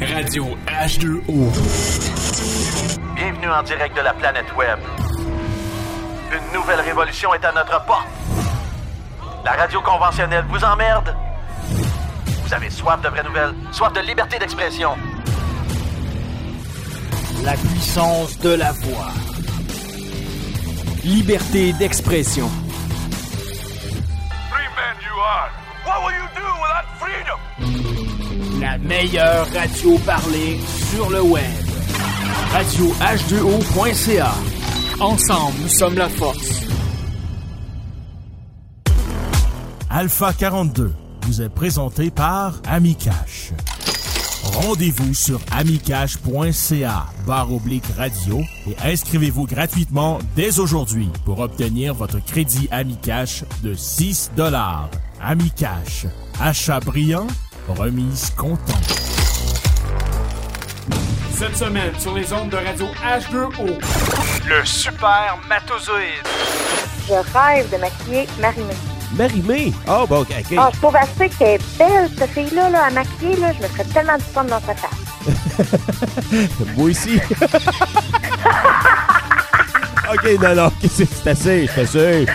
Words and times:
Radio 0.00 0.56
H2O. 0.66 1.50
Bienvenue 3.16 3.50
en 3.50 3.62
direct 3.64 3.96
de 3.96 4.00
la 4.00 4.12
planète 4.14 4.46
Web. 4.56 4.78
Une 6.30 6.54
nouvelle 6.54 6.80
révolution 6.80 7.34
est 7.34 7.44
à 7.44 7.50
notre 7.50 7.84
porte. 7.84 8.06
La 9.44 9.52
radio 9.52 9.80
conventionnelle 9.80 10.44
vous 10.48 10.62
emmerde. 10.62 11.16
Vous 12.44 12.54
avez 12.54 12.70
soif 12.70 13.00
de 13.02 13.08
vraies 13.08 13.24
nouvelles, 13.24 13.54
soif 13.72 13.92
de 13.92 14.00
liberté 14.00 14.38
d'expression. 14.38 14.96
La 17.42 17.54
puissance 17.54 18.38
de 18.38 18.50
la 18.50 18.70
voix. 18.70 19.08
Liberté 21.02 21.72
d'expression. 21.72 22.48
Free 24.48 24.68
man 24.76 24.96
you 25.02 25.20
are. 25.20 25.50
What 25.84 26.04
will 26.06 26.14
you 26.14 26.28
do 26.36 26.46
without 26.62 26.86
freedom? 27.00 28.07
La 28.60 28.76
meilleure 28.78 29.46
radio 29.52 29.98
parlée 30.04 30.58
sur 30.90 31.10
le 31.10 31.22
web. 31.22 31.44
Radio 32.52 32.86
H2O.ca. 33.00 34.34
Ensemble, 35.00 35.54
nous 35.62 35.68
sommes 35.68 35.94
la 35.94 36.08
force. 36.08 36.62
Alpha 39.90 40.32
42 40.32 40.92
vous 41.22 41.42
est 41.42 41.48
présenté 41.48 42.10
par 42.10 42.54
Amicash. 42.66 43.52
Rendez-vous 44.42 45.14
sur 45.14 45.40
amicash.ca 45.52 47.06
barre 47.26 47.52
oblique 47.52 47.84
radio 47.96 48.40
et 48.66 48.76
inscrivez-vous 48.92 49.46
gratuitement 49.46 50.18
dès 50.34 50.58
aujourd'hui 50.58 51.08
pour 51.24 51.38
obtenir 51.40 51.94
votre 51.94 52.24
crédit 52.24 52.68
Amicash 52.70 53.44
de 53.62 53.74
6 53.74 54.32
dollars. 54.36 54.90
Amicash. 55.20 56.06
Achat 56.40 56.80
brillant, 56.80 57.26
remise 57.74 58.30
content. 58.36 58.80
Cette 61.34 61.56
semaine, 61.56 61.92
sur 61.98 62.14
les 62.14 62.32
ondes 62.32 62.50
de 62.50 62.56
radio 62.56 62.86
H2O. 62.86 63.78
Le 64.48 64.64
super 64.64 65.38
matozoïde. 65.48 66.26
Je 67.06 67.14
rêve 67.14 67.70
de 67.70 67.76
maquiller 67.76 68.26
Marie-Mé. 68.40 68.74
Marie-Mé? 69.16 69.72
Ah, 69.86 70.04
bon, 70.08 70.22
OK. 70.22 70.32
Ah, 70.56 70.70
je 70.72 70.78
trouve 70.78 70.96
assez 70.96 71.28
qu'elle 71.28 71.60
est 71.60 71.78
belle, 71.78 72.10
cette 72.18 72.30
fille-là, 72.30 72.70
là, 72.70 72.84
à 72.86 72.90
maquiller. 72.90 73.36
Là. 73.36 73.52
Je 73.52 73.62
me 73.62 73.68
ferais 73.68 73.84
tellement 73.84 74.16
du 74.16 74.24
fun 74.24 74.44
dans 74.44 74.60
sa 74.60 74.74
face. 74.74 74.90
Moi 76.76 76.90
aussi. 76.90 77.20
OK, 80.10 80.40
non, 80.40 80.54
non, 80.54 80.66
OK, 80.66 80.90
c'est 80.90 81.04
c'est 81.04 81.30
assez, 81.30 81.68
c'est 81.74 81.82
assez. 81.82 82.26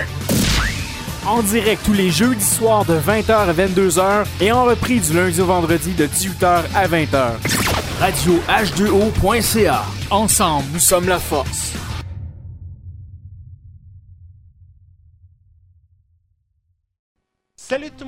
En 1.26 1.42
direct 1.42 1.82
tous 1.86 1.94
les 1.94 2.12
jeudis 2.12 2.44
soirs 2.44 2.84
de 2.84 2.96
20h 2.96 3.32
à 3.32 3.54
22h 3.54 4.26
et 4.42 4.52
en 4.52 4.66
repris 4.66 5.00
du 5.00 5.14
lundi 5.14 5.40
au 5.40 5.46
vendredi 5.46 5.94
de 5.94 6.06
18h 6.06 6.64
à 6.76 6.88
20h. 6.88 7.32
Radio 8.00 8.40
H2O.ca. 8.50 9.86
Ensemble, 10.10 10.66
nous 10.74 10.80
sommes 10.80 11.08
la 11.08 11.20
force. 11.20 11.72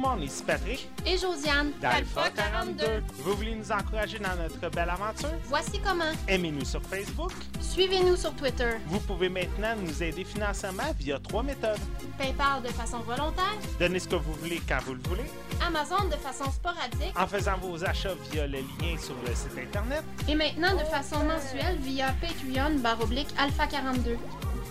Monde, 0.05 0.23
ici 0.23 0.43
Patrick 0.45 0.87
Et 1.05 1.17
Josiane, 1.17 1.71
d'Alpha 1.81 2.29
42. 2.29 3.03
Vous 3.23 3.33
voulez 3.33 3.55
nous 3.55 3.71
encourager 3.71 4.19
dans 4.19 4.35
notre 4.35 4.69
belle 4.69 4.89
aventure? 4.89 5.29
Voici 5.45 5.79
comment. 5.79 6.11
Aimez-nous 6.27 6.63
sur 6.65 6.81
Facebook. 6.83 7.31
Suivez-nous 7.59 8.15
sur 8.15 8.33
Twitter. 8.35 8.71
Vous 8.87 8.99
pouvez 8.99 9.29
maintenant 9.29 9.75
nous 9.75 10.03
aider 10.03 10.23
financièrement 10.23 10.93
via 10.99 11.17
trois 11.19 11.41
méthodes. 11.41 11.79
PayPal 12.19 12.61
de 12.61 12.67
façon 12.69 12.99
volontaire. 12.99 13.55
Donnez 13.79 13.99
ce 13.99 14.07
que 14.07 14.15
vous 14.15 14.33
voulez 14.33 14.61
quand 14.67 14.79
vous 14.85 14.93
le 14.93 15.01
voulez. 15.09 15.25
Amazon 15.65 16.05
de 16.05 16.15
façon 16.17 16.51
sporadique. 16.51 17.13
En 17.19 17.25
faisant 17.25 17.57
vos 17.57 17.83
achats 17.83 18.13
via 18.31 18.45
le 18.45 18.59
lien 18.59 18.97
sur 18.99 19.15
le 19.27 19.33
site 19.33 19.57
Internet. 19.57 20.03
Et 20.29 20.35
maintenant 20.35 20.73
de 20.73 20.83
façon 20.85 21.17
mensuelle 21.23 21.77
via 21.79 22.13
Patreon 22.21 22.77
baroblique 22.79 23.29
Alpha 23.39 23.65
42. 23.65 24.17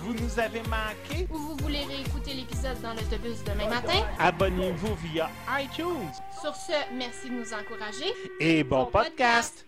Vous 0.05 0.13
nous 0.13 0.39
avez 0.39 0.61
manqué? 0.65 1.27
Ou 1.31 1.39
vous 1.39 1.57
voulez 1.57 1.83
réécouter 1.85 2.35
l'épisode 2.35 2.79
dans 2.83 2.93
l'autobus 2.93 3.43
demain 3.43 3.71
matin? 3.71 4.07
Abonnez-vous 4.19 4.95
via 4.97 5.31
iTunes. 5.59 6.11
Sur 6.43 6.55
ce, 6.55 6.73
merci 6.93 7.31
de 7.31 7.37
nous 7.37 7.55
encourager. 7.55 8.13
Et 8.39 8.63
bon, 8.65 8.85
podcast. 8.85 9.65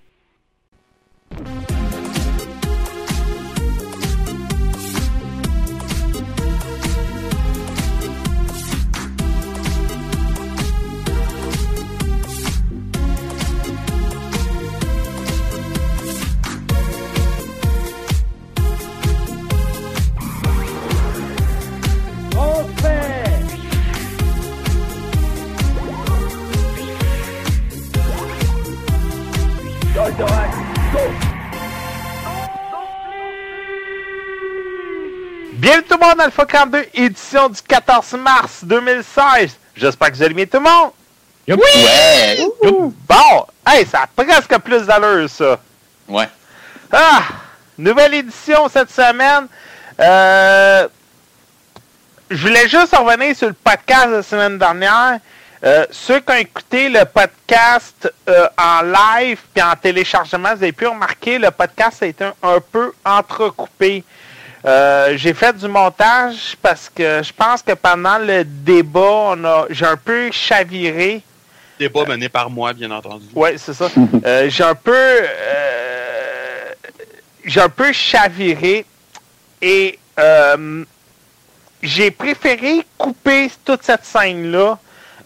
Bienvenue 35.56 35.84
tout 35.84 35.96
le 35.98 36.06
monde, 36.06 36.20
Alpha 36.20 36.44
42, 36.44 36.84
édition 36.92 37.48
du 37.48 37.62
14 37.62 38.12
mars 38.18 38.62
2016. 38.62 39.56
J'espère 39.74 40.10
que 40.10 40.16
vous 40.16 40.22
allez 40.22 40.34
bien 40.34 40.44
tout 40.44 40.58
le 40.58 40.64
monde. 40.64 40.90
Ouais! 41.48 42.46
Ouh. 42.62 42.94
Bon, 43.08 43.46
hey, 43.66 43.86
ça 43.86 44.02
a 44.02 44.06
presque 44.06 44.58
plus 44.58 44.82
d'allure, 44.82 45.30
ça. 45.30 45.58
Ouais. 46.08 46.28
Ah! 46.92 47.22
Nouvelle 47.78 48.12
édition 48.12 48.68
cette 48.68 48.90
semaine. 48.90 49.46
Euh, 49.98 50.88
je 52.30 52.46
voulais 52.46 52.68
juste 52.68 52.94
revenir 52.94 53.34
sur 53.34 53.48
le 53.48 53.54
podcast 53.54 54.08
de 54.08 54.16
la 54.16 54.22
semaine 54.22 54.58
dernière. 54.58 55.20
Euh, 55.64 55.86
ceux 55.90 56.20
qui 56.20 56.32
ont 56.32 56.36
écouté 56.36 56.90
le 56.90 57.06
podcast 57.06 58.12
euh, 58.28 58.46
en 58.58 58.82
live 58.82 59.40
puis 59.54 59.62
en 59.62 59.74
téléchargement, 59.74 60.50
vous 60.54 60.64
avez 60.64 60.72
pu 60.72 60.86
remarquer, 60.86 61.38
le 61.38 61.50
podcast 61.50 62.02
a 62.02 62.06
été 62.06 62.24
un, 62.24 62.34
un 62.42 62.60
peu 62.60 62.92
entrecoupé. 63.06 64.04
Euh, 64.66 65.12
j'ai 65.16 65.32
fait 65.32 65.56
du 65.56 65.69
montage 65.69 66.56
parce 66.60 66.91
que 66.93 67.22
je 67.22 67.32
pense 67.32 67.62
que 67.62 67.72
pendant 67.72 68.19
le 68.19 68.43
débat, 68.44 69.00
on 69.00 69.44
a, 69.44 69.66
j'ai 69.71 69.87
un 69.87 69.97
peu 69.97 70.31
chaviré. 70.32 71.22
Débat 71.78 72.04
mené 72.04 72.28
par 72.28 72.50
moi, 72.50 72.72
bien 72.72 72.91
entendu. 72.91 73.27
Oui, 73.34 73.50
c'est 73.56 73.75
ça. 73.75 73.88
Euh, 74.25 74.49
j'ai 74.50 74.65
un 74.65 74.75
peu. 74.75 74.93
euh, 74.97 76.72
j'ai 77.44 77.60
un 77.60 77.69
peu 77.69 77.93
chaviré 77.93 78.84
et 79.62 79.99
euh, 80.19 80.84
j'ai 81.81 82.10
préféré 82.10 82.84
couper 82.98 83.53
toute 83.65 83.84
cette 83.84 84.04
scène-là 84.04 84.78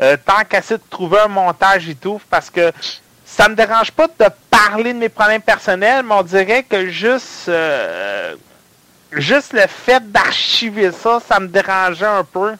euh, 0.03 0.17
tant 0.23 0.45
qu'essayer 0.47 0.77
de 0.77 0.83
trouver 0.91 1.21
un 1.21 1.29
montage 1.29 1.89
et 1.89 1.95
tout 1.95 2.21
parce 2.29 2.51
que 2.51 2.73
ça 3.25 3.49
me 3.49 3.55
dérange 3.55 3.91
pas 3.93 4.07
de 4.07 4.27
parler 4.51 4.93
de 4.93 4.99
mes 4.99 5.09
problèmes 5.09 5.41
personnels, 5.41 6.05
mais 6.07 6.15
on 6.15 6.23
dirait 6.23 6.63
que 6.63 6.91
juste. 6.91 7.51
Juste 9.13 9.53
le 9.53 9.63
fait 9.69 10.03
d'archiver 10.11 10.91
ça, 10.93 11.21
ça 11.27 11.39
me 11.41 11.49
dérangeait 11.49 12.05
un 12.07 12.25
peu. 12.25 12.53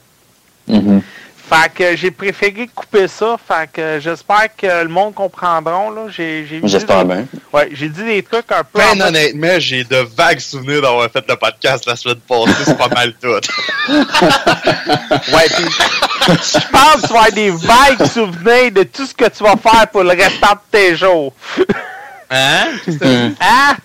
Fait 1.53 1.73
que 1.75 1.97
j'ai 1.97 2.13
préféré 2.13 2.71
couper 2.73 3.09
ça. 3.09 3.37
Fait 3.49 3.69
que 3.73 3.99
j'espère 4.01 4.55
que 4.57 4.83
le 4.85 4.89
monde 4.89 5.13
comprendront. 5.15 5.91
Là. 5.91 6.03
J'ai, 6.09 6.47
j'ai 6.49 6.61
dit 6.61 6.69
J'espère 6.69 7.05
des- 7.05 7.13
bien. 7.15 7.27
Ouais, 7.53 7.69
j'ai 7.73 7.89
dit 7.89 8.05
des 8.05 8.23
trucs 8.23 8.53
un 8.53 8.63
peu. 8.63 8.79
Ben 8.79 9.03
en 9.03 9.09
honnêtement, 9.09 9.59
j'ai 9.59 9.83
de 9.83 9.97
vagues 10.17 10.39
souvenirs 10.39 10.81
d'avoir 10.83 11.11
fait 11.11 11.25
le 11.29 11.35
podcast 11.35 11.87
la 11.87 11.97
semaine 11.97 12.21
passée, 12.21 12.53
c'est 12.65 12.79
pas 12.79 12.87
mal 12.89 13.13
tout. 13.21 13.27
Ouais, 15.33 15.47
puis 15.49 15.65
je 15.65 16.59
pense 16.71 17.03
que 17.03 17.07
tu 17.09 17.13
vas 17.13 17.19
avoir 17.19 17.33
des 17.33 17.51
vagues 17.51 18.07
souvenirs 18.07 18.71
de 18.71 18.83
tout 18.85 19.07
ce 19.07 19.15
que 19.15 19.29
tu 19.29 19.43
vas 19.43 19.57
faire 19.57 19.89
pour 19.89 20.05
le 20.05 20.11
restant 20.11 20.53
de 20.53 20.61
tes 20.71 20.95
jours. 20.95 21.33
Hein? 22.31 22.69
Hein? 23.41 23.77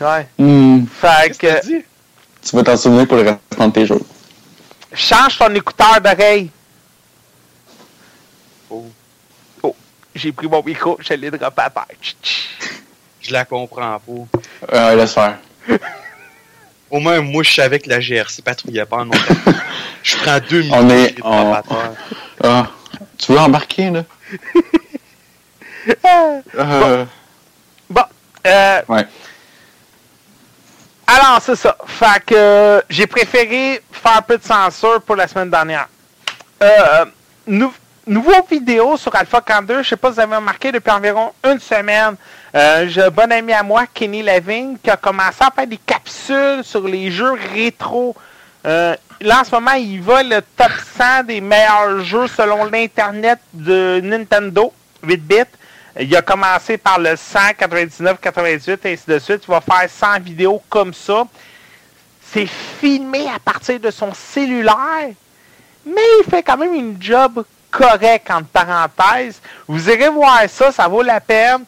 Ouais. 0.00 0.28
Hmm. 0.38 0.84
Fait 0.86 1.36
que 1.36 1.60
Tu 1.68 2.56
vas 2.56 2.62
t'en 2.62 2.76
souvenir 2.76 3.06
pour 3.06 3.16
le 3.16 3.22
restant 3.24 3.68
de 3.68 3.72
tes 3.72 3.86
jours. 3.86 4.00
change 4.94 5.38
ton 5.38 5.52
écouteur 5.54 6.00
d'oreille. 6.00 6.50
Oh. 8.70 8.86
Oh, 9.62 9.74
j'ai 10.14 10.32
pris 10.32 10.46
mon 10.46 10.62
micro, 10.62 10.98
je 11.00 11.14
l'ai 11.14 11.30
droppé 11.30 11.62
à 11.62 11.70
terre. 11.70 11.86
Je 13.20 13.32
la 13.32 13.44
comprends 13.44 13.98
pas. 14.00 14.38
Euh, 14.72 14.94
laisse 14.96 15.12
faire. 15.14 15.38
Au 16.90 17.00
moins, 17.00 17.20
moi, 17.20 17.42
je 17.42 17.52
savais 17.52 17.78
que 17.80 17.88
la 17.90 18.00
GRC 18.00 18.40
patrouillait 18.42 18.86
pas 18.86 18.96
en 18.98 19.08
Ontario. 19.08 19.36
Je 20.02 20.16
prends 20.16 20.38
deux 20.48 20.62
minutes. 20.62 20.74
On 20.74 20.88
est- 20.90 21.10
de 21.18 21.22
on- 21.24 21.52
à 21.52 21.62
terre. 21.62 21.92
Ah, 22.42 22.66
tu 23.18 23.32
veux 23.32 23.38
embarquer, 23.38 23.90
là? 23.90 24.04
Euh, 26.54 27.04
Bon, 27.88 28.02
euh, 28.46 28.82
ouais. 28.88 29.06
Alors 31.10 31.38
c'est 31.42 31.56
ça. 31.56 31.76
Fait 31.86 32.22
que 32.26 32.34
euh, 32.34 32.80
j'ai 32.88 33.06
préféré 33.06 33.82
faire 33.90 34.18
un 34.18 34.22
peu 34.22 34.36
de 34.38 34.44
censure 34.44 35.00
pour 35.02 35.16
la 35.16 35.26
semaine 35.26 35.50
dernière. 35.50 35.88
Euh, 36.62 37.04
nou- 37.46 37.72
nouveau 38.06 38.34
vidéo 38.50 38.96
sur 38.96 39.14
Alpha 39.16 39.40
42. 39.40 39.82
Je 39.82 39.88
sais 39.90 39.96
pas 39.96 40.08
si 40.10 40.14
vous 40.16 40.20
avez 40.20 40.36
remarqué 40.36 40.70
depuis 40.70 40.90
environ 40.90 41.32
une 41.44 41.58
semaine. 41.60 42.14
Euh, 42.54 42.86
J'ai 42.88 43.02
un 43.02 43.10
bon 43.10 43.30
ami 43.32 43.52
à 43.52 43.62
moi, 43.62 43.84
Kenny 43.92 44.22
Lavigne, 44.22 44.76
qui 44.82 44.90
a 44.90 44.96
commencé 44.96 45.38
à 45.40 45.50
faire 45.50 45.66
des 45.66 45.78
capsules 45.78 46.62
sur 46.62 46.86
les 46.86 47.10
jeux 47.10 47.34
rétro. 47.54 48.14
Là, 48.64 49.40
en 49.40 49.44
ce 49.44 49.50
moment, 49.52 49.72
il 49.72 50.00
va 50.02 50.22
le 50.22 50.40
top 50.56 50.70
100 50.96 51.24
des 51.24 51.40
meilleurs 51.40 52.00
jeux 52.04 52.26
selon 52.28 52.64
l'Internet 52.66 53.38
de 53.52 54.00
Nintendo 54.02 54.72
8 55.02 55.16
bits. 55.16 55.36
Il 56.00 56.14
a 56.14 56.22
commencé 56.22 56.78
par 56.78 56.98
le 56.98 57.16
100, 57.16 57.54
99, 57.58 58.18
98, 58.20 58.86
et 58.86 58.92
ainsi 58.92 59.04
de 59.06 59.18
suite. 59.18 59.42
Il 59.48 59.50
va 59.50 59.60
faire 59.60 59.88
100 59.88 60.20
vidéos 60.20 60.62
comme 60.68 60.94
ça. 60.94 61.24
C'est 62.32 62.46
filmé 62.46 63.26
à 63.34 63.38
partir 63.38 63.80
de 63.80 63.90
son 63.90 64.12
cellulaire, 64.14 65.10
mais 65.86 66.02
il 66.20 66.24
fait 66.30 66.42
quand 66.42 66.58
même 66.58 66.74
une 66.74 66.96
job 67.00 67.42
correct 67.70 68.30
entre 68.30 68.48
parenthèses. 68.48 69.40
Vous 69.66 69.88
irez 69.88 70.08
voir 70.08 70.42
ça, 70.48 70.70
ça 70.72 70.88
vaut 70.88 71.02
la 71.02 71.20
peine. 71.20 71.64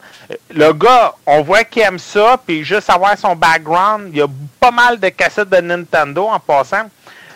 Le 0.49 0.71
gars, 0.73 1.13
on 1.25 1.41
voit 1.41 1.63
qu'il 1.63 1.81
aime 1.81 1.99
ça, 1.99 2.39
puis 2.45 2.63
juste 2.63 2.87
savoir 2.87 3.17
son 3.17 3.35
background, 3.35 4.09
il 4.11 4.17
y 4.17 4.21
a 4.21 4.27
pas 4.59 4.71
mal 4.71 4.99
de 4.99 5.09
cassettes 5.09 5.49
de 5.49 5.57
Nintendo 5.57 6.27
en 6.27 6.39
passant. 6.39 6.89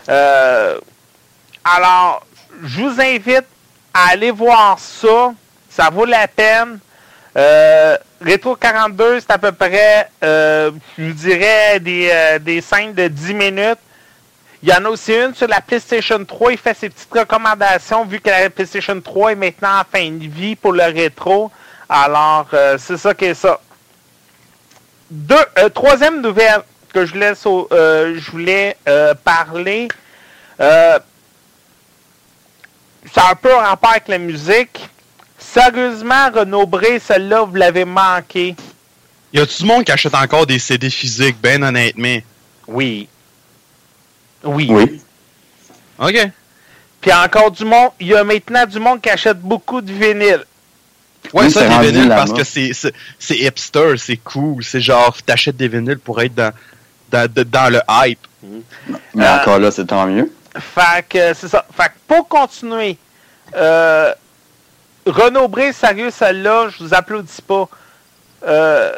Euh, 0.08 0.78
alors, 1.64 2.24
je 2.62 2.82
vous 2.82 3.00
invite 3.00 3.46
à 3.92 4.10
aller 4.12 4.30
voir 4.30 4.78
ça. 4.78 5.32
Ça 5.68 5.90
vaut 5.90 6.04
la 6.04 6.28
peine. 6.28 6.78
Euh, 7.36 7.96
Retro 8.24 8.56
42, 8.56 9.20
c'est 9.20 9.30
à 9.30 9.36
peu 9.38 9.52
près, 9.52 10.08
euh, 10.24 10.70
je 10.98 11.10
dirais, 11.10 11.78
des, 11.80 12.08
euh, 12.10 12.38
des 12.38 12.62
scènes 12.62 12.94
de 12.94 13.08
10 13.08 13.34
minutes. 13.34 13.78
Il 14.62 14.70
y 14.70 14.72
en 14.72 14.86
a 14.86 14.88
aussi 14.88 15.12
une 15.12 15.34
sur 15.34 15.46
la 15.46 15.60
PlayStation 15.60 16.24
3. 16.24 16.52
Il 16.52 16.58
fait 16.58 16.74
ses 16.74 16.88
petites 16.88 17.12
recommandations 17.12 18.06
vu 18.06 18.20
que 18.20 18.30
la 18.30 18.48
PlayStation 18.48 18.98
3 18.98 19.32
est 19.32 19.34
maintenant 19.34 19.80
en 19.80 19.84
fin 19.84 20.10
de 20.10 20.26
vie 20.26 20.56
pour 20.56 20.72
le 20.72 20.84
rétro. 20.84 21.50
Alors, 21.88 22.46
euh, 22.54 22.78
c'est 22.78 22.96
ça 22.96 23.12
qui 23.12 23.26
est 23.26 23.34
ça. 23.34 23.60
Deux, 25.10 25.44
troisième 25.74 26.22
nouvelle 26.22 26.62
que 26.92 27.04
je, 27.04 28.30
voulais 28.30 28.76
parler. 29.22 29.88
A 30.58 31.00
un 33.30 33.34
peu 33.34 33.52
un 33.54 33.60
rapport 33.60 33.90
avec 33.90 34.08
la 34.08 34.18
musique. 34.18 34.88
Sérieusement, 35.60 36.30
Renaud 36.34 36.66
Bré, 36.66 36.98
celle-là, 36.98 37.42
vous 37.44 37.54
l'avez 37.54 37.86
manqué. 37.86 38.54
Y 39.32 39.38
a-tu 39.40 39.62
du 39.62 39.68
monde 39.68 39.84
qui 39.84 39.92
achète 39.92 40.14
encore 40.14 40.46
des 40.46 40.58
CD 40.58 40.90
physiques, 40.90 41.36
ben 41.40 41.62
honnêtement? 41.64 42.18
Oui. 42.68 43.08
Oui. 44.44 44.66
Oui. 44.70 45.00
OK. 45.98 46.30
Puis 47.00 47.12
encore 47.12 47.50
du 47.50 47.64
monde, 47.64 47.90
il 48.00 48.08
y 48.08 48.14
a 48.14 48.22
maintenant 48.22 48.66
du 48.66 48.78
monde 48.78 49.00
qui 49.00 49.08
achète 49.08 49.40
beaucoup 49.40 49.80
de 49.80 49.90
vinyle. 49.92 50.44
Ouais, 51.32 51.44
Oui, 51.44 51.50
ça, 51.50 51.60
c'est 51.60 51.78
des 51.80 51.90
vinyles, 51.90 52.08
parce 52.10 52.32
que 52.32 52.44
c'est, 52.44 53.36
hipster, 53.38 53.94
c'est 53.96 54.18
cool. 54.18 54.62
C'est 54.62 54.80
genre, 54.80 55.16
t'achètes 55.24 55.56
des 55.56 55.68
vinyles 55.68 55.98
pour 55.98 56.20
être 56.20 56.34
dans, 56.34 56.52
dans, 57.10 57.32
de- 57.32 57.42
dans 57.44 57.72
le 57.72 57.80
hype. 57.88 58.18
Mais 59.14 59.24
Euh, 59.26 59.40
encore 59.40 59.58
là, 59.58 59.70
c'est 59.70 59.86
tant 59.86 60.06
mieux. 60.06 60.30
Fait 60.58 61.04
que 61.08 61.32
c'est 61.34 61.48
ça. 61.48 61.64
Fait 61.74 61.88
que 61.88 61.94
pour 62.06 62.28
continuer, 62.28 62.96
euh, 63.56 64.12
Renaud 65.06 65.46
Bré, 65.46 65.72
sérieux, 65.72 66.10
celle-là, 66.10 66.68
je 66.68 66.82
vous 66.82 66.92
applaudis 66.92 67.40
pas. 67.40 67.68
Euh, 68.44 68.92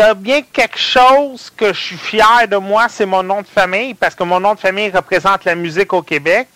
a 0.00 0.14
bien 0.14 0.42
quelque 0.42 0.78
chose 0.78 1.50
que 1.56 1.72
je 1.72 1.80
suis 1.80 1.96
fier 1.96 2.48
de 2.48 2.56
moi, 2.56 2.86
c'est 2.88 3.06
mon 3.06 3.22
nom 3.22 3.40
de 3.40 3.46
famille, 3.46 3.94
parce 3.94 4.14
que 4.14 4.24
mon 4.24 4.40
nom 4.40 4.54
de 4.54 4.60
famille 4.60 4.90
représente 4.90 5.44
la 5.44 5.54
musique 5.54 5.92
au 5.92 6.02
Québec. 6.02 6.48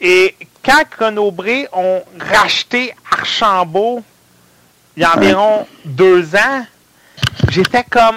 Et 0.00 0.36
quand 0.64 0.84
Renaud 0.98 1.32
Bré 1.32 1.68
ont 1.72 2.02
racheté 2.20 2.94
Archambault, 3.10 4.02
il 4.96 5.02
y 5.02 5.04
a 5.04 5.16
environ 5.16 5.66
deux 5.84 6.34
ans, 6.36 6.64
j'étais 7.48 7.84
comme 7.84 8.16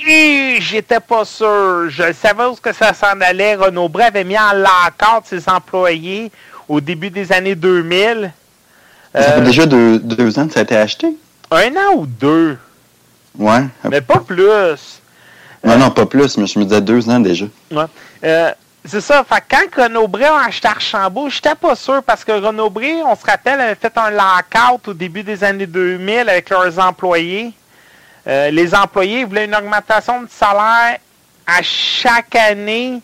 J'étais 0.00 1.00
pas 1.00 1.24
sûr. 1.24 1.88
Je 1.88 2.12
savais 2.12 2.44
où 2.44 2.54
que 2.54 2.72
ça 2.72 2.94
s'en 2.94 3.20
allait. 3.20 3.56
Renaud 3.56 3.88
Bré 3.88 4.04
avait 4.04 4.24
mis 4.24 4.38
en 4.38 4.52
l'accord 4.52 5.22
ses 5.24 5.48
employés 5.48 6.30
au 6.68 6.80
début 6.80 7.10
des 7.10 7.32
années 7.32 7.56
2000. 7.56 8.32
Ça 9.22 9.32
fait 9.32 9.40
Euh, 9.40 9.44
déjà 9.44 9.66
deux, 9.66 9.98
deux 9.98 10.38
ans 10.38 10.46
que 10.46 10.52
ça 10.54 10.60
a 10.60 10.62
été 10.62 10.76
acheté. 10.76 11.08
un 11.50 11.70
an 11.76 11.94
ou 11.96 12.06
deux, 12.06 12.56
Ouais. 13.38 13.64
mais 13.90 14.00
pas 14.00 14.18
plus. 14.20 15.00
Non, 15.64 15.76
non, 15.78 15.90
pas 15.90 16.06
plus, 16.06 16.36
mais 16.38 16.46
je 16.46 16.58
me 16.58 16.64
disais 16.64 16.80
deux 16.80 17.08
ans 17.10 17.18
déjà. 17.20 17.46
Ouais. 17.70 17.84
Euh, 18.24 18.52
c'est 18.84 19.00
ça. 19.00 19.24
Fait 19.24 19.42
quand 19.50 19.82
Renaud 19.82 20.06
Bré 20.08 20.24
a 20.24 20.44
acheté 20.46 20.68
Archambault, 20.68 21.28
j'étais 21.30 21.54
pas 21.56 21.74
sûr 21.74 22.02
parce 22.02 22.24
que 22.24 22.32
Renaud 22.32 22.70
Bré, 22.70 22.94
on 23.04 23.16
se 23.16 23.24
rappelle, 23.26 23.60
avait 23.60 23.74
fait 23.74 23.96
un 23.98 24.10
lockout 24.10 24.88
au 24.88 24.94
début 24.94 25.22
des 25.24 25.42
années 25.42 25.66
2000 25.66 26.28
avec 26.28 26.48
leurs 26.50 26.78
employés. 26.78 27.52
Euh, 28.26 28.50
les 28.50 28.74
employés 28.74 29.24
voulaient 29.24 29.46
une 29.46 29.54
augmentation 29.56 30.22
de 30.22 30.28
salaire 30.30 30.98
à 31.46 31.62
chaque 31.62 32.34
année 32.36 33.00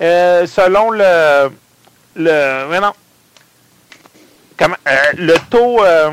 euh, 0.00 0.46
selon 0.46 0.90
le 0.90 1.50
le 2.16 2.66
mais 2.70 2.80
non. 2.80 2.92
Comment, 4.58 4.76
euh, 4.86 4.96
le 5.16 5.34
taux 5.50 5.82
euh, 5.84 6.10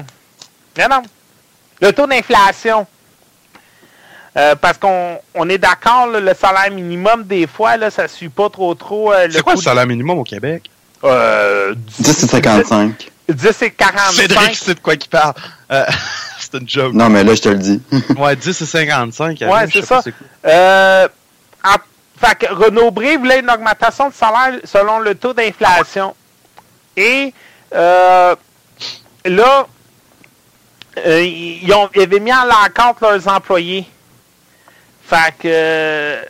mais 0.78 0.88
non. 0.88 1.02
le 1.82 1.92
taux 1.94 2.08
d'inflation. 2.08 2.86
Euh, 4.38 4.54
parce 4.56 4.78
qu'on 4.78 5.18
on 5.34 5.48
est 5.50 5.58
d'accord, 5.58 6.08
le 6.08 6.34
salaire 6.34 6.70
minimum, 6.70 7.24
des 7.24 7.48
fois, 7.48 7.78
là, 7.78 7.90
ça 7.90 8.08
suit 8.10 8.28
pas 8.30 8.50
trop 8.50 8.76
trop 8.76 9.14
euh, 9.14 9.28
le 9.28 9.32
C'est 9.34 9.42
quoi 9.42 9.54
coût 9.54 9.60
le 9.60 9.64
salaire 9.64 9.88
minimum 9.88 10.20
au 10.20 10.24
Québec? 10.24 10.70
Euh, 11.06 11.74
10 12.00 12.10
et 12.24 12.28
55. 12.28 13.12
10 13.30 13.62
et 13.62 13.72
45. 13.72 14.14
Cédric 14.14 14.56
sait 14.56 14.74
de 14.74 14.80
quoi 14.80 14.98
qu'il 14.98 15.10
parle. 15.10 15.34
Euh, 15.72 15.86
c'est 16.40 16.56
une 16.60 16.68
joke. 16.68 16.94
Non, 16.94 17.10
mais 17.10 17.24
là, 17.24 17.34
je 17.34 17.42
te 17.42 17.50
le 17.50 17.58
dis. 17.58 17.82
Ouais, 18.18 18.36
10 18.36 18.62
et 18.62 18.66
55. 18.66 19.40
Ouais, 19.42 19.48
c'est 19.72 19.88
pas 19.88 20.02
ça. 20.02 20.10
Euh, 20.46 21.08
en- 21.64 21.76
fait 22.18 22.36
que 22.48 22.54
Renaud 22.54 22.92
Bré 22.92 23.16
voulait 23.18 23.40
une 23.40 23.50
augmentation 23.50 24.10
de 24.10 24.14
salaire 24.14 24.60
selon 24.66 25.00
le 25.00 25.16
taux 25.16 25.34
d'inflation. 25.34 26.14
Et 26.98 27.28
euh, 27.28 27.32
là, 27.72 28.36
euh, 30.98 31.22
ils, 31.24 31.74
ont, 31.74 31.90
ils 31.96 32.02
avaient 32.02 32.20
mis 32.20 32.34
en 32.34 32.46
l'encontre 32.46 33.02
leurs 33.02 33.28
employés. 33.28 33.86
Fait 35.04 35.34
que 35.38 35.48
euh, 35.48 36.24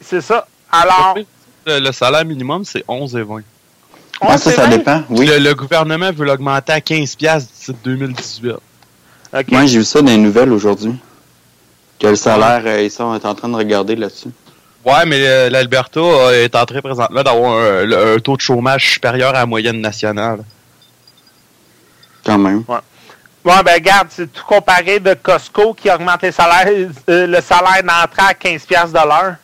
c'est 0.00 0.20
ça. 0.20 0.46
Alors, 0.72 1.16
Le, 1.66 1.78
le 1.78 1.92
salaire 1.92 2.24
minimum, 2.24 2.64
c'est 2.64 2.84
11 2.88 3.16
et 3.16 3.22
20. 3.22 3.34
Ouais, 4.22 4.38
ça, 4.38 4.50
ça 4.50 4.66
dépend. 4.66 5.02
Oui. 5.08 5.26
Le, 5.26 5.38
le 5.38 5.54
gouvernement 5.54 6.12
veut 6.12 6.26
l'augmenter 6.26 6.72
à 6.72 6.80
15 6.80 7.16
piastres 7.16 7.52
d'ici 7.52 7.72
2018. 7.84 8.52
OK. 8.52 8.60
Moi, 9.52 9.66
j'ai 9.66 9.78
vu 9.78 9.84
ça 9.84 10.00
dans 10.02 10.10
les 10.10 10.16
nouvelles 10.16 10.52
aujourd'hui. 10.52 10.94
Que 11.98 12.08
le 12.08 12.16
salaire, 12.16 12.62
euh, 12.64 12.82
ils 12.82 12.90
sont 12.90 13.04
en 13.04 13.34
train 13.34 13.48
de 13.48 13.56
regarder 13.56 13.94
là-dessus. 13.94 14.30
Ouais, 14.84 15.04
mais 15.06 15.20
euh, 15.26 15.50
l'Alberta 15.50 16.00
euh, 16.00 16.44
est 16.44 16.54
en 16.56 16.64
train 16.64 16.80
présentement 16.80 17.22
d'avoir 17.22 17.58
un, 17.58 18.14
un 18.14 18.18
taux 18.18 18.36
de 18.36 18.40
chômage 18.40 18.92
supérieur 18.92 19.30
à 19.30 19.40
la 19.40 19.46
moyenne 19.46 19.80
nationale. 19.80 20.40
Quand 22.24 22.38
même. 22.38 22.64
Ouais, 23.42 23.62
ben 23.64 23.74
regarde, 23.74 24.08
c'est 24.10 24.30
tout 24.30 24.44
comparé 24.44 25.00
de 25.00 25.14
Costco 25.14 25.72
qui 25.74 25.90
augmente 25.90 26.22
les 26.22 26.32
salaires, 26.32 26.68
euh, 27.08 27.26
le 27.26 27.40
salaire 27.40 27.82
d'entrée 27.82 28.22
à 28.28 28.32
15$ 28.32 28.66
piastres 28.66 28.92
de 28.92 29.08
l'heure. 29.08 29.36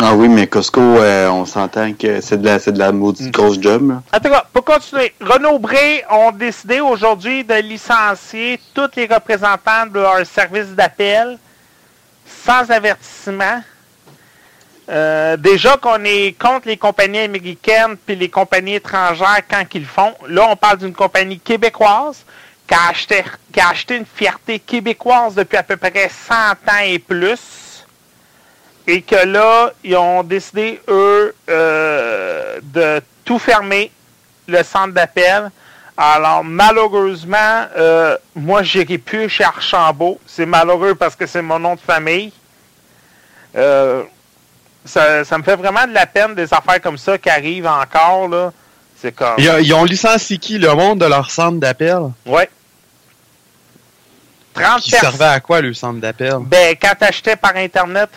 Ah 0.00 0.14
oui, 0.14 0.28
mais 0.28 0.46
Costco, 0.46 0.80
euh, 0.80 1.28
on 1.28 1.44
s'entend 1.44 1.92
que 1.92 2.22
c'est 2.22 2.38
de 2.40 2.46
la, 2.46 2.58
c'est 2.58 2.72
de 2.72 2.78
la 2.78 2.90
maudite 2.92 3.30
grosse 3.30 3.60
job. 3.60 3.90
là. 3.90 4.02
En 4.14 4.18
tout 4.18 4.30
cas, 4.30 4.46
pour 4.50 4.64
continuer, 4.64 5.12
Renaud 5.20 5.58
Bré 5.58 6.02
ont 6.10 6.32
décidé 6.32 6.80
aujourd'hui 6.80 7.44
de 7.44 7.54
licencier 7.54 8.58
tous 8.74 8.88
les 8.96 9.06
représentants 9.06 9.86
de 9.92 10.00
leur 10.00 10.24
service 10.26 10.68
d'appel 10.68 11.38
sans 12.44 12.70
avertissement. 12.70 13.62
Euh, 14.88 15.36
déjà 15.36 15.76
qu'on 15.76 16.02
est 16.04 16.36
contre 16.38 16.66
les 16.66 16.76
compagnies 16.76 17.20
américaines 17.20 17.96
puis 18.04 18.16
les 18.16 18.28
compagnies 18.28 18.74
étrangères 18.74 19.42
quand 19.48 19.64
qu'ils 19.64 19.86
font. 19.86 20.14
Là, 20.28 20.48
on 20.50 20.56
parle 20.56 20.78
d'une 20.78 20.92
compagnie 20.92 21.38
québécoise 21.38 22.24
qui 22.66 22.74
a, 22.74 22.88
acheté, 22.90 23.22
qui 23.52 23.60
a 23.60 23.68
acheté 23.68 23.96
une 23.96 24.06
fierté 24.06 24.58
québécoise 24.58 25.34
depuis 25.34 25.56
à 25.56 25.62
peu 25.62 25.76
près 25.76 26.08
100 26.08 26.34
ans 26.34 26.82
et 26.84 26.98
plus. 26.98 27.84
Et 28.86 29.02
que 29.02 29.26
là, 29.26 29.72
ils 29.84 29.96
ont 29.96 30.24
décidé, 30.24 30.80
eux, 30.88 31.34
euh, 31.48 32.58
de 32.62 33.00
tout 33.24 33.38
fermer, 33.38 33.92
le 34.48 34.62
centre 34.64 34.92
d'appel. 34.92 35.50
Alors, 35.96 36.42
malheureusement, 36.42 37.66
euh, 37.76 38.16
moi, 38.34 38.62
j'irai 38.64 38.98
plus 38.98 39.28
chez 39.28 39.44
Archambault. 39.44 40.18
C'est 40.26 40.46
malheureux 40.46 40.96
parce 40.96 41.14
que 41.14 41.26
c'est 41.26 41.42
mon 41.42 41.60
nom 41.60 41.76
de 41.76 41.80
famille. 41.80 42.32
Euh, 43.54 44.02
ça, 44.84 45.24
ça 45.24 45.38
me 45.38 45.42
fait 45.42 45.56
vraiment 45.56 45.86
de 45.86 45.92
la 45.94 46.06
peine 46.06 46.34
des 46.34 46.52
affaires 46.52 46.80
comme 46.80 46.98
ça 46.98 47.16
qui 47.18 47.30
arrivent 47.30 47.66
encore, 47.66 48.28
là. 48.28 48.52
C'est 49.00 49.12
comme... 49.12 49.34
Ils, 49.38 49.50
ils 49.62 49.74
ont 49.74 49.84
licencié 49.84 50.38
qui? 50.38 50.58
Le 50.58 50.74
monde 50.74 51.00
de 51.00 51.06
leur 51.06 51.30
centre 51.30 51.58
d'appel? 51.58 51.98
Ouais. 52.26 52.48
30 54.54 54.80
Qui 54.80 54.90
servait 54.90 55.24
à 55.24 55.40
quoi, 55.40 55.60
le 55.60 55.72
centre 55.74 56.00
d'appel? 56.00 56.36
Ben, 56.42 56.76
quand 56.80 56.92
t'achetais 56.98 57.36
par 57.36 57.56
Internet, 57.56 58.10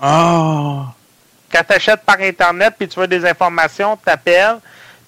Ah! 0.00 0.86
quand 1.52 1.62
t'achètes 1.66 2.02
par 2.02 2.20
Internet 2.20 2.74
puis 2.78 2.88
tu 2.88 2.98
veux 3.00 3.06
des 3.06 3.24
informations, 3.24 3.96
t'appelles, 3.96 4.56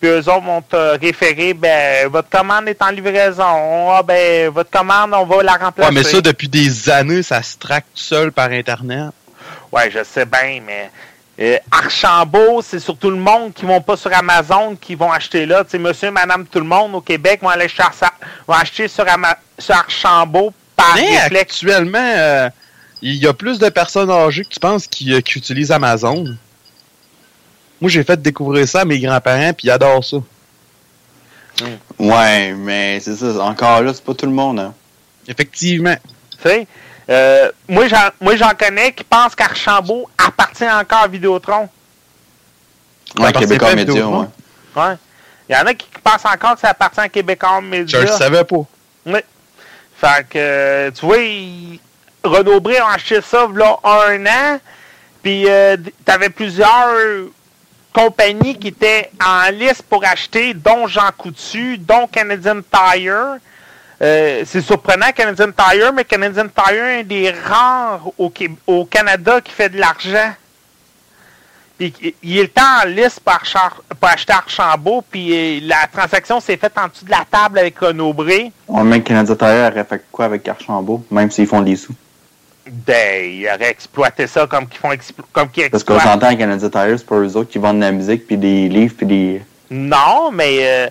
Puis 0.00 0.08
eux 0.08 0.18
autres 0.28 0.42
vont 0.44 0.62
te 0.62 0.98
référer, 0.98 1.54
ben, 1.54 2.08
votre 2.08 2.28
commande 2.30 2.68
est 2.68 2.80
en 2.82 2.90
livraison. 2.90 3.90
Ah, 3.90 4.02
ben, 4.02 4.48
votre 4.50 4.70
commande, 4.70 5.12
on 5.14 5.26
va 5.26 5.42
la 5.42 5.52
remplacer. 5.54 5.88
Ouais, 5.90 5.94
mais 5.94 6.04
ça, 6.04 6.20
depuis 6.20 6.48
des 6.48 6.88
années, 6.88 7.22
ça 7.22 7.42
se 7.42 7.58
traque 7.58 7.84
tout 7.94 8.00
seul 8.02 8.32
par 8.32 8.50
Internet. 8.50 9.10
Ouais, 9.72 9.90
je 9.90 10.02
sais 10.04 10.24
bien, 10.24 10.60
mais 10.66 10.90
euh, 11.40 11.56
Archambault, 11.70 12.60
c'est 12.62 12.80
surtout 12.80 13.10
le 13.10 13.16
monde 13.16 13.52
qui 13.54 13.64
vont 13.64 13.80
pas 13.80 13.96
sur 13.96 14.12
Amazon 14.12 14.76
qui 14.76 14.94
vont 14.94 15.10
acheter 15.12 15.46
là. 15.46 15.64
Tu 15.64 15.70
sais, 15.70 15.78
monsieur, 15.78 16.10
madame, 16.10 16.44
tout 16.46 16.58
le 16.58 16.64
monde 16.66 16.94
au 16.94 17.00
Québec 17.00 17.40
vont 17.42 17.48
aller 17.48 17.68
cher- 17.68 17.92
vont 18.46 18.54
acheter 18.54 18.88
sur, 18.88 19.06
Ama- 19.08 19.38
sur 19.58 19.74
Archambault 19.74 20.52
par 20.76 20.94
Mais 20.96 21.20
réflexe. 21.20 21.40
actuellement, 21.54 22.12
euh, 22.16 22.50
il 23.02 23.14
y 23.14 23.26
a 23.26 23.32
plus 23.32 23.58
de 23.58 23.68
personnes 23.68 24.10
âgées 24.10 24.44
que 24.44 24.50
tu 24.50 24.60
penses 24.60 24.86
qui, 24.86 25.12
euh, 25.14 25.20
qui 25.20 25.38
utilisent 25.38 25.70
Amazon. 25.72 26.24
Moi, 27.80 27.90
j'ai 27.90 28.04
fait 28.04 28.20
découvrir 28.20 28.68
ça 28.68 28.80
à 28.80 28.84
mes 28.84 28.98
grands-parents, 29.00 29.52
puis 29.54 29.68
ils 29.68 29.70
adorent 29.70 30.04
ça. 30.04 30.18
Ouais, 31.98 32.52
mais 32.54 33.00
c'est 33.00 33.16
ça. 33.16 33.42
Encore 33.44 33.82
là, 33.82 33.92
c'est 33.94 34.04
pas 34.04 34.14
tout 34.14 34.26
le 34.26 34.32
monde. 34.32 34.60
Hein. 34.60 34.74
Effectivement. 35.28 35.96
Tu 36.42 36.48
sais, 36.48 36.66
euh, 37.10 37.50
moi, 37.68 37.88
j'en, 37.88 38.08
moi, 38.20 38.36
j'en 38.36 38.50
connais 38.50 38.92
qui 38.92 39.04
pensent 39.04 39.34
qu'Archambault 39.34 40.08
appartient 40.18 40.68
encore 40.70 41.00
à 41.02 41.08
Vidéotron. 41.08 41.68
Ouais, 43.18 43.32
Québécois 43.32 43.74
Média, 43.74 44.06
ouais. 44.06 44.26
Ouais. 44.76 44.94
Il 45.48 45.56
y 45.56 45.58
en 45.58 45.66
a 45.66 45.74
qui 45.74 45.88
pensent 46.04 46.24
encore 46.24 46.54
que 46.54 46.60
ça 46.60 46.68
appartient 46.68 47.00
à 47.00 47.08
Québécois 47.08 47.60
Média. 47.60 48.00
Je 48.00 48.06
le 48.06 48.12
savais 48.12 48.44
pas. 48.44 48.64
Oui. 49.06 49.18
Fait 50.00 50.26
que, 50.28 50.38
euh, 50.38 50.90
tu 50.92 51.04
vois, 51.06 51.18
il- 51.18 51.80
Renaud 52.22 52.60
Bré 52.60 52.76
a 52.78 52.90
acheté 52.90 53.20
ça 53.22 53.46
là 53.54 53.78
un 53.82 54.26
an, 54.26 54.60
puis 55.22 55.44
euh, 55.48 55.76
t'avais 56.04 56.28
plusieurs 56.30 56.90
compagnies 57.92 58.58
qui 58.58 58.68
étaient 58.68 59.10
en 59.24 59.50
liste 59.50 59.82
pour 59.82 60.04
acheter, 60.04 60.54
dont 60.54 60.86
Jean 60.86 61.10
Coutu, 61.16 61.78
dont 61.78 62.06
Canadian 62.06 62.60
Tire. 62.62 63.38
Euh, 64.02 64.42
c'est 64.46 64.62
surprenant, 64.62 65.10
Canadian 65.14 65.48
Tire, 65.52 65.92
mais 65.92 66.04
Canadian 66.04 66.46
Tire 66.48 66.84
est 66.84 67.00
un 67.00 67.02
des 67.02 67.30
rares 67.30 68.06
au, 68.18 68.84
Canada 68.86 69.40
qui 69.42 69.52
fait 69.52 69.68
de 69.68 69.78
l'argent. 69.78 70.32
Il- 71.78 72.38
est 72.38 72.58
en 72.58 72.86
liste 72.86 73.20
pour, 73.20 73.38
pour 73.98 74.08
acheter 74.08 74.32
Archambault, 74.34 75.02
puis 75.10 75.32
euh, 75.32 75.60
la 75.62 75.86
transaction 75.90 76.38
s'est 76.40 76.58
faite 76.58 76.74
en 76.76 76.88
dessous 76.88 77.06
de 77.06 77.10
la 77.10 77.24
table 77.30 77.58
avec 77.58 77.78
Renaud 77.78 78.12
Bré. 78.12 78.52
On 78.68 78.84
même 78.84 79.02
Canadien 79.02 79.34
Tire 79.34 79.70
aurait 79.72 79.84
fait 79.84 80.02
quoi 80.12 80.26
avec 80.26 80.46
Archambault, 80.46 81.04
même 81.10 81.30
s'ils 81.30 81.46
font 81.46 81.62
des 81.62 81.76
sous? 81.76 81.94
Ben, 82.70 83.24
ils 83.30 83.46
auraient 83.48 83.70
exploité 83.70 84.26
ça 84.26 84.46
comme 84.46 84.66
qu'ils 84.66 84.78
font 84.78 84.92
explo- 84.92 85.24
comme 85.32 85.48
qu'ils 85.50 85.70
Parce 85.70 85.82
qu'on 85.82 85.94
exploitent. 85.94 86.20
s'entend 86.20 86.36
Canadien 86.36 86.68
Tire, 86.68 86.98
c'est 86.98 87.06
pas 87.06 87.16
eux 87.16 87.36
autres 87.36 87.50
qui 87.50 87.58
vendent 87.58 87.78
de 87.78 87.84
la 87.84 87.92
musique, 87.92 88.26
puis 88.26 88.36
des 88.36 88.68
livres, 88.68 88.94
puis 88.96 89.06
des. 89.06 89.42
Non, 89.70 90.30
mais 90.32 90.58
euh, 90.60 90.88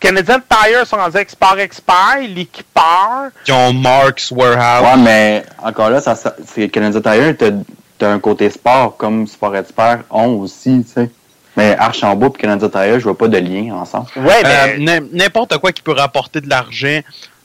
Canadian 0.00 0.38
Tire 0.48 0.86
sont 0.86 0.96
rendus 0.96 1.16
export 1.18 1.58
expert, 1.58 2.18
l'équipeur. 2.28 3.30
Qui 3.44 3.52
ont 3.52 3.72
Mark's 3.72 4.30
Warehouse. 4.30 4.86
Ouais, 4.86 5.02
mais 5.02 5.44
encore 5.62 5.90
là, 5.90 6.00
ça, 6.00 6.14
ça- 6.14 6.34
c'est 6.46 6.68
Tire, 6.70 7.34
t'as 7.38 7.50
t'as 7.98 8.10
un 8.10 8.18
côté 8.18 8.50
sport, 8.50 8.96
comme 8.96 9.26
Sport 9.28 9.56
Expert 9.56 10.00
ont 10.10 10.40
aussi, 10.40 10.84
tu 10.84 10.92
sais. 10.92 11.10
Mais 11.56 11.76
Archambault 11.78 12.34
et 12.36 12.38
Canadien 12.40 12.68
Tire, 12.68 12.98
je 12.98 13.04
vois 13.04 13.16
pas 13.16 13.28
de 13.28 13.38
lien 13.38 13.72
ensemble. 13.74 14.08
Ouais, 14.16 14.42
Euh, 14.44 14.76
n'im- 14.78 15.06
N'importe 15.12 15.56
quoi 15.58 15.70
qui 15.70 15.80
peut 15.80 15.92
rapporter 15.92 16.40
de 16.40 16.48
l'argent. 16.50 17.00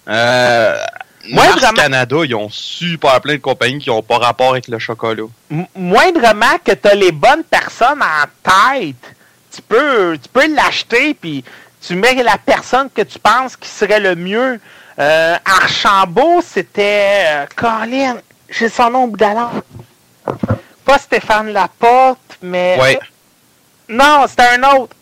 Euh, 0.08 0.76
Moi, 1.30 1.44
Mars 1.46 1.60
vraiment- 1.60 1.74
Canada, 1.82 2.16
ils 2.26 2.34
ont 2.34 2.50
super 2.50 3.22
plein 3.22 3.34
de 3.36 3.40
compagnies 3.42 3.78
qui 3.78 3.90
n'ont 3.90 4.02
pas 4.02 4.18
rapport 4.18 4.52
avec 4.52 4.68
le 4.68 4.80
chocolat. 4.80 5.24
M- 5.52 5.68
moindrement 5.76 6.58
que 6.64 6.72
tu 6.72 6.88
as 6.88 6.96
les 6.96 7.12
bonnes 7.12 7.44
personnes 7.44 8.02
en 8.02 8.26
tête, 8.72 8.96
tu 9.54 9.62
peux, 9.62 10.18
tu 10.18 10.30
peux 10.30 10.52
l'acheter, 10.56 11.14
puis 11.14 11.44
tu 11.82 11.96
mets 11.96 12.14
la 12.16 12.38
personne 12.38 12.90
que 12.90 13.02
tu 13.02 13.20
penses 13.20 13.56
qui 13.56 13.70
serait 13.70 14.00
le 14.00 14.16
mieux. 14.16 14.60
Euh, 15.00 15.36
Archambault, 15.46 16.42
c'était... 16.46 17.24
Euh, 17.28 17.46
Colin, 17.56 18.18
j'ai 18.50 18.70
son 18.70 18.90
nom 18.90 19.04
au 19.06 19.08
bout 19.08 19.18
de 19.18 19.24
la 19.24 19.34
langue. 19.34 19.62
Pas 20.84 20.98
Stéphane 20.98 21.54
Laporte, 21.54 22.38
mais... 22.42 22.78
Ouais. 22.82 23.00
Non, 23.88 24.26
c'était 24.28 24.50
un 24.58 24.64
autre. 24.76 24.96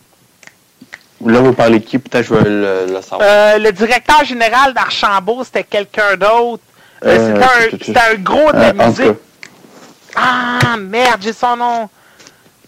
Là, 1.25 1.39
vous 1.39 1.53
parlez 1.53 1.79
de 1.79 1.84
qui? 1.86 1.98
Peut-être 1.98 2.27
que 2.27 2.36
je 2.36 2.39
vais 2.41 2.50
le, 2.50 2.86
le 2.93 3.01
savoir. 3.01 3.22
Euh, 3.24 3.57
le 3.57 3.72
directeur 3.72 4.24
général 4.24 4.74
d'Archambault, 4.74 5.43
c'était 5.43 5.63
quelqu'un 5.63 6.15
d'autre. 6.15 6.63
C'était, 7.01 8.00
un, 8.00 8.15
gros 8.17 8.51
de 8.51 8.57
la 8.57 8.69
Euh, 8.69 8.74
musique. 8.74 9.17
Ah, 10.15 10.77
merde, 10.79 11.22
j'ai 11.22 11.34
son 11.34 11.55
nom. 11.57 11.89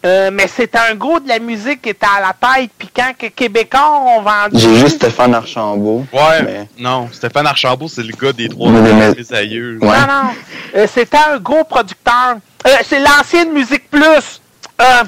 Euh, 0.06 0.30
mais 0.32 0.48
c'était 0.48 0.78
un 0.78 0.96
gros 0.96 1.20
de 1.20 1.28
la 1.28 1.40
musique 1.40 1.82
qui 1.82 1.90
était 1.90 2.06
à 2.06 2.22
la 2.22 2.34
tête. 2.34 2.72
Puis 2.78 2.90
quand 2.96 3.12
que 3.18 3.28
Québécois 3.28 4.00
ont 4.00 4.22
vendu... 4.22 4.58
j'ai 4.58 4.76
juste 4.76 4.96
Stéphane 4.96 5.34
Archambault. 5.36 6.06
Ouais, 6.14 6.42
mais- 6.42 6.70
non, 6.78 7.10
Stéphane 7.12 7.46
Archambault, 7.48 7.90
c'est 7.90 8.04
le 8.04 8.14
gars 8.14 8.32
des 8.32 8.48
trois 8.48 8.70
Mais- 8.72 8.94
mais- 8.94 9.14
mes 9.14 9.34
aïeux. 9.36 9.78
Ouais. 9.82 9.88
Non, 9.88 10.08
non. 10.08 10.30
Euh, 10.76 10.88
c'était 10.94 11.18
un 11.18 11.38
gros 11.38 11.66
producteur. 11.66 12.38
Euh, 12.66 12.70
c'est 12.88 13.00
l'ancienne 13.00 13.52
Musique 13.52 13.90
Plus. 13.90 14.42
Euh, 14.82 15.04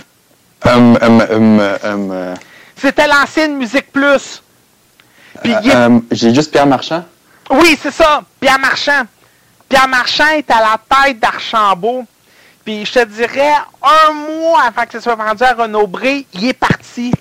Hum, 0.63 0.95
hum, 1.01 1.61
hum, 1.83 2.35
c'était 2.75 3.07
l'ancienne 3.07 3.57
Musique 3.57 3.91
Plus. 3.91 4.43
J'ai 6.11 6.35
juste 6.35 6.51
Pierre 6.51 6.67
Marchand. 6.67 7.03
Oui, 7.49 7.77
c'est 7.81 7.91
ça. 7.91 8.21
Pierre 8.39 8.59
Marchand. 8.59 9.03
Pierre 9.67 9.87
Marchand 9.87 10.27
est 10.35 10.49
à 10.51 10.59
la 10.59 10.77
tête 11.07 11.19
d'Archambault. 11.19 12.05
Puis 12.65 12.85
je 12.85 12.93
te 12.93 13.05
dirais, 13.05 13.53
un 13.81 14.13
mois 14.13 14.61
avant 14.67 14.85
que 14.85 14.91
ce 14.93 14.99
soit 14.99 15.15
vendu 15.15 15.43
à 15.43 15.53
Renaud 15.53 15.87
Bré, 15.87 16.25
il 16.33 16.47
est 16.47 16.53
parti. 16.53 17.11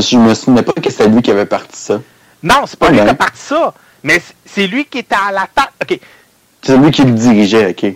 Suis- 0.00 0.02
je 0.10 0.18
me 0.18 0.34
souvenais 0.34 0.62
pas 0.62 0.72
que 0.72 0.90
c'était 0.90 1.08
lui 1.08 1.22
qui 1.22 1.30
avait 1.30 1.46
parti 1.46 1.76
ça. 1.78 2.00
Non, 2.42 2.64
c'est 2.66 2.78
pas 2.78 2.86
Ah 2.88 2.90
lui 2.90 2.98
ben. 2.98 3.04
qui 3.04 3.10
a 3.10 3.14
parti 3.14 3.40
ça. 3.40 3.74
Mais 4.02 4.20
c'est 4.44 4.66
lui 4.66 4.84
qui 4.86 4.98
était 4.98 5.14
à 5.14 5.30
la 5.32 5.46
tête. 5.54 5.70
OK. 5.82 6.00
C'est 6.62 6.76
lui 6.76 6.90
qui 6.90 7.02
le 7.04 7.12
dirigeait, 7.12 7.70
ok. 7.70 7.94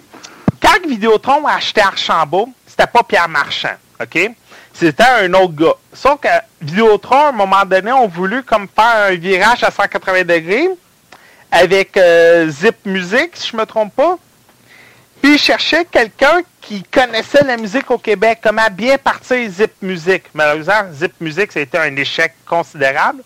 Quand 0.61 0.88
Vidéotron 0.88 1.47
a 1.47 1.54
acheté 1.54 1.80
Archambault, 1.80 2.49
c'était 2.66 2.87
pas 2.87 3.02
Pierre 3.02 3.28
Marchand. 3.28 3.75
OK? 4.00 4.30
C'était 4.75 5.04
un 5.23 5.32
autre 5.35 5.54
gars. 5.54 5.75
Sauf 5.92 6.20
que 6.20 6.28
Vidéotron, 6.61 7.16
à 7.26 7.28
un 7.28 7.32
moment 7.32 7.64
donné, 7.64 7.92
ont 7.92 8.06
voulu 8.08 8.42
comme 8.42 8.68
faire 8.68 9.06
un 9.11 9.14
virage 9.16 9.64
à 9.64 9.70
180 9.70 10.23
degrés 10.25 10.68
avec 11.50 11.97
euh, 11.97 12.49
Zip 12.50 12.76
Music, 12.85 13.30
si 13.35 13.50
je 13.52 13.56
me 13.56 13.64
trompe 13.66 13.94
pas. 13.94 14.16
Puis 15.22 15.34
ils 15.34 15.38
cherchaient 15.38 15.84
quelqu'un 15.84 16.40
qui 16.60 16.82
connaissait 16.84 17.42
la 17.44 17.56
musique 17.56 17.90
au 17.90 17.98
Québec, 17.98 18.38
comment 18.42 18.68
bien 18.70 18.98
partir 18.98 19.37
Zip 19.50 19.72
Music. 19.82 20.25
Malheureusement, 20.34 20.84
Zip 20.92 21.12
Music, 21.20 21.50
ça 21.52 21.60
a 21.60 21.62
été 21.62 21.78
un 21.78 21.94
échec 21.96 22.34
considérable. 22.46 23.22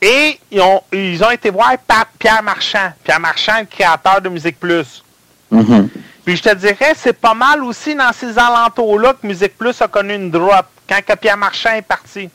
Et 0.00 0.38
ils 0.50 0.60
ont, 0.60 0.82
ils 0.92 1.22
ont 1.24 1.30
été 1.30 1.50
voir 1.50 1.72
Pa- 1.86 2.06
Pierre 2.18 2.42
Marchand. 2.42 2.92
Pierre 3.02 3.20
Marchand, 3.20 3.60
le 3.60 3.66
créateur 3.66 4.20
de 4.20 4.28
Musique 4.28 4.58
Plus. 4.60 5.02
Mhm. 5.50 5.88
Puis 6.24 6.36
je 6.36 6.42
te 6.42 6.54
dirais, 6.54 6.94
c'est 6.96 7.12
pas 7.18 7.34
mal 7.34 7.62
aussi 7.64 7.94
dans 7.94 8.12
ces 8.12 8.38
alentours-là 8.38 9.14
que 9.20 9.26
Musique 9.26 9.56
Plus 9.58 9.80
a 9.82 9.88
connu 9.88 10.14
une 10.14 10.30
drop 10.30 10.66
quand 10.88 11.00
que 11.04 11.14
Pierre 11.16 11.36
Marchand 11.36 11.74
est 11.74 11.82
parti. 11.82 12.28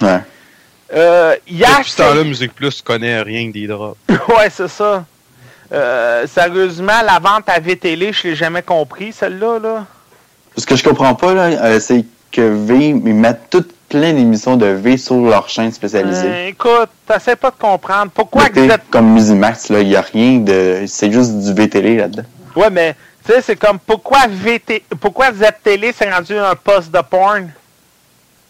Ouais. 0.00 0.20
Euh, 0.94 1.36
il 1.48 1.64
a 1.64 1.78
Depuis 1.78 1.90
ce 1.90 1.96
temps-là, 1.96 2.22
Musique 2.24 2.54
Plus 2.54 2.80
connaît 2.82 3.20
rien 3.22 3.48
que 3.48 3.52
des 3.54 3.66
drops. 3.66 3.98
ouais, 4.08 4.50
c'est 4.50 4.68
ça. 4.68 5.04
Euh, 5.72 6.26
sérieusement, 6.26 7.02
la 7.04 7.18
vente 7.18 7.48
à 7.48 7.58
VTL, 7.58 8.12
je 8.12 8.28
l'ai 8.28 8.34
jamais 8.34 8.62
compris, 8.62 9.12
celle-là. 9.12 9.58
Là. 9.58 9.86
Ce 10.56 10.64
que 10.66 10.76
je 10.76 10.84
comprends 10.84 11.14
pas, 11.14 11.34
là, 11.34 11.42
euh, 11.44 11.80
c'est 11.80 12.04
que 12.30 12.40
V, 12.40 12.88
ils 12.88 13.14
mettent 13.14 13.50
toutes 13.50 13.72
plein 13.88 14.12
d'émissions 14.12 14.56
de 14.56 14.66
V 14.66 14.96
sur 14.96 15.16
leur 15.16 15.48
chaîne 15.48 15.72
spécialisée. 15.72 16.28
Euh, 16.28 16.48
écoute, 16.48 16.90
t'essaies 17.06 17.36
pas 17.36 17.50
de 17.50 17.56
comprendre. 17.56 18.10
Pourquoi 18.12 18.48
que 18.48 18.60
vous 18.60 18.66
t'sais, 18.66 18.74
êtes... 18.74 18.90
Comme 18.90 19.12
Musimax, 19.12 19.68
là, 19.70 19.80
il 19.80 19.88
n'y 19.88 19.96
a 19.96 20.00
rien 20.00 20.38
de. 20.38 20.84
C'est 20.86 21.10
juste 21.10 21.38
du 21.38 21.52
VTL 21.52 21.96
là-dedans. 21.96 22.24
Ouais, 22.54 22.70
mais, 22.70 22.94
tu 23.24 23.32
sais, 23.32 23.42
c'est 23.42 23.56
comme, 23.56 23.78
pourquoi 23.78 24.26
VT... 24.28 24.84
Pourquoi 25.00 25.32
ZTL 25.32 25.92
s'est 25.92 26.10
rendu 26.10 26.36
un 26.36 26.54
poste 26.54 26.90
de 26.90 27.00
porn? 27.00 27.50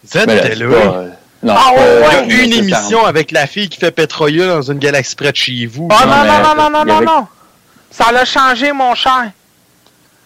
Z 0.06 0.26
C'est 1.46 1.52
non, 1.52 1.54
Ah 1.56 1.70
c'est 1.74 1.80
ouais, 1.80 2.00
pas- 2.00 2.24
Il 2.24 2.30
y 2.30 2.34
a 2.34 2.38
ouais, 2.38 2.44
une 2.46 2.52
c'est 2.52 2.58
émission 2.58 3.04
avec 3.06 3.30
la 3.30 3.46
fille 3.46 3.68
qui 3.68 3.78
fait 3.78 3.90
Petroya 3.90 4.46
dans 4.48 4.62
une 4.62 4.78
galaxie 4.78 5.14
près 5.16 5.30
de 5.32 5.36
chez 5.36 5.66
vous. 5.66 5.88
Oh 5.90 5.94
non, 6.06 6.08
Non, 6.08 6.54
non, 6.54 6.70
non, 6.70 6.84
non, 6.84 7.00
non. 7.02 7.26
Ça 7.90 8.10
l'a 8.12 8.24
changé, 8.24 8.72
mon 8.72 8.94
cher. 8.94 9.30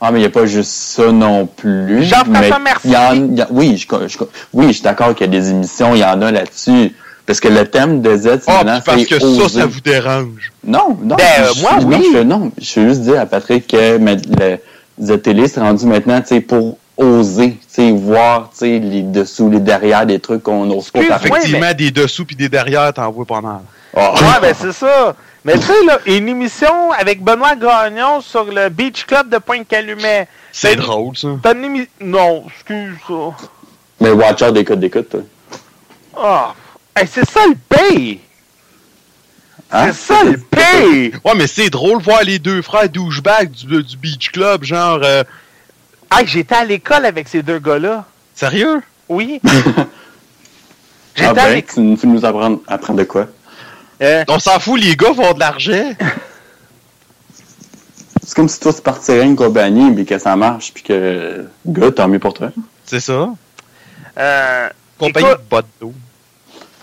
Ah, 0.01 0.11
mais 0.11 0.19
il 0.19 0.23
n'y 0.23 0.27
a 0.27 0.31
pas 0.31 0.47
juste 0.47 0.71
ça 0.71 1.13
non 1.13 1.47
plus. 1.47 2.03
Jean-François 2.05 2.59
Mercier. 2.59 2.97
oui, 3.51 3.77
je, 3.77 4.09
je- 4.09 4.19
oui, 4.55 4.69
je 4.69 4.73
suis 4.73 4.83
d'accord 4.83 5.15
qu'il 5.15 5.27
y 5.33 5.37
a 5.37 5.41
des 5.41 5.51
émissions, 5.51 5.95
il 5.95 5.99
y 6.01 6.05
en 6.05 6.21
a 6.23 6.31
là-dessus. 6.33 6.95
Parce 7.27 7.39
que 7.39 7.49
le 7.49 7.67
thème 7.69 8.01
de 8.01 8.17
Z, 8.17 8.23
c'est 8.23 8.41
Ah, 8.49 8.65
maintenant, 8.65 8.73
puis 8.81 8.83
parce 8.87 8.99
c'est 9.03 9.07
que 9.07 9.21
ça, 9.21 9.27
oser. 9.45 9.61
ça 9.61 9.67
vous 9.67 9.81
dérange. 9.83 10.51
Non, 10.65 10.97
non. 11.03 11.17
Ben, 11.17 11.25
euh, 11.41 11.51
je, 11.55 11.61
moi, 11.61 11.73
non, 11.81 11.87
oui. 11.99 12.07
Je, 12.15 12.19
non, 12.19 12.51
je 12.59 12.81
veux 12.81 12.89
juste 12.89 13.03
dire 13.03 13.21
à 13.21 13.27
Patrick 13.27 13.67
que 13.69 13.99
mais, 13.99 14.17
le 14.17 14.59
Z 15.05 15.21
Télé, 15.23 15.47
c'est 15.47 15.61
rendu 15.61 15.85
maintenant, 15.87 16.21
tu 16.23 16.29
sais, 16.29 16.41
pour 16.41 16.79
oser, 16.97 17.53
tu 17.53 17.59
sais, 17.69 17.91
voir, 17.93 18.51
tu 18.51 18.59
sais, 18.59 18.79
les 18.79 19.03
dessous, 19.03 19.49
les 19.51 19.61
derrière 19.61 20.05
des 20.07 20.19
trucs 20.21 20.43
qu'on 20.43 20.67
n'ose 20.67 20.91
pas 20.91 21.01
parler. 21.07 21.29
Effectivement, 21.29 21.73
des 21.75 21.91
dessous 21.91 22.25
puis 22.27 22.37
des 22.37 22.49
derrière, 22.49 22.93
t'en 22.93 23.11
vois 23.11 23.25
pas 23.25 23.41
mal. 23.41 23.61
Ah. 23.97 24.13
Ouais, 24.15 24.41
ben 24.43 24.55
c'est 24.59 24.73
ça. 24.73 25.15
Mais 25.45 25.55
tu 25.55 25.63
sais, 25.63 25.85
là, 25.87 25.99
une 26.07 26.29
émission 26.29 26.93
avec 26.93 27.23
Benoît 27.23 27.57
Gagnon 27.57 28.21
sur 28.21 28.45
le 28.45 28.69
Beach 28.69 29.07
Club 29.07 29.31
de 29.31 29.39
Pointe-Calumet. 29.39 30.29
C'est 30.53 30.77
Ben, 30.77 30.83
drôle, 30.85 31.17
ça. 31.17 31.29
T'as 31.43 31.55
une 31.55 31.65
émi- 31.65 31.89
Non, 32.01 32.45
excuse 32.55 32.97
ça. 33.09 33.47
Mais 34.01 34.11
Watcher 34.11 34.53
d'écoute, 34.53 34.79
d'écoute, 34.81 35.09
toi. 35.09 35.21
Oh, 36.17 36.53
hey, 36.97 37.07
c'est 37.11 37.29
ça 37.29 37.41
le 37.47 37.55
paye! 37.69 38.21
Hein? 39.73 39.93
C'est 39.93 40.15
ça 40.15 40.25
le 40.25 40.37
paye! 40.39 41.13
Ouais, 41.25 41.35
mais 41.37 41.47
c'est 41.47 41.71
drôle 41.71 42.03
voir 42.03 42.23
les 42.23 42.39
deux 42.39 42.61
frères 42.63 42.89
douchebags 42.89 43.51
du, 43.53 43.83
du 43.83 43.97
Beach 43.97 44.31
Club, 44.33 44.65
genre. 44.65 45.01
euh, 45.03 45.23
Ah, 46.11 46.25
j'étais 46.25 46.55
à 46.57 46.65
l'école 46.65 47.07
avec 47.07 47.29
ces 47.29 47.43
deux 47.43 47.59
gars-là. 47.59 48.05
Sérieux? 48.35 48.83
Oui. 49.09 49.41
Ah 51.17 51.23
J'étais 51.23 51.29
à 51.29 51.35
ben, 51.35 51.55
l'école. 51.55 51.75
tu, 51.75 51.81
nous- 51.81 51.97
tu 51.97 52.07
nous 52.07 52.25
apprends, 52.25 52.61
apprends 52.69 52.95
de 52.95 53.03
quoi? 53.05 53.27
Euh, 54.01 54.25
On 54.29 54.39
s'en 54.39 54.59
fout, 54.61 54.81
les 54.81 54.95
gars 54.97 55.13
font 55.13 55.35
de 55.35 55.41
l'argent. 55.41 55.93
C'est 58.25 58.35
comme 58.35 58.49
si 58.49 58.61
toi, 58.61 58.73
tu 58.73 58.81
partirais 58.81 59.25
une 59.27 59.35
compagnie, 59.37 59.91
mais 59.91 60.05
que 60.05 60.19
ça 60.19 60.37
marche, 60.37 60.73
puis 60.73 60.83
que, 60.85 61.47
gars, 61.67 61.91
tant 61.91 62.07
mieux 62.09 62.21
pour 62.21 62.33
toi. 62.33 62.51
C'est 62.87 63.01
ça. 63.01 63.29
euh, 64.19 64.69
Compagnie 64.99 65.27
écoute, 65.27 65.41
de 65.41 65.45
bottes 65.51 65.67
d'eau. 65.81 65.93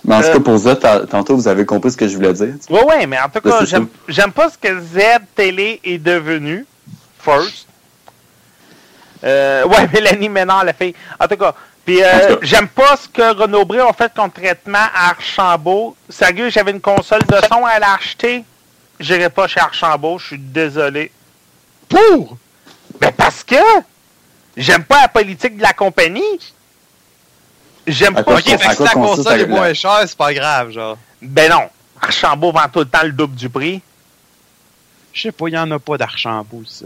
Mais 0.04 0.16
en 0.16 0.22
tout 0.22 0.28
Euh. 0.28 0.34
cas, 0.34 0.40
pour 0.40 0.60
ça, 0.60 0.76
ta- 0.76 1.06
tantôt, 1.08 1.36
vous 1.36 1.48
avez 1.48 1.66
compris 1.66 1.92
ce 1.92 1.98
que 1.98 2.08
je 2.08 2.16
voulais 2.16 2.34
dire. 2.34 2.54
Ouais, 2.70 2.84
ouais, 2.84 3.08
mais 3.08 3.18
en 3.20 3.30
tout 3.30 3.40
cas, 3.42 3.64
j'aime 4.08 4.32
pas 4.34 4.50
ce 4.50 4.58
que 4.58 4.80
Z 4.82 5.00
Télé 5.36 5.80
est 5.84 5.98
devenu. 6.00 6.66
First. 7.20 7.67
Euh, 9.24 9.66
ouais, 9.66 9.88
Mélanie 9.94 10.30
Ménard, 10.30 10.64
la 10.64 10.74
fille. 10.74 10.94
En 11.20 11.28
tout 11.28 11.38
cas, 11.38 11.54
puis 11.88 12.04
euh, 12.04 12.36
j'aime 12.42 12.68
pas 12.68 12.98
ce 12.98 13.08
que 13.08 13.34
Renaud 13.34 13.64
Bré 13.64 13.80
a 13.80 13.94
fait 13.94 14.12
comme 14.14 14.30
traitement 14.30 14.88
à 14.94 15.12
Archambault. 15.12 15.96
Sérieux, 16.10 16.50
j'avais 16.50 16.72
une 16.72 16.82
console 16.82 17.22
de 17.24 17.38
son 17.50 17.66
à 17.66 17.80
l'acheter. 17.80 18.44
J'irai 19.00 19.30
pas 19.30 19.48
chez 19.48 19.62
Archambault, 19.62 20.20
je 20.20 20.28
suis 20.28 20.38
désolé. 20.38 21.14
Pour! 21.88 22.38
Ben 23.00 23.14
parce 23.16 23.42
que 23.42 23.56
j'aime 24.58 24.84
pas 24.84 25.04
la 25.04 25.08
politique 25.08 25.56
de 25.56 25.62
la 25.62 25.72
compagnie. 25.72 26.54
J'aime 27.88 28.16
pas. 28.16 28.34
Ok, 28.34 28.44
fait 28.44 28.58
que 28.58 28.76
si 28.76 28.84
la 28.84 28.92
console 28.92 29.40
est 29.40 29.48
moins 29.48 29.74
chère, 29.74 30.02
c'est 30.06 30.18
pas 30.18 30.34
grave, 30.34 30.72
genre. 30.72 30.98
Ben 31.22 31.50
non. 31.50 31.70
Archambault 32.02 32.52
vend 32.52 32.68
tout 32.72 32.80
le 32.80 32.86
temps 32.86 33.04
le 33.04 33.14
double 33.14 33.36
du 33.36 33.50
prix. 33.50 33.82
Je 35.14 35.22
sais 35.22 35.32
pas, 35.32 35.48
il 35.48 35.54
y 35.54 35.58
en 35.58 35.72
a 35.72 35.80
pas 35.80 35.98
d'Archambault, 35.98 36.64
ça. 36.66 36.86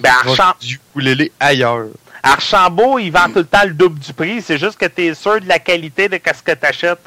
Ben 0.00 0.10
Archambault. 0.24 0.54
Du 0.60 0.74
ukulélé 0.94 1.32
ailleurs. 1.38 1.86
Archambault, 2.22 2.98
il 2.98 3.10
vend 3.10 3.26
tout 3.28 3.38
le 3.38 3.44
temps 3.44 3.64
le 3.64 3.72
double 3.72 3.98
du 3.98 4.12
prix. 4.12 4.42
C'est 4.42 4.58
juste 4.58 4.76
que 4.78 4.86
tu 4.86 5.06
es 5.06 5.14
sûr 5.14 5.40
de 5.40 5.48
la 5.48 5.58
qualité 5.58 6.08
de 6.08 6.18
ce 6.24 6.42
que 6.42 6.52
tu 6.52 6.66
achètes. 6.66 6.98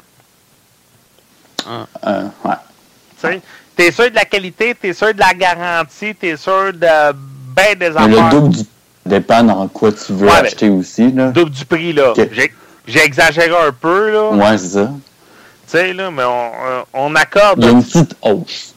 Euh, 1.66 2.24
ouais. 2.44 3.40
Tu 3.76 3.82
es 3.82 3.90
sûr 3.90 4.10
de 4.10 4.14
la 4.14 4.24
qualité, 4.24 4.76
tu 4.80 4.88
es 4.88 4.92
sûr 4.92 5.14
de 5.14 5.18
la 5.18 5.32
garantie, 5.34 6.14
tu 6.14 6.28
es 6.28 6.36
sûr 6.36 6.72
de 6.72 7.12
ben 7.54 7.74
des 7.78 7.90
Mais 7.90 8.08
le 8.08 8.18
affaires. 8.18 8.28
double 8.30 8.48
du... 8.50 8.62
dépend 9.06 9.42
dans 9.42 9.66
quoi 9.68 9.92
tu 9.92 10.12
veux 10.12 10.26
Ouais, 10.28 10.40
ben- 10.40 10.46
acheter 10.46 10.68
aussi, 10.68 11.10
là. 11.12 11.28
Double 11.28 11.50
du 11.50 11.64
prix, 11.64 11.92
là. 11.92 12.12
J'ai- 12.86 13.02
exagéré 13.04 13.54
un 13.66 13.72
peu, 13.72 14.10
là. 14.12 14.30
Ouais, 14.30 14.58
c'est 14.58 14.68
ça. 14.68 14.90
Tu 15.66 15.70
sais, 15.78 15.92
là, 15.94 16.10
mais 16.10 16.24
on, 16.24 16.52
euh, 16.66 16.82
on 16.92 17.14
accorde. 17.14 17.58
Il 17.60 17.64
y 17.64 17.68
a 17.68 17.70
une 17.72 17.82
petite 17.84 18.14
hausse. 18.20 18.73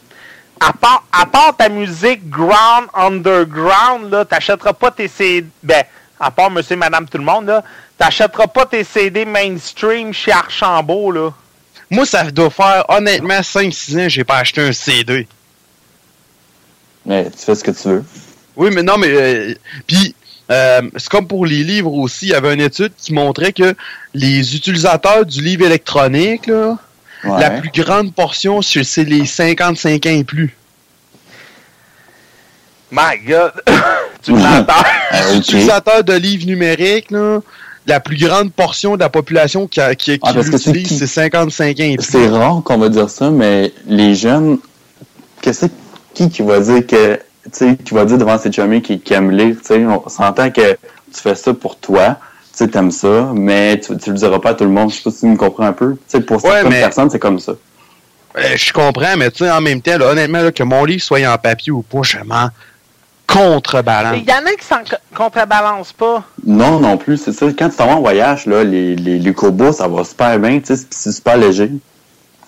À 0.60 0.74
part, 0.74 1.04
à 1.12 1.26
part 1.26 1.56
ta 1.56 1.70
musique 1.70 2.30
ground, 2.30 2.88
underground, 2.94 4.12
là, 4.12 4.26
t'achèteras 4.26 4.74
pas 4.74 4.92
tes 4.92 5.08
CD. 5.08 5.48
Ben, 5.64 5.84
à 6.20 6.32
part 6.32 6.50
monsieur 6.50 6.74
et 6.74 6.78
madame 6.78 7.08
tout 7.08 7.18
le 7.20 7.24
monde, 7.24 7.46
là, 7.46 7.64
t'achèteras 7.98 8.48
pas 8.48 8.66
tes 8.66 8.84
CD 8.84 9.24
mainstream 9.26 10.14
chez 10.14 10.32
Archambault, 10.32 11.12
là. 11.12 11.30
Moi, 11.90 12.06
ça 12.06 12.24
doit 12.32 12.50
faire, 12.50 12.86
honnêtement, 12.90 13.40
5-6 13.40 13.96
ans 13.98 14.04
que 14.04 14.10
j'ai 14.10 14.24
pas 14.24 14.38
acheté 14.40 14.62
un 14.62 14.74
CD. 14.74 15.28
Mais 17.06 17.30
tu 17.32 17.38
fais 17.38 17.56
ce 17.56 17.64
que 17.64 17.72
tu 17.72 17.88
veux. 17.88 18.04
Oui, 18.56 18.70
mais 18.74 18.84
non, 18.84 18.98
mais. 18.98 19.08
euh, 19.10 19.54
Puis, 19.86 20.14
euh, 20.52 20.82
c'est 20.98 21.10
comme 21.10 21.28
pour 21.28 21.46
les 21.46 21.64
livres 21.64 21.94
aussi. 21.94 22.26
Il 22.26 22.32
y 22.32 22.34
avait 22.34 22.54
une 22.54 22.62
étude 22.62 22.92
qui 22.98 23.14
montrait 23.14 23.54
que 23.54 23.76
les 24.14 24.56
utilisateurs 24.56 25.26
du 25.26 25.42
livre 25.42 25.66
électronique, 25.66 26.48
là, 26.48 26.78
Ouais. 27.24 27.40
la 27.42 27.50
plus 27.52 27.72
grande 27.74 28.14
portion, 28.14 28.62
c'est 28.62 29.04
les 29.04 29.26
55 29.26 30.06
ans 30.06 30.10
et 30.10 30.24
plus. 30.24 30.56
My 32.92 33.18
God! 33.26 33.52
tu 34.24 34.32
m'entends? 34.32 34.74
Ah, 35.12 35.34
utilisateurs 35.36 36.04
de 36.04 36.14
livres 36.14 36.46
numériques, 36.46 37.12
là, 37.12 37.40
la 37.86 38.00
plus 38.00 38.18
grande 38.18 38.52
portion 38.54 38.96
de 38.96 39.02
la 39.02 39.10
population 39.10 39.68
qui, 39.68 39.82
a- 39.82 39.96
qui, 39.96 40.14
qui 40.14 40.20
Ah, 40.24 40.34
l'utilise, 40.34 40.88
qui- 40.88 40.98
c'est 40.98 41.08
55 41.08 41.80
ans 41.80 41.84
et 41.84 41.98
plus. 41.98 42.06
C'est 42.06 42.28
rare 42.28 42.62
qu'on 42.64 42.78
va 42.78 42.90
dire 42.90 43.10
ça, 43.10 43.30
mais 43.30 43.74
les 43.88 44.16
jeunes, 44.16 44.60
qu'est-ce 45.42 45.66
que 45.66 45.72
qui 46.14 46.30
qui 46.30 46.42
va 46.42 46.60
dire 46.60 46.86
que, 46.88 47.16
tu 47.16 47.22
sais, 47.52 47.78
qui 47.84 47.94
va 47.94 48.04
dire 48.06 48.18
devant 48.18 48.38
ses 48.40 48.52
chummies 48.52 48.82
qui, 48.82 49.00
qui 49.00 49.14
aiment 49.14 49.32
lire, 49.32 49.56
tu 49.60 49.66
sais, 49.68 49.86
on 49.86 50.08
s'entend 50.10 50.50
que 50.50 50.72
tu 50.74 51.22
fais 51.22 51.36
ça 51.36 51.54
pour 51.54 51.78
toi, 51.78 52.18
sais, 52.58 52.68
t'aimes 52.68 52.92
ça, 52.92 53.32
mais 53.34 53.80
tu, 53.80 53.96
tu 53.98 54.12
le 54.12 54.18
diras 54.18 54.40
pas 54.40 54.50
à 54.52 54.54
tout 54.54 54.64
le 54.66 54.70
monde. 54.70 54.90
Je 54.92 54.96
sais 54.98 55.04
pas 55.04 55.12
si 55.12 55.20
tu 55.22 55.26
me 55.28 55.38
comprends 55.38 55.66
un 55.66 55.74
peu. 55.74 55.94
Tu 55.94 56.00
sais, 56.08 56.22
pour 56.22 56.44
Ouais, 56.44 56.52
certaines 56.52 56.70
mais- 56.70 56.82
personnes, 56.82 57.10
c'est 57.10 57.20
comme 57.20 57.40
ça. 57.40 57.54
Euh, 58.38 58.56
je 58.56 58.72
comprends, 58.72 59.18
mais 59.18 59.32
tu 59.32 59.44
sais, 59.46 59.50
en 59.52 59.62
même 59.62 59.82
temps, 59.82 59.98
là, 59.98 60.08
honnêtement, 60.12 60.42
là, 60.44 60.52
que 60.52 60.62
mon 60.64 60.84
livre 60.86 61.02
soit 61.02 61.26
en 61.28 61.38
papier 61.38 61.72
ou 61.72 61.82
pas, 61.82 62.02
je 62.04 62.18
m'en 62.20 62.50
contrebalance. 63.26 64.18
Il 64.18 64.30
y 64.30 64.34
en 64.34 64.46
a 64.46 64.52
qui 64.58 64.66
s'en 64.66 64.78
co- 64.80 64.96
contrebalancent 65.16 65.94
pas. 65.94 66.24
Non, 66.46 66.80
non 66.80 66.98
plus, 66.98 67.18
c'est 67.18 67.34
ça. 67.34 67.48
Quand 67.58 67.70
tu 67.70 67.76
t'en 67.76 67.88
vas 67.88 67.96
en 67.96 68.00
voyage, 68.02 68.46
là, 68.46 68.64
les, 68.64 68.96
les, 68.96 69.20
les 69.20 69.34
cobos, 69.34 69.74
ça 69.74 69.88
va 69.88 70.04
super 70.04 70.38
bien, 70.40 70.60
tu 70.60 70.76
sais, 70.76 70.86
c'est 70.90 71.12
super 71.12 71.38
léger. 71.38 71.72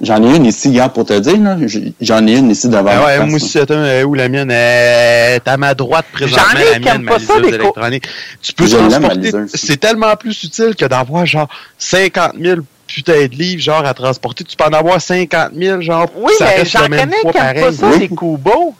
J'en 0.01 0.23
ai 0.23 0.35
une 0.37 0.45
ici, 0.45 0.69
hier, 0.69 0.89
pour 0.93 1.05
te 1.05 1.19
dire, 1.19 1.37
là. 1.41 1.57
J'en 1.99 2.25
ai 2.25 2.37
une 2.37 2.51
ici 2.51 2.69
devant 2.69 2.89
Ah 2.89 3.05
ouais, 3.05 3.25
moi 3.25 3.35
aussi, 3.35 3.49
c'est 3.49 3.69
un, 3.69 3.75
euh, 3.83 4.03
où 4.03 4.13
la 4.13 4.29
mienne 4.29 4.49
est 4.49 5.41
à 5.45 5.57
ma 5.57 5.73
droite 5.73 6.05
présentement, 6.11 6.45
J'en 6.53 6.59
ai 6.59 6.63
la 6.71 6.79
qui 6.79 6.85
mienne, 6.85 7.01
ma 7.03 7.11
pas 7.11 7.19
ça, 7.19 7.33
liseuse 7.37 7.49
co- 7.51 7.55
électronique. 7.61 8.07
Tu 8.41 8.53
peux 8.53 8.67
transporter, 8.69 9.31
c'est 9.53 9.77
tellement 9.79 10.15
plus 10.15 10.41
utile 10.43 10.73
que 10.77 10.85
d'avoir 10.85 11.25
genre 11.25 11.49
50 11.77 12.33
000 12.39 12.61
putain 12.87 13.25
de 13.27 13.35
livres, 13.35 13.61
genre, 13.61 13.85
à 13.85 13.93
transporter. 13.93 14.43
Tu 14.45 14.55
peux 14.55 14.63
en 14.63 14.73
avoir 14.73 15.01
50 15.01 15.51
000, 15.53 15.81
genre, 15.81 16.07
Oui, 16.15 16.31
ça 16.39 16.45
mais 16.45 16.55
reste 16.55 16.71
j'en 16.71 16.79
connais 16.87 17.05
qui 17.31 17.37
aiment 17.37 17.61
pas 17.61 17.71
ça, 17.73 17.87
Oui. 17.87 17.99
les 17.99 18.07
Kubo. 18.07 18.75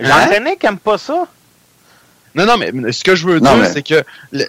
J'en 0.00 0.14
Hein? 0.14 0.26
connais 0.32 0.56
qui 0.56 0.66
aiment 0.66 0.78
pas 0.78 0.96
ça. 0.98 1.26
Non, 2.34 2.46
non, 2.46 2.56
mais 2.56 2.92
ce 2.92 3.02
que 3.02 3.16
je 3.16 3.26
veux 3.26 3.40
dire, 3.40 3.56
mais- 3.56 3.72
c'est 3.72 3.82
que 3.82 4.02
le, 4.32 4.44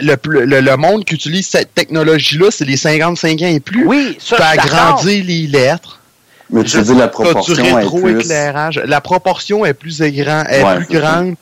le, 0.00 0.60
le, 0.60 0.76
monde 0.76 1.04
qui 1.04 1.14
utilise 1.14 1.48
cette 1.48 1.74
technologie-là, 1.74 2.50
c'est 2.50 2.64
les 2.64 2.76
55 2.76 3.42
ans 3.42 3.46
et 3.46 3.60
plus. 3.60 3.86
Oui, 3.86 4.16
tu 4.18 4.26
ça, 4.26 4.38
d'accord. 4.38 4.64
agrandir 4.64 5.24
les 5.24 5.46
lettres. 5.48 6.00
Mais 6.50 6.64
tu 6.64 6.80
dire 6.82 6.94
la 6.94 7.08
T'as 7.08 7.24
du 7.24 7.32
proportion 7.32 7.78
est 7.78 7.88
plus... 7.88 8.84
La 8.84 9.00
proportion 9.00 9.64
est 9.64 9.74
plus, 9.74 10.00
grand, 10.00 10.44
est 10.44 10.62
Ouais, 10.62 10.76
plus 10.76 10.98
grande 10.98 11.34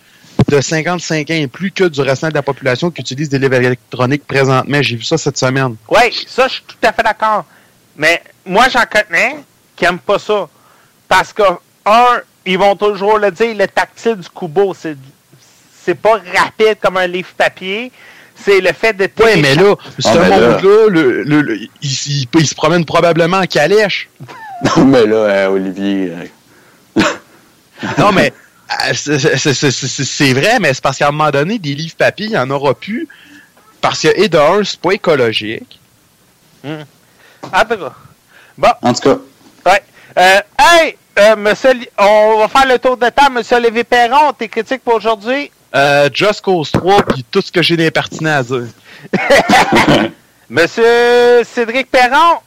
de 0.48 0.60
55 0.60 1.30
ans 1.30 1.34
et 1.34 1.46
plus 1.48 1.70
que 1.70 1.84
du 1.84 2.00
restant 2.00 2.28
de 2.28 2.34
la 2.34 2.42
population 2.42 2.90
qui 2.90 3.00
utilise 3.02 3.28
des 3.28 3.38
livres 3.38 3.54
électroniques 3.54 4.26
présentement. 4.26 4.82
J'ai 4.82 4.96
vu 4.96 5.02
ça 5.02 5.18
cette 5.18 5.36
semaine. 5.36 5.76
Oui, 5.88 5.98
ça, 6.26 6.48
je 6.48 6.54
suis 6.54 6.62
tout 6.66 6.76
à 6.82 6.92
fait 6.92 7.02
d'accord. 7.02 7.44
Mais 7.96 8.22
moi, 8.46 8.68
j'en 8.68 8.84
connais 8.90 9.36
qui 9.76 9.84
n'aiment 9.84 9.98
pas 9.98 10.18
ça. 10.18 10.48
Parce 11.08 11.32
que, 11.32 11.42
un, 11.86 12.20
ils 12.46 12.58
vont 12.58 12.76
toujours 12.76 13.18
le 13.18 13.30
dire, 13.30 13.54
le 13.54 13.66
tactile 13.66 14.16
du 14.16 14.28
Kubo, 14.28 14.74
c'est 14.74 14.96
c'est 15.84 15.94
pas 15.94 16.20
rapide 16.36 16.76
comme 16.80 16.96
un 16.96 17.06
livre 17.06 17.30
papier. 17.36 17.90
C'est 18.42 18.60
le 18.60 18.72
fait 18.72 18.94
de 18.94 19.08
Ouais, 19.22 19.36
mais 19.36 19.54
là, 19.54 19.74
ce 19.98 20.08
Ah, 20.08 20.14
là. 20.14 20.28
monde-là, 20.28 20.58
le, 20.88 21.22
le- 21.24 21.42
le- 21.42 21.56
il, 21.56 21.68
il- 21.82 22.26
il 22.34 22.46
se 22.46 22.54
promène 22.54 22.84
probablement 22.86 23.38
en 23.38 23.46
calèche. 23.46 24.08
Non, 24.76 24.84
mais 24.84 25.06
là, 25.06 25.16
euh, 25.16 25.48
Olivier... 25.48 26.12
euh, 26.96 27.02
Non, 27.98 28.12
mais 28.12 28.30
euh, 28.88 28.92
c'est- 28.94 30.32
vrai, 30.34 30.58
mais 30.60 30.74
c'est 30.74 30.82
parce 30.82 30.98
qu'à 30.98 31.08
un 31.08 31.12
moment 31.12 31.30
donné, 31.30 31.58
des 31.58 31.74
livres 31.74 31.94
papier, 31.96 32.26
il 32.26 32.32
n'y 32.32 32.38
en 32.38 32.50
aura 32.50 32.74
plus. 32.74 33.08
Parce 33.80 34.00
que, 34.02 34.08
et 34.14 34.28
de 34.28 34.36
un, 34.36 34.62
c'est 34.64 34.78
pas 34.78 34.92
écologique. 34.92 35.80
En 36.62 36.76
tout 37.64 37.76
cas. 37.78 37.94
Bon, 38.58 38.68
En 38.82 38.92
tout 38.92 39.00
cas, 39.00 39.18
ouais. 39.72 39.82
Euh, 40.18 40.40
hey, 40.58 40.96
euh, 41.18 41.36
monsieur, 41.36 41.70
on 41.96 42.38
va 42.38 42.48
faire 42.48 42.66
le 42.70 42.78
tour 42.78 42.96
de 42.98 43.08
table. 43.08 43.36
Monsieur 43.36 43.56
Olivier 43.56 43.84
Perron, 43.84 44.32
tes 44.38 44.48
critiques 44.48 44.82
pour 44.84 44.94
aujourd'hui? 44.96 45.50
Euh, 45.74 46.08
Just 46.12 46.40
Cause 46.40 46.72
3, 46.72 47.02
puis 47.02 47.24
tout 47.30 47.40
ce 47.40 47.52
que 47.52 47.62
j'ai 47.62 47.76
d'impertinent 47.76 48.38
à 48.38 48.42
dire. 48.42 48.64
Monsieur 50.50 51.44
Cédric 51.44 51.90
Perron? 51.90 52.38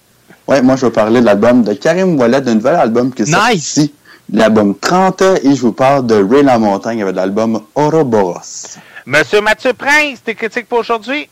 ouais, 0.48 0.62
moi, 0.62 0.76
je 0.76 0.86
vais 0.88 0.92
parler 0.92 1.22
de 1.22 1.26
l'album 1.26 1.64
de 1.64 1.74
Karim 1.74 2.20
Ouellet, 2.20 2.42
d'un 2.42 2.56
nouvel 2.56 2.76
album 2.76 3.14
qui 3.14 3.22
est 3.22 3.26
sorti 3.26 3.56
Nice. 3.56 3.78
ici. 3.78 3.94
L'album 4.32 4.76
30 4.80 5.22
et 5.44 5.56
je 5.56 5.62
vous 5.62 5.72
parle 5.74 6.06
de 6.08 6.16
Ray 6.16 6.44
La 6.44 6.58
Montagne 6.58 7.02
avec 7.02 7.16
l'album 7.16 7.62
Ouroboros. 7.76 8.78
Monsieur 9.06 9.42
Mathieu 9.42 9.74
Prince, 9.74 10.24
tes 10.24 10.34
critiques 10.36 10.68
pour 10.68 10.80
aujourd'hui? 10.80 11.28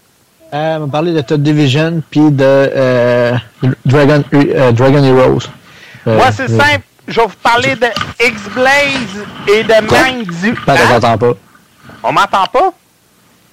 Euh, 0.54 0.78
on 0.78 0.80
va 0.82 0.88
parler 0.92 1.14
de 1.14 1.22
Todd 1.22 1.42
Division 1.42 2.04
puis 2.10 2.30
de 2.32 2.44
euh, 2.44 3.34
Dragon, 3.86 4.24
euh, 4.34 4.72
Dragon 4.74 5.04
Heroes. 5.04 5.40
Euh, 6.08 6.18
Moi, 6.18 6.32
c'est 6.34 6.50
euh, 6.50 6.58
simple. 6.60 6.84
Je 7.08 7.20
vais 7.20 7.26
vous 7.28 7.34
parler 7.42 7.76
de 7.76 7.88
X-Blaze 8.26 9.26
et 9.48 9.64
de? 9.64 9.74
Mind 9.82 10.28
du... 10.42 10.54
Pas 10.66 10.76
Hein? 10.76 11.18
pas. 11.18 11.34
On 12.04 12.12
m'entend 12.12 12.46
pas? 12.48 12.74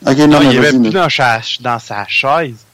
Ok, 0.07 0.17
non, 0.19 0.27
Non, 0.29 0.41
mais 0.41 0.55
il 0.55 0.61
même 0.61 0.83
plus 0.83 0.91
dans, 0.91 1.09
sa- 1.11 1.41
dans 1.61 1.79
sa 1.79 2.07
chaise. 2.07 2.65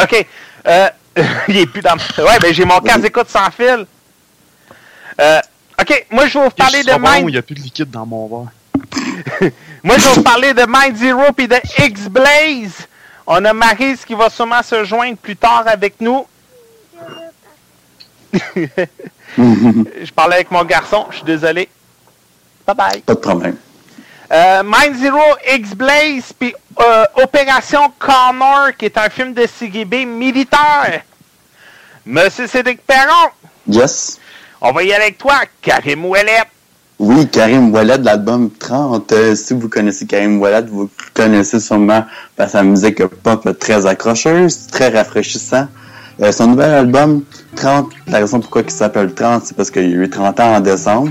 OK. 0.00 0.26
Euh, 0.66 0.88
il 1.48 1.56
est 1.58 1.66
plus 1.66 1.80
dans... 1.82 1.96
Ouais, 2.18 2.38
ben 2.40 2.52
j'ai 2.52 2.64
mon 2.64 2.80
casque 2.80 3.00
d'écoute 3.02 3.28
sans 3.28 3.50
fil. 3.50 3.86
Euh, 5.20 5.40
OK, 5.80 6.06
moi, 6.10 6.26
je 6.26 6.38
vais 6.38 6.44
vous 6.44 6.50
parler 6.50 6.82
de 6.82 6.92
Mind... 6.92 7.28
Il 7.28 7.32
n'y 7.32 7.38
a 7.38 7.42
plus 7.42 7.54
de 7.54 7.60
liquide 7.60 7.90
dans 7.90 8.06
mon 8.06 8.28
verre. 8.28 8.50
Moi, 9.82 9.96
je 9.98 10.04
vais 10.08 10.14
vous 10.14 10.22
parler 10.22 10.52
de 10.54 10.62
Mind 10.68 10.96
Zero 10.96 11.32
puis 11.36 11.48
de 11.48 11.56
X-Blaze. 11.78 12.86
On 13.26 13.44
a 13.44 13.52
Maryse 13.52 14.04
qui 14.04 14.14
va 14.14 14.28
sûrement 14.30 14.62
se 14.62 14.84
joindre 14.84 15.16
plus 15.16 15.36
tard 15.36 15.64
avec 15.66 16.00
nous. 16.00 16.26
je 19.36 20.12
parlais 20.14 20.36
avec 20.36 20.50
mon 20.50 20.64
garçon, 20.64 21.06
je 21.10 21.16
suis 21.16 21.24
désolé. 21.24 21.68
Bye 22.66 22.76
bye. 22.76 23.00
Pas 23.00 23.14
de 23.14 23.18
problème. 23.20 23.56
Euh, 24.32 24.62
Mind 24.62 24.96
Zero 24.96 25.18
X 25.56 25.74
Blaze 25.74 26.32
puis 26.38 26.54
euh, 26.80 27.04
Opération 27.16 27.92
Connor 27.98 28.76
qui 28.78 28.84
est 28.86 28.96
un 28.96 29.10
film 29.10 29.34
de 29.34 29.44
CGB 29.46 30.04
militaire. 30.06 31.02
Monsieur 32.06 32.46
Cédric 32.46 32.80
Perron, 32.86 33.30
Yes. 33.66 34.18
on 34.60 34.72
va 34.72 34.82
y 34.84 34.92
aller 34.92 35.04
avec 35.04 35.18
toi, 35.18 35.34
Karim 35.60 36.04
Ouellet. 36.06 36.42
Oui, 36.98 37.28
Karim 37.28 37.72
Ouellet 37.74 37.98
de 37.98 38.04
l'album 38.04 38.50
30. 38.58 39.10
Euh, 39.12 39.34
si 39.34 39.52
vous 39.54 39.68
connaissez 39.68 40.06
Karim 40.06 40.40
Ouellet, 40.40 40.62
vous 40.62 40.82
le 40.82 40.88
connaissez 41.14 41.58
sûrement 41.60 42.04
par 42.36 42.48
sa 42.48 42.62
musique 42.62 43.04
pop 43.04 43.58
très 43.58 43.84
accrocheuse, 43.86 44.66
très 44.68 44.88
rafraîchissant. 44.90 45.66
Euh, 46.22 46.30
son 46.32 46.48
nouvel 46.48 46.70
album 46.72 47.24
30, 47.56 47.88
la 48.06 48.18
raison 48.18 48.40
pourquoi 48.40 48.62
il 48.62 48.70
s'appelle 48.70 49.12
30, 49.14 49.44
c'est 49.46 49.56
parce 49.56 49.70
qu'il 49.70 49.90
y 49.90 49.92
a 49.94 49.96
eu 50.04 50.08
30 50.08 50.38
ans 50.40 50.54
en 50.54 50.60
décembre. 50.60 51.10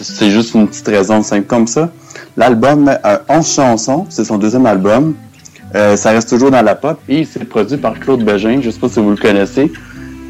C'est 0.00 0.30
juste 0.30 0.54
une 0.54 0.66
petite 0.68 0.88
raison 0.88 1.22
simple 1.22 1.46
comme 1.46 1.66
ça. 1.66 1.90
L'album 2.40 2.90
a 3.04 3.20
11 3.28 3.54
chansons, 3.54 4.06
c'est 4.08 4.24
son 4.24 4.38
deuxième 4.38 4.64
album. 4.64 5.14
Euh, 5.74 5.94
ça 5.94 6.12
reste 6.12 6.30
toujours 6.30 6.50
dans 6.50 6.62
la 6.62 6.74
pop 6.74 6.98
et 7.06 7.26
c'est 7.30 7.44
produit 7.44 7.76
par 7.76 8.00
Claude 8.00 8.24
Bégin. 8.24 8.60
Je 8.62 8.70
sais 8.70 8.78
pas 8.78 8.88
si 8.88 8.98
vous 8.98 9.10
le 9.10 9.16
connaissez. 9.16 9.70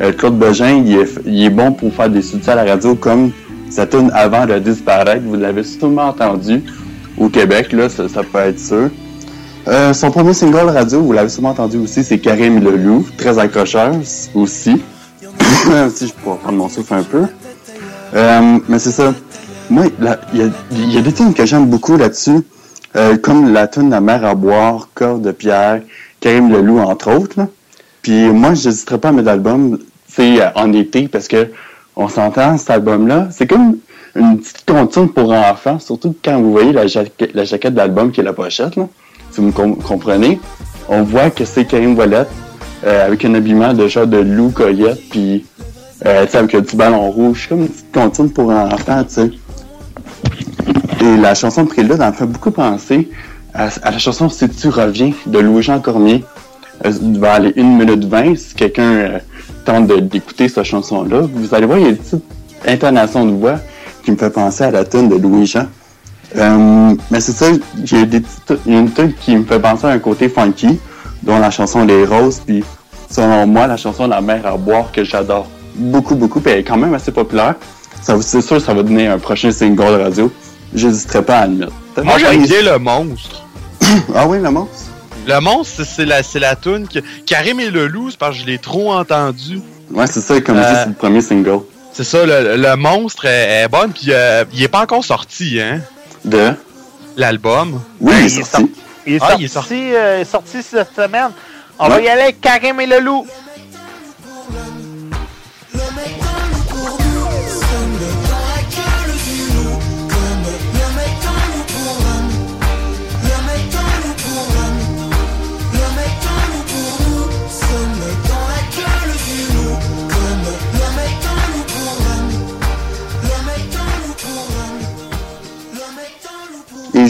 Euh, 0.01 0.11
Claude 0.11 0.37
Bégin, 0.37 0.83
il 0.85 1.45
est, 1.45 1.51
bon 1.51 1.71
pour 1.71 1.95
faire 1.95 2.11
des 2.11 2.23
succès 2.23 2.51
à 2.51 2.57
la 2.57 2.65
radio 2.65 2.97
comme 2.97 3.31
ça 3.71 3.87
tourne 3.87 4.11
avant 4.13 4.45
de 4.45 4.59
disparaître. 4.59 5.23
Vous 5.25 5.37
l'avez 5.37 5.63
sûrement 5.63 6.09
entendu 6.09 6.65
au 7.17 7.29
Québec, 7.29 7.71
là, 7.71 7.89
ça, 7.89 8.03
peut 8.25 8.39
être 8.41 8.59
sûr. 8.59 8.91
Euh, 9.69 9.93
son 9.93 10.11
premier 10.11 10.35
single 10.35 10.69
radio, 10.69 11.01
vous 11.03 11.13
l'avez 11.13 11.29
sûrement 11.29 11.51
entendu 11.51 11.77
aussi, 11.77 12.03
c'est 12.03 12.19
Karim 12.19 12.57
et 12.57 12.61
le 12.61 12.77
loup, 12.77 13.07
très 13.19 13.39
accrocheur 13.39 13.93
aussi. 14.35 14.83
si 15.95 16.09
je 16.09 16.13
pourrais 16.15 16.39
prendre 16.39 16.59
mon 16.59 16.69
souffle 16.69 16.93
un 16.93 17.05
peu. 17.05 17.23
Euh, 18.17 18.59
mais 18.69 18.81
c'est 18.81 18.91
ça. 18.91 19.15
Moi, 19.71 19.85
il 20.33 20.93
y 20.93 20.97
a, 20.99 21.01
des 21.01 21.13
tunes 21.13 21.33
que 21.33 21.47
j'aime 21.47 21.67
beaucoup 21.67 21.97
là-dessus, 21.97 22.41
euh, 22.97 23.17
comme 23.17 23.53
la 23.53 23.69
tune 23.69 23.91
La 23.91 24.01
mer 24.01 24.25
à 24.25 24.35
boire, 24.35 24.89
Corps 24.95 25.21
de 25.21 25.31
pierre, 25.31 25.81
Karim 26.19 26.51
le 26.51 26.61
loup, 26.61 26.81
entre 26.81 27.17
autres. 27.17 27.39
Puis 28.03 28.29
moi, 28.31 28.55
je 28.55 28.69
n'hésiterais 28.69 28.99
pas 28.99 29.11
à 29.11 29.13
mettre 29.13 29.27
l'album 29.27 29.79
c'est 30.09 30.41
en 30.57 30.73
été 30.73 31.07
parce 31.07 31.29
que 31.29 31.49
on 31.95 32.09
s'entend, 32.09 32.59
cet 32.59 32.71
album-là, 32.71 33.29
c'est 33.31 33.47
comme 33.47 33.77
une 34.17 34.39
petite 34.39 34.65
comptine 34.67 35.09
pour 35.09 35.33
enfants, 35.33 35.79
surtout 35.79 36.17
quand 36.25 36.41
vous 36.41 36.51
voyez 36.51 36.73
la, 36.73 36.87
jaquette, 36.87 37.35
de 37.35 37.77
l'album 37.77 38.11
qui 38.11 38.21
est 38.21 38.25
la 38.25 38.33
pochette, 38.33 38.75
là, 38.75 38.89
si 39.31 39.41
vous 39.41 39.53
com- 39.53 39.77
comprenez. 39.77 40.41
On 40.89 41.03
voit 41.03 41.31
que 41.31 41.45
c'est 41.45 41.65
Karim 41.65 41.97
Wallet 41.97 42.27
euh, 42.85 43.07
avec 43.07 43.25
un 43.25 43.35
habillement 43.35 43.73
de 43.73 43.87
genre 43.87 44.07
de 44.07 44.17
loup 44.17 44.51
coyote, 44.51 44.99
puis 45.11 45.45
euh, 46.07 46.27
avec 46.33 46.51
petit 46.51 46.77
ballon 46.77 47.09
rouge, 47.11 47.47
comme 47.49 47.61
une 47.61 47.69
petite 47.69 47.93
comptine 47.93 48.33
pour 48.33 48.51
enfants, 48.51 49.05
tu 49.05 49.15
sais. 49.15 49.31
Et 51.01 51.17
la 51.17 51.35
chanson 51.35 51.65
de 51.65 51.69
Prélude, 51.69 51.97
elle 51.99 52.09
me 52.09 52.13
fait 52.13 52.27
beaucoup 52.27 52.51
penser 52.51 53.11
à, 53.55 53.69
la 53.85 53.99
chanson 53.99 54.29
Si 54.29 54.49
tu 54.51 54.69
reviens 54.69 55.13
de 55.27 55.39
Louis-Jean 55.39 55.81
Cormier. 55.81 56.25
Euh, 56.85 56.93
vers 57.19 57.41
les 57.41 57.53
1 57.59 57.63
minute 57.63 58.05
20, 58.05 58.37
si 58.37 58.55
quelqu'un 58.55 58.83
euh, 58.83 59.19
tente 59.65 59.87
d'écouter 59.87 60.49
cette 60.49 60.65
chanson-là, 60.65 61.23
vous 61.33 61.55
allez 61.55 61.67
voir, 61.67 61.79
il 61.79 61.85
y 61.85 61.87
a 61.87 61.91
une 61.91 61.97
petite 61.99 62.25
intonation 62.67 63.27
de 63.27 63.33
voix 63.33 63.57
qui 64.03 64.13
me 64.13 64.17
fait 64.17 64.31
penser 64.31 64.65
à 64.65 64.71
la 64.71 64.85
tune 64.85 65.09
de 65.09 65.17
Louis-Jean. 65.17 65.67
Euh, 66.37 66.95
mais 67.11 67.21
c'est 67.21 67.33
ça, 67.33 67.47
a 67.47 68.05
des 68.05 68.21
petites, 68.21 68.55
une 68.67 68.91
tune 68.93 69.13
qui 69.15 69.37
me 69.37 69.45
fait 69.45 69.59
penser 69.59 69.87
à 69.87 69.91
un 69.91 69.99
côté 69.99 70.29
funky, 70.29 70.79
dont 71.23 71.39
la 71.39 71.51
chanson 71.51 71.85
Les 71.85 72.05
Roses, 72.05 72.41
puis 72.47 72.65
selon 73.11 73.47
moi, 73.47 73.67
la 73.67 73.77
chanson 73.77 74.07
La 74.07 74.21
mer 74.21 74.47
à 74.47 74.57
boire, 74.57 74.91
que 74.93 75.05
j'adore 75.05 75.49
beaucoup, 75.77 76.15
beaucoup, 76.15 76.41
puis 76.41 76.53
elle 76.53 76.61
est 76.61 76.65
quand 76.65 76.79
même 76.79 76.95
assez 76.95 77.13
populaire. 77.13 77.57
C'est 78.03 78.41
sûr, 78.41 78.61
ça 78.61 78.73
va 78.73 78.83
donner 78.83 79.07
un 79.07 79.19
prochain 79.19 79.51
single 79.51 79.99
de 79.99 80.03
radio. 80.03 80.33
J'hésiterai 80.75 81.23
pas 81.23 81.39
à 81.39 81.47
le 81.47 81.55
mettre. 81.57 81.73
Moi, 82.05 82.19
j'aime 82.19 82.43
bien 82.45 82.63
le 82.63 82.79
monstre. 82.79 83.43
Ah 84.15 84.27
oui, 84.27 84.39
le 84.41 84.51
monstre? 84.51 84.85
Le 85.27 85.41
monstre, 85.41 85.85
c'est- 85.85 86.05
la, 86.05 86.23
c'est 86.23 86.39
la 86.39 86.57
toune 86.57 86.87
que. 86.89 87.01
Karim 87.27 87.61
et 87.61 87.71
le 87.71 87.87
loup, 87.87 88.11
c'est 88.11 88.19
parce 88.19 88.37
que 88.37 88.43
je 88.43 88.47
l'ai 88.47 88.59
trop 88.59 88.93
entendu. 88.93 89.61
Ouais, 89.91 90.07
c'est 90.07 90.21
ça, 90.21 90.41
comme 90.41 90.57
je 90.57 90.61
dis, 90.63 90.67
Euh, 90.69 90.83
c'est 90.85 90.89
le 90.91 90.95
premier 90.95 91.21
single. 91.21 91.61
C'est 91.93 92.05
ça, 92.05 92.25
le, 92.25 92.57
le 92.57 92.77
monstre 92.77 93.25
est, 93.27 93.63
est 93.65 93.69
bonne, 93.69 93.91
puis 93.93 94.07
euh, 94.11 94.45
il 94.53 94.63
est 94.63 94.69
pas 94.69 94.83
encore 94.83 95.05
sorti, 95.05 95.61
hein, 95.61 95.81
De? 96.25 96.53
l'album. 97.17 97.81
Oui, 98.01 98.13
Ben, 98.15 98.21
il 98.21 98.27
est 98.27 98.45
sorti. 98.45 98.73
Il 99.07 99.15
est, 99.15 99.19
Ah, 99.21 99.27
sorti, 99.29 99.43
il 99.43 99.45
est 99.45 99.49
sorti. 99.49 99.75
euh, 99.95 100.17
il 100.19 100.21
est 100.23 100.25
sorti 100.25 100.63
cette 100.63 100.95
semaine. 100.95 101.31
On 101.79 101.89
va 101.89 102.01
y 102.01 102.09
aller 102.09 102.23
avec 102.23 102.41
Karim 102.41 102.79
et 102.81 102.87
le 102.87 103.01
loup. 103.01 103.27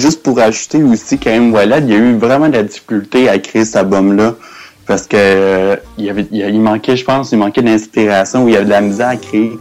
Juste 0.00 0.22
pour 0.22 0.40
ajouter 0.40 0.82
aussi, 0.82 1.18
Karim 1.18 1.52
Walad, 1.52 1.88
il 1.88 1.94
y 1.94 1.96
a 1.96 1.98
eu 1.98 2.16
vraiment 2.16 2.48
de 2.48 2.54
la 2.54 2.62
difficulté 2.62 3.28
à 3.28 3.38
créer 3.38 3.64
cet 3.64 3.76
album-là. 3.76 4.34
Parce 4.86 5.06
que 5.06 5.16
euh, 5.16 5.76
il, 5.98 6.60
manquait, 6.60 6.96
je 6.96 7.04
pense, 7.04 7.30
il 7.30 7.38
manquait 7.38 7.62
d'inspiration, 7.62 8.48
il 8.48 8.54
y 8.54 8.56
avait 8.56 8.64
de 8.64 8.70
la 8.70 8.80
misère 8.80 9.08
à 9.10 9.16
créer. 9.16 9.52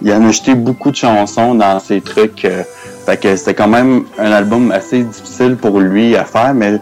Il 0.00 0.10
en 0.12 0.26
a 0.26 0.30
jeté 0.30 0.54
beaucoup 0.54 0.90
de 0.90 0.96
chansons 0.96 1.54
dans 1.54 1.78
ses 1.78 2.00
trucs. 2.00 2.46
euh, 2.46 2.62
fait 3.04 3.20
que 3.20 3.36
c'était 3.36 3.54
quand 3.54 3.68
même 3.68 4.04
un 4.18 4.32
album 4.32 4.70
assez 4.70 5.02
difficile 5.02 5.56
pour 5.56 5.80
lui 5.80 6.16
à 6.16 6.24
faire, 6.24 6.54
mais 6.54 6.78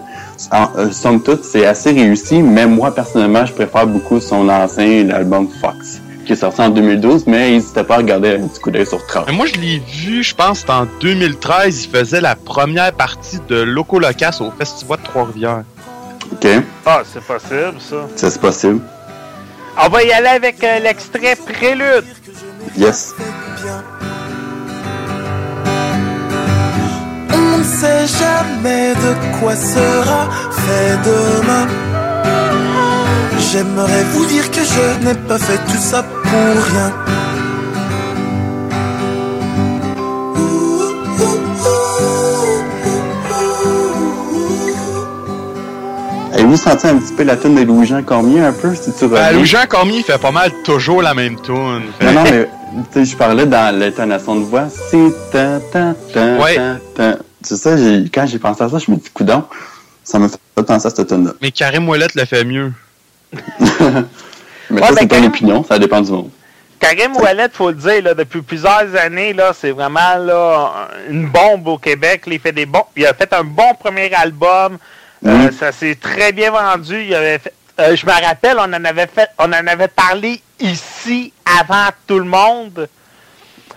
euh, 0.53 0.91
somme 0.93 1.23
toute, 1.23 1.45
c'est 1.45 1.67
assez 1.67 1.93
réussi. 1.93 2.43
Mais 2.43 2.67
moi, 2.67 2.95
personnellement, 2.95 3.47
je 3.47 3.53
préfère 3.53 3.87
beaucoup 3.87 4.21
son 4.21 4.49
ancien 4.49 5.09
album 5.11 5.49
Fox, 5.61 6.01
qui 6.27 6.33
est 6.33 6.37
sorti 6.37 6.61
en 6.61 6.69
2012, 6.69 7.27
mais 7.27 7.53
n'hésitez 7.53 7.85
pas 7.85 7.95
à 7.95 7.99
regarder 7.99 8.37
un 8.37 8.49
petit 8.49 8.61
coup 8.61 8.71
d'œil 8.71 8.87
sur 8.87 9.05
30. 9.07 9.27
Mais 9.29 9.33
moi, 9.33 9.47
je 9.47 9.55
l'ai 9.55 9.79
vu, 9.79 10.23
je 10.23 10.35
pense, 10.35 10.65
en 10.69 10.87
2013. 11.01 11.85
Il 11.85 11.91
faisait 11.91 12.21
la 12.21 12.35
première 12.35 12.93
partie 12.93 13.39
de 13.49 13.57
Loco 13.63 13.99
Locas 13.99 14.39
au 14.41 14.51
Festival 14.51 14.99
de 14.99 15.05
Trois-Rivières. 15.05 15.63
OK? 16.33 16.47
Ah, 16.85 17.03
c'est 17.11 17.23
possible, 17.23 17.77
ça. 17.79 17.97
Ça, 18.17 18.31
c'est 18.31 18.41
possible. 18.41 18.81
On 19.79 19.89
va 19.89 20.03
y 20.03 20.13
aller 20.13 20.29
avec 20.29 20.63
euh, 20.65 20.81
l'extrait 20.81 21.37
Prélude. 21.37 22.05
Yes. 22.77 23.15
On 27.33 27.59
ne 27.59 27.65
sait 27.65 28.07
jamais 28.07 28.95
de 28.95 29.39
quoi 29.39 29.55
sera 29.55 30.29
fait 30.51 30.99
demain. 31.05 31.69
J'aimerais 33.53 34.05
vous 34.13 34.27
dire 34.27 34.51
que 34.51 34.61
je 34.61 35.05
n'ai 35.05 35.15
pas 35.15 35.39
fait 35.39 35.59
tout 35.71 35.79
ça 35.79 36.03
pour 36.31 36.65
rien. 36.65 36.93
Avez-vous 46.33 46.57
senti 46.57 46.87
un 46.87 46.99
petit 46.99 47.13
peu 47.15 47.23
la 47.23 47.37
tune 47.37 47.55
de 47.55 47.63
Louis-Jean 47.63 48.03
Cormier 48.03 48.41
un 48.41 48.53
peu, 48.53 48.75
si 48.75 48.93
tu 48.93 49.07
Ben, 49.09 49.17
reviens? 49.17 49.33
Louis-Jean 49.33 49.67
Cormier 49.69 50.03
fait 50.03 50.19
pas 50.19 50.31
mal 50.33 50.53
toujours 50.65 51.01
la 51.03 51.15
même 51.15 51.41
tune. 51.41 51.55
Non, 52.03 52.13
non, 52.13 52.25
mais 52.25 52.49
tu 52.75 52.83
sais, 52.93 53.05
je 53.07 53.17
parlais 53.17 53.47
dans 53.47 53.75
l'intonation 53.79 54.37
de 54.37 54.45
voix. 54.45 54.67
C'est 54.91 55.13
ta 55.33 55.61
ta 55.61 55.95
ta 56.13 56.37
Ouais. 56.37 56.57
ta 56.57 56.77
ta. 56.95 57.19
C'est 57.43 57.57
ça, 57.57 57.71
quand 58.13 58.27
j'ai 58.27 58.39
pensé 58.39 58.63
à 58.65 58.69
ça, 58.69 58.79
je 58.79 58.91
me 58.91 58.97
dis, 58.97 59.09
coudon, 59.15 59.45
ça 60.05 60.19
me 60.19 60.29
fait 60.29 60.37
pas 60.55 60.63
penser 60.65 60.89
à 60.89 60.91
cette 60.91 61.07
tune 61.09 61.25
là 61.27 61.33
Mais 61.41 61.51
Karim 61.53 61.89
Ouellette 61.89 62.15
le 62.17 62.25
fait 62.27 62.45
mieux. 62.45 62.73
Mais 64.71 64.81
Ouais, 64.81 64.89
ça, 64.89 64.93
ben, 64.95 64.99
c'est 65.03 65.09
ton 65.09 65.21
quand- 65.21 65.27
opinion, 65.27 65.65
ça 65.65 65.79
dépend 65.79 66.01
du 66.01 66.11
monde. 66.11 66.31
Karim 66.79 67.17
Ouellet, 67.17 67.49
faut 67.53 67.69
le 67.71 67.75
dire, 67.77 68.03
là, 68.03 68.15
depuis 68.15 68.43
plusieurs 68.43 68.95
années, 69.01 69.33
là, 69.33 69.53
c'est 69.59 69.71
vraiment 69.71 70.17
là, 70.21 70.89
une 71.09 71.27
bombe 71.27 71.67
au 71.69 71.79
Québec. 71.79 72.23
il 72.27 72.39
fait 72.39 72.53
des 72.53 72.67
bons. 72.67 72.85
Il 72.97 73.07
a 73.07 73.15
fait 73.15 73.33
un 73.33 73.45
bon 73.45 73.75
premier 73.79 74.13
album. 74.15 74.77
Euh, 75.25 75.51
ça 75.59 75.73
s'est 75.73 75.95
très 75.95 76.33
bien 76.33 76.51
vendu. 76.51 77.03
Il 77.03 77.15
avait 77.15 77.39
fait- 77.39 77.55
euh, 77.81 77.97
je 77.97 78.05
me 78.05 78.13
rappelle, 78.13 78.57
on 78.59 78.65
en 78.73 78.85
avait 78.85 79.07
fait, 79.07 79.29
on 79.39 79.45
en 79.47 79.67
avait 79.67 79.89
parlé 79.89 80.41
ici 80.61 81.33
avant 81.61 81.89
tout 82.07 82.19
le 82.19 82.25
monde. 82.27 82.89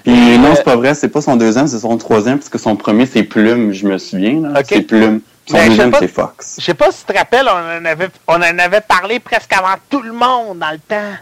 Puis 0.04 0.38
non, 0.38 0.54
c'est 0.56 0.64
pas 0.64 0.76
vrai, 0.76 0.94
c'est 0.94 1.10
pas 1.10 1.22
son 1.22 1.36
deuxième, 1.38 1.68
c'est 1.68 1.80
son 1.80 1.98
troisième, 1.98 2.38
parce 2.38 2.50
que 2.50 2.58
son 2.58 2.76
premier, 2.76 3.06
c'est 3.06 3.24
Plume, 3.24 3.72
je 3.74 3.86
me 3.88 3.98
souviens, 3.98 4.42
là. 4.42 4.60
Ok. 4.60 4.66
C'est 4.70 4.82
Plume. 4.82 5.22
Mais 5.52 5.60
je 5.60 5.64
sais 5.64 5.70
deuxième, 5.70 5.92
pas- 5.92 6.00
c'est 6.00 6.08
Fox. 6.08 6.56
Je 6.60 6.66
sais 6.66 6.74
pas 6.74 6.92
si 6.92 7.06
tu 7.06 7.14
te 7.14 7.18
rappelles, 7.18 7.48
on 7.48 7.80
en 7.82 7.86
avait, 7.86 8.10
on 8.28 8.36
en 8.36 8.60
avait 8.60 8.82
parlé 8.82 9.20
presque 9.20 9.52
avant 9.54 9.76
tout 9.90 10.02
le 10.02 10.12
monde 10.14 10.60
dans 10.60 10.72
le 10.72 10.80
temps. 10.80 11.14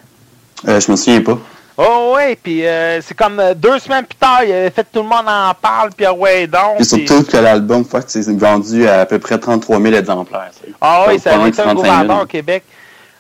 Euh, 0.68 0.80
je 0.80 0.92
me 0.92 0.96
souviens 0.96 1.22
pas. 1.22 1.38
Oh 1.80 2.14
ouais, 2.16 2.36
puis 2.42 2.66
euh, 2.66 3.00
c'est 3.04 3.14
comme 3.16 3.40
euh, 3.40 3.54
deux 3.54 3.78
semaines 3.78 4.04
plus 4.06 4.18
tard, 4.18 4.44
il 4.44 4.52
avait 4.52 4.72
fait 4.72 4.88
tout 4.92 5.04
le 5.04 5.08
monde 5.08 5.28
en 5.28 5.54
parle, 5.54 5.92
puis 5.96 6.08
ah 6.08 6.14
ouais 6.14 6.48
donc. 6.48 6.80
Et 6.80 6.84
surtout 6.84 7.24
que 7.24 7.38
l'album, 7.38 7.86
Fuck, 7.86 8.06
c'est 8.08 8.28
vendu 8.36 8.88
à 8.88 9.02
à 9.02 9.06
peu 9.06 9.20
près 9.20 9.38
33 9.38 9.80
000 9.80 9.94
exemplaires. 9.94 10.50
Ah 10.82 11.06
oui, 11.08 11.20
ça 11.20 11.36
avait 11.36 11.50
été 11.50 11.62
un 11.62 11.66
35 11.66 11.74
gros 11.76 11.84
000. 11.84 11.96
vendeur 11.96 12.22
au 12.24 12.26
Québec. 12.26 12.64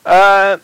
Euh, 0.07 0.57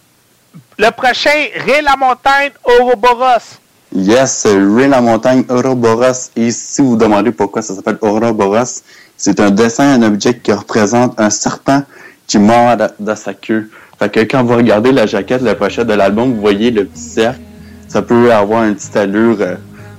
le 0.79 0.89
prochain, 0.89 1.29
Ré 1.65 1.82
la 1.84 1.95
montagne, 1.95 2.49
Ouroboros. 2.79 3.60
Yes, 3.95 4.47
Ray 4.47 4.88
la 4.88 5.01
montagne, 5.01 5.45
Ouroboros. 5.49 6.32
Et 6.36 6.49
si 6.49 6.82
vous 6.82 6.91
vous 6.91 6.95
demandez 6.97 7.32
pourquoi 7.32 7.62
ça 7.62 7.75
s'appelle 7.75 7.99
Ouroboros, 8.01 8.82
c'est 9.17 9.39
un 9.39 9.52
dessin, 9.52 10.02
un 10.02 10.04
objet 10.04 10.38
qui 10.38 10.52
représente 10.52 11.19
un 11.19 11.30
serpent 11.30 11.84
qui 12.28 12.39
mord 12.39 12.78
dans- 12.99 13.15
sa 13.15 13.34
queue. 13.34 13.69
Fait 13.99 14.10
que 14.10 14.19
quand 14.21 14.43
vous 14.43 14.56
regardez 14.56 14.91
la 14.91 15.06
jaquette, 15.06 15.41
la 15.41 15.56
pochette 15.56 15.88
de 15.88 15.93
l'album, 15.93 16.34
vous 16.34 16.41
voyez 16.41 16.71
le 16.71 16.86
petit 16.86 17.02
cercle. 17.02 17.39
Ça 17.88 18.02
peut 18.02 18.34
avoir 18.34 18.63
une 18.63 18.76
petite 18.76 18.95
allure 18.97 19.38
euh, 19.39 19.56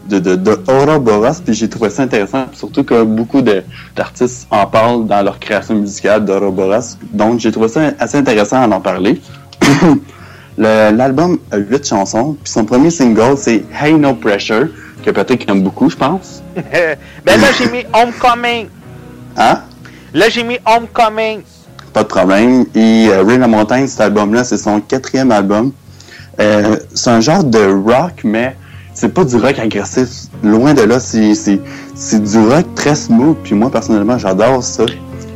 de, 0.08 0.18
de, 0.18 0.58
Ouroboros. 0.68 1.40
Puis 1.44 1.54
j'ai 1.54 1.68
trouvé 1.68 1.90
ça 1.90 2.02
intéressant. 2.02 2.46
Surtout 2.52 2.82
que 2.82 3.02
beaucoup 3.04 3.40
d'artistes 3.40 4.46
en 4.50 4.66
parlent 4.66 5.06
dans 5.06 5.22
leur 5.22 5.38
création 5.38 5.74
musicale 5.76 6.24
d'Ouroboros. 6.24 6.96
Donc 7.12 7.38
j'ai 7.40 7.52
trouvé 7.52 7.68
ça 7.68 7.92
assez 8.00 8.18
intéressant 8.18 8.66
d'en 8.66 8.80
parler. 8.80 9.20
Le- 10.56 10.90
L'album 10.96 11.38
a 11.50 11.56
huit 11.56 11.84
chansons, 11.86 12.36
puis 12.42 12.52
son 12.52 12.64
premier 12.64 12.90
single, 12.90 13.36
c'est 13.36 13.64
Hey 13.72 13.94
No 13.94 14.14
Pressure, 14.14 14.68
que 15.04 15.10
Patrick 15.10 15.48
aime 15.50 15.62
beaucoup, 15.62 15.90
je 15.90 15.96
pense. 15.96 16.42
ben 16.54 17.40
là, 17.40 17.46
j'ai 17.58 17.68
mis 17.70 17.84
Homecoming. 17.92 18.68
Hein? 19.36 19.60
Là, 20.12 20.28
j'ai 20.28 20.44
mis 20.44 20.58
Homecoming. 20.64 21.42
Pas 21.92 22.02
de 22.02 22.08
problème. 22.08 22.66
Et 22.74 23.08
euh, 23.08 23.22
Ray 23.22 23.38
La 23.38 23.46
Montagne, 23.46 23.86
cet 23.86 24.00
album-là, 24.00 24.44
c'est 24.44 24.58
son 24.58 24.80
quatrième 24.80 25.30
album. 25.30 25.72
Euh, 26.40 26.76
c'est 26.94 27.10
un 27.10 27.20
genre 27.20 27.44
de 27.44 27.58
rock, 27.58 28.22
mais 28.24 28.56
c'est 28.92 29.12
pas 29.12 29.24
du 29.24 29.36
rock 29.36 29.58
agressif. 29.58 30.08
Loin 30.42 30.74
de 30.74 30.82
là, 30.82 30.98
c'est 31.00 32.22
du 32.22 32.38
rock 32.38 32.66
très 32.74 32.94
smooth, 32.94 33.36
puis 33.42 33.54
moi, 33.54 33.70
personnellement, 33.70 34.18
j'adore 34.18 34.62
ça. 34.62 34.84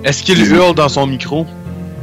Est-ce 0.04 0.22
qu'il 0.22 0.40
hurle 0.52 0.74
dans 0.74 0.88
son 0.88 1.06
micro? 1.06 1.46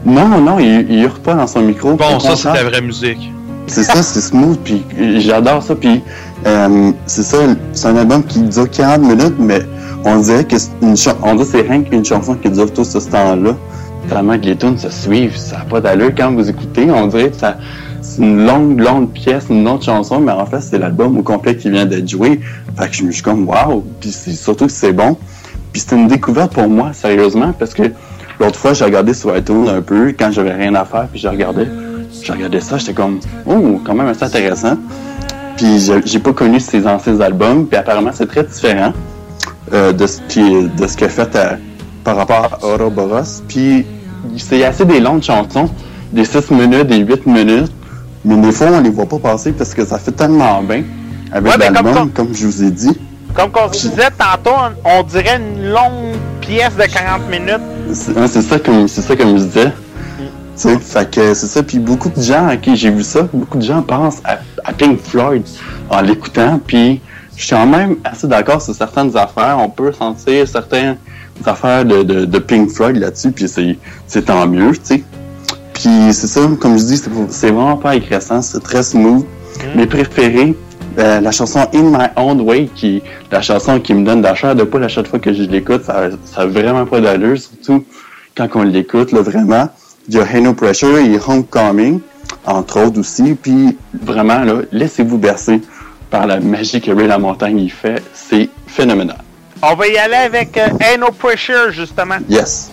Non, 0.05 0.39
non, 0.41 0.60
il, 0.60 0.86
il 0.89 1.03
hurle 1.03 1.19
pas 1.19 1.34
dans 1.34 1.47
son 1.47 1.62
micro. 1.62 1.93
Bon, 1.93 2.19
ça, 2.19 2.36
c'est 2.36 2.53
la 2.53 2.63
vraie 2.63 2.81
musique. 2.81 3.31
C'est 3.67 3.84
ça, 3.84 4.03
c'est 4.03 4.21
smooth, 4.21 4.60
puis 4.63 4.84
j'adore 5.17 5.63
ça. 5.63 5.75
Puis 5.75 6.03
euh, 6.45 6.91
c'est 7.05 7.23
ça, 7.23 7.38
c'est 7.73 7.88
un 7.88 7.97
album 7.97 8.23
qui 8.23 8.41
dure 8.41 8.69
40 8.69 9.01
minutes, 9.01 9.36
mais 9.39 9.62
on 10.05 10.19
dirait 10.19 10.45
que 10.45 10.55
c'est 10.57 11.61
rien 11.61 11.81
qu'une 11.81 12.05
chanson 12.05 12.35
qui 12.35 12.49
dure 12.49 12.71
tout 12.71 12.83
ce 12.83 12.99
temps-là. 12.99 13.55
Tellement 14.07 14.37
que 14.37 14.45
les 14.45 14.55
tunes 14.55 14.77
se 14.77 14.89
suivent, 14.91 15.35
ça 15.35 15.57
n'a 15.57 15.63
pas 15.63 15.81
d'allure 15.81 16.11
quand 16.15 16.31
vous 16.31 16.47
écoutez. 16.47 16.91
On 16.91 17.07
dirait 17.07 17.31
que 17.31 17.37
c'est 18.01 18.21
une 18.21 18.45
longue, 18.45 18.79
longue 18.79 19.09
pièce, 19.09 19.47
une 19.49 19.67
autre 19.67 19.83
chanson, 19.83 20.19
mais 20.19 20.31
en 20.31 20.45
fait, 20.45 20.61
c'est 20.61 20.77
l'album 20.77 21.17
au 21.17 21.23
complet 21.23 21.57
qui 21.57 21.71
vient 21.71 21.87
d'être 21.87 22.07
joué. 22.07 22.39
Fait 22.77 22.87
que 22.87 22.95
je 22.95 23.03
me 23.03 23.11
suis 23.11 23.23
comme, 23.23 23.49
waouh! 23.49 23.83
Puis 23.99 24.11
surtout 24.11 24.67
que 24.67 24.71
c'est 24.71 24.93
bon. 24.93 25.17
Puis 25.73 25.81
c'était 25.81 25.95
une 25.95 26.07
découverte 26.07 26.53
pour 26.53 26.69
moi, 26.69 26.93
sérieusement, 26.93 27.51
parce 27.57 27.73
que 27.73 27.83
l'autre 28.39 28.59
fois, 28.59 28.73
j'ai 28.73 28.85
regardé 28.85 29.15
sur 29.15 29.35
iTunes 29.35 29.67
un 29.67 29.81
peu, 29.81 30.13
quand 30.17 30.29
j'avais 30.31 30.53
rien 30.53 30.75
à 30.75 30.85
faire, 30.85 31.07
puis 31.11 31.19
j'ai 31.19 31.29
regardé. 31.29 31.65
J'ai 32.21 32.31
regardé 32.31 32.61
ça, 32.61 32.77
j'étais 32.77 32.93
comme, 32.93 33.19
oh, 33.47 33.81
quand 33.83 33.95
même 33.95 34.07
assez 34.07 34.23
intéressant. 34.23 34.77
Puis 35.57 35.91
j'ai 36.05 36.19
pas 36.19 36.33
connu 36.33 36.59
ses 36.59 36.85
anciens 36.85 37.19
albums, 37.21 37.65
puis 37.65 37.77
apparemment 37.77 38.11
c'est 38.13 38.27
très 38.27 38.43
différent 38.43 38.93
euh, 39.73 39.91
de 39.93 40.06
ce 40.08 40.21
qui 40.28 40.67
de 40.67 40.88
ce 40.88 40.95
qu'il 40.97 41.08
a 41.08 41.10
fait 41.10 41.36
à- 41.36 41.58
par 42.04 42.15
rapport 42.17 42.60
à 42.62 42.65
Ouroboros. 42.67 43.41
Puis 43.47 43.86
c'est 44.38 44.63
assez 44.63 44.86
des 44.86 44.99
longues 44.99 45.23
chansons, 45.23 45.69
des 46.12 46.25
6 46.25 46.51
minutes, 46.51 46.88
des 46.88 46.97
8 46.99 47.25
minutes, 47.25 47.71
mais 48.23 48.38
des 48.38 48.51
fois 48.51 48.67
on 48.73 48.82
les 48.82 48.89
voit 48.89 49.08
pas 49.08 49.19
passer 49.19 49.51
parce 49.54 49.73
que 49.73 49.86
ça 49.86 49.97
fait 49.97 50.12
tellement 50.12 50.62
bien 50.62 50.84
avec 51.32 51.51
Ouais, 51.58 51.67
comme 51.93 52.12
comme, 52.12 52.34
je 52.36 52.45
vous 52.45 52.63
ai 52.63 52.71
dit. 52.71 52.97
Comme 53.34 53.49
on 53.62 53.73
se 53.73 53.88
disait 53.89 54.10
tantôt, 54.17 54.56
on, 54.86 54.99
on 54.99 55.04
dirait 55.04 55.38
une 55.38 55.69
longue 55.69 56.15
pièce 56.41 56.75
de 56.78 56.84
40 56.91 57.30
minutes. 57.30 57.62
C'est 57.93 58.17
hein, 58.17 58.28
c'est 58.28 58.41
ça 58.41 58.60
comme 58.60 58.88
c'est 58.88 59.01
ça 59.01 59.15
comme 59.15 59.38
je 59.38 59.43
disais. 59.43 59.71
Sais, 60.56 60.80
fait 60.80 61.12
que 61.12 61.34
c'est 61.34 61.47
ça. 61.47 61.63
Puis 61.63 61.80
beaucoup 61.80 62.08
de 62.10 62.21
gens 62.21 62.47
à 62.47 62.56
qui 62.56 62.78
j'ai 62.78 62.89
vu 62.89 63.04
ça, 63.04 63.23
beaucoup 63.34 63.58
de 63.58 63.63
gens 63.63 63.82
pensent 63.82 64.21
à, 64.23 64.38
à 64.63 64.71
Pink 64.71 65.01
Floyd 65.01 65.43
en 65.89 65.99
l'écoutant. 66.01 66.62
Puis 66.65 67.01
je 67.35 67.45
suis 67.45 67.55
quand 67.55 67.67
même 67.67 67.97
assez 68.03 68.27
d'accord 68.27 68.61
sur 68.61 68.73
certaines 68.73 69.15
affaires. 69.17 69.57
On 69.59 69.69
peut 69.69 69.91
sentir 69.91 70.47
certaines 70.47 70.97
affaires 71.45 71.85
de, 71.85 72.03
de, 72.03 72.25
de 72.25 72.39
Pink 72.39 72.69
Floyd 72.69 72.97
là-dessus. 72.97 73.31
Puis 73.31 73.47
c'est 73.47 73.77
c'est 74.07 74.25
tant 74.25 74.47
mieux, 74.47 74.71
tu 74.73 74.79
sais. 74.83 75.03
Puis 75.73 76.13
c'est 76.13 76.27
ça, 76.27 76.41
comme 76.59 76.77
je 76.77 76.83
dis, 76.85 76.97
c'est 76.97 77.11
c'est 77.29 77.51
vraiment 77.51 77.77
pas 77.77 77.91
agressant, 77.91 78.41
c'est 78.41 78.63
très 78.63 78.83
smooth. 78.83 79.25
Mes 79.75 79.85
préférés, 79.85 80.55
euh, 80.97 81.19
la 81.19 81.31
chanson 81.31 81.67
In 81.73 81.83
My 81.83 82.07
Own 82.15 82.41
Way, 82.41 82.69
qui 82.73 82.97
est 82.97 83.03
la 83.31 83.41
chanson 83.41 83.79
qui 83.79 83.93
me 83.93 84.05
donne 84.05 84.21
de 84.21 84.27
la 84.27 84.35
chair 84.35 84.55
de 84.55 84.63
poule 84.63 84.83
à 84.83 84.87
chaque 84.87 85.07
fois 85.07 85.19
que 85.19 85.33
je 85.33 85.43
l'écoute, 85.43 85.83
ça, 85.83 86.09
ça 86.23 86.41
a 86.41 86.45
vraiment 86.45 86.85
pas 86.85 87.01
d'allure, 87.01 87.37
surtout 87.37 87.83
quand 88.35 88.47
on 88.55 88.63
l'écoute, 88.63 89.11
là, 89.11 89.21
vraiment. 89.21 89.69
Il 90.07 90.15
y 90.15 90.19
a 90.19 90.41
No 90.41 90.53
Pressure 90.53 90.97
et 90.97 91.19
Homecoming, 91.25 91.99
entre 92.45 92.85
autres 92.85 92.99
aussi. 92.99 93.33
Puis 93.33 93.77
vraiment, 93.93 94.43
là, 94.43 94.61
laissez-vous 94.71 95.17
bercer 95.17 95.61
par 96.15 96.28
la 96.28 96.39
magie 96.39 96.80
que 96.80 96.91
Ray 96.91 97.08
La 97.08 97.17
Montagne 97.17 97.60
y 97.60 97.69
fait. 97.69 98.01
C'est 98.13 98.49
phénoménal. 98.67 99.17
On 99.62 99.75
va 99.75 99.88
y 99.88 99.97
aller 99.97 100.15
avec 100.15 100.58
euh, 100.58 100.97
No 100.97 101.12
Pressure, 101.12 101.71
justement. 101.71 102.19
Yes. 102.30 102.71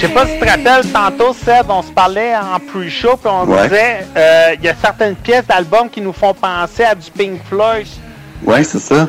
Je 0.00 0.06
sais 0.06 0.12
pas 0.14 0.24
si 0.26 0.32
tu 0.32 0.38
te 0.40 0.48
rappelles, 0.48 0.90
tantôt, 0.92 1.34
Seb, 1.34 1.66
on 1.68 1.82
se 1.82 1.90
parlait 1.90 2.32
en 2.34 2.58
pre-show, 2.58 3.16
puis 3.22 3.30
on 3.30 3.44
Ouais. 3.46 3.64
disait, 3.64 4.06
euh, 4.16 4.54
il 4.58 4.64
y 4.64 4.68
a 4.68 4.74
certaines 4.80 5.14
pièces 5.14 5.46
d'albums 5.46 5.90
qui 5.90 6.00
nous 6.00 6.14
font 6.14 6.32
penser 6.32 6.84
à 6.84 6.94
du 6.94 7.10
Pink 7.10 7.38
Floyd. 7.48 7.86
Ouais, 8.42 8.64
c'est 8.64 8.78
ça. 8.80 9.08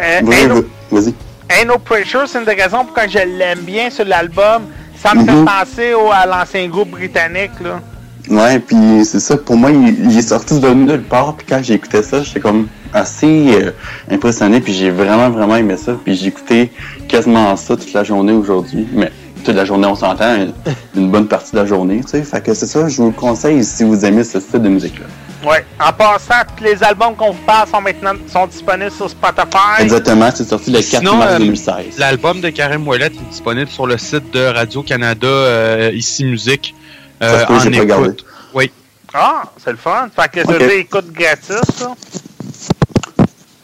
Euh, 0.00 0.20
no- 0.22 0.54
va- 0.56 0.60
Vas-y. 0.90 1.14
Ain't 1.48 1.66
No 1.66 1.78
Pressure, 1.78 2.24
c'est 2.26 2.38
une 2.40 2.44
des 2.44 2.60
raisons 2.60 2.84
pourquoi 2.84 3.06
je 3.06 3.18
l'aime 3.18 3.60
bien 3.60 3.88
sur 3.90 4.04
l'album. 4.04 4.62
Ça 5.00 5.14
me 5.14 5.20
Mhm. 5.20 5.26
fait 5.26 5.44
penser 5.44 5.94
au, 5.94 6.10
à 6.10 6.26
l'ancien 6.26 6.66
groupe 6.66 6.90
britannique, 6.90 7.52
là. 7.62 7.80
Ouais, 8.28 8.58
puis 8.58 9.04
c'est 9.04 9.20
ça, 9.20 9.36
pour 9.36 9.56
moi, 9.56 9.70
il, 9.70 10.10
il 10.10 10.18
est 10.18 10.22
sorti 10.22 10.58
de 10.58 10.68
nulle 10.70 11.02
part, 11.02 11.34
puis 11.36 11.46
quand 11.48 11.60
j'ai 11.62 11.74
écouté 11.74 12.02
ça, 12.02 12.22
j'étais 12.24 12.40
comme 12.40 12.66
assez 12.92 13.54
euh, 13.54 13.70
impressionné, 14.10 14.60
puis 14.60 14.72
j'ai 14.72 14.90
vraiment, 14.90 15.30
vraiment 15.30 15.56
aimé 15.56 15.76
ça, 15.76 15.92
puis 16.04 16.16
j'ai 16.16 16.26
écouté 16.26 16.72
quasiment 17.08 17.54
ça 17.56 17.76
toute 17.76 17.92
la 17.92 18.02
journée 18.04 18.32
aujourd'hui, 18.32 18.86
mais 18.92 19.10
toute 19.42 19.54
la 19.54 19.64
journée, 19.64 19.86
on 19.86 19.94
s'entend, 19.94 20.36
une- 20.94 21.10
bonne 21.10 21.28
partie 21.28 21.52
de 21.52 21.56
la 21.58 21.66
journée, 21.66 22.00
tu 22.02 22.08
sais, 22.10 22.22
fait 22.22 22.42
que 22.44 22.54
c'est 22.54 22.66
ça, 22.66 22.88
je 22.88 22.96
vous 22.96 23.08
le 23.08 23.12
conseille 23.14 23.62
si 23.64 23.84
vous 23.84 24.04
aimez 24.04 24.24
ce 24.24 24.40
style 24.40 24.62
de 24.62 24.68
musique-là. 24.68 25.06
Ouais. 25.48 25.64
En 25.82 25.92
passant, 25.92 26.34
tous 26.56 26.64
les 26.64 26.82
albums 26.84 27.14
qu'on 27.16 27.30
vous 27.32 27.42
parle 27.46 27.66
sont 27.68 27.80
maintenant 27.80 28.12
sont 28.30 28.46
disponibles 28.46 28.90
sur 28.90 29.08
Spotify. 29.08 29.80
Exactement, 29.80 30.30
c'est 30.34 30.44
sorti 30.44 30.70
le 30.70 30.78
4 30.80 30.84
Sinon, 30.98 31.16
mars 31.16 31.32
euh, 31.32 31.38
2016. 31.38 31.84
l'album 31.98 32.40
de 32.42 32.50
Karim 32.50 32.86
Ouellet 32.86 33.06
est 33.06 33.30
disponible 33.30 33.70
sur 33.70 33.86
le 33.86 33.96
site 33.96 34.30
de 34.34 34.40
Radio-Canada, 34.44 35.26
euh, 35.26 35.90
ici 35.94 36.24
Musique. 36.24 36.74
euh, 37.22 37.30
Ça 37.32 37.40
se 37.40 37.46
peut, 37.68 37.78
en 37.78 37.82
écoute. 38.02 38.24
Oui. 38.54 38.70
Ah, 39.14 39.44
c'est 39.62 39.70
le 39.70 39.76
fun. 39.78 40.08
Fait 40.14 40.30
que 40.30 40.40
ça 40.46 40.52
Ok. 40.54 40.60
veut 40.60 40.68
dire 40.68 40.76
écoute 40.78 41.10
gratis, 41.12 41.56
ça. 41.76 41.94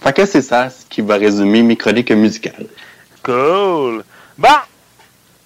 Fait 0.03 0.13
que 0.13 0.25
c'est 0.25 0.43
ça 0.43 0.71
ce 0.71 0.87
qui 0.89 1.01
va 1.03 1.17
résumer 1.17 1.63
mes 1.63 1.77
chroniques 1.77 2.11
musicales. 2.13 2.67
Cool. 3.23 4.03
Bon, 4.39 4.49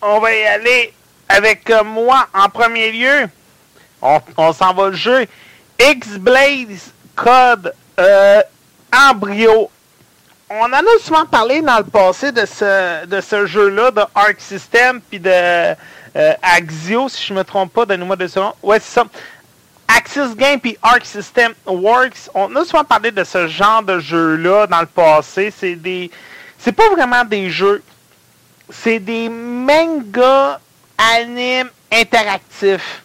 on 0.03 0.19
va 0.21 0.33
y 0.35 0.45
aller 0.45 0.93
avec 1.29 1.69
euh, 1.71 1.85
moi 1.85 2.27
en 2.35 2.49
premier 2.49 2.91
lieu. 2.93 3.29
On, 4.03 4.53
s'en 4.53 4.73
va 4.73 4.89
le 4.89 4.97
jeu. 4.97 5.27
X-Blaze 5.79 6.93
Code 7.15 7.75
euh, 7.99 8.43
Embryo. 8.93 9.71
On 10.49 10.65
en 10.65 10.73
a 10.73 10.99
souvent 11.01 11.27
parlé 11.27 11.61
dans 11.61 11.79
le 11.79 11.85
passé 11.85 12.33
de 12.33 12.45
ce, 12.47 13.07
de 13.07 13.21
ce 13.21 13.47
jeu-là, 13.47 13.91
de 13.91 14.03
Arc 14.15 14.41
System, 14.41 15.01
puis 15.01 15.21
de 15.21 15.31
euh, 15.31 15.75
Axio, 16.43 17.09
si 17.09 17.25
je 17.25 17.35
me 17.35 17.45
trompe 17.45 17.73
pas, 17.73 17.85
donnez-moi 17.87 18.17
deux 18.17 18.29
secondes. 18.29 18.55
Ouais, 18.63 18.81
c'est 18.81 19.01
ça. 19.01 19.05
Axis 19.97 20.35
Game 20.37 20.61
puis 20.61 20.77
Arc 20.83 21.05
System 21.05 21.53
Works, 21.67 22.31
on 22.35 22.55
a 22.57 22.65
souvent 22.65 22.85
parlé 22.85 23.11
de 23.11 23.25
ce 23.25 23.49
genre 23.49 23.83
de 23.83 23.99
jeu-là 23.99 24.67
dans 24.67 24.81
le 24.81 24.87
passé. 24.87 25.53
C'est 25.57 25.75
des. 25.75 26.11
C'est 26.59 26.73
pas 26.73 26.89
vraiment 26.91 27.25
des 27.25 27.51
jeux. 27.51 27.83
C'est 28.73 28.99
des 28.99 29.29
mangas 29.29 30.61
animes 30.99 31.71
interactifs. 31.93 33.03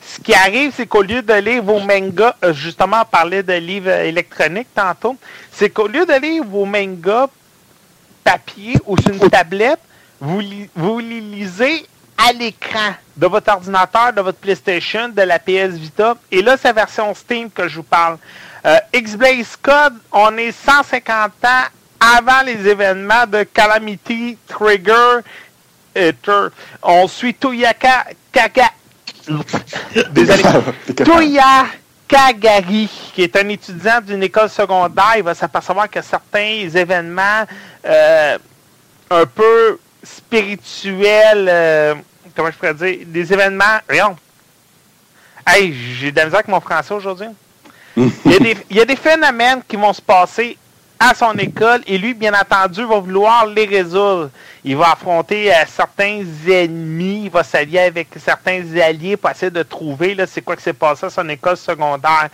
ce 0.00 0.20
qui 0.20 0.34
arrive, 0.34 0.72
c'est 0.76 0.86
qu'au 0.86 1.02
lieu 1.02 1.22
de 1.22 1.34
lire 1.34 1.62
vos 1.62 1.80
mangas, 1.80 2.34
euh, 2.44 2.52
justement, 2.52 3.02
on 3.02 3.04
parlait 3.04 3.42
de 3.42 3.52
livres 3.54 3.90
électroniques 3.90 4.68
tantôt, 4.74 5.16
c'est 5.52 5.70
qu'au 5.70 5.86
lieu 5.86 6.04
de 6.06 6.14
lire 6.20 6.44
vos 6.44 6.64
mangas 6.64 7.28
papier 8.24 8.76
ou 8.86 8.96
sur 8.98 9.12
une 9.12 9.30
tablette, 9.30 9.80
vous, 10.20 10.42
vous 10.74 10.98
les 10.98 11.20
lisez 11.20 11.86
à 12.18 12.32
l'écran 12.32 12.94
de 13.16 13.26
votre 13.26 13.52
ordinateur, 13.52 14.12
de 14.12 14.20
votre 14.20 14.38
PlayStation, 14.38 15.08
de 15.08 15.22
la 15.22 15.38
PS 15.38 15.74
Vita. 15.74 16.16
Et 16.30 16.42
là, 16.42 16.56
c'est 16.56 16.68
la 16.68 16.74
version 16.74 17.14
Steam 17.14 17.50
que 17.50 17.68
je 17.68 17.76
vous 17.76 17.84
parle. 17.84 18.18
Euh, 18.66 18.76
X-Blaze 18.92 19.56
Code, 19.62 19.94
on 20.10 20.36
est 20.36 20.52
150 20.52 21.32
ans 21.44 21.64
avant 22.16 22.42
les 22.44 22.66
événements 22.66 23.26
de 23.26 23.42
Calamity 23.44 24.36
Trigger. 24.46 25.20
et 25.94 26.12
Tur- 26.22 26.50
On 26.82 27.06
suit 27.08 27.34
Toyaka 27.34 28.06
Kaga. 28.32 28.70
Désolé. 30.10 30.42
Toya 31.04 31.66
Kagari, 32.06 32.88
qui 33.14 33.22
est 33.22 33.36
un 33.36 33.48
étudiant 33.48 34.00
d'une 34.00 34.22
école 34.22 34.48
secondaire, 34.48 35.14
il 35.18 35.22
va 35.22 35.34
s'apercevoir 35.34 35.90
que 35.90 36.00
certains 36.00 36.68
événements 36.74 37.44
euh, 37.84 38.38
un 39.10 39.26
peu 39.26 39.78
spirituels, 40.02 41.46
euh, 41.50 41.94
comment 42.34 42.50
je 42.50 42.56
pourrais 42.56 42.74
dire, 42.74 42.98
des 43.06 43.32
événements. 43.32 43.78
Voyons. 43.86 44.16
Hey, 45.46 45.74
j'ai 45.98 46.10
de 46.10 46.16
la 46.16 46.24
misère 46.26 46.38
avec 46.38 46.48
mon 46.48 46.60
français 46.60 46.94
aujourd'hui. 46.94 47.28
Il 47.96 48.32
y, 48.32 48.36
a 48.36 48.38
des, 48.38 48.56
il 48.70 48.76
y 48.76 48.80
a 48.80 48.84
des 48.84 48.94
phénomènes 48.96 49.60
qui 49.66 49.74
vont 49.76 49.92
se 49.92 50.00
passer 50.00 50.56
à 51.00 51.14
son 51.14 51.32
école 51.34 51.82
et 51.86 51.98
lui, 51.98 52.14
bien 52.14 52.32
entendu, 52.34 52.84
va 52.84 52.98
vouloir 52.98 53.46
les 53.46 53.66
résoudre. 53.66 54.30
Il 54.64 54.76
va 54.76 54.92
affronter 54.92 55.52
euh, 55.52 55.56
certains 55.66 56.24
ennemis, 56.48 57.24
il 57.24 57.30
va 57.30 57.44
s'allier 57.44 57.80
avec 57.80 58.08
certains 58.22 58.64
alliés 58.80 59.16
pour 59.16 59.30
essayer 59.30 59.50
de 59.50 59.62
trouver 59.62 60.16
c'est 60.26 60.42
quoi 60.42 60.56
qui 60.56 60.62
s'est 60.62 60.72
passé 60.72 61.06
à 61.06 61.10
son 61.10 61.28
école 61.28 61.56
secondaire. 61.56 62.28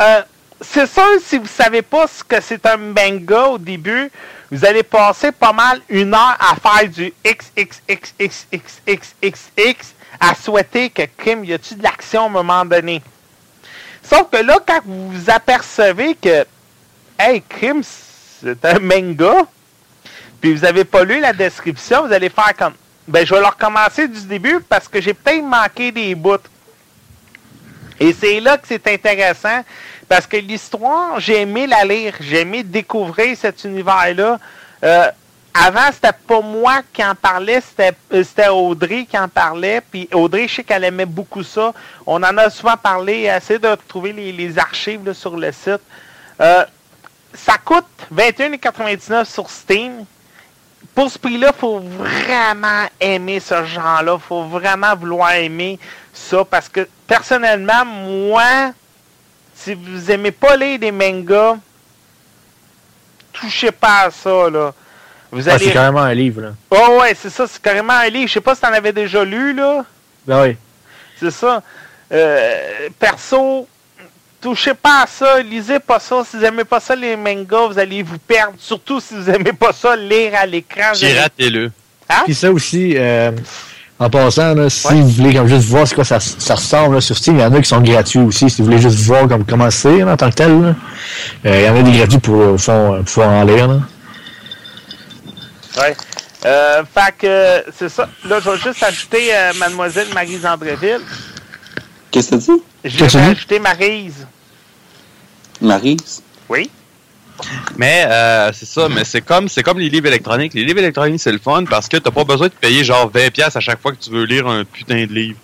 Euh, 0.00 0.22
c'est 0.60 0.86
sûr, 0.86 1.04
si 1.22 1.38
vous 1.38 1.46
savez 1.46 1.82
pas 1.82 2.06
ce 2.06 2.22
que 2.22 2.40
c'est 2.40 2.64
un 2.66 2.76
manga 2.76 3.48
au 3.48 3.58
début, 3.58 4.10
vous 4.50 4.64
allez 4.64 4.82
passer 4.82 5.32
pas 5.32 5.52
mal 5.52 5.80
une 5.88 6.14
heure 6.14 6.38
à 6.38 6.54
faire 6.56 6.88
du 6.88 7.12
XXXXXXX 7.24 9.94
à 10.20 10.34
souhaiter 10.34 10.90
que 10.90 11.02
Kim, 11.22 11.44
y 11.44 11.52
a-tu 11.52 11.74
de 11.74 11.82
l'action 11.82 12.22
à 12.22 12.26
un 12.26 12.28
moment 12.28 12.64
donné? 12.64 13.02
Sauf 14.02 14.30
que 14.30 14.36
là, 14.36 14.58
quand 14.66 14.80
vous 14.84 15.10
vous 15.10 15.30
apercevez 15.30 16.14
que, 16.14 16.46
hey, 17.18 17.42
Kim, 17.42 17.82
c'est 17.82 18.64
un 18.64 18.78
manga, 18.78 19.46
puis 20.40 20.54
vous 20.54 20.64
avez 20.64 20.84
pas 20.84 21.04
lu 21.04 21.20
la 21.20 21.32
description, 21.32 22.06
vous 22.06 22.12
allez 22.12 22.28
faire 22.28 22.54
comme, 22.56 22.74
ben, 23.06 23.26
je 23.26 23.34
vais 23.34 23.40
le 23.40 23.46
recommencer 23.46 24.08
du 24.08 24.20
début 24.26 24.60
parce 24.60 24.88
que 24.88 25.00
j'ai 25.00 25.14
peut-être 25.14 25.44
manqué 25.44 25.92
des 25.92 26.14
bouts. 26.14 26.36
Et 28.00 28.12
c'est 28.12 28.40
là 28.40 28.56
que 28.58 28.66
c'est 28.66 28.86
intéressant 28.88 29.62
parce 30.08 30.26
que 30.26 30.36
l'histoire, 30.36 31.20
j'ai 31.20 31.40
aimé 31.42 31.66
la 31.66 31.84
lire, 31.84 32.14
j'ai 32.20 32.40
aimé 32.40 32.62
découvrir 32.62 33.36
cet 33.36 33.64
univers-là. 33.64 34.38
Euh, 34.82 35.10
avant, 35.54 35.92
c'était 35.92 36.10
pas 36.26 36.40
moi 36.40 36.80
qui 36.92 37.04
en 37.04 37.14
parlais, 37.14 37.60
c'était 37.60 37.94
euh, 38.12 38.48
Audrey 38.50 39.06
qui 39.08 39.16
en 39.16 39.28
parlait. 39.28 39.80
Puis 39.80 40.08
Audrey, 40.12 40.48
je 40.48 40.56
sais 40.56 40.64
qu'elle 40.64 40.84
aimait 40.84 41.06
beaucoup 41.06 41.44
ça. 41.44 41.72
On 42.06 42.22
en 42.22 42.36
a 42.36 42.50
souvent 42.50 42.76
parlé, 42.76 43.30
essayé 43.34 43.60
de 43.60 43.76
trouver 43.86 44.12
les, 44.12 44.58
archives 44.58 45.12
sur 45.12 45.36
le 45.36 45.52
site. 45.52 45.80
Euh, 46.40 46.64
ça 47.34 47.58
coûte 47.58 47.84
21,99 48.14 49.24
sur 49.24 49.50
Steam. 49.50 50.04
Pour 50.94 51.10
ce 51.10 51.18
prix-là, 51.18 51.50
il 51.54 51.58
faut 51.58 51.80
vraiment 51.80 52.86
aimer 53.00 53.40
ce 53.40 53.64
genre-là. 53.64 54.14
Il 54.14 54.22
faut 54.22 54.44
vraiment 54.44 54.94
vouloir 54.94 55.32
aimer 55.32 55.78
ça. 56.12 56.44
Parce 56.44 56.68
que 56.68 56.88
personnellement, 57.06 57.84
moi, 57.84 58.72
si 59.54 59.74
vous 59.74 60.10
aimez 60.10 60.30
pas 60.30 60.56
lire 60.56 60.78
des 60.78 60.92
mangas, 60.92 61.56
touchez 63.32 63.72
pas 63.72 64.02
à 64.06 64.10
ça, 64.10 64.48
là. 64.50 64.72
Vous 65.32 65.48
Ah, 65.48 65.54
allez... 65.54 65.64
c'est 65.66 65.72
carrément 65.72 66.02
un 66.02 66.14
livre, 66.14 66.42
là. 66.42 66.50
Oh 66.70 66.98
ouais, 67.00 67.14
c'est 67.20 67.30
ça, 67.30 67.46
c'est 67.48 67.60
carrément 67.60 67.94
un 67.94 68.08
livre. 68.08 68.28
Je 68.28 68.34
sais 68.34 68.40
pas 68.40 68.54
si 68.54 68.60
t'en 68.60 68.72
avais 68.72 68.92
déjà 68.92 69.24
lu, 69.24 69.52
là. 69.52 69.84
Ben 70.26 70.42
oui. 70.44 70.56
C'est 71.18 71.32
ça. 71.32 71.60
Euh, 72.12 72.88
perso, 72.98 73.66
touchez 74.44 74.74
pas 74.74 75.02
à 75.02 75.06
ça, 75.06 75.40
lisez 75.40 75.78
pas 75.80 75.98
ça. 75.98 76.22
Si 76.30 76.36
vous 76.36 76.44
aimez 76.44 76.64
pas 76.64 76.78
ça, 76.78 76.94
les 76.94 77.16
mangas, 77.16 77.66
vous 77.70 77.78
allez 77.78 78.02
vous 78.02 78.18
perdre. 78.18 78.52
Surtout 78.58 79.00
si 79.00 79.14
vous 79.14 79.28
aimez 79.30 79.52
pas 79.54 79.72
ça, 79.72 79.96
lire 79.96 80.32
à 80.38 80.44
l'écran. 80.46 80.92
vous 80.92 80.98
J'ai 81.00 81.12
allez- 81.12 81.20
raté 81.20 81.50
le. 81.50 81.72
Hein? 82.10 82.22
Puis 82.26 82.34
ça 82.34 82.52
aussi, 82.52 82.92
euh, 82.96 83.30
en 83.98 84.10
passant, 84.10 84.54
là, 84.54 84.68
si 84.68 84.86
vous 84.88 85.08
voulez 85.08 85.34
comme 85.34 85.48
juste 85.48 85.66
voir 85.66 85.88
ce 85.88 85.94
que 85.94 86.04
ça, 86.04 86.20
ça 86.20 86.54
ressemble 86.56 86.96
là, 86.96 87.00
sur 87.00 87.16
Steam, 87.16 87.36
il 87.38 87.40
y 87.40 87.44
en 87.44 87.54
a 87.54 87.60
qui 87.62 87.68
sont 87.68 87.80
gratuits 87.80 88.18
aussi. 88.20 88.50
Si 88.50 88.60
vous 88.60 88.66
voulez 88.66 88.80
juste 88.80 88.98
voir 88.98 89.26
comme, 89.26 89.44
comment 89.46 89.70
c'est 89.70 90.02
en 90.02 90.16
tant 90.16 90.28
que 90.28 90.34
tel, 90.34 90.60
là. 90.60 90.74
Euh, 91.46 91.60
il 91.60 91.64
y 91.64 91.68
en 91.70 91.76
a 91.76 91.82
des 91.82 91.96
gratuits 91.98 92.18
pour, 92.18 92.40
euh, 92.40 92.58
fond, 92.58 92.96
pour 92.96 93.04
pouvoir 93.06 93.30
en 93.30 93.44
lire. 93.44 93.66
Là. 93.68 93.80
Ouais. 95.78 95.96
Euh, 96.44 96.82
fait 96.94 97.14
que, 97.18 97.72
c'est 97.76 97.88
ça. 97.88 98.06
Là, 98.28 98.38
je 98.44 98.50
vais 98.50 98.58
juste 98.58 98.82
ajouter 98.82 99.34
euh, 99.34 99.52
Mademoiselle 99.58 100.08
Marise 100.12 100.44
Andreville. 100.44 101.00
Qu'est-ce 102.10 102.30
que 102.30 102.34
tu 102.36 102.60
dis? 102.84 102.96
Dis? 103.08 103.16
ajouter 103.16 103.58
Marise. 103.58 104.26
Marise? 105.64 106.22
Oui. 106.48 106.70
Mais 107.76 108.04
euh, 108.08 108.52
c'est 108.52 108.66
ça, 108.66 108.88
mais 108.88 109.04
c'est 109.04 109.20
comme 109.20 109.48
c'est 109.48 109.62
comme 109.64 109.78
les 109.80 109.88
livres 109.88 110.06
électroniques. 110.06 110.54
Les 110.54 110.64
livres 110.64 110.78
électroniques, 110.78 111.20
c'est 111.20 111.32
le 111.32 111.38
fun 111.38 111.64
parce 111.68 111.88
que 111.88 111.96
t'as 111.96 112.12
pas 112.12 112.22
besoin 112.24 112.46
de 112.46 112.52
payer 112.52 112.84
genre 112.84 113.10
20$ 113.10 113.30
piastres 113.32 113.56
à 113.56 113.60
chaque 113.60 113.80
fois 113.82 113.90
que 113.92 113.98
tu 113.98 114.10
veux 114.10 114.24
lire 114.24 114.46
un 114.46 114.64
putain 114.64 115.04
de 115.06 115.12
livre. 115.12 115.38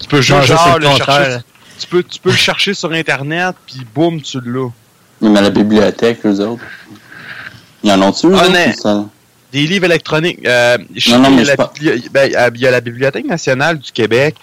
Tu 0.00 0.06
peux 0.08 0.20
juste 0.20 0.38
Non, 0.38 0.46
ça, 0.46 0.56
c'est 0.56 0.70
genre 0.70 0.78
le 0.78 0.96
chercher. 0.96 1.38
Tu 1.80 1.86
peux, 1.88 2.02
tu 2.02 2.20
peux 2.20 2.30
le 2.30 2.36
chercher 2.36 2.74
sur 2.74 2.92
internet 2.92 3.56
puis 3.66 3.80
boum, 3.94 4.20
tu 4.22 4.38
l'as. 4.44 4.68
Même 5.20 5.36
à 5.36 5.40
la 5.40 5.50
bibliothèque, 5.50 6.24
eux 6.24 6.38
autres. 6.40 6.62
Ils 7.82 7.90
en 7.90 8.00
ont-tu, 8.02 8.28
ça? 8.74 9.04
Des 9.52 9.66
livres 9.66 9.86
électroniques. 9.86 10.46
Euh, 10.46 10.78
je 10.94 11.10
Non, 11.10 11.18
non, 11.30 11.44
sais 11.44 11.56
mais 11.56 11.68
qu'il 11.74 11.86
y 11.86 11.90
a 11.90 11.92
la 11.94 11.96
bibli- 11.98 12.08
ben, 12.10 12.50
il 12.54 12.60
y 12.60 12.66
a 12.66 12.70
la 12.70 12.80
Bibliothèque 12.80 13.24
nationale 13.26 13.78
du 13.78 13.90
Québec 13.90 14.36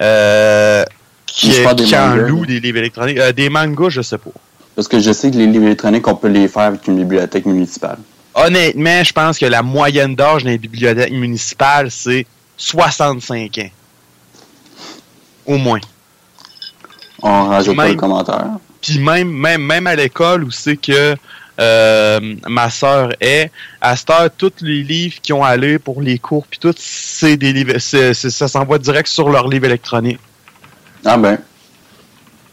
euh, 0.00 0.84
qui, 1.34 1.52
je 1.52 1.62
est- 1.62 1.74
qui 1.76 1.96
en 1.96 2.14
loue 2.16 2.46
des 2.46 2.60
livres 2.60 2.78
électroniques. 2.78 3.18
Euh, 3.18 3.32
des 3.32 3.48
mangas, 3.48 3.88
je 3.90 4.02
sais 4.02 4.18
pas. 4.18 4.30
Parce 4.76 4.88
que 4.88 4.98
je 5.00 5.12
sais 5.12 5.30
que 5.30 5.36
les 5.36 5.46
livres 5.46 5.64
électroniques, 5.66 6.06
on 6.08 6.16
peut 6.16 6.28
les 6.28 6.48
faire 6.48 6.62
avec 6.64 6.86
une 6.86 6.96
bibliothèque 6.98 7.46
municipale. 7.46 7.98
Honnêtement, 8.34 9.04
je 9.04 9.12
pense 9.12 9.38
que 9.38 9.46
la 9.46 9.62
moyenne 9.62 10.14
d'âge 10.16 10.42
dans 10.44 10.50
les 10.50 10.58
bibliothèques 10.58 11.12
municipales, 11.12 11.90
c'est 11.90 12.26
65 12.56 13.58
ans. 13.58 13.70
Au 15.46 15.56
moins. 15.58 15.80
On 17.22 17.46
rajoute 17.48 17.76
pas 17.76 17.84
Même- 17.84 17.92
le 17.92 17.98
commentaire. 17.98 18.46
Puis 18.80 18.98
même, 18.98 19.28
même, 19.30 19.62
même 19.62 19.86
à 19.86 19.94
l'école 19.96 20.44
où 20.44 20.50
c'est 20.50 20.76
que 20.76 21.14
euh, 21.60 22.34
ma 22.48 22.68
sœur 22.68 23.10
est, 23.20 23.50
à 23.80 23.96
cette 23.96 24.10
heure, 24.10 24.28
tous 24.36 24.52
les 24.60 24.82
livres 24.82 25.14
qu'ils 25.22 25.34
ont 25.34 25.44
à 25.44 25.56
lire 25.56 25.78
pour 25.80 26.02
les 26.02 26.18
cours, 26.18 26.44
puis 26.48 26.58
tout, 26.58 26.74
c'est 26.76 27.36
des 27.36 27.52
livres, 27.52 27.78
ça 27.78 28.48
s'envoie 28.48 28.78
direct 28.78 29.08
sur 29.08 29.28
leur 29.30 29.46
livre 29.48 29.66
électronique. 29.66 30.18
Ah 31.04 31.16
ben. 31.16 31.38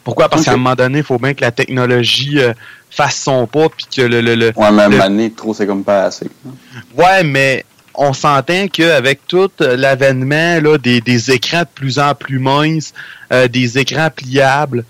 Pourquoi? 0.04 0.30
Parce 0.30 0.44
qu'à 0.46 0.54
un 0.54 0.58
moment 0.58 0.76
donné, 0.76 1.00
il 1.00 1.04
faut 1.04 1.20
bien 1.20 1.34
que 1.34 1.42
la 1.42 1.52
technologie 1.52 2.40
euh, 2.40 2.54
fasse 2.90 3.18
son 3.18 3.46
pas, 3.46 3.70
puis 3.70 3.86
que 3.96 4.02
le... 4.02 4.20
le, 4.22 4.34
le- 4.36 4.52
Ouais, 4.56 4.72
le- 4.90 4.98
donné, 4.98 5.32
trop, 5.32 5.54
c'est 5.54 5.68
comme 5.68 5.84
pas 5.84 6.06
assez. 6.06 6.28
Ouais, 6.98 7.24
mais 7.24 7.66
on 7.94 8.12
s'entend 8.14 8.68
qu'avec 8.68 9.28
tout 9.28 9.50
l'avènement 9.60 10.60
là, 10.60 10.78
des, 10.78 11.02
des 11.02 11.30
écrans 11.32 11.62
de 11.62 11.68
plus 11.74 12.00
en 12.00 12.16
plus 12.16 12.40
minces, 12.40 12.94
euh, 13.32 13.48
des 13.48 13.78
écrans 13.78 14.10
pliables, 14.10 14.86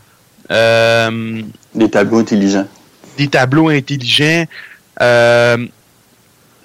euh, 0.49 1.41
Des 1.75 1.89
tableaux 1.89 2.19
intelligents. 2.19 2.67
des 3.17 3.27
tableaux 3.27 3.67
intelligents, 3.69 4.45
euh, 5.01 5.57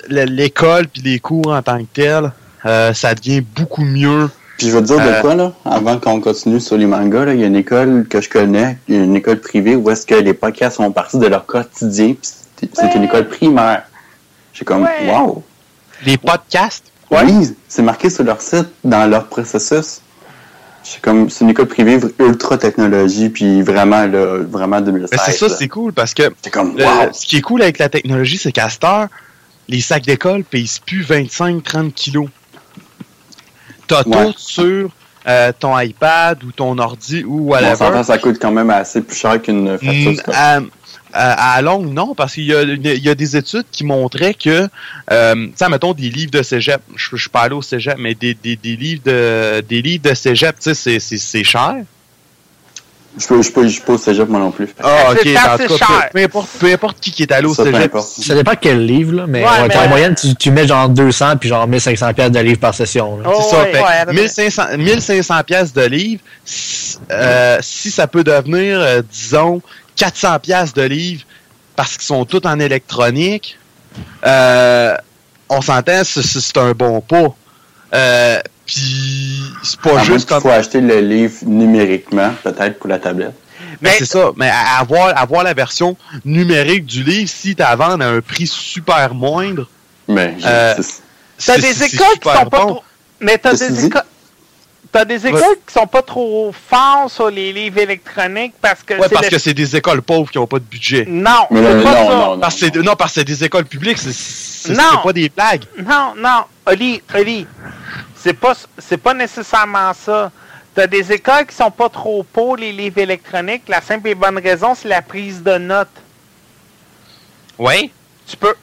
le- 0.08 0.24
l'école 0.24 0.86
puis 0.86 1.02
les 1.02 1.18
cours 1.18 1.48
en 1.48 1.62
tant 1.62 1.78
que 1.80 1.88
tel, 1.92 2.32
euh, 2.64 2.92
ça 2.94 3.14
devient 3.14 3.40
beaucoup 3.40 3.84
mieux. 3.84 4.30
Puis 4.58 4.68
je 4.68 4.72
vais 4.76 4.80
te 4.80 4.86
dire 4.86 4.98
Euh, 5.00 5.16
de 5.16 5.20
quoi, 5.20 5.34
là, 5.34 5.52
avant 5.64 5.98
qu'on 5.98 6.20
continue 6.20 6.60
sur 6.60 6.76
les 6.78 6.86
mangas, 6.86 7.26
là, 7.26 7.34
il 7.34 7.40
y 7.40 7.44
a 7.44 7.46
une 7.46 7.56
école 7.56 8.06
que 8.08 8.20
je 8.20 8.28
connais, 8.30 8.78
une 8.88 9.14
école 9.14 9.40
privée, 9.40 9.76
où 9.76 9.90
est-ce 9.90 10.06
que 10.06 10.14
les 10.14 10.32
podcasts 10.34 10.76
font 10.76 10.90
partie 10.92 11.18
de 11.18 11.26
leur 11.26 11.44
quotidien, 11.44 12.14
puis 12.14 12.70
c'est 12.72 12.94
une 12.94 13.04
école 13.04 13.28
primaire. 13.28 13.82
J'ai 14.54 14.64
comme, 14.64 14.82
Ouais. 14.84 15.10
wow! 15.12 15.42
Les 16.04 16.16
podcasts? 16.16 16.84
Oui, 17.10 17.54
c'est 17.68 17.82
marqué 17.82 18.08
sur 18.10 18.24
leur 18.24 18.40
site, 18.40 18.66
dans 18.82 19.06
leur 19.08 19.26
processus. 19.26 20.00
C'est 20.82 21.00
comme, 21.02 21.28
c'est 21.28 21.44
une 21.44 21.50
école 21.50 21.66
privée 21.66 21.98
ultra 22.20 22.56
technologie, 22.56 23.28
puis 23.28 23.60
vraiment, 23.62 24.06
là, 24.06 24.38
vraiment 24.48 24.80
2016. 24.80 25.10
Mais 25.12 25.16
Ben, 25.18 25.32
c'est 25.32 25.48
ça, 25.48 25.54
c'est 25.56 25.68
cool 25.68 25.92
parce 25.92 26.14
que 26.14 26.30
C'est 26.42 26.50
comme, 26.50 26.76
le- 26.76 26.84
wow! 26.84 27.12
ce 27.12 27.26
qui 27.26 27.36
est 27.36 27.40
cool 27.42 27.60
avec 27.62 27.78
la 27.78 27.88
technologie, 27.88 28.38
c'est 28.38 28.52
qu'à 28.52 28.68
cette 28.68 28.84
heure, 28.84 29.08
les 29.68 29.80
sacs 29.80 30.04
d'école 30.04 30.44
pèsent 30.44 30.78
plus 30.78 31.02
25-30 31.02 31.92
kilos. 31.92 32.28
T'as 33.86 34.02
Ouais. 34.06 34.26
tout 34.26 34.34
sur 34.38 34.90
euh, 35.28 35.52
ton 35.58 35.78
iPad 35.78 36.42
ou 36.44 36.52
ton 36.52 36.78
ordi 36.78 37.24
ou 37.24 37.48
whatever. 37.50 38.02
ça 38.04 38.18
coûte 38.18 38.36
quand 38.40 38.52
même 38.52 38.70
assez 38.70 39.02
plus 39.02 39.16
cher 39.16 39.40
qu'une 39.42 39.78
facture. 39.78 40.12
Mm, 40.12 40.16
scolaire. 40.16 40.62
euh, 40.62 40.64
à 41.12 41.62
longue, 41.62 41.92
non, 41.92 42.14
parce 42.14 42.34
qu'il 42.34 42.44
y, 42.44 42.48
y, 42.48 43.08
a 43.08 43.14
des 43.14 43.36
études 43.36 43.64
qui 43.72 43.84
montraient 43.84 44.34
que, 44.34 44.68
euh, 45.10 45.46
sais, 45.56 45.68
mettons 45.68 45.94
des 45.94 46.10
livres 46.10 46.30
de 46.30 46.42
cégep, 46.42 46.80
je, 46.94 47.08
je 47.16 47.20
suis 47.22 47.30
pas 47.30 47.42
allé 47.42 47.54
au 47.54 47.62
cégep, 47.62 47.96
mais 47.98 48.14
des, 48.14 48.34
des, 48.34 48.56
des 48.56 48.76
livres 48.76 49.02
de 49.04 49.60
des 49.62 49.82
livres 49.82 50.02
de 50.08 50.14
cégep, 50.14 50.56
tu 50.60 50.74
sais, 50.74 50.98
c'est 51.00 51.44
cher. 51.44 51.76
Je 53.18 53.26
peux, 53.26 53.40
je 53.42 53.50
peux, 53.50 53.66
je 53.66 53.80
peux 53.80 53.94
au 53.94 53.98
cégep, 53.98 54.28
moi 54.28 54.40
non 54.40 54.50
plus. 54.50 54.68
Ah, 54.82 55.06
ok, 55.12 55.18
en 55.18 55.20
tout 55.20 55.26
cas, 55.26 55.56
peu, 55.56 55.68
peu, 56.12 56.18
importe, 56.24 56.48
peu 56.58 56.72
importe 56.72 57.00
qui, 57.00 57.10
qui 57.12 57.22
est 57.22 57.32
allé 57.32 57.46
au 57.46 57.54
ça, 57.54 57.64
cégep. 57.64 57.96
Ça 58.02 58.34
dépend 58.34 58.52
quel 58.60 58.84
livre, 58.84 59.14
là, 59.14 59.26
mais, 59.26 59.42
Ouais, 59.42 59.48
ouais, 59.62 59.68
mais- 59.68 59.76
en 59.76 59.88
moyenne, 59.88 60.14
tu, 60.14 60.34
tu 60.34 60.50
mets 60.50 60.66
genre 60.66 60.88
200 60.90 61.36
puis 61.38 61.48
genre 61.48 61.66
1500 61.66 62.12
pièces 62.12 62.30
de 62.30 62.40
livres 62.40 62.60
par 62.60 62.74
session. 62.74 63.16
là. 63.18 63.30
Oh, 63.32 63.40
C'est 63.42 63.56
ça, 63.56 63.62
ouais, 63.62 63.72
fait 63.72 63.80
ouais, 63.82 63.86
à 63.88 64.06
peu 64.06 64.12
près. 64.12 64.20
1500, 64.22 64.62
1500 64.78 65.42
pièces 65.44 65.72
de 65.72 65.82
livres, 65.82 66.20
si, 66.44 66.98
euh, 67.10 67.58
si 67.62 67.90
ça 67.90 68.06
peut 68.06 68.22
devenir, 68.24 68.80
euh, 68.80 69.00
disons, 69.10 69.62
400 69.96 70.38
pièces 70.40 70.74
de 70.74 70.82
livres, 70.82 71.22
parce 71.74 71.92
qu'ils 71.96 72.06
sont 72.06 72.24
tous 72.26 72.42
en 72.46 72.60
électronique, 72.60 73.58
euh, 74.26 74.94
on 75.48 75.62
s'entend, 75.62 76.02
c'est- 76.04 76.22
c'est 76.22 76.40
c'est 76.40 76.58
un 76.58 76.72
bon 76.72 77.00
pas. 77.00 77.34
Puis 78.66 79.42
c'est 79.62 79.80
pas 79.80 80.00
À 80.00 80.04
juste 80.04 80.26
qu'il 80.26 80.34
comme 80.34 80.42
faut 80.42 80.50
acheter 80.50 80.80
le 80.80 81.00
livre 81.00 81.34
numériquement, 81.44 82.32
peut-être, 82.42 82.78
pour 82.78 82.88
la 82.88 82.98
tablette. 82.98 83.34
Mais 83.80 83.90
c'est 83.98 84.06
ça, 84.06 84.30
mais 84.36 84.50
avoir, 84.78 85.16
avoir 85.18 85.44
la 85.44 85.54
version 85.54 85.96
numérique 86.24 86.84
du 86.86 87.02
livre, 87.04 87.28
si 87.30 87.54
tu 87.54 87.62
à 87.62 87.76
vendre 87.76 88.04
à 88.04 88.08
un 88.08 88.20
prix 88.20 88.46
super 88.46 89.14
moindre, 89.14 89.68
Mais 90.08 90.34
j'ai- 90.38 90.46
euh, 90.48 90.74
T'as 91.44 91.58
des 91.58 91.82
écoles 91.82 92.06
qui 92.20 92.28
sont 92.30 92.44
pas 92.46 92.60
bon. 92.60 92.66
trop. 92.74 92.82
Mais 93.20 93.38
t'as 93.38 93.54
des 93.54 93.84
écoles. 93.86 94.02
T'as 94.92 95.04
des 95.04 95.26
écoles 95.26 95.56
qui 95.66 95.74
sont 95.74 95.86
pas 95.86 96.00
trop 96.00 96.54
fortes 96.70 97.12
sur 97.12 97.28
les 97.28 97.52
livres 97.52 97.78
électroniques 97.78 98.54
parce 98.62 98.82
que 98.82 98.94
Ouais, 98.94 99.00
c'est 99.02 99.12
parce 99.14 99.26
le- 99.26 99.30
que 99.32 99.38
c'est 99.38 99.52
des 99.52 99.76
écoles 99.76 100.00
pauvres 100.00 100.30
qui 100.30 100.38
n'ont 100.38 100.46
pas 100.46 100.58
de 100.58 100.64
budget. 100.64 101.04
Non, 101.06 101.46
Mais 101.50 101.60
pas 101.60 101.74
non, 101.74 101.82
ça. 101.82 102.02
non, 102.04 102.26
non. 102.36 102.38
Parce 102.38 102.54
que 102.54 102.60
c'est, 102.72 102.76
non, 102.76 102.94
parce 102.96 103.12
que 103.12 103.20
c'est 103.20 103.24
des 103.24 103.44
écoles 103.44 103.66
publiques, 103.66 103.98
c'est 103.98 104.74
pas 104.74 105.12
des 105.12 105.28
blagues. 105.28 105.64
Non, 105.84 106.14
non, 106.16 106.44
Oli, 106.66 107.02
Oli, 107.14 107.46
c'est 108.26 108.34
pas, 108.34 108.54
c'est 108.78 108.96
pas 108.96 109.14
nécessairement 109.14 109.92
ça. 109.94 110.32
T'as 110.74 110.88
des 110.88 111.12
écoles 111.12 111.46
qui 111.46 111.54
sont 111.54 111.70
pas 111.70 111.88
trop 111.88 112.24
pour 112.24 112.56
les 112.56 112.72
livres 112.72 112.98
électroniques. 112.98 113.68
La 113.68 113.80
simple 113.80 114.08
et 114.08 114.16
bonne 114.16 114.38
raison, 114.38 114.74
c'est 114.74 114.88
la 114.88 115.00
prise 115.00 115.44
de 115.44 115.56
notes. 115.58 115.96
Ouais. 117.56 117.88
Tu 118.26 118.36
peux, 118.36 118.56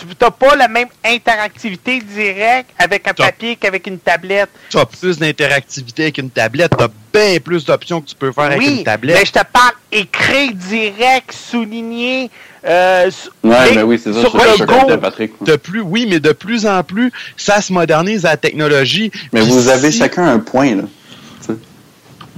tu 0.00 0.06
n'as 0.20 0.30
pas 0.30 0.56
la 0.56 0.68
même 0.68 0.88
interactivité 1.04 2.00
directe 2.00 2.70
avec 2.78 3.06
un 3.08 3.14
papier 3.14 3.56
qu'avec 3.56 3.86
une 3.86 3.98
tablette. 3.98 4.50
Tu 4.70 4.78
as 4.78 4.86
plus 4.86 5.18
d'interactivité 5.18 6.02
avec 6.04 6.18
une 6.18 6.30
tablette, 6.30 6.72
tu 6.76 6.84
as 6.84 6.88
bien 7.12 7.38
plus 7.40 7.64
d'options 7.64 8.00
que 8.00 8.08
tu 8.08 8.14
peux 8.14 8.32
faire 8.32 8.44
avec 8.44 8.62
une 8.62 8.82
tablette. 8.84 9.16
mais 9.18 9.24
je 9.24 9.32
te 9.32 9.44
parle 9.52 9.74
écrit 9.92 10.52
direct, 10.54 11.32
souligné. 11.32 12.30
Euh, 12.66 13.10
Ouais, 13.42 13.74
mais 13.74 13.82
oui, 13.82 14.00
c'est 14.02 14.12
ça, 14.12 14.20
sur 14.20 14.32
je- 14.32 14.38
je 14.38 14.44
le 14.48 14.54
suis 14.54 14.60
go. 14.60 14.66
d'accord 14.66 14.88
avec 14.90 15.00
Patrick. 15.00 15.32
De 15.42 15.56
plus, 15.56 15.80
oui, 15.82 16.06
mais 16.08 16.18
de 16.18 16.32
plus 16.32 16.66
en 16.66 16.82
plus, 16.82 17.12
ça 17.36 17.60
se 17.60 17.72
modernise 17.72 18.24
à 18.24 18.30
la 18.30 18.36
technologie. 18.38 19.12
Mais 19.32 19.42
vous 19.42 19.68
avez 19.68 19.92
chacun 19.92 20.26
un 20.26 20.38
point, 20.38 20.74
là. 20.76 20.82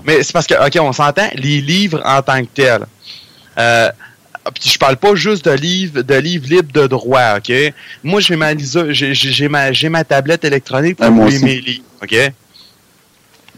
Mais 0.04 0.22
c'est 0.22 0.32
parce 0.32 0.46
que, 0.46 0.54
OK, 0.54 0.76
on 0.80 0.92
s'entend, 0.92 1.28
les 1.34 1.61
livres 1.61 2.00
en 2.04 2.22
tant 2.22 2.40
que 2.42 2.48
tels. 2.54 2.86
Euh, 3.59 3.90
puis 4.55 4.68
je 4.70 4.78
parle 4.78 4.97
pas 4.97 5.14
juste 5.14 5.44
de 5.44 5.51
livres, 5.53 6.03
de 6.03 6.14
livres 6.14 6.47
libres 6.49 6.72
de 6.72 6.86
droit, 6.86 7.36
OK? 7.38 7.53
Moi, 8.05 8.20
j'ai 8.20 8.36
ma, 8.36 8.53
j'ai, 8.57 9.49
ma, 9.49 9.72
j'ai 9.72 9.88
ma 9.88 10.05
tablette 10.05 10.44
électronique 10.44 10.97
pour 10.97 11.07
Ah, 11.07 11.11
mes 11.11 11.61
livres, 11.61 11.84
OK? 12.03 12.16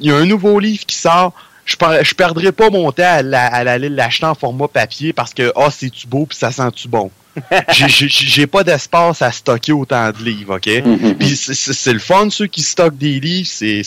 Il 0.00 0.06
y 0.06 0.10
a 0.10 0.16
un 0.16 0.26
nouveau 0.26 0.58
livre 0.60 0.84
qui 0.86 0.96
sort. 0.96 1.32
Je, 1.64 1.76
par- 1.76 2.02
je 2.02 2.14
perdrai 2.14 2.50
pas 2.52 2.70
mon 2.70 2.90
temps 2.92 3.02
à, 3.04 3.22
la- 3.22 3.46
à 3.46 3.58
aller 3.70 3.88
l'acheter 3.88 4.24
en 4.26 4.34
format 4.34 4.68
papier 4.68 5.12
parce 5.12 5.34
que, 5.34 5.52
ah, 5.56 5.68
c'est-tu 5.70 6.06
beau 6.06 6.24
puis 6.24 6.38
ça 6.38 6.50
sent-tu 6.50 6.88
bon? 6.88 7.10
j'ai, 7.72 8.46
pas 8.46 8.64
d'espace 8.64 9.22
à 9.22 9.30
stocker 9.30 9.72
autant 9.72 10.10
de 10.10 10.24
livres, 10.24 10.56
OK? 10.56 10.66
Mhm. 10.84 11.14
Puis 11.16 11.36
c'est- 11.36 11.54
c'est 11.54 11.72
c'est 11.72 11.92
le 11.92 11.98
fun, 11.98 12.30
ceux 12.30 12.46
qui 12.46 12.62
stockent 12.62 12.96
des 12.98 13.20
livres, 13.20 13.48
c'est 13.50 13.82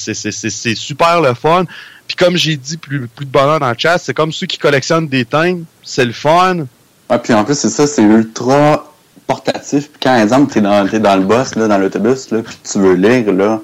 super 0.75 1.21
le 1.21 1.33
fun. 1.33 1.65
Puis 2.07 2.15
comme 2.15 2.35
j'ai 2.37 2.55
dit 2.57 2.77
plus, 2.77 3.07
plus 3.07 3.25
de 3.25 3.31
bonheur 3.31 3.59
dans 3.59 3.69
le 3.69 3.75
chat, 3.77 3.97
c'est 3.97 4.13
comme 4.13 4.31
ceux 4.31 4.45
qui 4.45 4.57
collectionnent 4.57 5.07
des 5.07 5.25
timbres, 5.25 5.63
c'est 5.83 6.05
le 6.05 6.13
fun. 6.13 6.65
Ah, 7.13 7.19
puis 7.19 7.33
en 7.33 7.43
plus, 7.43 7.55
c'est 7.55 7.69
ça, 7.69 7.85
c'est 7.87 8.01
ultra 8.03 8.85
portatif. 9.27 9.89
Puis 9.89 9.99
quand, 10.01 10.15
exemple, 10.17 10.53
t'es 10.53 10.61
dans, 10.61 10.87
t'es 10.87 10.99
dans 10.99 11.15
le 11.17 11.23
bus, 11.25 11.55
là, 11.55 11.67
dans 11.67 11.77
l'autobus, 11.77 12.31
là, 12.31 12.41
puis 12.41 12.55
tu 12.71 12.79
veux 12.79 12.93
lire, 12.93 13.31
là, 13.33 13.59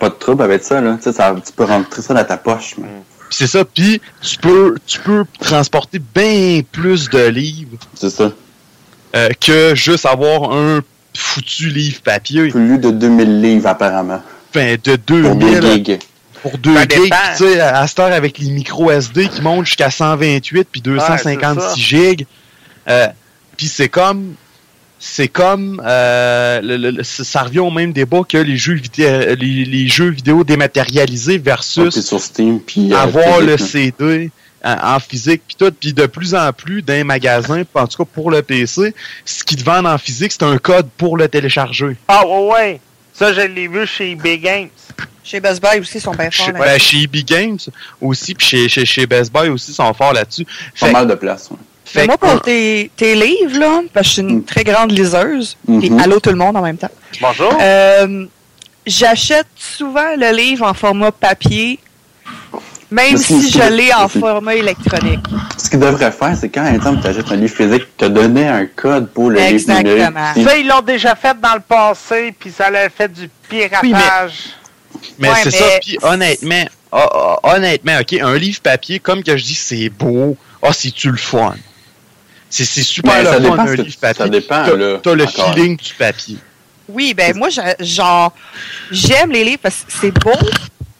pas 0.00 0.08
de 0.08 0.14
trouble 0.14 0.42
avec 0.42 0.64
ça, 0.64 0.80
là. 0.80 0.96
Tu 0.96 1.04
sais, 1.04 1.12
ça, 1.12 1.32
tu 1.44 1.52
peux 1.52 1.62
rentrer 1.64 2.02
ça 2.02 2.12
dans 2.14 2.24
ta 2.24 2.36
poche, 2.36 2.76
man. 2.76 2.90
Puis 3.28 3.38
c'est 3.38 3.46
ça, 3.46 3.64
puis 3.64 4.00
tu 4.20 4.36
peux, 4.38 4.74
tu 4.84 4.98
peux 4.98 5.24
transporter 5.38 6.00
bien 6.12 6.62
plus 6.72 7.08
de 7.08 7.26
livres 7.28 7.76
C'est 7.94 8.10
ça. 8.10 8.32
euh, 9.14 9.28
que 9.40 9.74
juste 9.76 10.04
avoir 10.04 10.52
un 10.52 10.80
foutu 11.16 11.68
livre 11.68 12.00
papier. 12.02 12.48
Plus 12.48 12.78
de 12.78 12.90
2000 12.90 13.40
livres, 13.40 13.68
apparemment. 13.68 14.22
Enfin, 14.50 14.74
de 14.82 14.96
Pour 14.96 15.36
2000 15.36 15.60
des 15.60 15.84
gigs. 15.84 16.00
pour 16.42 16.58
2 16.58 16.74
Ça 16.74 16.82
gigs. 16.82 17.14
Tu 17.36 17.44
sais, 17.44 17.60
à 17.60 17.86
cette 17.86 17.98
heure, 18.00 18.12
avec 18.12 18.38
les 18.38 18.50
micro 18.50 18.90
SD 18.90 19.28
qui 19.28 19.40
montent 19.42 19.66
jusqu'à 19.66 19.90
128 19.90 20.66
puis 20.70 20.82
Ouais, 20.86 20.98
c'est 21.22 21.34
256 21.34 21.80
gigs. 21.80 22.26
Euh, 22.88 23.08
puis 23.56 23.66
c'est 23.66 23.88
comme 23.88 24.34
c'est 25.00 25.28
comme 25.28 25.80
euh, 25.86 26.60
le- 26.60 26.76
le- 26.76 26.90
le- 26.90 27.02
ça 27.04 27.42
revient 27.42 27.60
au 27.60 27.70
même 27.70 27.92
débat 27.92 28.20
que 28.28 28.38
les 28.38 28.56
jeux 28.56 28.74
vidéo 28.74 29.08
les, 29.38 29.64
les 29.64 29.86
jeux 29.88 30.10
vidéo 30.10 30.42
dématérialisés 30.44 31.36
Ah, 31.38 31.42
versus 31.44 31.94
puis 31.94 32.02
sur 32.02 32.20
Steam, 32.20 32.60
puis... 32.60 32.92
euh, 32.92 32.96
avoir 32.96 33.40
le 33.40 33.56
physique, 33.56 33.94
CD 33.98 34.30
en, 34.64 34.94
en 34.96 34.98
physique 35.00 35.42
puis 35.46 35.56
tout 35.56 35.70
puis 35.78 35.92
de 35.92 36.06
plus 36.06 36.34
en 36.34 36.52
plus 36.52 36.82
dans 36.82 36.94
les 36.94 37.04
magasins 37.04 37.62
en 37.74 37.86
tout 37.86 38.04
cas 38.04 38.10
pour 38.12 38.30
le 38.32 38.42
PC 38.42 38.92
ce 39.24 39.44
qu'ils 39.44 39.58
te 39.58 39.64
vendent 39.64 39.86
en 39.86 39.98
physique 39.98 40.32
c'est 40.32 40.42
un 40.42 40.58
code 40.58 40.88
pour 40.96 41.16
le 41.16 41.28
télécharger 41.28 41.96
Ah, 42.08 42.26
ouais, 42.26 42.48
ouais. 42.52 42.80
Ça, 43.12 43.32
je 43.32 43.40
l'ai 43.40 43.66
vu 43.66 43.84
chez 43.84 44.14
Big 44.14 44.42
Games. 44.42 44.68
Chez 45.24 45.40
Best 45.40 45.60
Buy 45.60 45.80
aussi, 45.80 45.98
ils 45.98 46.00
sont 46.00 46.12
bien 46.14 46.30
forts. 46.30 46.46
chez, 46.46 46.52
là. 46.52 46.58
ben, 46.60 46.78
chez 46.78 47.02
EB 47.02 47.16
Games 47.24 47.58
aussi 48.00 48.32
puis 48.34 48.46
chez, 48.46 48.68
chez, 48.68 48.86
chez 48.86 49.06
Best 49.06 49.32
Buy 49.32 49.48
aussi 49.48 49.72
ils 49.72 49.74
sont 49.74 49.92
forts 49.92 50.12
là-dessus 50.12 50.44
Pas 50.78 50.86
Fait- 50.86 50.92
mal 50.92 51.06
de 51.06 51.14
place, 51.14 51.48
ouais. 51.50 51.56
Fait 51.92 52.06
moi, 52.06 52.18
pour 52.18 52.40
tes, 52.42 52.90
tes 52.96 53.14
livres, 53.14 53.58
là, 53.58 53.80
parce 53.92 54.06
que 54.06 54.08
je 54.08 54.12
suis 54.14 54.22
une 54.22 54.44
très 54.44 54.62
grande 54.64 54.92
liseuse, 54.92 55.56
et 55.68 55.88
Mhm. 55.90 56.00
allô 56.00 56.20
tout 56.20 56.30
le 56.30 56.36
monde 56.36 56.56
en 56.56 56.62
même 56.62 56.76
temps, 56.76 56.90
Bonjour. 57.20 57.56
euh, 57.60 58.26
j'achète 58.86 59.46
souvent 59.56 60.14
le 60.16 60.34
livre 60.36 60.66
en 60.66 60.74
format 60.74 61.12
papier, 61.12 61.78
même 62.90 63.16
si 63.16 63.50
je 63.50 63.70
l'ai 63.70 63.92
en 63.94 64.08
format 64.08 64.54
électronique. 64.54 65.24
Ce 65.56 65.68
qu'ils 65.70 65.78
devraient 65.80 66.12
faire, 66.12 66.36
c'est 66.38 66.48
quand, 66.48 66.66
exemple, 66.66 67.00
tu 67.02 67.08
achètes 67.08 67.30
un 67.32 67.36
livre 67.36 67.54
physique, 67.54 67.96
te 67.96 68.04
donner 68.06 68.46
un 68.48 68.66
code 68.66 69.08
pour 69.10 69.30
le 69.30 69.36
livre 69.38 69.48
Exactement. 69.50 69.92
numérique. 69.94 70.14
Puis- 70.34 70.44
Ça, 70.44 70.56
ils 70.58 70.66
l'ont 70.66 70.80
déjà 70.82 71.14
fait 71.14 71.38
dans 71.40 71.54
le 71.54 71.60
passé, 71.60 72.34
puis 72.38 72.50
ça 72.50 72.70
l'a 72.70 72.88
fait 72.90 73.12
du 73.12 73.28
piratage. 73.48 74.50
Mais 75.18 75.28
Ouais, 75.28 75.34
c'est 75.42 75.52
mais- 75.52 75.58
ça, 75.58 75.64
puis 75.80 75.98
honnêtement, 76.02 76.64
ah, 76.92 77.08
ah, 77.42 77.54
honnêtement, 77.54 77.98
ok, 78.00 78.14
un 78.20 78.36
livre 78.36 78.60
papier, 78.60 78.98
comme 78.98 79.22
que 79.22 79.36
je 79.36 79.44
dis, 79.44 79.54
c'est 79.54 79.88
beau. 79.90 80.36
Ah, 80.62 80.72
c'est-tu 80.72 81.10
le 81.10 81.16
fun? 81.16 81.54
C'est 82.50 82.64
c'est 82.64 82.82
super 82.82 83.18
le 83.18 83.24
ça 83.26 83.32
fun, 83.34 83.40
dépend 83.40 83.58
un 83.58 83.66
ce 83.66 83.70
que 83.72 83.76
livre 83.76 83.84
tu- 83.86 83.92
ça 83.92 84.14
papier. 84.14 84.30
dépend, 84.30 84.64
T'as- 84.64 85.14
le 85.14 85.24
encore. 85.24 85.54
feeling 85.54 85.76
du 85.76 85.94
papier. 85.94 86.36
Oui, 86.88 87.12
ben 87.14 87.36
moi, 87.36 87.48
genre, 87.80 88.32
j'aime 88.90 89.30
les 89.30 89.44
livres 89.44 89.60
parce 89.62 89.76
que 89.86 89.92
c'est 90.00 90.10
beau. 90.10 90.32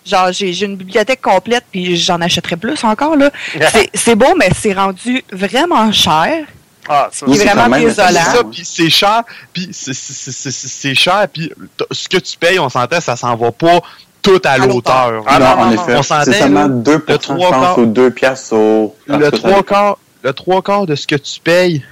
Genre, 0.04 0.32
j'ai 0.32 0.52
j'ai 0.52 0.66
une 0.66 0.76
bibliothèque 0.76 1.20
complète, 1.22 1.64
puis 1.70 1.96
j'en 1.96 2.20
achèterais 2.20 2.56
plus 2.56 2.82
encore, 2.84 3.16
là. 3.16 3.30
C'est- 3.72 3.90
C'est 3.94 4.14
beau, 4.14 4.34
mais 4.36 4.50
c'est 4.58 4.72
rendu 4.74 5.22
vraiment 5.32 5.90
cher. 5.92 6.44
Ah, 6.90 7.08
ça, 7.12 7.26
c'est 7.34 7.44
vraiment 7.44 7.78
désolant. 7.78 8.08
ça, 8.12 8.44
puis 8.50 8.62
c'est 8.64 8.88
cher, 8.88 9.22
puis 9.52 9.68
c'est- 9.72 10.94
cher, 10.94 11.26
puis 11.30 11.52
ce 11.90 12.08
que 12.08 12.16
tu 12.16 12.36
payes, 12.38 12.58
on 12.58 12.70
s'entend, 12.70 13.00
ça 13.02 13.14
s'en 13.16 13.36
va 13.36 13.52
pas 13.52 13.80
tout 14.22 14.40
à 14.44 14.52
À 14.52 14.58
l'auteur. 14.58 15.22
Ah, 15.26 15.38
non, 15.38 15.44
non, 15.46 15.52
en 15.62 15.66
non, 15.66 15.72
effet. 15.72 16.00
C'est 16.24 16.32
seulement 16.32 16.62
là, 16.62 16.68
2%, 16.68 17.34
le 17.34 17.40
je 17.42 17.48
pense, 17.50 17.78
ou 17.78 17.86
2 17.86 18.10
piastres 18.10 18.54
au... 18.54 18.96
le 19.06 19.14
en 19.14 19.18
tout 19.18 19.22
cas, 19.22 19.30
ça 19.30 19.36
trois 19.38 19.50
dépend. 19.50 19.62
quarts, 19.62 19.98
le 20.22 20.32
trois 20.32 20.62
quarts 20.62 20.86
de 20.86 20.94
ce 20.94 21.06
que 21.06 21.16
tu 21.16 21.40
payes, 21.40 21.82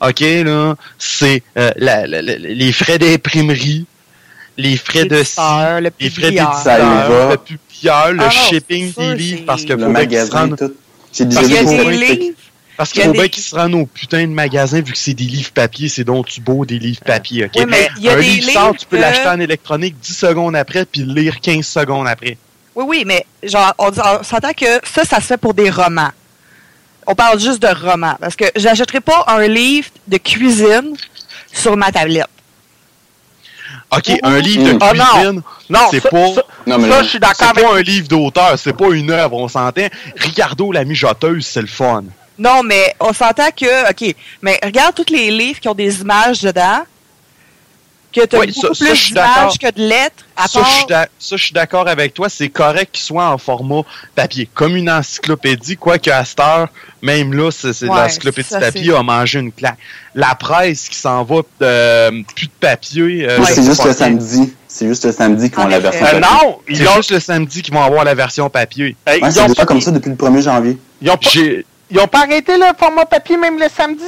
ok, 0.00 0.20
là, 0.20 0.74
c'est 0.98 1.42
euh, 1.58 1.70
la- 1.76 2.06
la- 2.06 2.22
la- 2.22 2.36
les 2.38 2.72
frais 2.72 2.98
d'imprimerie, 2.98 3.86
les 4.56 4.76
frais 4.76 5.04
de 5.04 5.22
ci, 5.22 5.34
L'éditeur, 5.38 5.80
le 5.80 5.90
les 6.00 6.10
frais 6.10 6.30
d'éditeur, 6.30 7.30
le 7.30 7.36
publieur, 7.36 8.12
le 8.12 8.22
Ah 8.24 8.30
shipping 8.30 8.92
c'est 8.94 9.00
des 9.10 9.14
livres, 9.14 9.38
c'est- 9.40 9.44
parce 9.44 9.64
que 9.64 9.72
Le 9.74 9.88
magasin, 9.88 10.48
ça. 10.58 10.68
des 10.68 11.76
faut 11.82 11.90
livres. 11.90 12.36
parce 12.76 12.90
qu'il 12.92 13.02
a 13.02 13.04
faut 13.06 13.12
bien 13.12 13.28
qu'ils 13.28 13.42
se 13.42 13.54
rendent 13.54 13.74
au 13.74 13.86
putain 13.86 14.22
de 14.22 14.32
magasin 14.32 14.80
vu 14.80 14.92
que 14.92 14.98
c'est 14.98 15.14
des 15.14 15.24
livres 15.24 15.50
papier, 15.52 15.88
c'est 15.88 16.04
donc 16.04 16.28
tu 16.28 16.40
beau 16.40 16.64
des 16.64 16.78
livres 16.78 17.00
papier, 17.04 17.44
ok? 17.44 17.52
Oui, 17.56 17.64
mais 17.68 17.88
il 17.98 18.04
y 18.04 18.08
a 18.08 18.12
un 18.12 18.16
des 18.16 18.22
livre 18.22 18.50
sort, 18.52 18.76
tu 18.76 18.86
peux 18.86 18.96
que- 18.96 19.02
l'acheter 19.02 19.28
en 19.28 19.40
électronique 19.40 19.96
10 20.00 20.14
secondes 20.16 20.56
après 20.56 20.84
puis 20.86 21.02
le 21.02 21.12
lire 21.20 21.40
15 21.40 21.66
secondes 21.66 22.06
après. 22.08 22.36
Oui, 22.74 22.84
oui, 22.86 23.02
mais 23.06 23.26
genre, 23.42 23.74
on, 23.78 23.90
dit- 23.90 24.00
on 24.04 24.22
s'entend 24.22 24.52
que 24.52 24.80
ça, 24.84 25.04
ça 25.04 25.16
se 25.20 25.26
fait 25.26 25.36
pour 25.36 25.52
des 25.54 25.68
romans. 25.70 26.10
On 27.06 27.14
parle 27.14 27.40
juste 27.40 27.60
de 27.60 27.68
romans. 27.68 28.16
Parce 28.20 28.36
que 28.36 28.44
j'achèterai 28.56 29.00
pas 29.00 29.24
un 29.26 29.46
livre 29.46 29.88
de 30.06 30.16
cuisine 30.18 30.96
sur 31.52 31.76
ma 31.76 31.90
tablette. 31.90 32.28
Ok, 33.92 34.12
un 34.22 34.38
livre 34.38 34.72
de. 34.72 34.78
Ah, 34.80 34.92
non. 34.94 35.04
cuisine, 35.04 35.42
Non, 35.68 35.80
c'est 35.90 36.00
ça, 36.00 36.08
pas... 36.10 36.34
ça, 36.34 36.42
Non, 36.66 36.78
mais 36.78 36.88
ça, 36.88 37.02
je 37.02 37.08
suis 37.08 37.18
d'accord 37.18 37.36
C'est 37.38 37.44
avec 37.44 37.64
pas 37.64 37.74
un 37.76 37.82
livre 37.82 38.08
d'auteur, 38.08 38.58
c'est 38.58 38.72
pas 38.72 38.90
une 38.90 39.10
œuvre, 39.10 39.36
on 39.36 39.48
s'entend. 39.48 39.88
Ricardo 40.16 40.70
la 40.70 40.84
mijoteuse, 40.84 41.46
c'est 41.46 41.60
le 41.60 41.66
fun. 41.66 42.04
Non, 42.38 42.62
mais 42.62 42.94
on 43.00 43.12
s'entend 43.12 43.50
que, 43.50 43.90
OK, 43.90 44.14
mais 44.42 44.58
regarde 44.62 44.94
tous 44.94 45.12
les 45.12 45.30
livres 45.30 45.58
qui 45.60 45.68
ont 45.68 45.74
des 45.74 46.00
images 46.00 46.40
dedans, 46.40 46.84
que 48.12 48.24
tu 48.26 48.36
as 48.36 48.38
Oui, 48.40 48.52
beaucoup 48.54 48.74
ça- 48.74 48.84
plus 48.84 49.08
d'images 49.08 49.58
que 49.58 49.70
de 49.72 49.82
lettres, 49.82 50.24
à 50.36 50.42
Ça, 50.48 50.48
je 50.48 50.58
part... 50.58 50.66
suis 50.72 50.86
d'a- 50.86 51.08
ça, 51.18 51.36
je 51.36 51.42
suis 51.44 51.52
d'accord 51.52 51.86
avec 51.88 52.14
toi. 52.14 52.28
C'est 52.28 52.48
correct 52.48 52.90
qu'il 52.92 53.04
soit 53.04 53.28
en 53.28 53.38
format 53.38 53.82
papier, 54.14 54.48
comme 54.54 54.76
une 54.76 54.90
encyclopédie, 54.90 55.76
quoique 55.76 56.10
à 56.10 56.24
cette 56.24 56.40
heure, 56.40 56.68
même 57.02 57.32
là, 57.32 57.50
c'est, 57.50 57.72
c'est 57.72 57.86
Ouais, 57.88 57.96
l'encyclopédie 57.96 58.48
ça, 58.48 58.60
papier 58.60 58.84
c'est- 58.90 58.96
a 58.96 59.02
mangé 59.02 59.38
une 59.38 59.52
claque. 59.52 59.78
La 60.14 60.34
presse 60.34 60.88
qui 60.88 60.96
s'en 60.96 61.22
va 61.24 61.42
euh, 61.62 62.10
plus 62.34 62.46
de 62.46 62.52
papier. 62.58 63.28
euh, 63.28 63.44
c'est 63.44 63.54
c'est 63.54 63.62
juste 63.64 63.84
le 63.84 63.92
samedi. 63.92 64.54
C'est 64.66 64.86
juste 64.88 65.04
le 65.04 65.12
samedi 65.12 65.50
qu'ils 65.50 65.60
ont 65.60 65.66
la 65.66 65.80
version 65.80 66.06
Euh, 66.06 66.20
papier. 66.20 66.20
non, 66.20 66.58
C'est 66.66 66.74
ils 66.74 66.88
ont, 66.88 66.94
juste 66.96 67.10
le 67.12 67.20
samedi 67.20 67.62
qu'ils 67.62 67.74
vont 67.74 67.82
avoir 67.82 68.04
la 68.04 68.14
version 68.14 68.48
papier. 68.50 68.96
Ouais, 69.06 69.20
ils 69.20 69.40
ont 69.40 69.52
pas, 69.54 69.64
comme 69.66 69.80
ça 69.80 69.90
depuis 69.90 70.10
le 70.10 70.16
1er 70.16 70.42
janvier. 70.42 70.78
ils 71.02 71.10
ont 71.10 71.16
pas, 71.16 71.28
ils 71.90 71.98
ont 71.98 72.06
pas 72.06 72.20
arrêté 72.22 72.56
le 72.56 72.66
format 72.78 73.04
papier 73.04 73.36
même 73.36 73.58
le 73.58 73.66
samedi? 73.68 74.02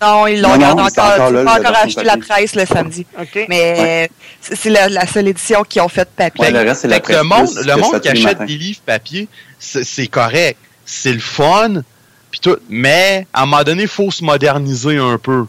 Non, 0.00 0.26
ils 0.28 0.40
l'ont 0.40 0.50
encore, 0.50 0.78
encore 0.78 0.88
tu 0.90 1.00
là, 1.00 1.28
peux 1.28 1.32
la 1.44 1.52
encore 1.52 1.60
version 1.60 1.78
acheter 1.86 2.04
la 2.04 2.12
papier. 2.12 2.28
presse 2.28 2.54
le 2.54 2.66
samedi. 2.66 3.06
Mais 3.48 4.10
c'est 4.40 4.56
c'est 4.56 4.70
la, 4.70 4.88
la 4.88 5.06
seule 5.06 5.28
édition 5.28 5.64
qu'ils 5.64 5.82
ont 5.82 5.88
fait 5.88 6.08
papier. 6.08 6.44
Ouais, 6.44 6.50
le 6.50 6.60
reste, 6.60 6.82
c'est 6.82 6.88
la 6.88 6.96
Fait 6.96 7.00
que 7.00 7.06
presse 7.06 7.18
le 7.18 7.24
monde, 7.24 7.48
le 7.64 7.76
monde 7.76 8.00
qui 8.00 8.08
achète 8.08 8.38
des 8.44 8.56
livres 8.56 8.80
papier, 8.86 9.28
c'est 9.58 10.06
correct. 10.06 10.58
C'est 10.84 11.12
le 11.12 11.18
fun, 11.20 11.82
puis 12.30 12.40
tout. 12.40 12.56
Mais 12.68 13.26
à 13.32 13.42
un 13.42 13.46
moment 13.46 13.62
donné, 13.64 13.82
il 13.82 13.88
faut 13.88 14.10
se 14.10 14.24
moderniser 14.24 14.96
un 14.98 15.18
peu. 15.18 15.46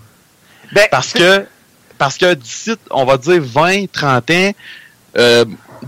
Ben, 0.72 0.88
Parce 0.92 1.14
que, 1.14 1.46
parce 1.98 2.18
que 2.18 2.34
d'ici, 2.34 2.76
on 2.92 3.06
va 3.06 3.18
dire 3.18 3.42
20, 3.42 3.92
30 3.92 4.30
ans, 4.32 4.52
euh, 5.18 5.46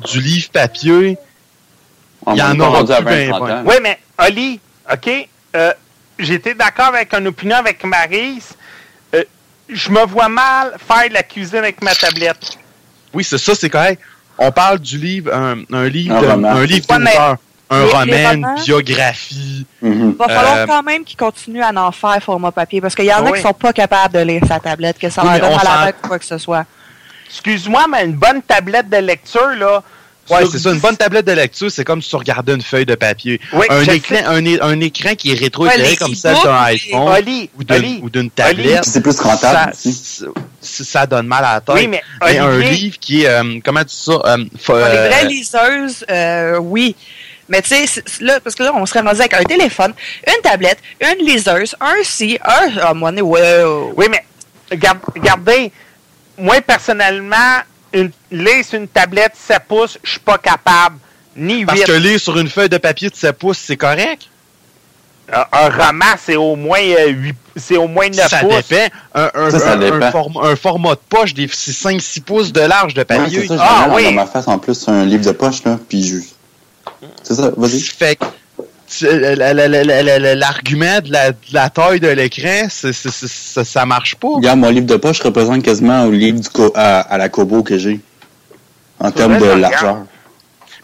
du 0.10 0.22
livre 0.22 0.50
papier, 0.52 1.18
il 2.28 2.38
y 2.38 2.42
en 2.42 2.60
aura 2.60 2.84
plus 2.84 2.94
20, 2.94 3.02
ben, 3.02 3.30
30 3.30 3.42
ans. 3.50 3.64
Oui, 3.66 3.76
mais 3.82 4.00
Oli, 4.20 4.60
OK, 4.92 5.30
euh, 5.56 5.74
j'étais 6.24 6.54
d'accord 6.54 6.88
avec 6.88 7.14
une 7.14 7.28
opinion 7.28 7.58
avec 7.58 7.84
Maryse. 7.84 8.50
Euh, 9.16 9.24
je 9.70 9.90
me 9.90 10.06
vois 10.06 10.30
mal 10.30 10.76
faire 10.88 11.10
de 11.10 11.14
la 11.14 11.24
cuisine 11.24 11.58
avec 11.58 11.82
ma 11.82 11.94
tablette. 11.96 12.58
oui, 13.14 13.24
c'est 13.24 13.38
ça, 13.38 13.54
c'est 13.56 13.70
correct. 13.70 14.02
On 14.38 14.52
parle 14.52 14.80
du 14.80 14.98
livre, 14.98 15.34
un, 15.34 15.58
un 15.72 15.88
livre, 15.88 16.16
Un 16.16 16.22
de- 16.22 16.28
roman. 16.28 16.50
un 16.50 16.66
livre 16.66 16.86
un 16.94 17.00
les- 17.00 17.94
roman, 18.26 18.32
une 18.56 18.64
biographie. 18.64 19.66
Mhm. 19.82 20.12
Il 20.12 20.18
va 20.18 20.28
falloir 20.28 20.56
Euh, 20.58 20.66
quand 20.68 20.84
même 20.84 21.04
qu'ils 21.04 21.18
continuent 21.18 21.62
à 21.64 21.72
en 21.74 21.92
faire 21.92 22.22
format 22.24 22.52
papier 22.52 22.82
parce 22.82 22.96
qu'il 22.96 23.06
y 23.06 23.14
en 23.14 23.26
a 23.26 23.30
Oui. 23.30 23.38
qui 23.38 23.42
sont 23.42 23.54
pas 23.54 23.72
capables 23.74 24.14
de 24.16 24.20
lire 24.20 24.42
sa 24.48 24.60
tablette, 24.60 24.98
que 25.00 25.10
ça 25.10 25.22
Oui, 25.24 25.30
leur 25.32 25.40
donne 25.42 25.54
on 25.54 25.58
à 25.58 25.64
la 25.80 25.86
tête 25.88 25.96
ou 26.04 26.08
quoi 26.08 26.20
que 26.20 26.26
ce 26.26 26.38
soit. 26.38 26.66
Excuse-moi, 27.30 27.86
mais 27.90 28.06
une 28.06 28.16
bonne 28.16 28.42
tablette 28.42 28.90
de 28.90 28.98
lecture, 28.98 29.52
là. 29.58 29.84
Ouais, 30.30 30.44
c'est 30.50 30.60
ça. 30.60 30.72
Une 30.72 30.80
bonne 30.80 30.96
tablette 30.96 31.26
de 31.26 31.32
lecture, 31.34 31.70
c'est 31.72 31.84
comme 31.84 32.02
si 32.02 32.10
tu 32.10 32.16
regardais 32.16 32.54
une 32.54 32.62
feuille 32.62 32.86
de 32.86 32.96
papier. 32.96 33.42
Oui, 33.54 33.66
un, 33.70 33.82
écran, 33.84 34.16
un, 34.28 34.46
un 34.62 34.80
écran 34.80 35.16
qui 35.16 35.32
est 35.32 35.58
Ouais, 35.58 35.78
les 35.78 35.96
comme 35.98 36.12
e-books, 36.14 36.44
d'un 36.44 36.64
iPhone 36.64 37.10
Oli, 37.10 37.50
ou 38.04 38.10
d'une 38.10 38.30
tablette. 38.32 38.86
c'est 38.86 39.02
plus 39.02 39.20
rentable 39.20 39.74
ça, 39.74 39.90
ça, 40.62 40.84
ça 40.84 41.06
donne 41.06 41.28
mal 41.28 41.44
à 41.44 41.54
la 41.56 41.62
tête. 41.62 41.76
Oui, 41.76 41.88
mais 41.88 42.02
Mais 42.24 42.38
un 42.38 42.58
livre 42.60 42.98
qui 43.00 43.24
est, 43.24 43.28
euh, 43.28 43.60
comment 43.66 43.82
tu 43.82 43.88
dis 43.88 44.04
ça, 44.06 44.12
euh, 44.14 44.38
fa- 44.60 44.74
Pour 44.74 44.76
les 44.76 44.82
euh, 44.84 45.08
vraies 45.10 45.26
liseuses, 45.26 46.06
euh, 46.10 46.58
oui. 46.60 46.96
Mais 47.50 47.62
tu 47.62 47.70
sais, 47.86 48.02
là, 48.22 48.40
parce 48.40 48.56
que 48.56 48.64
là, 48.64 48.72
on 48.74 48.86
serait 48.86 49.02
rendu 49.02 49.20
avec 49.20 49.34
un 49.34 49.44
téléphone, 49.44 49.94
une 50.26 50.42
tablette, 50.42 50.78
une 51.02 51.26
liseuse, 51.26 51.76
un 51.82 51.96
ci, 52.04 52.38
un. 52.46 52.70
Ah, 52.82 52.94
moi, 52.94 53.12
wow. 53.12 53.94
Oui, 53.98 54.06
mais 54.10 54.24
regarde- 54.72 55.00
regardez, 55.14 55.72
moi, 56.38 56.62
personnellement, 56.62 57.60
une, 57.94 58.12
lire 58.32 58.64
sur 58.66 58.80
une 58.80 58.88
tablette 58.88 59.34
7 59.36 59.60
pouces, 59.68 59.98
je 60.04 60.12
suis 60.12 60.20
pas 60.20 60.38
capable. 60.38 60.98
Ni 61.36 61.60
8. 61.60 61.66
parce 61.66 61.84
que 61.84 61.92
lire 61.94 62.20
sur 62.20 62.38
une 62.38 62.50
feuille 62.50 62.70
de 62.70 62.78
papier 62.78 63.10
de 63.10 63.16
7 63.16 63.38
pouces, 63.38 63.58
c'est 63.60 63.78
correct. 63.78 64.24
Un, 65.34 65.46
un 65.54 65.70
roman, 65.70 66.06
c'est 66.22 66.36
au 66.36 66.58
moins 66.58 66.82
euh, 66.82 67.08
8, 67.08 67.36
c'est 67.56 67.78
au 67.78 67.88
moins 67.88 68.10
9 68.10 68.28
Ça 68.30 68.40
pouces. 68.40 68.68
dépend. 68.68 68.94
Un, 69.16 69.32
un, 69.34 69.50
Ça, 69.52 69.60
ça 69.60 69.72
un- 69.74 69.78
dépend. 69.78 69.96
un 70.08 70.12
format, 70.12 70.42
un 70.50 70.56
format 70.58 70.96
de 70.96 71.00
poche, 71.08 71.34
des- 71.34 71.50
c'est 71.54 71.72
5-6 71.72 72.20
pouces 72.22 72.52
de 72.52 72.60
large 72.62 72.94
de 72.94 73.00
Ouais, 73.00 73.06
papier. 73.06 73.42
c'est 73.48 73.56
ça, 73.56 73.58
Ah, 73.62 73.86
ah, 73.90 73.94
oui. 73.96 74.04
dans 74.04 74.12
ma 74.12 74.26
face 74.26 74.48
en 74.50 74.60
plus 74.60 74.88
un 74.90 75.06
livre 75.06 75.24
de 75.24 75.32
poche, 75.32 75.64
là, 75.64 75.80
puis 75.88 76.04
je... 76.06 76.18
C'est 77.24 77.36
ça, 77.36 77.52
vas-y. 77.56 77.80
Fait 77.80 78.18
l'argument 79.02 81.00
de 81.02 81.12
la, 81.12 81.32
de 81.32 81.38
la 81.54 81.70
taille 81.70 82.00
de 82.00 82.08
l'écran, 82.08 82.68
ça, 82.70 83.64
ça 83.64 83.86
marche 83.86 84.16
pas. 84.16 84.28
Regarde, 84.36 84.60
mon 84.60 84.70
livre 84.70 84.86
de 84.88 84.96
poche 84.98 85.22
représente 85.22 85.64
quasiment 85.64 86.06
au 86.06 86.12
livre 86.12 86.40
du 86.40 86.50
co- 86.50 86.74
à, 86.76 87.02
à 87.02 87.18
la 87.18 87.30
Kobo 87.30 87.64
que 87.64 87.78
j'ai. 87.78 88.00
En 89.00 89.12
termes 89.12 89.40
de 89.40 89.46
largeur. 89.46 90.06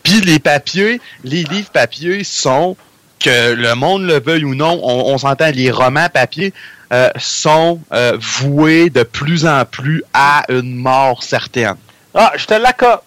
Puis 0.03 0.22
les 0.22 0.39
papiers, 0.39 0.99
les 1.24 1.43
livres 1.43 1.70
papier 1.70 2.24
sont, 2.24 2.76
que 3.20 3.53
le 3.53 3.76
monde 3.76 4.03
le 4.03 4.20
veuille 4.20 4.45
ou 4.45 4.55
non, 4.55 4.80
on, 4.84 5.14
on 5.14 5.18
s'entend, 5.18 5.51
les 5.53 5.70
romans 5.70 6.08
papier 6.12 6.53
euh, 6.93 7.10
sont 7.20 7.80
euh, 7.93 8.18
voués 8.20 8.89
de 8.89 9.03
plus 9.03 9.45
en 9.45 9.66
plus 9.66 10.03
à 10.14 10.43
une 10.49 10.76
mort 10.76 11.24
certaine. 11.24 11.76
Ah, 12.16 12.32
je 12.38 12.45
te 12.45 12.53
l'accorde. 12.53 13.01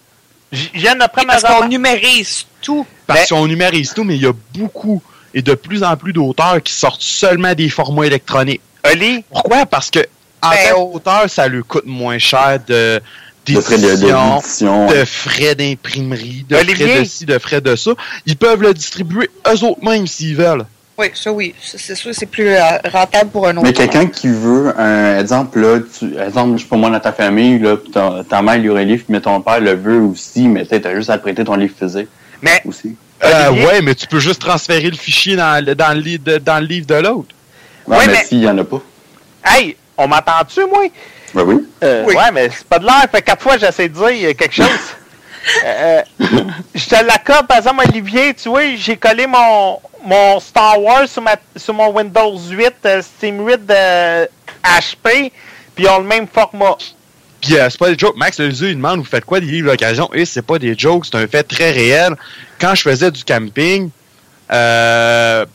Parce 1.41 1.43
qu'on 1.61 1.67
numérise 1.67 2.45
tout. 2.61 2.85
Parce 3.07 3.21
Ben- 3.21 3.37
qu'on 3.37 3.47
numérise 3.47 3.93
tout, 3.93 4.03
mais 4.03 4.15
il 4.15 4.21
y 4.21 4.27
a 4.27 4.33
beaucoup 4.57 5.01
et 5.33 5.41
de 5.41 5.53
plus 5.53 5.83
en 5.83 5.95
plus 5.95 6.13
d'auteurs 6.13 6.61
qui 6.61 6.73
sortent 6.73 7.01
seulement 7.01 7.53
des 7.53 7.69
formats 7.69 8.05
électroniques. 8.05 8.61
Oli, 8.83 9.23
Pourquoi? 9.29 9.65
Parce 9.65 9.89
que 9.89 9.99
en 10.41 10.49
Ben, 10.49 10.57
tant 10.73 10.85
qu'auteur, 10.91 11.29
ça 11.29 11.47
lui 11.47 11.63
coûte 11.63 11.85
moins 11.85 12.17
cher 12.17 12.59
de 12.67 13.01
d'édition, 13.45 14.87
de 14.87 15.05
frais 15.05 15.55
d'imprimerie, 15.55 16.45
de 16.47 16.55
frais 16.55 16.99
de 16.99 17.03
ci, 17.05 17.25
de 17.25 17.37
frais 17.39 17.61
de 17.61 17.75
ça. 17.75 17.91
Ils 18.25 18.37
peuvent 18.37 18.61
le 18.61 18.73
distribuer 18.73 19.29
eux 19.47 19.63
autres 19.63 19.83
mêmes 19.83 20.05
s'ils 20.07 20.35
veulent. 20.35 20.65
Oui, 20.97 21.07
ça 21.13 21.31
oui. 21.31 21.55
C'est 21.61 21.95
sûr, 21.95 22.11
c'est 22.13 22.25
plus 22.25 22.49
euh, 22.49 22.59
rentable 22.91 23.31
pour 23.31 23.47
un 23.47 23.57
autre. 23.57 23.65
Mais 23.65 23.73
quelqu'un 23.73 24.05
qui 24.07 24.27
veut 24.27 24.73
un 24.79 25.19
exemple, 25.19 25.59
là, 25.59 25.79
tu, 25.79 26.15
exemple, 26.19 26.57
je 26.57 26.63
sais 26.63 26.69
pas 26.69 26.75
moi, 26.77 26.89
dans 26.89 26.99
ta 26.99 27.11
famille, 27.11 27.57
là, 27.59 27.77
ta, 27.91 28.23
ta 28.29 28.41
mère 28.41 28.57
lui 28.59 28.69
un 28.69 28.83
livre, 28.83 29.03
mais 29.09 29.19
ton 29.21 29.41
père 29.41 29.59
le 29.59 29.73
veut 29.73 29.99
aussi, 30.01 30.47
mais 30.47 30.65
tu 30.65 30.75
as 30.75 30.95
juste 30.95 31.09
à 31.09 31.17
te 31.17 31.23
prêter 31.23 31.43
ton 31.43 31.55
livre 31.55 31.73
physique 31.77 32.07
mais 32.41 32.61
aussi. 32.65 32.95
Euh, 33.23 33.49
Olivier? 33.49 33.65
ouais, 33.67 33.81
mais 33.81 33.93
tu 33.95 34.07
peux 34.07 34.19
juste 34.19 34.41
transférer 34.41 34.89
le 34.89 34.97
fichier 34.97 35.35
dans, 35.35 35.63
le- 35.63 35.75
dans, 35.75 35.93
le, 35.95 36.01
livre 36.01 36.23
de, 36.23 36.37
dans 36.39 36.59
le 36.59 36.65
livre 36.65 36.87
de 36.87 36.95
l'autre. 36.95 37.35
Ouais, 37.87 37.97
Oui, 37.99 38.03
mais, 38.07 38.13
mais- 38.13 38.23
s'il 38.25 38.39
y 38.41 38.47
en 38.49 38.57
a 38.57 38.63
pas. 38.63 38.81
hey, 39.45 39.75
on 39.97 40.07
m'entend-tu, 40.07 40.61
moi? 40.65 40.85
Ben 41.33 41.43
oui. 41.43 41.67
Euh, 41.83 42.03
Oui. 42.07 42.15
Ouais, 42.15 42.31
mais 42.33 42.49
c'est 42.49 42.65
pas 42.67 42.79
de 42.79 42.85
l'air. 42.85 43.05
Fait 43.11 43.21
quatre 43.21 43.41
fois, 43.41 43.57
j'essaie 43.57 43.89
de 43.89 43.93
dire 43.93 44.35
quelque 44.35 44.53
chose. 44.55 44.67
Euh, 45.65 46.01
je 46.75 46.85
te 46.87 47.03
l'accorde, 47.03 47.47
par 47.47 47.57
exemple, 47.57 47.83
Olivier, 47.87 48.33
tu 48.33 48.49
vois, 48.49 48.75
j'ai 48.75 48.97
collé 48.97 49.27
mon, 49.27 49.79
mon 50.05 50.39
Star 50.39 50.81
Wars 50.81 51.07
sur, 51.07 51.21
ma, 51.21 51.35
sur 51.55 51.73
mon 51.73 51.89
Windows 51.89 52.37
8, 52.37 52.73
euh, 52.85 53.01
Steam 53.01 53.45
8 53.47 53.65
de 53.65 54.25
HP, 54.63 55.31
puis 55.75 55.85
ils 55.85 55.89
ont 55.89 55.99
le 55.99 56.05
même 56.05 56.27
format. 56.27 56.77
Puis 57.41 57.57
euh, 57.57 57.69
c'est 57.69 57.79
pas 57.79 57.89
des 57.89 57.97
jokes. 57.97 58.15
Max 58.15 58.39
Lezeux, 58.39 58.69
il 58.69 58.75
demande, 58.75 58.99
vous 58.99 59.05
faites 59.05 59.25
quoi 59.25 59.39
des 59.39 59.47
livres 59.47 59.71
d'occasion? 59.71 60.09
Et 60.13 60.25
c'est 60.25 60.43
pas 60.43 60.59
des 60.59 60.75
jokes, 60.77 61.07
c'est 61.11 61.17
un 61.17 61.27
fait 61.27 61.43
très 61.43 61.71
réel. 61.71 62.15
Quand 62.59 62.75
je 62.75 62.83
faisais 62.83 63.09
du 63.09 63.23
camping, 63.23 63.89
euh, 64.51 65.45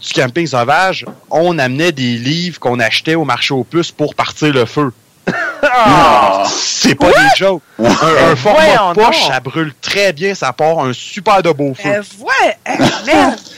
du 0.00 0.12
camping 0.12 0.46
sauvage, 0.46 1.06
on 1.30 1.58
amenait 1.58 1.92
des 1.92 2.16
livres 2.16 2.58
qu'on 2.58 2.80
achetait 2.80 3.14
au 3.14 3.24
marché 3.24 3.54
aux 3.54 3.64
puces 3.64 3.92
pour 3.92 4.14
partir 4.14 4.52
le 4.52 4.64
feu. 4.64 4.92
Ah! 5.62 6.44
C'est 6.48 6.94
pas 6.94 7.08
des 7.08 7.36
jokes. 7.36 7.62
Un, 7.78 7.84
un 7.84 8.36
format 8.36 8.60
voyons 8.66 8.94
poche, 8.94 9.26
ça 9.26 9.40
brûle 9.40 9.72
très 9.80 10.12
bien, 10.12 10.34
ça 10.34 10.52
part 10.52 10.80
un 10.80 10.92
super 10.92 11.42
de 11.42 11.50
beau 11.52 11.74
feu. 11.74 11.88
Euh, 11.88 12.02
ouais, 12.20 12.58
merde. 13.06 13.34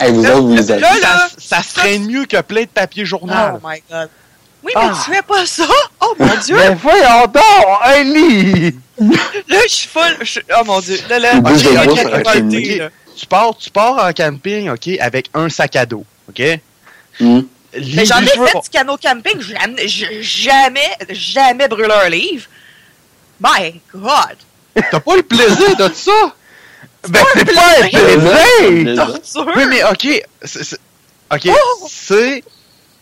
Hey, 0.00 0.12
vous 0.12 0.22
Là, 0.22 0.36
autres, 0.36 0.46
vous 0.62 0.70
avez. 0.70 0.80
là, 0.80 0.92
là. 1.02 1.28
ça, 1.28 1.56
ça 1.56 1.62
se 1.68 1.74
traîne 1.74 2.06
mieux 2.06 2.24
que 2.24 2.40
plein 2.40 2.62
de 2.62 2.68
papier 2.68 3.04
journal. 3.04 3.58
Oh 3.60 3.68
my 3.68 3.82
god. 3.90 4.08
Oui, 4.62 4.72
mais 4.76 4.82
Ah. 4.84 4.92
tu 5.04 5.12
fais 5.12 5.22
pas 5.22 5.44
ça? 5.44 5.64
Oh 6.00 6.14
mon 6.16 6.36
dieu. 6.36 6.54
Mais 6.56 6.72
voyons 6.76 7.26
donc, 7.26 7.42
un 7.84 8.02
lit! 8.04 8.76
Là, 9.00 9.58
je 9.68 9.72
suis 9.74 9.88
folle. 9.88 10.16
Je- 10.20 10.38
Oh 10.56 10.62
mon 10.64 10.78
dieu. 10.78 10.98
Là, 11.08 11.18
là. 11.18 11.32
Tu 13.16 13.26
pars, 13.26 13.56
tu 13.58 13.70
pars 13.70 13.98
en 14.06 14.12
camping, 14.12 14.70
OK, 14.70 14.88
avec 15.00 15.30
un 15.34 15.48
sac 15.48 15.74
à 15.74 15.84
dos, 15.84 16.04
OK? 16.28 16.42
Hmm. 17.18 17.40
Mais 17.74 18.04
j'en 18.06 18.20
ai 18.22 18.26
fait 18.26 18.60
du 18.62 18.68
canot 18.70 18.96
camping. 18.96 19.40
Jamais, 19.40 19.88
j- 19.88 20.22
jamais, 20.22 20.96
jamais 21.10 21.68
brûlé 21.68 21.92
un 22.04 22.08
livre. 22.08 22.46
My 23.40 23.80
God. 23.94 24.36
T'as 24.90 25.00
pas 25.00 25.16
le 25.16 25.22
plaisir 25.22 25.76
de 25.76 25.90
ça? 25.94 26.34
Ben, 27.08 27.24
c'est 27.34 27.44
pas 27.44 27.60
un 27.80 27.88
plaisir! 27.88 29.20
Oui, 29.56 29.64
mais 29.68 29.84
OK, 29.84 30.22
OK, 31.32 31.48
Oh! 31.48 31.86
c'est... 31.88 32.42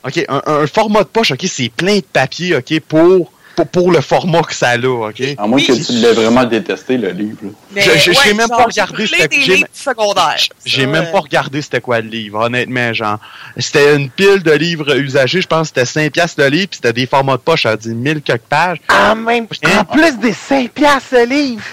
OK, 0.04 0.24
un, 0.28 0.42
un 0.46 0.66
format 0.66 1.00
de 1.02 1.08
poche, 1.08 1.30
OK, 1.32 1.44
c'est 1.48 1.68
plein 1.70 1.96
de 1.96 2.04
papier, 2.04 2.56
OK, 2.56 2.80
pour, 2.80 3.32
pour, 3.56 3.66
pour 3.66 3.90
le 3.90 4.00
format 4.00 4.42
que 4.42 4.54
ça 4.54 4.70
a, 4.70 4.78
OK? 4.78 5.22
À 5.38 5.46
moins 5.46 5.56
Oui. 5.56 5.66
que 5.66 5.72
tu 5.72 5.92
l'aies 5.94 6.12
vraiment 6.12 6.44
détesté, 6.44 6.96
le 6.98 7.10
livre. 7.10 7.38
Mais 7.72 7.80
Je- 7.82 7.98
je- 7.98 8.12
j'ai 8.12 8.34
même 8.34 8.48
pas 8.48 8.64
regardé 8.64 9.06
j'ai 9.06 9.16
brûlé 9.16 9.22
c'était- 9.22 9.36
des 9.36 9.42
j'ai- 9.42 9.56
livres 9.56 9.68
secondaires. 9.72 10.36
J'ai 10.64 10.82
Ça, 10.82 10.86
même 10.86 11.10
pas 11.10 11.20
regardé 11.20 11.62
c'était 11.62 11.80
quoi 11.80 12.00
le 12.00 12.08
livre, 12.08 12.38
honnêtement, 12.44 12.92
genre. 12.92 13.18
C'était 13.58 13.96
une 13.96 14.10
pile 14.10 14.42
de 14.42 14.52
livres 14.52 14.96
usagés, 14.96 15.40
je 15.40 15.46
pense 15.46 15.70
que 15.70 15.80
c'était 15.80 15.86
5 15.86 16.12
piastres 16.12 16.40
le 16.42 16.48
livre, 16.48 16.68
puis 16.68 16.76
c'était 16.82 16.92
des 16.92 17.06
formats 17.06 17.32
de 17.36 17.42
poche, 17.42 17.62
ça 17.62 17.76
dit 17.76 17.88
1000 17.94 18.20
quelques 18.22 18.42
pages. 18.42 18.78
En 18.90 19.16
même 19.16 19.46
Hein? 19.64 19.78
en 19.80 19.84
plus 19.84 20.18
des 20.18 20.32
5 20.32 20.70
piastres 20.70 21.14
le 21.14 21.24
livre! 21.24 21.64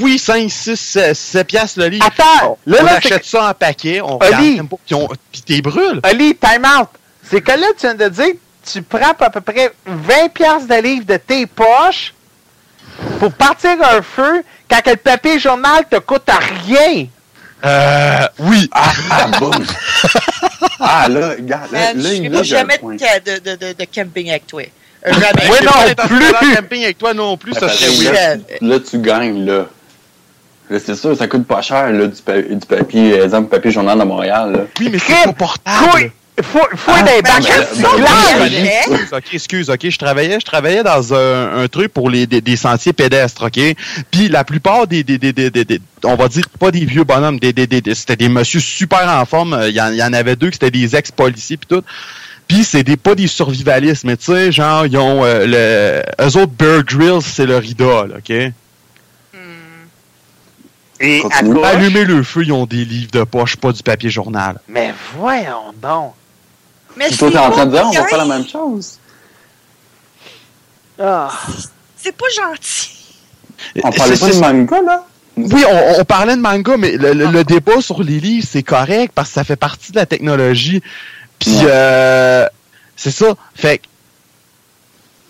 Oui, 0.00 0.18
5, 0.18 0.50
6, 0.50 0.76
7, 0.80 1.14
7 1.14 1.46
piastres 1.46 1.80
le 1.80 1.88
livre. 1.88 2.06
Attends! 2.06 2.56
Là, 2.66 2.78
on 2.80 2.84
là, 2.84 2.94
achète 2.96 3.24
ça 3.24 3.50
en 3.50 3.54
paquet, 3.54 4.00
on 4.00 4.16
Oli! 4.16 4.26
regarde 4.26 4.44
même 4.56 4.68
pas, 4.68 4.76
puis 4.86 4.94
on- 4.94 5.08
puis 5.30 5.42
t'es 5.42 5.60
brûles. 5.60 6.00
Ali, 6.02 6.34
time 6.36 6.64
out! 6.80 6.88
c'est 7.28 7.40
que 7.42 7.50
là, 7.52 7.66
tu 7.78 7.86
viens 7.86 7.94
de 7.94 8.08
dire 8.08 8.32
tu 8.70 8.82
prends 8.82 9.14
à 9.18 9.30
peu 9.30 9.40
près 9.40 9.72
20 9.86 10.28
piastres 10.32 10.68
de 10.68 10.80
livre 10.82 11.06
de 11.06 11.16
tes 11.16 11.46
poches 11.46 12.14
pour 13.18 13.32
partir 13.32 13.70
un 13.82 14.02
feu 14.02 14.42
quand 14.68 14.80
le 14.86 14.96
papier 14.96 15.38
journal 15.38 15.84
te 15.88 15.96
coûte 15.96 16.28
à 16.28 16.38
rien. 16.38 17.06
Euh, 17.64 18.26
oui. 18.40 18.68
Ah, 18.72 18.92
ah 19.10 19.26
boum. 19.38 19.52
ah, 20.80 21.08
là, 21.08 21.28
regarde, 21.30 21.70
là, 21.72 21.94
Man, 21.94 22.02
là, 22.02 22.12
il 22.12 22.44
jamais 22.44 22.78
de, 22.78 23.38
de, 23.38 23.56
de, 23.56 23.72
de 23.72 23.86
camping 23.94 24.30
avec 24.30 24.46
toi. 24.46 24.62
Euh, 25.06 25.12
Jamais. 25.12 25.50
Oui, 25.50 25.56
je 25.60 25.64
non, 25.64 26.06
plus. 26.06 26.54
camping 26.56 26.84
avec 26.84 26.98
toi 26.98 27.14
non 27.14 27.36
plus, 27.36 27.54
ça 27.54 27.68
serait 27.68 27.90
weird. 28.10 28.40
là, 28.60 28.68
là, 28.68 28.80
tu 28.80 28.98
gagnes, 28.98 29.44
là. 29.44 29.66
C'est 30.78 30.94
sûr, 30.94 31.16
ça 31.16 31.26
coûte 31.28 31.46
pas 31.46 31.60
cher, 31.60 31.90
là, 31.92 32.06
du, 32.06 32.22
pa- 32.22 32.40
du 32.40 32.66
papier, 32.66 33.20
exemple, 33.20 33.48
papier 33.48 33.70
journal 33.70 33.98
de 33.98 34.04
Montréal, 34.04 34.52
là. 34.52 34.60
Oui, 34.80 34.88
mais 34.90 34.98
c'est 34.98 35.24
pas 35.26 35.32
portable. 35.32 36.12
Ah, 36.88 37.02
des 37.02 37.20
bacs 37.22 37.50
à 37.50 39.16
Ok, 39.16 39.24
excuse, 39.34 39.68
ok, 39.68 39.88
je 39.90 39.98
travaillais, 39.98 40.40
je 40.40 40.46
travaillais 40.46 40.82
dans 40.82 41.12
un, 41.12 41.62
un 41.62 41.68
truc 41.68 41.92
pour 41.92 42.08
les 42.08 42.26
des, 42.26 42.40
des 42.40 42.56
sentiers 42.56 42.94
pédestres, 42.94 43.42
ok? 43.44 43.60
Puis 44.10 44.28
la 44.28 44.42
plupart 44.42 44.86
des, 44.86 45.04
des, 45.04 45.18
des, 45.18 45.32
des, 45.34 45.50
des- 45.50 45.64
des- 45.66 45.80
on 46.04 46.14
va 46.16 46.28
dire 46.28 46.44
pas 46.58 46.70
des 46.70 46.86
vieux 46.86 47.04
bonhommes, 47.04 47.38
des, 47.38 47.52
des, 47.52 47.66
des, 47.66 47.82
des- 47.82 47.94
c'était 47.94 48.16
des 48.16 48.30
messieurs 48.30 48.60
super 48.60 49.06
en 49.08 49.24
forme. 49.26 49.52
euh, 49.52 49.68
Il 49.68 49.74
y, 49.74 49.80
en, 49.80 49.90
il 49.92 49.96
y 49.98 50.02
en 50.02 50.12
avait 50.14 50.34
deux 50.36 50.48
qui 50.50 50.56
étaient 50.56 50.70
des 50.70 50.96
ex-policiers 50.96 51.58
puis 51.58 51.66
tout. 51.68 51.84
Puis 52.48 52.64
c'est 52.64 52.82
des 52.82 52.96
pas 52.96 53.14
des 53.14 53.26
survivalistes, 53.28 54.04
mais 54.04 54.16
tu 54.16 54.24
sais, 54.32 54.50
genre 54.52 54.86
ils 54.86 54.96
ont 54.96 55.22
euh, 55.24 55.46
le, 55.46 56.24
eux 56.26 56.36
autres 56.38 56.52
Bear 56.52 56.82
Grylls, 56.82 57.22
c'est 57.22 57.46
leur 57.46 57.62
idole, 57.64 58.14
ok? 58.18 58.30
Et 61.04 61.18
à 61.18 61.22
Continue. 61.22 61.54
gauche, 61.54 61.66
Allumer 61.66 62.04
le 62.04 62.22
feu, 62.22 62.42
ils 62.44 62.52
ont 62.52 62.64
des 62.64 62.84
livres 62.84 63.10
de 63.10 63.24
poche, 63.24 63.56
pas 63.56 63.72
du 63.72 63.82
papier 63.82 64.08
journal. 64.08 64.60
Mais 64.68 64.94
voyons 65.16 65.72
donc. 65.82 66.14
Mais 66.96 67.10
toi, 67.10 67.30
t'es 67.30 67.38
en 67.38 67.48
pas 67.48 67.50
train 67.56 67.66
de 67.66 67.70
dire, 67.72 67.86
on 67.86 67.90
va 67.90 68.04
faire 68.06 68.18
la 68.18 68.24
même 68.24 68.46
chose. 68.46 68.98
Ah. 71.00 71.30
C'est 71.96 72.12
pas 72.16 72.26
gentil. 72.34 72.90
On 73.82 73.90
parlait 73.92 74.16
pas 74.16 74.28
de 74.28 74.38
manga, 74.40 74.82
là? 74.82 75.04
Oui, 75.36 75.64
on, 75.68 76.00
on 76.00 76.04
parlait 76.04 76.36
de 76.36 76.40
manga, 76.40 76.76
mais 76.76 76.92
le, 76.96 77.12
le- 77.14 77.26
le 77.26 77.44
débat 77.44 77.80
sur 77.80 78.02
les 78.02 78.20
livres, 78.20 78.46
c'est 78.50 78.62
correct 78.62 79.12
parce 79.14 79.28
que 79.28 79.34
ça 79.34 79.44
fait 79.44 79.56
partie 79.56 79.92
de 79.92 79.96
la 79.96 80.04
technologie. 80.06 80.82
Puis, 81.38 81.50
Ouais. 81.58 81.64
euh, 81.68 82.46
c'est 82.96 83.10
ça. 83.10 83.34
Fait 83.54 83.78
que, 83.78 83.84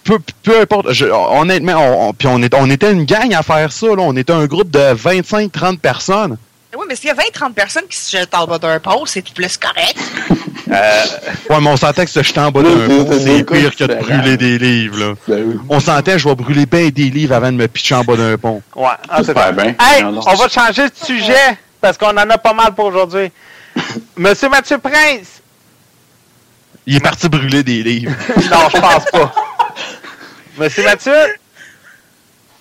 peu, 0.04 0.18
peu 0.42 0.60
importe, 0.60 0.92
je, 0.92 1.06
honnêtement, 1.06 1.74
on, 1.76 2.08
on- 2.08 2.12
puis 2.14 2.26
on, 2.26 2.42
est, 2.42 2.52
on 2.54 2.68
était 2.70 2.90
une 2.90 3.04
gang 3.04 3.32
à 3.34 3.42
faire 3.42 3.70
ça. 3.70 3.86
Là. 3.86 3.98
On 3.98 4.16
était 4.16 4.32
un 4.32 4.46
groupe 4.46 4.70
de 4.70 4.94
25-30 4.94 5.78
personnes. 5.78 6.36
Oui, 6.76 6.86
mais 6.88 6.96
s'il 6.96 7.08
y 7.08 7.10
a 7.10 7.14
20-30 7.14 7.52
personnes 7.52 7.86
qui 7.88 7.96
se 7.98 8.10
jettent 8.16 8.34
en 8.34 8.46
bas 8.46 8.58
d'un 8.58 8.80
pont, 8.80 9.04
c'est 9.04 9.22
plus 9.34 9.58
correct. 9.58 9.98
Euh, 10.70 11.04
ouais, 11.50 11.60
mais 11.60 11.68
on 11.68 11.76
sentait 11.76 12.06
que 12.06 12.10
se 12.10 12.22
jeter 12.22 12.40
en 12.40 12.50
bas 12.50 12.62
d'un 12.62 12.86
pont, 12.86 13.08
c'est 13.12 13.44
pire 13.44 13.76
que 13.76 13.84
de 13.84 13.94
brûler 13.94 14.36
des 14.38 14.58
livres. 14.58 14.98
Là. 14.98 15.14
Ben 15.28 15.44
oui. 15.46 15.56
On 15.68 15.80
sentait, 15.80 16.18
je 16.18 16.26
vais 16.26 16.34
brûler 16.34 16.64
bien 16.64 16.88
des 16.88 17.10
livres 17.10 17.34
avant 17.34 17.52
de 17.52 17.56
me 17.58 17.68
pitcher 17.68 17.94
en 17.96 18.04
bas 18.04 18.16
d'un 18.16 18.38
pont. 18.38 18.62
Ouais, 18.74 18.88
ah, 19.10 19.20
c'est 19.22 19.34
bien. 19.34 19.74
Hey, 19.78 20.02
Non, 20.02 20.12
non. 20.12 20.20
on 20.26 20.34
va 20.34 20.48
changer 20.48 20.88
de 20.88 20.94
sujet 21.04 21.58
parce 21.80 21.98
qu'on 21.98 22.08
en 22.16 22.30
a 22.30 22.38
pas 22.38 22.54
mal 22.54 22.74
pour 22.74 22.86
aujourd'hui. 22.86 23.30
Monsieur 24.16 24.48
Mathieu 24.48 24.78
Prince. 24.78 25.42
Il 26.86 26.96
est 26.96 27.00
parti 27.00 27.28
brûler 27.28 27.62
des 27.62 27.82
livres. 27.82 28.12
Non, 28.50 28.68
je 28.74 28.80
pense 28.80 29.04
pas. 29.12 29.34
Monsieur 30.56 30.84
Mathieu, 30.84 31.12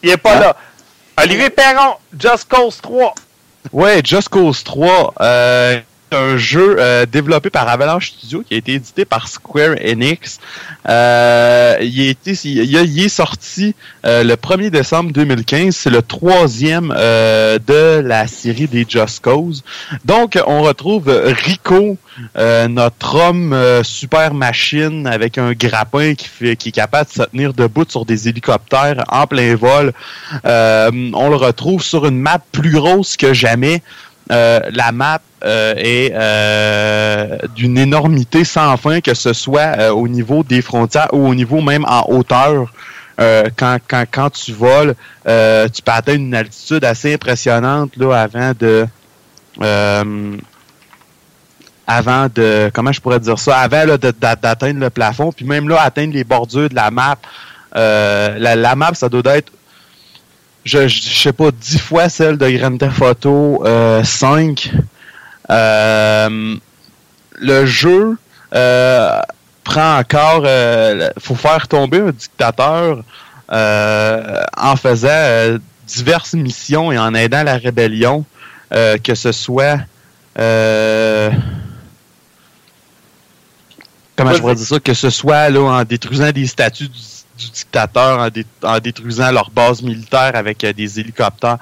il 0.04 0.10
est 0.10 0.18
pas 0.18 0.36
Hein? 0.36 0.40
là. 0.42 0.56
Olivier 1.24 1.50
Perron, 1.50 1.96
Just 2.20 2.46
Cause 2.50 2.80
3. 2.82 3.16
Ouais, 3.72 4.02
Just 4.04 4.30
Cause 4.30 4.64
3, 4.64 5.14
euh, 5.22 5.80
un 6.12 6.38
jeu 6.38 6.76
euh, 6.80 7.06
développé 7.06 7.50
par 7.50 7.68
Avalanche 7.70 8.12
Studio 8.12 8.44
qui 8.48 8.54
a 8.54 8.58
été 8.58 8.74
édité 8.74 9.06
par 9.06 9.28
Square 9.28 9.76
Enix. 9.82 10.40
Euh, 10.90 11.78
il, 11.82 12.08
a 12.08 12.10
été, 12.10 12.32
est 12.32 13.10
sorti 13.10 13.76
euh, 14.06 14.24
le 14.24 14.36
1er 14.36 14.70
décembre 14.70 15.12
2015. 15.12 15.74
C'est 15.76 15.90
le 15.90 16.02
troisième 16.02 16.94
euh, 16.96 17.60
de 17.66 18.02
la 18.02 18.28
série 18.28 18.68
des 18.68 18.86
Just 18.88 19.22
Cause. 19.22 19.64
Donc, 20.04 20.38
on 20.46 20.64
retrouve 20.64 21.08
Rico, 21.08 21.98
euh, 22.38 22.68
notre 22.68 23.16
homme 23.16 23.54
euh, 23.54 23.84
super 23.84 24.34
machine 24.34 25.08
avec 25.08 25.38
un 25.38 25.54
grappin 25.54 26.14
qui, 26.16 26.28
fait, 26.28 26.56
qui 26.58 26.70
est 26.70 26.74
capable 26.74 27.10
de 27.10 27.24
se 27.24 27.30
tenir 27.30 27.54
debout 27.54 27.86
sur 27.88 28.06
des 28.06 28.28
hélicoptères 28.28 29.04
en 29.08 29.28
plein 29.28 29.56
vol. 29.56 29.94
On 30.44 31.30
le 31.30 31.36
retrouve 31.36 31.82
sur 31.82 32.06
une 32.06 32.20
map 32.20 32.42
plus 32.52 32.72
grosse 32.72 33.16
que 33.16 33.34
jamais. 33.34 33.82
Euh, 34.32 34.62
la 34.74 34.92
map 34.94 35.20
euh, 35.44 35.74
est 35.78 36.12
euh, 36.16 37.38
d'une 37.56 37.78
énormité 37.78 38.46
sans 38.46 38.78
fin, 38.78 39.02
que 39.02 39.14
ce 39.14 39.34
soit 39.34 39.92
au 39.92 40.08
niveau 40.08 40.44
des 40.44 40.62
frontières 40.62 41.10
ou 41.14 41.28
au 41.28 41.36
niveau 41.36 41.60
même 41.62 41.86
en 41.88 42.06
hauteur. 42.08 42.72
Quand, 43.56 43.78
quand, 43.88 44.06
quand 44.10 44.30
tu 44.32 44.52
voles, 44.52 44.96
tu 45.26 45.82
peux 45.84 45.92
atteindre 45.92 46.22
une 46.22 46.34
altitude 46.34 46.84
assez 46.84 47.14
impressionnante 47.14 47.96
là, 47.98 48.16
avant 48.16 48.54
de 48.60 48.88
avant 51.88 52.28
de 52.34 52.72
comment 52.74 52.92
je 52.92 53.02
pourrais 53.02 53.20
dire 53.20 53.38
ça? 53.38 53.58
Avant 53.58 53.86
de- 53.86 53.98
d'a- 53.98 54.36
d'atteindre 54.36 54.80
le 54.80 54.90
plafond 54.90 55.32
puis 55.32 55.46
même 55.46 55.68
là 55.70 55.82
atteindre 55.82 56.14
les 56.14 56.24
bordures 56.24 56.70
de 56.70 56.76
la 56.76 56.90
map 56.90 57.16
la, 57.76 58.56
la 58.56 58.76
map 58.76 58.94
ça 58.94 59.08
doit 59.10 59.38
être 59.38 59.52
je, 60.64 60.88
je, 60.88 61.02
sais 61.02 61.34
pas 61.34 61.52
10 61.52 61.80
fois 61.80 62.10
celle 62.10 62.38
de 62.38 62.50
Grand 62.50 62.78
Theft 62.78 63.02
Auto 63.02 63.64
euh, 63.66 64.04
5 64.04 64.72
Euh, 65.50 66.56
le 67.40 67.66
jeu 67.66 68.18
euh, 68.54 69.20
prend 69.64 69.98
encore 69.98 70.44
euh, 70.46 71.10
faut 71.20 71.36
faire 71.36 71.68
tomber 71.68 72.00
un 72.00 72.12
dictateur 72.12 73.04
euh, 73.52 74.44
en 74.56 74.76
faisant 74.78 75.10
euh, 75.10 75.58
diverses 75.88 76.34
missions 76.34 76.92
et 76.92 76.98
en 76.98 77.14
aidant 77.14 77.44
la 77.44 77.58
rébellion 77.58 78.24
euh, 78.74 78.98
que 78.98 79.14
ce 79.14 79.34
soit 79.34 79.80
euh, 80.40 81.30
comment 84.16 84.34
je 84.34 84.40
pourrais 84.40 84.56
dire 84.56 84.66
ça, 84.68 84.80
que 84.80 84.94
ce 84.94 85.10
soit 85.10 85.50
là, 85.50 85.62
en 85.62 85.84
détruisant 85.84 86.32
des 86.32 86.48
statues 86.48 86.88
du, 86.88 87.00
du 87.42 87.50
dictateur, 87.52 88.20
en, 88.20 88.30
dé- 88.30 88.46
en 88.64 88.80
détruisant 88.80 89.32
leur 89.32 89.50
base 89.50 89.82
militaire 89.82 90.32
avec 90.36 90.64
euh, 90.64 90.74
des 90.74 91.00
hélicoptères. 91.00 91.58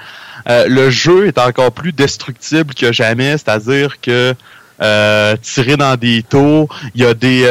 Euh, 0.47 0.65
le 0.67 0.89
jeu 0.89 1.27
est 1.27 1.37
encore 1.37 1.71
plus 1.71 1.91
destructible 1.93 2.73
que 2.73 2.91
jamais, 2.91 3.31
c'est-à-dire 3.31 3.99
que 4.01 4.33
euh, 4.81 5.35
tirer 5.41 5.77
dans 5.77 5.95
des 5.97 6.23
tours, 6.23 6.67
il 6.95 7.01
y 7.01 7.05
a 7.05 7.13
des 7.13 7.45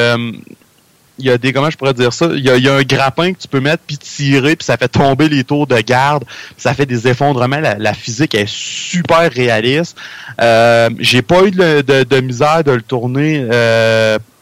il 1.18 1.26
y 1.26 1.30
a 1.30 1.38
des 1.38 1.52
comment 1.52 1.68
je 1.68 1.76
pourrais 1.76 1.94
dire 1.94 2.12
ça? 2.12 2.28
Il 2.32 2.44
y 2.44 2.68
a, 2.68 2.74
un 2.74 2.82
grappin 2.82 3.32
que 3.32 3.38
tu 3.38 3.48
peux 3.48 3.60
mettre 3.60 3.82
puis 3.86 3.98
tirer 3.98 4.54
puis 4.54 4.64
ça 4.64 4.76
fait 4.76 4.88
tomber 4.88 5.28
les 5.28 5.42
tours 5.44 5.66
de 5.66 5.78
garde. 5.80 6.24
Puis 6.24 6.54
ça 6.58 6.74
fait 6.74 6.86
des 6.86 7.08
effondrements. 7.08 7.60
La, 7.60 7.92
physique 7.94 8.34
est 8.34 8.48
super 8.48 9.30
réaliste. 9.32 9.96
Euh, 10.40 10.90
j'ai 11.00 11.22
pas 11.22 11.42
eu 11.44 11.50
de, 11.50 11.82
de- 12.04 12.20
misère 12.20 12.62
de 12.62 12.72
le 12.72 12.82
tourner 12.82 13.46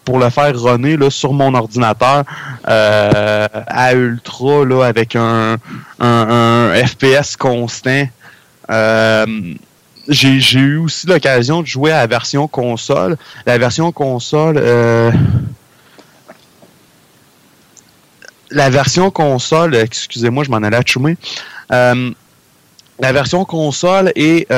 pour 0.07 0.19
le 0.21 0.31
faire 0.31 0.59
runner 0.59 0.97
là, 0.97 1.11
sur 1.11 1.35
mon 1.35 1.53
ordinateur 1.53 2.25
euh, 2.69 3.49
à 3.67 3.93
ultra 3.93 4.65
là, 4.65 4.85
avec 4.85 5.17
un, 5.17 5.59
un, 6.01 6.73
FPS 6.87 7.37
constant 7.37 8.07
euh, 8.71 9.27
j'ai 10.09 10.61
eu 10.61 10.77
aussi 10.79 11.07
l'occasion 11.09 11.63
de 11.63 11.67
jouer 11.67 11.91
à 11.91 11.99
la 11.99 12.07
version 12.07 12.47
console. 12.47 13.17
La 13.45 13.59
version 13.59 13.91
console, 13.91 14.57
euh, 14.59 15.11
la 18.51 18.71
version 18.71 19.11
console, 19.11 19.75
excusez-moi, 19.75 20.45
je 20.45 20.51
m'en 20.51 20.59
allais 20.59 20.77
à 20.77 20.83
choumer. 20.87 21.17
Euh, 21.73 22.13
la 23.01 23.13
version 23.13 23.45
console 23.45 24.13
est 24.15 24.49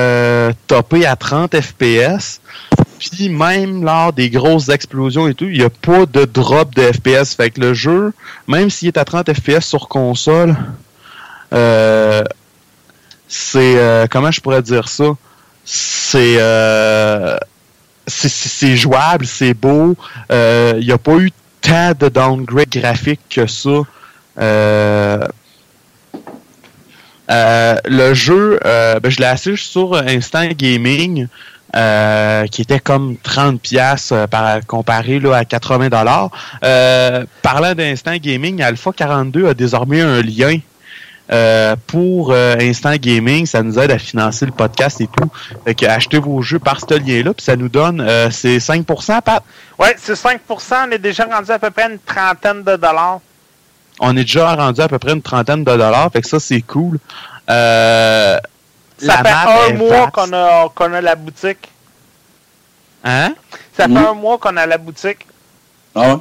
topée 0.66 1.07
à 1.07 1.16
30 1.16 1.59
FPS. 1.59 2.40
Puis 2.99 3.28
même 3.28 3.84
lors 3.84 4.12
des 4.12 4.28
grosses 4.28 4.68
explosions 4.68 5.28
et 5.28 5.34
tout, 5.34 5.44
il 5.44 5.59
n'y 5.59 5.64
a 5.64 5.70
pas 5.70 6.05
de 6.07 6.24
drop 6.24 6.74
de 6.74 6.82
FPS. 6.82 7.34
Fait 7.34 7.51
que 7.51 7.61
le 7.61 7.74
jeu, 7.74 8.12
même 8.49 8.70
s'il 8.70 8.88
est 8.88 8.96
à 8.99 9.05
30 9.05 9.32
FPS 9.32 9.61
sur 9.64 9.88
console, 9.88 10.57
euh, 11.53 12.24
c'est 13.28 13.78
euh, 13.78 14.07
comment 14.11 14.30
je 14.30 14.40
pourrais 14.40 14.62
dire 14.62 14.88
ça? 14.88 15.12
C'est 15.64 16.36
euh, 16.38 17.36
c'est- 18.07 18.76
jouable, 18.76 19.26
c'est 19.26 19.55
beau. 19.55 19.94
Il 20.30 20.80
n'y 20.84 20.92
a 20.92 20.99
pas 20.99 21.16
eu 21.18 21.30
tant 21.61 21.92
de 21.99 22.09
downgrade 22.09 22.70
graphique 22.70 23.20
que 23.30 23.46
ça. 23.46 23.82
Le 27.28 28.14
jeu, 28.14 28.59
ben, 28.64 29.09
je 29.09 29.18
l'ai 29.20 29.57
sur 29.57 29.94
Instant 29.94 30.49
Gaming, 30.49 31.28
euh, 31.77 32.47
qui 32.47 32.62
était 32.62 32.81
comme 32.81 33.16
30 33.16 33.61
pièces 33.61 34.12
par 34.31 34.66
comparé 34.66 35.21
là, 35.21 35.37
à 35.37 35.45
80 35.45 35.89
dollars. 35.89 36.31
parlant 37.43 37.75
d'Instant 37.75 38.16
Gaming, 38.16 38.62
Alpha 38.62 38.93
42 38.93 39.49
a 39.49 39.55
désormais 39.55 40.01
un 40.01 40.23
lien 40.23 40.59
euh, 41.31 41.77
pour 41.87 42.33
euh, 42.33 42.57
Instant 42.59 42.97
Gaming, 42.97 43.45
ça 43.45 43.62
nous 43.62 43.79
aide 43.79 43.91
à 43.91 43.99
financer 43.99 44.47
le 44.47 44.53
podcast 44.53 45.01
et 45.01 45.07
tout. 45.07 45.31
Fait 45.64 45.75
que 45.75 45.85
achetez 45.85 46.19
vos 46.19 46.41
jeux 46.41 46.59
par 46.59 46.81
ce 46.81 46.95
lien-là, 46.95 47.35
puis 47.35 47.45
ça 47.45 47.55
nous 47.55 47.69
donne 47.69 48.01
euh, 48.01 48.31
c'est 48.31 48.57
5%, 48.57 49.21
Pat? 49.21 49.43
Ouais, 49.79 49.95
c'est 49.99 50.14
5% 50.14 50.39
On 50.87 50.91
est 50.91 50.99
déjà 50.99 51.25
rendu 51.27 51.51
à 51.51 51.59
peu 51.59 51.71
près 51.71 51.91
une 51.91 51.99
trentaine 51.99 52.62
de 52.62 52.77
dollars. 52.77 53.21
On 54.01 54.16
est 54.16 54.23
déjà 54.23 54.55
rendu 54.55 54.81
à 54.81 54.89
peu 54.89 54.99
près 54.99 55.12
une 55.12 55.23
trentaine 55.23 55.64
de 55.64 55.71
dollars, 55.71 56.11
fait 56.12 56.23
que 56.23 56.29
ça, 56.29 56.41
c'est 56.41 56.62
cool. 56.62 56.99
Euh, 57.51 58.39
ça 58.99 59.22
la 59.22 59.24
fait 59.24 59.72
un 59.72 59.76
mois 59.76 60.11
qu'on 60.11 60.32
a, 60.32 60.68
qu'on 60.74 60.92
a 60.92 61.01
la 61.01 61.14
boutique. 61.14 61.68
Hein? 63.05 63.34
Ça 63.76 63.84
fait 63.84 63.88
Mhm. 63.88 63.96
un 63.96 64.14
mois 64.14 64.38
qu'on 64.38 64.57
a 64.57 64.66
la 64.66 64.78
boutique. 64.78 65.26
Ah 65.94 66.01
ouais? 66.14 66.18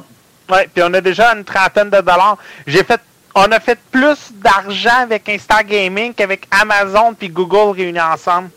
Ouais, 0.50 0.68
puis 0.72 0.82
on 0.86 0.92
a 0.94 1.00
déjà 1.00 1.34
une 1.34 1.44
trentaine 1.44 1.90
de 1.90 2.00
dollars. 2.00 2.38
J'ai 2.66 2.82
fait, 2.84 3.00
on 3.34 3.44
a 3.52 3.60
fait 3.60 3.78
plus 3.90 4.32
d'argent 4.32 5.02
avec 5.02 5.28
Instant 5.28 5.60
Gaming 5.66 6.14
qu'avec 6.14 6.46
Amazon 6.50 7.14
puis 7.14 7.28
Google 7.28 7.76
réunis 7.76 8.00
ensemble. 8.00 8.50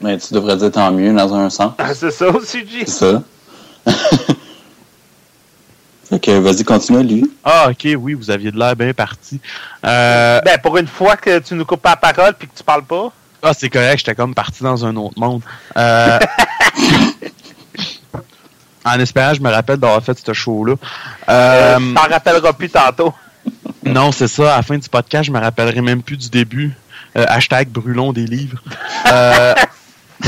Mais 0.00 0.18
tu 0.18 0.34
devrais 0.34 0.56
dire 0.56 0.70
tant 0.72 0.90
mieux 0.90 1.12
dans 1.14 1.32
un 1.34 1.48
sens. 1.48 1.72
Ah, 1.78 1.94
c'est 1.94 2.10
ça 2.10 2.28
aussi, 2.28 2.68
G. 2.68 2.84
C'est 2.86 3.12
ça. 3.12 3.22
que 6.10 6.38
vas-y, 6.38 6.64
continue, 6.64 7.02
lui. 7.02 7.30
Ah, 7.44 7.68
ok, 7.70 7.88
oui, 7.98 8.14
vous 8.14 8.30
aviez 8.30 8.50
de 8.50 8.58
l'air 8.58 8.76
bien 8.76 8.92
parti. 8.92 9.40
Euh, 9.84 10.40
Ben, 10.44 10.58
pour 10.58 10.76
une 10.78 10.86
fois 10.86 11.16
que 11.16 11.38
tu 11.40 11.54
nous 11.54 11.64
coupes 11.64 11.82
pas 11.82 11.90
la 11.90 11.96
parole 12.12 12.34
puis 12.34 12.48
que 12.48 12.56
tu 12.56 12.62
parles 12.62 12.84
pas. 12.84 13.10
Ah, 13.42 13.52
c'est 13.56 13.70
correct, 13.70 13.98
j'étais 13.98 14.14
comme 14.14 14.34
parti 14.34 14.62
dans 14.62 14.84
un 14.84 14.94
autre 14.96 15.18
monde. 15.18 15.42
Euh, 15.76 16.18
en 18.84 19.00
espérant, 19.00 19.34
je 19.34 19.40
me 19.40 19.50
rappelle 19.50 19.78
d'avoir 19.78 20.02
fait 20.02 20.16
ce 20.18 20.32
show-là. 20.32 20.74
Euh, 21.28 21.78
Tu 21.78 21.94
t'en 21.94 22.08
rappelleras 22.08 22.52
plus 22.52 22.70
tantôt. 22.70 23.12
non, 23.84 24.12
c'est 24.12 24.28
ça. 24.28 24.54
À 24.54 24.56
la 24.58 24.62
fin 24.62 24.78
du 24.78 24.88
podcast, 24.88 25.24
je 25.24 25.32
me 25.32 25.38
rappellerai 25.38 25.80
même 25.80 26.02
plus 26.02 26.16
du 26.16 26.30
début. 26.30 26.72
Euh, 27.16 27.24
hashtag 27.28 27.68
brûlons 27.68 28.12
des 28.12 28.26
livres. 28.26 28.62
Euh, 29.10 29.54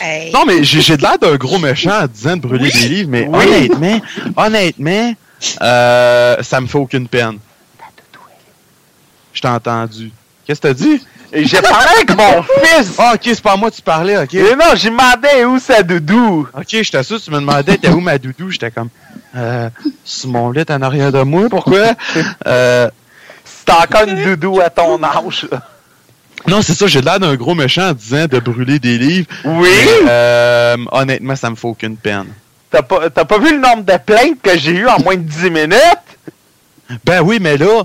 Hey. 0.00 0.32
non, 0.32 0.44
mais 0.46 0.64
j'ai 0.64 0.96
de 0.96 1.02
l'air 1.02 1.18
d'un 1.18 1.36
gros 1.36 1.58
méchant 1.58 2.02
en 2.02 2.06
disant 2.06 2.36
de 2.36 2.40
brûler 2.42 2.70
des 2.70 2.88
livres, 2.88 3.10
mais 3.10 3.28
Oui. 3.28 3.44
honnêtement, 3.46 4.00
honnêtement, 4.36 5.14
euh, 5.62 6.36
ça 6.42 6.60
me 6.60 6.66
fait 6.66 6.78
aucune 6.78 7.06
peine. 7.08 7.38
Je 9.32 9.40
t'ai 9.40 9.48
entendu. 9.48 10.10
Qu'est-ce 10.46 10.60
que 10.60 10.68
t'as 10.68 10.74
dit? 10.74 11.00
Et 11.32 11.44
J'ai 11.44 11.62
parlé 11.62 11.86
avec 11.94 12.16
mon 12.16 12.42
fils. 12.64 12.92
Ah, 12.98 13.12
ok, 13.14 13.20
c'est 13.22 13.40
pas 13.40 13.52
à 13.52 13.56
moi 13.56 13.70
que 13.70 13.76
tu 13.76 13.82
parlais, 13.82 14.16
ok. 14.18 14.34
Et 14.34 14.56
non, 14.56 14.74
j'ai 14.74 14.90
demandé 14.90 15.44
où 15.46 15.58
sa 15.60 15.82
doudou. 15.82 16.48
Ok, 16.52 16.66
j'étais 16.70 17.02
sûr, 17.04 17.20
tu 17.22 17.30
me 17.30 17.38
demandais, 17.38 17.76
t'es 17.78 17.88
où 17.88 18.00
ma 18.00 18.18
doudou? 18.18 18.50
J'étais 18.50 18.70
comme, 18.72 18.88
euh, 19.36 19.70
sur 20.04 20.30
mon 20.30 20.50
lit 20.50 20.64
en 20.68 20.82
arrière 20.82 21.12
de 21.12 21.22
moi, 21.22 21.48
pourquoi? 21.48 21.94
euh, 22.46 22.90
C'est 23.44 23.70
encore 23.72 24.08
une 24.08 24.24
doudou 24.24 24.60
à 24.60 24.70
ton 24.70 25.00
âge. 25.04 25.46
Non, 26.46 26.62
c'est 26.62 26.74
ça, 26.74 26.86
j'ai 26.86 27.00
l'air 27.00 27.20
d'un 27.20 27.34
gros 27.36 27.54
méchant 27.54 27.90
en 27.90 27.92
disant 27.92 28.26
de 28.26 28.38
brûler 28.38 28.78
des 28.78 28.98
livres. 28.98 29.26
Oui. 29.44 29.68
Mais, 30.04 30.08
euh, 30.10 30.76
honnêtement, 30.92 31.36
ça 31.36 31.50
me 31.50 31.56
fait 31.56 31.66
aucune 31.68 31.96
peine. 31.96 32.26
T'as 32.70 32.82
pas, 32.82 33.10
t'as 33.10 33.24
pas 33.24 33.38
vu 33.38 33.52
le 33.52 33.58
nombre 33.60 33.82
de 33.82 33.96
plaintes 33.98 34.40
que 34.42 34.56
j'ai 34.58 34.72
eu 34.72 34.86
en 34.88 35.00
moins 35.00 35.16
de 35.16 35.22
10 35.22 35.50
minutes? 35.50 35.78
Ben 37.04 37.20
oui, 37.20 37.38
mais 37.40 37.56
là, 37.56 37.82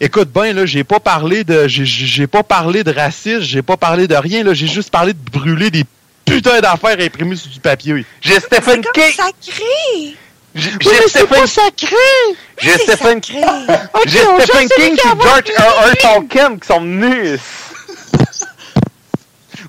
écoute 0.00 0.28
bien, 0.32 0.52
là, 0.52 0.66
j'ai 0.66 0.84
pas 0.84 1.00
parlé 1.00 1.44
de, 1.44 1.66
j'ai- 1.68 2.26
pas 2.26 2.42
parlé 2.42 2.82
de 2.84 2.92
racisme, 2.92 3.40
j'ai 3.42 3.62
pas 3.62 3.76
parlé 3.76 4.06
de 4.08 4.14
rien, 4.16 4.42
là, 4.44 4.54
j'ai 4.54 4.66
juste 4.66 4.90
parlé 4.90 5.12
de 5.12 5.18
brûler 5.32 5.70
des 5.70 5.84
putains 6.24 6.60
d'affaires 6.60 6.96
imprimées 7.00 7.36
sur 7.36 7.50
du 7.50 7.60
papier. 7.60 8.04
J'ai 8.20 8.38
Stephen 8.40 8.82
King. 8.94 9.12
sacré! 9.16 10.16
J'ai 10.54 10.70
Oui, 10.84 10.94
Stephen, 11.08 11.26
pas 11.28 11.46
sacré! 11.46 11.96
j'ai 12.60 12.72
Stephen, 12.78 13.22
sacré. 13.22 13.40
j'ai 14.06 14.26
on 14.26 14.40
Stephen 14.40 14.68
King 14.68 14.94
et 14.94 15.22
George 15.22 15.44
R. 15.56 15.62
R. 15.62 15.96
Tolkien 16.14 16.56
qui 16.58 16.66
sont 16.66 16.80
venus. 16.80 17.40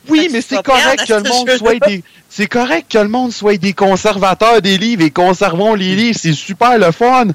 Oui, 0.09 0.29
mais 0.31 0.41
c'est 0.41 0.61
correct 0.61 1.05
que 1.07 1.13
le 1.13 1.23
monde 1.23 1.49
soit 1.57 1.79
des. 1.87 2.03
C'est 2.29 2.47
correct 2.47 2.91
que 2.91 2.97
le 2.97 3.07
monde 3.09 3.31
soit 3.31 3.57
des 3.57 3.73
conservateurs 3.73 4.61
des 4.61 4.77
livres 4.77 5.03
et 5.03 5.11
conservons 5.11 5.73
les 5.75 5.95
livres, 5.95 6.17
c'est 6.21 6.33
super 6.33 6.77
le 6.77 6.91
fun. 6.91 7.27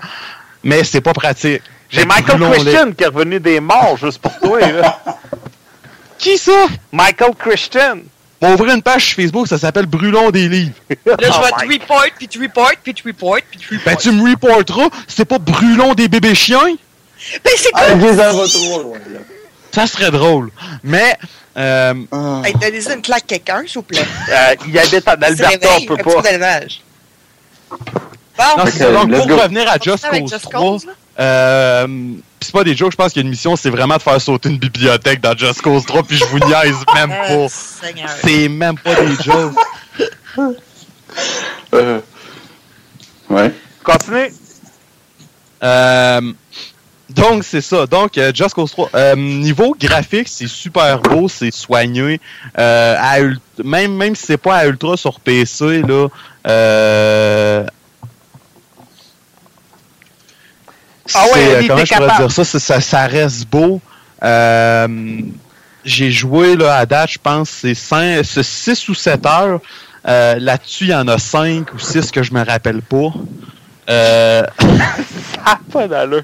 Mais 0.62 0.84
c'est 0.84 1.00
pas 1.00 1.12
pratique. 1.12 1.62
J'ai 1.90 2.04
Michael. 2.04 2.40
Christian 2.50 2.92
qui 2.92 3.04
est 3.04 3.08
revenu 3.08 3.38
des 3.38 3.60
morts 3.60 3.96
juste 3.96 4.18
pour 4.18 4.36
toi. 4.40 4.60
Là. 4.60 4.98
Qui 6.18 6.38
ça? 6.38 6.66
Michael 6.92 7.34
Christian. 7.38 7.98
On 8.40 8.48
va 8.48 8.54
ouvrir 8.54 8.74
une 8.74 8.82
page 8.82 9.06
sur 9.06 9.16
Facebook, 9.16 9.48
ça 9.48 9.58
s'appelle 9.58 9.86
Brûlons 9.86 10.30
des 10.30 10.48
livres. 10.48 10.74
Là, 11.06 11.16
je 11.20 11.26
Oh 11.26 11.42
vais 11.42 11.66
te 11.66 11.72
report, 11.72 12.04
puis 12.18 12.28
te 12.28 12.38
report, 12.38 12.72
puis 12.82 12.94
te 12.94 13.02
report, 13.06 13.38
puis 13.50 13.58
te 13.58 13.74
report. 13.74 13.84
Ben 13.86 13.96
tu 13.96 14.12
me 14.12 14.30
reporteras, 14.30 14.88
c'est 15.08 15.24
pas 15.24 15.38
Brûlons 15.38 15.94
des 15.94 16.08
bébés 16.08 16.34
chiens? 16.34 16.76
Ben, 17.44 17.52
c'est 17.56 17.70
quoi? 17.70 17.82
Ça 19.72 19.86
serait 19.86 20.10
drôle. 20.10 20.50
Mais 20.84 21.16
euh, 21.56 21.94
Ah. 22.12 22.42
Hey, 22.44 22.54
donnez-y 22.54 22.92
une 22.92 23.02
claque 23.02 23.26
quelqu'un, 23.26 23.62
s'il 23.66 23.74
vous 23.76 23.82
plaît. 23.82 24.04
Euh, 24.30 24.54
il 24.68 24.78
habite 24.78 25.06
en 25.08 25.12
Alberta, 25.12 25.68
on 25.80 25.86
peut 25.86 25.96
pas. 25.96 26.22
Bon, 28.38 28.44
non, 28.58 28.64
c'est 28.66 28.70
ça. 28.78 28.92
Donc, 28.92 29.10
pour 29.12 29.26
go. 29.26 29.36
revenir 29.36 29.68
à 29.70 29.78
Just 29.78 30.06
Cause 30.08 30.30
Just 30.30 30.50
3, 30.50 30.60
Cause, 30.60 30.84
là. 30.84 30.92
euh, 31.20 31.86
c'est 32.42 32.52
pas 32.52 32.64
des 32.64 32.76
jokes, 32.76 32.92
je 32.92 32.96
pense 32.96 33.12
qu'il 33.12 33.22
y 33.22 33.24
a 33.24 33.26
une 33.26 33.30
mission, 33.30 33.56
c'est 33.56 33.70
vraiment 33.70 33.96
de 33.96 34.02
faire 34.02 34.20
sauter 34.20 34.50
une 34.50 34.58
bibliothèque 34.58 35.20
dans 35.22 35.34
Just 35.36 35.62
Cause 35.62 35.86
3, 35.86 36.02
puis 36.02 36.18
je 36.18 36.24
vous 36.26 36.38
niaise 36.40 36.76
même 36.94 37.08
pas. 37.08 37.46
C'est 38.22 38.48
même 38.48 38.76
pas 38.78 38.94
des 38.94 39.14
jokes. 39.24 39.54
Euh, 41.74 42.00
Ouais. 43.28 43.52
Continue. 43.82 44.32
Euh, 45.64 46.20
donc, 47.08 47.44
c'est 47.44 47.60
ça. 47.60 47.86
Donc, 47.86 48.18
euh, 48.18 48.32
Just 48.34 48.54
Cause 48.54 48.70
3. 48.72 48.90
euh, 48.94 49.14
niveau 49.16 49.76
graphique, 49.78 50.28
c'est 50.30 50.48
super 50.48 50.98
beau, 51.00 51.28
c'est 51.28 51.52
soigné. 51.52 52.20
Euh, 52.58 52.96
à 52.98 53.20
ult- 53.20 53.40
même, 53.64 53.94
même 53.96 54.14
si 54.16 54.26
c'est 54.26 54.36
pas 54.36 54.56
à 54.56 54.66
ultra 54.66 54.96
sur 54.96 55.20
PC, 55.20 55.82
là, 55.82 56.08
euh, 56.46 57.64
Ah 61.14 61.24
ouais, 61.26 61.30
c'est, 61.34 61.54
euh, 61.56 61.62
comment 61.68 61.84
je 61.84 61.94
pourrais 61.94 62.16
dire 62.16 62.30
ça, 62.32 62.44
ça, 62.58 62.80
ça 62.80 63.06
reste 63.06 63.46
beau. 63.48 63.80
Euh, 64.22 64.88
j'ai 65.84 66.10
joué 66.10 66.56
là, 66.56 66.76
à 66.78 66.86
date, 66.86 67.12
je 67.12 67.18
pense, 67.22 67.48
c'est 67.50 67.74
6 67.74 68.88
ou 68.88 68.94
7 68.94 69.24
heures. 69.26 69.60
Euh, 70.08 70.36
Là-dessus, 70.40 70.84
il 70.84 70.90
y 70.90 70.94
en 70.94 71.06
a 71.08 71.18
5 71.18 71.72
ou 71.74 71.78
6 71.78 72.10
que 72.10 72.22
je 72.22 72.32
me 72.32 72.44
rappelle 72.44 72.82
pas. 72.82 73.12
Euh, 73.88 74.42
Ça 74.58 75.52
a 75.52 75.58
pas 75.72 75.86
d'allure. 75.86 76.22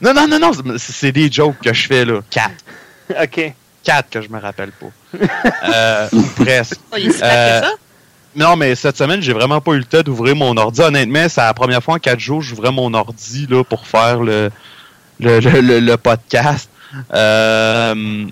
Non, 0.00 0.14
non, 0.14 0.26
non, 0.28 0.38
non, 0.38 0.52
c'est 0.78 1.12
des 1.12 1.30
jokes 1.30 1.58
que 1.62 1.72
je 1.72 1.86
fais, 1.86 2.04
là. 2.04 2.20
Quatre. 2.30 2.64
OK. 3.22 3.52
Quatre 3.82 4.10
que 4.10 4.20
je 4.22 4.28
me 4.28 4.38
rappelle 4.40 4.72
pas. 4.72 5.18
euh, 5.74 6.08
ou 6.12 6.22
presque. 6.42 6.76
Oh, 6.92 6.96
il 6.98 7.10
Euh, 7.10 7.60
que 7.60 7.66
ça? 7.66 7.72
Non, 8.36 8.54
mais 8.56 8.74
cette 8.76 8.96
semaine, 8.96 9.20
j'ai 9.20 9.32
vraiment 9.32 9.60
pas 9.60 9.72
eu 9.72 9.78
le 9.78 9.84
temps 9.84 10.02
d'ouvrir 10.02 10.36
mon 10.36 10.56
ordi. 10.56 10.80
Honnêtement, 10.80 11.28
c'est 11.28 11.40
la 11.40 11.52
première 11.54 11.82
fois 11.82 11.94
en 11.94 11.98
quatre 11.98 12.20
jours 12.20 12.38
que 12.40 12.46
j'ouvrais 12.46 12.70
mon 12.70 12.92
ordi 12.94 13.46
là, 13.50 13.64
pour 13.64 13.86
faire 13.86 14.20
le, 14.20 14.50
le, 15.18 15.40
le, 15.40 15.60
le- 15.60 15.80
le 15.80 15.96
podcast. 15.96 16.70
Euh, 17.12 18.26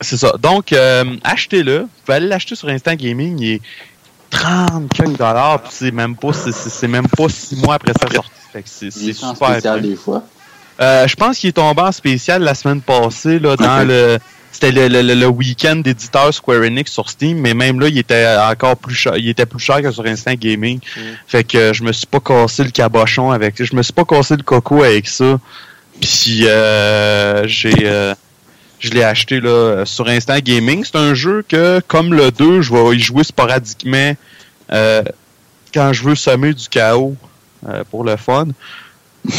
c'est 0.00 0.16
ça. 0.18 0.32
Donc, 0.38 0.72
euh, 0.72 1.16
achetez-le. 1.24 1.80
Vous 1.80 1.88
pouvez 2.04 2.16
aller 2.16 2.26
l'acheter 2.28 2.54
sur 2.54 2.68
Instant 2.68 2.94
Gaming. 2.94 3.38
Il 3.38 3.52
est 3.54 3.62
30 4.30 4.92
quelques 4.92 5.16
dollars. 5.16 5.62
puis 5.62 5.70
c'est 5.72 5.90
même 5.92 6.16
pas 6.16 6.32
c'est 6.32 6.88
même 6.88 7.08
pas 7.08 7.28
six 7.28 7.56
mois 7.56 7.76
après 7.76 7.92
sa 7.98 8.12
sortie. 8.12 8.30
Fait 8.54 8.62
que 8.62 8.68
c'est 8.70 8.86
Il 8.86 8.92
c'est 8.92 9.06
est 9.20 9.24
en 9.24 9.34
super 9.34 9.50
spécial 9.50 9.80
bien. 9.80 9.90
des 9.90 9.96
fois. 9.96 10.22
Euh, 10.80 11.06
je 11.06 11.14
pense 11.16 11.38
qu'il 11.38 11.50
est 11.50 11.52
tombé 11.52 11.82
en 11.82 11.92
spécial 11.92 12.42
la 12.42 12.54
semaine 12.54 12.80
passée 12.80 13.38
là, 13.38 13.56
dans 13.56 13.86
le 13.86 14.18
c'était 14.52 14.70
le, 14.72 14.86
le, 14.86 15.02
le- 15.02 15.14
le 15.14 15.26
week-end 15.26 15.74
d'éditeur 15.76 16.32
Square 16.32 16.62
Enix 16.62 16.90
sur 16.90 17.10
Steam, 17.10 17.38
mais 17.38 17.54
même 17.54 17.80
là, 17.80 17.88
il 17.88 17.98
était 17.98 18.24
encore 18.48 18.76
plus 18.76 18.94
cher. 18.94 19.16
Il 19.16 19.28
était 19.28 19.46
plus 19.46 19.58
cher 19.58 19.82
que 19.82 19.90
sur 19.90 20.06
Instant 20.06 20.34
Gaming. 20.34 20.78
Fait 21.26 21.42
que 21.44 21.58
euh, 21.58 21.72
je 21.72 21.82
me 21.82 21.92
suis 21.92 22.06
pas 22.06 22.20
cassé 22.20 22.62
le 22.62 22.70
cabochon 22.70 23.32
avec 23.32 23.60
Je 23.62 23.74
me 23.74 23.82
suis 23.82 23.92
pas 23.92 24.04
cassé 24.04 24.36
le 24.36 24.44
coco 24.44 24.82
avec 24.84 25.08
ça. 25.08 25.38
Puis 26.00 26.46
euh, 26.46 27.46
j'ai 27.48 27.74
euh, 27.82 28.14
je 28.78 28.90
l'ai 28.90 29.02
acheté 29.02 29.40
là 29.40 29.84
sur 29.86 30.06
Instant 30.08 30.38
Gaming. 30.38 30.84
C'est 30.84 30.96
un 30.98 31.14
jeu 31.14 31.44
que, 31.48 31.80
comme 31.88 32.14
le 32.14 32.30
2, 32.30 32.62
je 32.62 32.72
vais 32.72 32.96
y 32.96 33.00
jouer 33.00 33.24
sporadiquement 33.24 34.14
euh, 34.72 35.02
quand 35.72 35.92
je 35.92 36.04
veux 36.04 36.14
semer 36.14 36.52
du 36.54 36.68
chaos 36.68 37.16
pour 37.90 38.04
le 38.04 38.16
fun. 38.16 38.46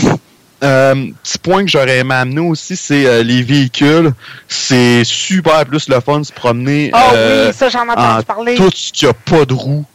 Euh, 0.63 0.95
petit 1.21 1.37
point 1.37 1.63
que 1.65 1.69
j'aurais 1.69 1.99
aimé 1.99 2.15
amener 2.15 2.39
aussi, 2.39 2.77
c'est 2.77 3.05
euh, 3.05 3.21
les 3.23 3.43
véhicules. 3.43 4.13
C'est 4.47 5.03
super 5.03 5.65
plus 5.65 5.89
le 5.89 5.99
fun 5.99 6.19
de 6.21 6.23
se 6.25 6.31
promener 6.31 6.91
euh, 7.13 7.47
oui, 7.49 7.53
ça, 7.53 7.67
j'en 7.69 7.85
ai 7.85 7.91
en 7.91 8.23
parler. 8.23 8.55
tout 8.55 8.71
ce 8.73 8.91
qui 8.91 9.05
a 9.05 9.13
pas 9.13 9.43
de 9.45 9.53
roues. 9.53 9.85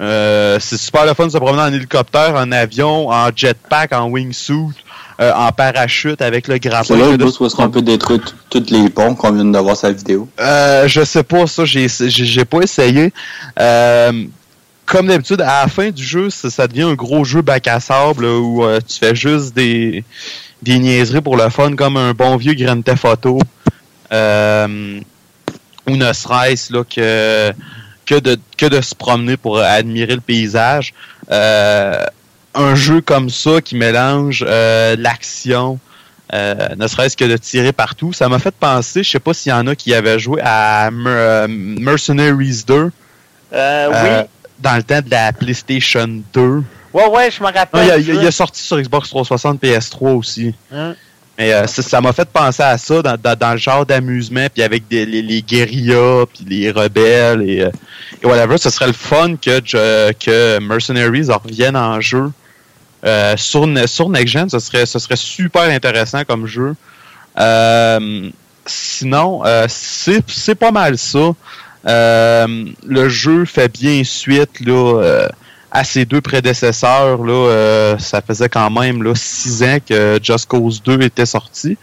Euh, 0.00 0.58
c'est 0.60 0.76
super 0.76 1.06
le 1.06 1.14
fun 1.14 1.26
de 1.26 1.32
se 1.32 1.38
promener 1.38 1.62
en 1.62 1.72
hélicoptère, 1.72 2.34
en 2.36 2.52
avion, 2.52 3.08
en 3.08 3.30
jetpack, 3.34 3.92
en 3.94 4.08
wingsuit, 4.10 4.74
euh, 5.20 5.32
en 5.34 5.50
parachute 5.50 6.22
avec 6.22 6.46
le 6.46 6.58
grappin. 6.58 6.84
C'est 6.84 6.96
là 6.96 7.10
le 7.10 7.16
de- 7.18 7.24
bout 7.24 7.40
où 7.40 7.46
est-ce 7.46 7.56
qu'on 7.56 7.70
peut 7.70 7.82
détruire 7.82 8.20
t- 8.22 8.32
tous 8.60 8.70
les 8.70 8.90
ponts 8.90 9.14
qu'on 9.16 9.32
vient 9.32 9.44
de 9.46 9.58
voir 9.58 9.76
sa 9.76 9.90
vidéo. 9.90 10.28
Euh, 10.38 10.86
je 10.86 11.02
sais 11.04 11.24
pas 11.24 11.46
ça, 11.48 11.64
j'ai 11.64 11.88
j'ai 11.88 12.10
j'ai 12.10 12.44
pas 12.44 12.60
essayé. 12.60 13.12
Comme 14.88 15.08
d'habitude, 15.08 15.40
à 15.42 15.62
la 15.62 15.68
fin 15.68 15.90
du 15.90 16.02
jeu, 16.02 16.30
ça, 16.30 16.48
ça 16.50 16.66
devient 16.66 16.82
un 16.82 16.94
gros 16.94 17.22
jeu 17.24 17.42
bac 17.42 17.66
à 17.66 17.78
sable 17.78 18.24
là, 18.24 18.38
où 18.38 18.64
euh, 18.64 18.80
tu 18.86 18.98
fais 18.98 19.14
juste 19.14 19.54
des, 19.54 20.02
des 20.62 20.78
niaiseries 20.78 21.20
pour 21.20 21.36
le 21.36 21.50
fun, 21.50 21.76
comme 21.76 21.96
un 21.98 22.12
bon 22.14 22.36
vieux 22.36 22.54
Grand 22.54 22.80
Theft 22.82 23.04
Auto. 23.04 23.38
Euh, 24.12 25.00
ou 25.86 25.96
ne 25.96 26.12
serait-ce 26.12 26.72
là, 26.72 26.84
que, 26.84 27.52
que, 28.06 28.18
de, 28.18 28.38
que 28.56 28.66
de 28.66 28.80
se 28.80 28.94
promener 28.94 29.36
pour 29.36 29.58
admirer 29.58 30.14
le 30.14 30.22
paysage. 30.22 30.94
Euh, 31.30 32.04
un 32.54 32.74
jeu 32.74 33.02
comme 33.02 33.28
ça 33.28 33.60
qui 33.60 33.76
mélange 33.76 34.42
l'action, 34.42 35.78
euh, 36.32 36.54
ne 36.76 36.86
serait-ce 36.86 37.16
que 37.16 37.24
de 37.26 37.36
tirer 37.36 37.72
partout. 37.72 38.12
Ça 38.14 38.28
m'a 38.28 38.38
fait 38.38 38.54
penser, 38.54 39.02
je 39.02 39.10
sais 39.10 39.20
pas 39.20 39.34
s'il 39.34 39.50
y 39.50 39.54
en 39.54 39.66
a 39.66 39.74
qui 39.74 39.92
avaient 39.94 40.18
joué 40.18 40.40
à 40.42 40.90
Mer- 40.90 41.46
Mercenaries 41.48 42.64
2. 42.66 42.74
Euh, 42.74 42.90
euh, 43.52 44.22
oui. 44.22 44.28
Dans 44.60 44.76
le 44.76 44.82
temps 44.82 45.00
de 45.00 45.10
la 45.10 45.32
PlayStation 45.32 46.08
2. 46.32 46.62
Ouais, 46.92 47.06
ouais, 47.08 47.30
je 47.30 47.40
me 47.42 47.46
rappelle. 47.52 47.86
Non, 47.86 47.94
il, 47.98 48.10
a, 48.10 48.22
il 48.24 48.32
sorti 48.32 48.62
sur 48.62 48.80
Xbox 48.80 49.08
360 49.10 49.62
PS3 49.62 50.16
aussi. 50.16 50.54
Hein? 50.72 50.94
Mais 51.38 51.52
euh, 51.52 51.66
ça 51.68 52.00
m'a 52.00 52.12
fait 52.12 52.28
penser 52.28 52.64
à 52.64 52.76
ça 52.78 53.00
dans, 53.00 53.16
dans, 53.16 53.38
dans 53.38 53.52
le 53.52 53.58
genre 53.58 53.86
d'amusement, 53.86 54.46
puis 54.52 54.62
avec 54.64 54.88
des, 54.88 55.06
les, 55.06 55.22
les 55.22 55.40
guérillas, 55.42 56.24
puis 56.26 56.44
les 56.48 56.70
rebelles 56.72 57.48
et, 57.48 57.60
euh, 57.62 57.70
et 58.20 58.26
whatever. 58.26 58.58
Ce 58.58 58.70
serait 58.70 58.88
le 58.88 58.92
fun 58.92 59.36
que, 59.36 59.60
je- 59.64 60.12
que 60.14 60.58
Mercenaries 60.60 61.30
en 61.30 61.38
revienne 61.38 61.76
en 61.76 62.00
jeu. 62.00 62.32
Euh, 63.04 63.36
sur, 63.36 63.68
sur 63.86 64.08
Next 64.08 64.32
Gen, 64.32 64.48
ce 64.50 64.58
serait, 64.58 64.84
ce 64.84 64.98
serait 64.98 65.14
super 65.14 65.62
intéressant 65.62 66.24
comme 66.24 66.46
jeu. 66.46 66.74
Euh, 67.38 68.30
sinon, 68.66 69.42
c'est 69.68 70.22
c'est 70.28 70.54
pas 70.56 70.72
mal 70.72 70.98
ça. 70.98 71.30
Euh, 71.88 72.66
le 72.84 73.08
jeu 73.08 73.44
fait 73.44 73.72
bien 73.72 74.04
suite 74.04 74.60
euh, 74.66 75.28
à 75.70 75.84
ses 75.84 76.04
deux 76.04 76.20
prédécesseurs. 76.20 77.20
Euh, 77.26 77.96
ça 77.98 78.20
faisait 78.20 78.48
quand 78.48 78.70
même 78.70 79.02
là, 79.02 79.14
six 79.14 79.62
ans 79.62 79.78
que 79.86 80.18
Just 80.22 80.46
Cause 80.46 80.82
2 80.82 81.02
était 81.02 81.26
sorti. 81.26 81.78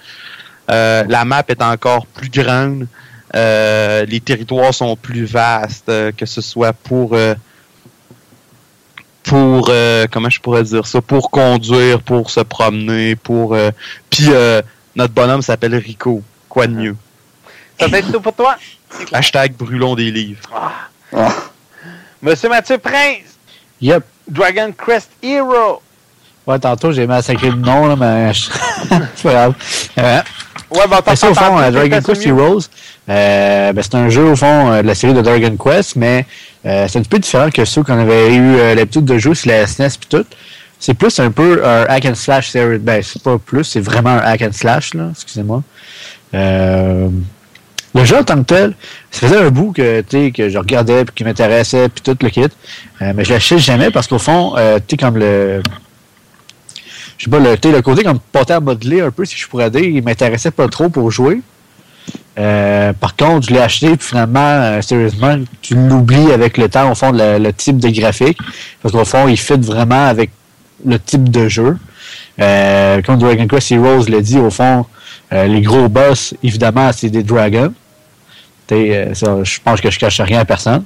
La 0.68 1.26
map 1.26 1.44
est 1.48 1.62
encore 1.62 2.06
plus 2.06 2.30
grande. 2.30 2.88
Les 3.34 4.22
territoires 4.24 4.74
sont 4.74 4.96
plus 4.96 5.26
vastes, 5.26 5.92
que 6.16 6.26
ce 6.26 6.42
soit 6.42 6.74
pour 6.74 7.18
comment 9.24 10.30
je 10.30 10.40
pourrais 10.40 10.64
dire 10.64 10.86
ça, 10.86 11.02
pour 11.02 11.32
conduire, 11.32 12.02
pour 12.02 12.30
se 12.30 12.42
promener, 12.42 13.16
pour 13.16 13.58
puis 14.10 14.30
notre 14.96 15.14
bonhomme 15.14 15.42
s'appelle 15.42 15.76
Rico. 15.76 16.22
Quoi 16.48 16.68
de 16.68 16.74
mieux? 16.74 16.96
Ça 17.80 17.88
va 17.88 17.98
être 17.98 18.12
tout 18.12 18.22
pour 18.22 18.34
toi? 18.34 18.56
Hashtag 19.14 19.54
brûlons 19.56 19.96
des 19.96 20.12
livres. 20.12 20.42
Monsieur 22.22 22.50
Mathieu 22.50 22.78
Prince, 22.78 23.38
Yep. 23.82 24.04
Dragon 24.28 24.72
Crest 24.76 25.10
Hero. 25.22 25.82
Ouais, 26.48 26.60
tantôt, 26.60 26.92
j'ai 26.92 27.06
massacré 27.08 27.50
le 27.50 27.58
nom, 27.58 27.88
là, 27.88 27.96
mais 27.96 28.34
je- 28.34 28.50
c'est 29.16 29.24
pas 29.24 29.32
grave. 29.32 29.54
Euh, 29.98 30.22
Ouais, 30.72 30.82
mais 31.08 31.16
ça, 31.16 31.30
au 31.30 31.34
fond, 31.36 31.60
euh, 31.60 31.70
Dragon 31.72 32.02
Quest. 32.02 32.26
Heroes, 32.26 32.62
euh, 33.08 33.72
ben, 33.72 33.82
c'est 33.84 33.96
un 33.96 34.10
jeu, 34.10 34.24
au 34.32 34.36
fond, 34.36 34.72
euh, 34.72 34.82
de 34.82 34.88
la 34.88 34.96
série 34.96 35.14
de 35.14 35.22
Dragon 35.22 35.56
Quest, 35.56 35.96
mais 35.96 36.26
euh, 36.66 36.88
c'est 36.90 36.98
un 36.98 37.02
petit 37.02 37.10
peu 37.10 37.20
différent 37.20 37.50
que 37.52 37.64
ceux 37.66 37.84
qu'on 37.84 38.00
avait 38.00 38.34
eu 38.34 38.56
euh, 38.56 38.74
l'habitude 38.76 39.06
de 39.06 39.18
jouer 39.20 39.36
sur 39.36 39.50
la 39.52 39.68
SNES 39.68 39.90
puis 40.00 40.10
tout. 40.10 40.26
C'est 40.80 40.96
plus 40.96 41.18
un 41.20 41.30
peu 41.32 41.64
un 41.66 41.84
hack 41.84 42.06
and 42.06 42.16
slash 42.16 42.50
série. 42.50 42.80
Ben, 42.80 43.02
c'est 43.04 43.22
pas 43.22 43.38
plus, 43.38 43.64
c'est 43.64 43.80
vraiment 43.80 44.10
un 44.10 44.18
hack 44.20 44.42
and 44.42 44.52
slash, 44.54 44.94
là, 44.96 45.10
excusez-moi. 45.12 45.62
Euh, 46.34 47.10
le 47.96 48.04
jeu 48.04 48.18
en 48.18 48.24
tant 48.24 48.38
que 48.38 48.44
tel, 48.44 48.74
ça 49.10 49.28
faisait 49.28 49.40
un 49.40 49.50
bout 49.50 49.72
que, 49.72 50.02
que 50.30 50.50
je 50.50 50.58
regardais 50.58 51.06
puis 51.06 51.16
qui 51.16 51.24
m'intéressait 51.24 51.88
puis 51.88 52.02
tout 52.02 52.18
le 52.22 52.30
kit. 52.30 52.42
Euh, 53.02 53.14
mais 53.16 53.24
je 53.24 53.34
l'achète 53.34 53.60
jamais 53.60 53.90
parce 53.90 54.08
qu'au 54.08 54.20
fond, 54.20 54.54
euh, 54.58 54.80
tu 54.86 54.98
comme 54.98 55.18
le, 55.18 55.62
je 57.18 57.24
sais 57.24 57.32
pas, 57.32 57.40
le, 57.40 57.56
le 57.72 57.82
côté 57.82 58.04
comme 58.04 58.20
porté 58.20 58.52
à 58.52 58.60
modeler 58.60 59.00
un 59.00 59.12
peu, 59.12 59.24
si 59.24 59.38
je 59.38 59.48
pourrais 59.48 59.72
dire, 59.72 59.84
il 59.84 60.04
m'intéressait 60.04 60.52
pas 60.52 60.68
trop 60.68 60.90
pour 60.90 61.10
jouer. 61.10 61.42
Euh, 62.38 62.92
par 62.92 63.16
contre, 63.16 63.48
je 63.48 63.54
l'ai 63.54 63.62
acheté, 63.62 63.96
puis 63.96 64.10
finalement, 64.10 64.40
euh, 64.42 64.82
sérieusement, 64.82 65.38
tu 65.62 65.76
l'oublies 65.76 66.34
avec 66.34 66.58
le 66.58 66.68
temps, 66.68 66.92
au 66.92 66.96
fond, 66.96 67.14
le, 67.14 67.52
type 67.52 67.78
de 67.78 67.90
graphique. 67.90 68.38
Parce 68.82 68.94
qu'au 68.94 69.06
fond, 69.06 69.30
il 69.30 69.38
fit 69.38 69.54
vraiment 69.54 70.08
avec 70.08 70.32
le 70.86 71.00
type 71.00 71.30
de 71.30 71.48
jeu. 71.48 71.78
Comme 72.38 73.18
Dragon 73.20 73.48
Quest 73.48 73.72
Heroes 73.72 74.10
l'a 74.10 74.20
dit, 74.20 74.38
au 74.38 74.50
fond, 74.50 74.86
les 75.32 75.62
gros 75.62 75.88
boss, 75.88 76.34
évidemment, 76.44 76.92
c'est 76.92 77.10
des 77.10 77.24
dragons. 77.24 77.74
Euh, 78.72 79.14
je 79.14 79.60
pense 79.64 79.82
que 79.82 79.90
je 79.90 80.00
cache 80.00 80.22
rien 80.22 80.40
à 80.40 80.46
personne. 80.46 80.84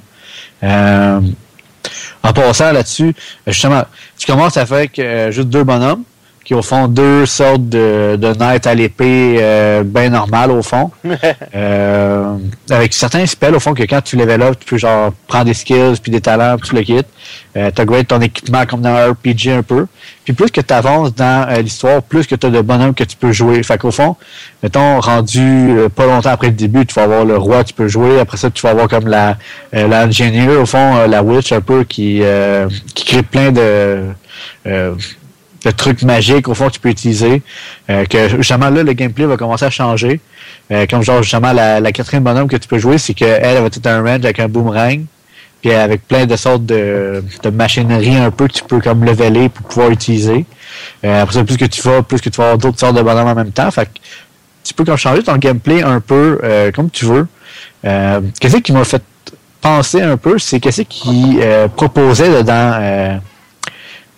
Euh, 0.62 1.20
en 2.22 2.32
passant 2.32 2.72
là-dessus, 2.72 3.14
justement, 3.46 3.84
tu 4.18 4.26
commences 4.26 4.56
avec 4.56 4.98
euh, 4.98 5.30
juste 5.30 5.48
deux 5.48 5.64
bonhommes, 5.64 6.04
qui 6.50 6.54
au 6.54 6.62
fond 6.62 6.88
deux 6.88 7.26
sortes 7.26 7.68
de, 7.68 8.16
de 8.16 8.34
knights 8.34 8.66
à 8.66 8.74
l'épée 8.74 9.36
euh, 9.38 9.84
bien 9.84 10.08
normales 10.08 10.50
au 10.50 10.62
fond. 10.62 10.90
Euh, 11.52 12.36
avec 12.70 12.92
certains 12.92 13.26
spells 13.26 13.54
au 13.54 13.60
fond 13.60 13.74
que 13.74 13.82
quand 13.82 14.00
tu 14.00 14.16
level 14.16 14.42
up, 14.42 14.56
tu 14.58 14.66
peux 14.66 14.78
genre 14.78 15.12
prendre 15.26 15.46
des 15.46 15.54
skills 15.54 15.94
puis 16.00 16.12
des 16.12 16.20
talents, 16.20 16.56
puis 16.58 16.70
tu 16.70 16.76
le 16.76 16.82
quittes. 16.82 17.08
Euh, 17.56 17.70
tu 17.74 17.82
upgrades 17.82 18.06
ton 18.06 18.20
équipement 18.20 18.64
comme 18.66 18.80
dans 18.80 18.94
un 18.94 19.10
RPG 19.10 19.50
un 19.50 19.62
peu. 19.62 19.86
Puis 20.24 20.32
plus 20.32 20.50
que 20.50 20.60
tu 20.60 20.72
avances 20.72 21.14
dans 21.14 21.48
euh, 21.48 21.60
l'histoire, 21.60 22.02
plus 22.02 22.26
que 22.26 22.36
tu 22.36 22.46
as 22.46 22.50
de 22.50 22.60
bonhommes 22.60 22.94
que 22.94 23.04
tu 23.04 23.16
peux 23.16 23.32
jouer. 23.32 23.62
Fait 23.62 23.78
qu'au 23.78 23.90
fond, 23.90 24.16
mettons, 24.62 25.00
rendu 25.00 25.70
euh, 25.76 25.88
pas 25.88 26.06
longtemps 26.06 26.30
après 26.30 26.48
le 26.48 26.54
début, 26.54 26.86
tu 26.86 26.94
vas 26.94 27.02
avoir 27.02 27.24
le 27.24 27.36
roi, 27.36 27.64
tu 27.64 27.74
peux 27.74 27.88
jouer. 27.88 28.20
Après 28.20 28.36
ça, 28.36 28.50
tu 28.50 28.62
vas 28.62 28.70
avoir 28.70 28.88
comme 28.88 29.08
la 29.08 29.36
euh, 29.74 29.88
l'ingénieur, 29.88 30.62
au 30.62 30.66
fond, 30.66 30.96
euh, 30.96 31.06
la 31.06 31.22
witch 31.22 31.52
un 31.52 31.60
peu 31.60 31.84
qui, 31.84 32.20
euh, 32.22 32.68
qui 32.94 33.04
crée 33.04 33.22
plein 33.22 33.50
de 33.50 34.06
de 35.64 35.70
trucs 35.70 36.02
magiques 36.02 36.48
au 36.48 36.54
fond 36.54 36.68
que 36.68 36.74
tu 36.74 36.80
peux 36.80 36.88
utiliser. 36.88 37.42
Euh, 37.88 38.04
que 38.06 38.28
justement 38.28 38.70
là, 38.70 38.82
le 38.82 38.92
gameplay 38.92 39.26
va 39.26 39.36
commencer 39.36 39.64
à 39.64 39.70
changer. 39.70 40.20
Euh, 40.70 40.86
comme 40.88 41.02
genre 41.02 41.22
justement 41.22 41.52
la, 41.52 41.80
la 41.80 41.92
quatrième 41.92 42.24
bonhomme 42.24 42.48
que 42.48 42.56
tu 42.56 42.68
peux 42.68 42.78
jouer, 42.78 42.98
c'est 42.98 43.14
qu'elle 43.14 43.40
elle 43.42 43.58
va 43.58 43.66
être 43.66 43.86
un 43.86 44.02
range 44.02 44.24
avec 44.24 44.40
un 44.40 44.48
boomerang. 44.48 45.04
Puis 45.60 45.72
avec 45.72 46.08
plein 46.08 46.24
de 46.24 46.36
sortes 46.36 46.64
de, 46.64 47.22
de 47.42 47.50
machinerie 47.50 48.16
un 48.16 48.30
peu 48.30 48.48
que 48.48 48.54
tu 48.54 48.64
peux 48.64 48.80
comme 48.80 49.04
leveler 49.04 49.50
pour 49.50 49.66
pouvoir 49.66 49.90
utiliser. 49.90 50.46
Euh, 51.04 51.22
après 51.22 51.34
ça, 51.34 51.44
plus 51.44 51.58
que 51.58 51.66
tu 51.66 51.82
vas, 51.82 52.02
plus 52.02 52.20
que 52.20 52.30
tu 52.30 52.38
vas 52.38 52.44
avoir 52.44 52.58
d'autres 52.58 52.80
sortes 52.80 52.96
de 52.96 53.02
bonhommes 53.02 53.28
en 53.28 53.34
même 53.34 53.52
temps. 53.52 53.70
Fait 53.70 53.84
que 53.84 54.00
tu 54.64 54.72
peux 54.72 54.84
comme 54.84 54.96
changer 54.96 55.22
ton 55.22 55.36
gameplay 55.36 55.82
un 55.82 56.00
peu 56.00 56.40
euh, 56.42 56.72
comme 56.72 56.90
tu 56.90 57.04
veux. 57.04 57.26
Euh, 57.84 58.20
qu'est-ce 58.40 58.56
qui 58.58 58.72
m'a 58.72 58.84
fait 58.84 59.02
penser 59.60 60.00
un 60.00 60.16
peu, 60.16 60.38
c'est 60.38 60.60
qu'est-ce 60.60 60.82
qui 60.82 61.38
euh, 61.42 61.68
proposait 61.68 62.30
dedans 62.30 62.72
euh, 62.80 63.16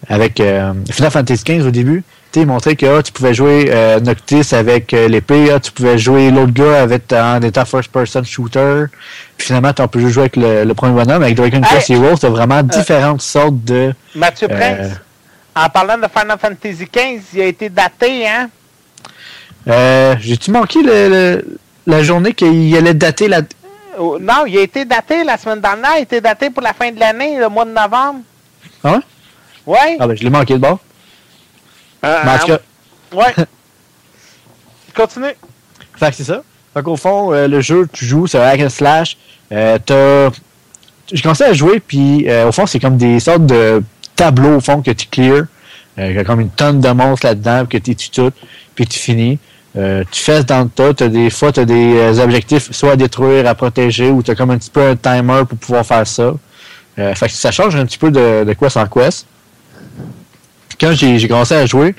avec 0.08 0.40
euh, 0.40 0.72
Final 0.90 1.10
Fantasy 1.10 1.44
XV 1.44 1.66
au 1.66 1.70
début. 1.70 2.02
Tu 2.32 2.46
montrait 2.46 2.76
que 2.76 2.86
ah, 2.86 3.02
tu 3.02 3.12
pouvais 3.12 3.34
jouer 3.34 3.66
euh, 3.68 4.00
Noctis 4.00 4.54
avec 4.54 4.94
euh, 4.94 5.06
l'épée, 5.06 5.50
ah, 5.54 5.60
tu 5.60 5.70
pouvais 5.70 5.98
jouer 5.98 6.30
l'autre 6.30 6.52
gars 6.52 6.80
avec 6.82 7.12
en 7.12 7.42
état 7.42 7.66
first-person 7.66 8.24
shooter. 8.24 8.84
Puis 9.36 9.48
finalement, 9.48 9.72
tu 9.74 9.86
peux 9.88 10.00
juste 10.00 10.12
jouer 10.14 10.22
avec 10.22 10.36
le, 10.36 10.64
le 10.64 10.74
premier 10.74 10.94
bonhomme. 10.94 11.22
Avec 11.22 11.34
Dragon 11.36 11.60
Quest 11.60 11.90
Hey! 11.90 11.96
Heroes, 11.96 12.16
tu 12.18 12.26
as 12.26 12.30
vraiment 12.30 12.62
différentes 12.62 13.20
sortes 13.20 13.62
de... 13.64 13.92
Mathieu 14.14 14.48
Prince, 14.48 14.92
en 15.54 15.68
parlant 15.68 15.98
de 15.98 16.06
Final 16.08 16.38
Fantasy 16.38 16.86
XV, 16.90 17.20
il 17.34 17.40
a 17.42 17.44
été 17.44 17.68
daté, 17.68 18.26
hein? 18.26 18.48
Euh, 19.68 20.14
J'ai-tu 20.20 20.50
manqué 20.50 20.82
le, 20.82 21.08
le- 21.08 21.58
la 21.86 22.02
journée 22.02 22.32
qu'il 22.32 22.74
allait 22.76 22.94
dater 22.94 23.28
la... 23.28 23.42
Oh, 23.98 24.16
Non, 24.20 24.44
il 24.46 24.56
a 24.56 24.62
été 24.62 24.84
daté 24.86 25.22
la 25.22 25.36
semaine 25.36 25.60
dernière. 25.60 25.90
Il 25.96 25.98
a 25.98 26.00
été 26.00 26.20
daté 26.22 26.48
pour 26.48 26.62
la 26.62 26.72
fin 26.72 26.90
de 26.90 26.98
l'année, 26.98 27.38
le 27.38 27.48
mois 27.48 27.64
de 27.66 27.70
novembre. 27.72 28.20
Ah 28.82 28.92
ouais? 28.94 28.98
Ouais. 29.66 29.96
Ah 29.98 30.06
ben, 30.06 30.16
je 30.16 30.22
l'ai 30.22 30.30
manqué 30.30 30.54
de 30.54 30.58
bord. 30.58 30.78
Euh, 32.04 32.20
Mais 32.24 32.30
en 32.30 32.38
tout 32.38 32.46
cas, 32.46 32.58
Ouais. 33.12 33.34
Continue. 34.94 35.34
Fait 35.96 36.10
que 36.10 36.16
c'est 36.16 36.24
ça. 36.24 36.42
Fait 36.74 36.82
qu'au 36.82 36.96
fond, 36.96 37.32
euh, 37.32 37.48
le 37.48 37.60
jeu, 37.60 37.88
tu 37.92 38.04
joues, 38.06 38.26
c'est 38.26 38.38
un 38.38 38.46
hack 38.46 38.60
and 38.60 38.68
slash. 38.70 39.16
Euh, 39.52 39.78
t'as... 39.84 40.30
J'ai 41.12 41.20
commencé 41.20 41.44
à 41.44 41.52
jouer, 41.52 41.80
puis 41.80 42.28
euh, 42.28 42.48
au 42.48 42.52
fond, 42.52 42.66
c'est 42.66 42.80
comme 42.80 42.96
des 42.96 43.20
sortes 43.20 43.44
de 43.44 43.82
tableaux, 44.16 44.56
au 44.56 44.60
fond, 44.60 44.80
que 44.80 44.90
tu 44.90 45.06
clears. 45.06 45.44
Euh, 45.98 46.08
il 46.10 46.16
y 46.16 46.18
a 46.18 46.24
comme 46.24 46.40
une 46.40 46.50
tonne 46.50 46.80
de 46.80 46.88
monstres 46.90 47.26
là-dedans, 47.26 47.66
que 47.66 47.76
tu 47.76 47.94
tues 47.94 48.10
tout, 48.10 48.30
puis 48.74 48.86
tu 48.86 48.98
finis. 48.98 49.38
Euh, 49.76 50.04
tu 50.10 50.22
fais 50.22 50.42
dans 50.44 50.62
le 50.62 50.68
tas, 50.68 50.94
t'as 50.94 51.08
des 51.08 51.28
fois, 51.30 51.52
tu 51.52 51.60
as 51.60 51.64
des 51.64 51.96
euh, 51.96 52.22
objectifs 52.22 52.72
soit 52.72 52.92
à 52.92 52.96
détruire, 52.96 53.46
à 53.46 53.54
protéger, 53.54 54.10
ou 54.10 54.22
tu 54.22 54.30
as 54.30 54.34
comme 54.34 54.50
un 54.50 54.58
petit 54.58 54.70
peu 54.70 54.86
un 54.86 54.96
timer 54.96 55.42
pour 55.48 55.58
pouvoir 55.58 55.84
faire 55.84 56.06
ça. 56.06 56.34
Euh, 56.98 57.14
fait 57.14 57.26
que 57.26 57.32
ça 57.32 57.50
change 57.50 57.74
un 57.76 57.84
petit 57.86 57.98
peu 57.98 58.10
de, 58.10 58.44
de 58.44 58.52
Quest 58.54 58.76
en 58.76 58.86
Quest. 58.86 59.26
Quand 60.82 60.92
j'ai 60.94 61.28
commencé 61.28 61.54
à 61.54 61.64
jouer, 61.64 61.94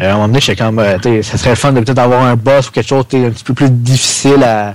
euh, 0.00 0.08
à 0.08 0.10
un 0.10 0.14
moment 0.14 0.28
donné, 0.28 0.40
j'étais 0.40 0.64
comme, 0.64 0.78
euh, 0.78 1.22
ça 1.22 1.36
serait 1.36 1.54
fun 1.54 1.70
de 1.72 1.80
peut-être 1.80 1.98
avoir 1.98 2.22
un 2.22 2.34
boss 2.34 2.68
ou 2.68 2.70
quelque 2.70 2.88
chose 2.88 3.06
t'sais, 3.06 3.26
un 3.26 3.30
petit 3.30 3.44
peu 3.44 3.52
plus 3.52 3.68
difficile 3.70 4.42
à, 4.42 4.74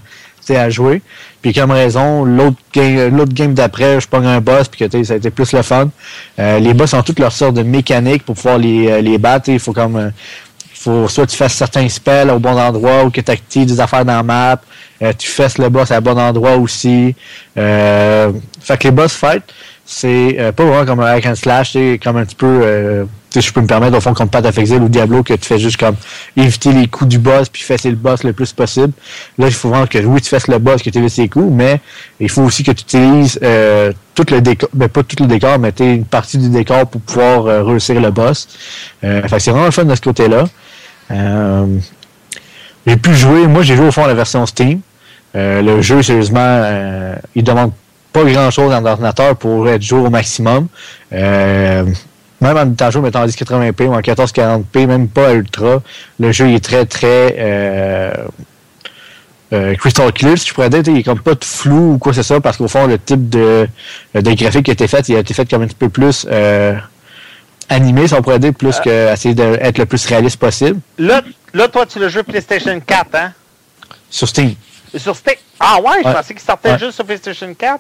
à 0.50 0.70
jouer. 0.70 1.02
Puis 1.42 1.54
comme 1.54 1.72
raison, 1.72 2.24
l'autre 2.24 2.58
game, 2.72 3.16
l'autre 3.18 3.34
game 3.34 3.56
d'après, 3.56 4.00
je 4.00 4.08
pogne 4.08 4.28
un 4.28 4.42
boss, 4.42 4.68
puis 4.68 4.88
que 4.88 5.04
ça 5.04 5.14
a 5.14 5.18
été 5.18 5.32
plus 5.32 5.54
le 5.54 5.64
fun. 5.64 5.90
Euh, 6.38 6.60
les 6.60 6.76
boss 6.76 6.94
ont 6.94 7.02
toutes 7.02 7.18
leurs 7.18 7.32
sortes 7.32 7.56
de 7.56 7.64
mécaniques 7.64 8.24
pour 8.24 8.36
pouvoir 8.36 8.60
les, 8.60 8.92
euh, 8.92 9.02
les 9.02 9.18
battre. 9.18 9.50
Il 9.50 9.60
faut 9.60 9.74
comme, 9.74 9.96
euh, 9.96 10.10
faut 10.76 11.08
soit 11.08 11.26
tu 11.26 11.36
fasses 11.36 11.56
certains 11.56 11.90
spells 11.90 12.30
au 12.30 12.40
bon 12.40 12.58
endroit 12.58 13.06
ou 13.06 13.10
que 13.10 13.22
tu 13.22 13.32
actives 13.32 13.66
des 13.66 13.80
affaires 13.80 14.06
dans 14.06 14.18
la 14.18 14.24
map. 14.24 14.62
Euh, 15.02 15.14
tu 15.18 15.28
fasses 15.28 15.58
le 15.58 15.70
boss 15.70 15.92
à 15.92 16.02
bon 16.02 16.18
endroit 16.18 16.56
aussi. 16.58 17.16
Euh, 17.58 18.32
fait 18.62 18.78
que 18.78 18.84
les 18.86 18.92
boss 18.92 19.14
fight, 19.14 19.44
c'est 19.86 20.36
euh, 20.40 20.52
pas 20.52 20.64
vraiment 20.64 20.86
comme 20.86 21.00
un 21.02 21.06
hack 21.06 21.26
and 21.26 21.36
slash, 21.36 21.74
c'est 21.74 22.00
comme 22.04 22.18
un 22.18 22.26
petit 22.26 22.36
peu, 22.36 23.06
tu 23.30 23.42
sais, 23.42 23.48
je 23.48 23.54
peux 23.54 23.62
me 23.62 23.68
permettre 23.68 23.98
au 23.98 24.02
fond 24.02 24.14
comme 24.14 24.30
Path 24.30 24.46
of 24.46 24.58
Exile 24.58 24.82
ou 24.82 24.90
Diablo 24.90 25.24
que 25.24 25.34
tu 25.34 25.46
fais 25.46 25.60
juste 25.60 25.78
comme 25.78 25.96
éviter 26.36 26.72
les 26.72 26.88
coups 26.88 27.10
du 27.10 27.20
boss 27.20 27.50
puis 27.50 27.62
fesser 27.62 27.90
le 27.90 27.96
boss 27.96 28.24
le 28.24 28.34
plus 28.34 28.54
possible. 28.54 28.94
Là, 29.38 29.48
il 29.48 29.54
faut 29.54 29.70
vraiment 29.70 29.88
que 29.88 29.98
oui, 30.00 30.22
tu 30.22 30.30
fasses 30.30 30.48
le 30.48 30.60
boss, 30.60 30.82
que 30.82 30.90
tu 30.90 30.98
évites 30.98 31.12
ses 31.12 31.28
coups, 31.28 31.52
mais 31.52 31.82
il 32.20 32.30
faut 32.30 32.44
aussi 32.44 32.64
que 32.64 32.72
tu 32.72 32.84
utilises 32.84 33.40
euh, 33.44 33.92
tout 34.16 34.26
le 34.32 34.42
décor, 34.42 34.70
ben 34.74 34.88
pas 34.88 35.04
tout 35.04 35.22
le 35.22 35.28
décor, 35.28 35.60
mais 35.60 35.74
une 35.80 36.06
partie 36.06 36.38
du 36.38 36.50
décor 36.50 36.88
pour 36.88 37.02
pouvoir 37.02 37.46
euh, 37.46 37.64
réussir 37.64 38.00
le 38.00 38.12
boss. 38.12 38.48
Euh, 39.04 39.22
c'est 39.40 39.52
vraiment 39.52 39.66
le 39.66 39.72
fun 39.72 39.84
de 39.86 39.96
ce 39.96 40.02
côté-là. 40.02 40.46
Euh, 41.12 41.66
j'ai 42.86 42.98
pu 42.98 43.14
jouer, 43.14 43.48
moi 43.48 43.64
j'ai 43.64 43.76
joué 43.76 43.88
au 43.88 43.92
fond 43.92 44.06
à 44.06 44.08
la 44.08 44.14
version 44.14 44.46
Steam. 44.46 44.80
Euh, 45.36 45.62
le 45.62 45.82
jeu, 45.82 46.02
sérieusement, 46.02 46.40
euh, 46.40 47.16
il 47.36 47.44
demande 47.44 47.72
pas 48.14 48.24
grand 48.24 48.50
chose 48.50 48.72
dans 48.72 48.80
l'ordinateur 48.80 49.36
pour 49.36 49.68
être 49.70 49.82
joué 49.82 50.00
au 50.00 50.10
maximum. 50.10 50.68
Euh, 51.14 51.86
même 52.42 52.58
en 52.58 52.62
en 52.62 53.26
1080p 53.28 53.84
ou 53.86 53.94
en 53.94 54.00
1440p, 54.02 54.86
même 54.86 55.08
pas 55.08 55.30
à 55.30 55.34
ultra, 55.34 55.82
le 56.20 56.32
jeu 56.32 56.50
est 56.52 56.64
très 56.64 56.86
très 56.86 57.36
euh, 57.40 58.14
euh, 59.54 59.76
crystal 59.76 60.12
clear, 60.12 60.38
si 60.38 60.48
je 60.50 60.54
pourrais 60.54 60.70
dire, 60.70 60.82
il 60.86 60.98
est 61.00 61.04
comme 61.04 61.20
pas 61.20 61.34
de 61.36 61.44
flou 61.44 61.94
ou 61.94 61.98
quoi 61.98 62.12
que 62.12 62.18
ce 62.18 62.24
soit, 62.24 62.42
parce 62.42 62.58
qu'au 62.58 62.68
fond, 62.68 62.86
le 62.86 63.00
type 63.00 63.30
de, 63.30 63.68
de 64.14 64.34
graphique 64.34 64.66
qui 64.66 64.72
a 64.72 64.74
été 64.74 64.88
fait, 64.88 65.08
il 65.10 65.16
a 65.16 65.20
été 65.20 65.34
fait 65.34 65.50
comme 65.50 65.62
un 65.64 65.68
petit 65.68 65.76
peu 65.76 65.90
plus 65.90 66.28
euh, 66.30 66.76
animé, 67.70 68.08
si 68.08 68.14
on 68.14 68.22
pourrait 68.22 68.40
dire, 68.40 68.54
plus 68.54 68.80
que 68.80 69.12
essayer 69.14 69.34
d'être 69.34 69.78
le 69.78 69.86
plus 69.86 70.06
réaliste 70.06 70.38
possible. 70.38 70.80
Là, 70.98 71.22
là 71.54 71.68
toi, 71.70 71.86
tu 71.86 71.98
le 72.00 72.10
joues 72.10 72.24
PlayStation 72.24 72.80
4, 72.86 73.08
hein? 73.16 73.34
Sur 74.10 74.28
Steam. 74.28 74.54
Sur 74.96 75.16
Steam? 75.16 75.36
Ah 75.60 75.80
ouais, 75.82 76.00
je 76.04 76.08
Ouais. 76.08 76.14
pensais 76.14 76.34
qu'il 76.34 76.44
sortait 76.44 76.72
Ouais. 76.72 76.80
juste 76.80 76.94
sur 76.94 77.06
PlayStation 77.06 77.54
4. 77.54 77.80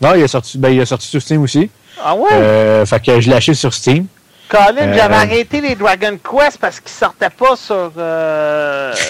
Non, 0.00 0.14
il 0.14 0.22
est 0.22 0.28
sorti, 0.28 0.58
ben, 0.58 0.70
il 0.70 0.80
est 0.80 0.86
sorti 0.86 1.06
sur 1.06 1.20
Steam 1.22 1.42
aussi. 1.42 1.70
Ah 2.02 2.14
ouais? 2.14 2.28
Euh, 2.32 2.86
fait 2.86 3.00
que 3.04 3.20
je 3.20 3.28
l'ai 3.30 3.36
acheté 3.36 3.54
sur 3.54 3.72
Steam. 3.74 4.06
Colin, 4.48 4.64
Euh, 4.78 4.94
j'avais 4.94 5.14
euh, 5.14 5.18
arrêté 5.18 5.60
les 5.60 5.74
Dragon 5.74 6.18
Quest 6.22 6.58
parce 6.58 6.78
qu'ils 6.80 6.90
sortaient 6.92 7.30
pas 7.30 7.56
sur. 7.56 7.92
Euh... 7.98 8.92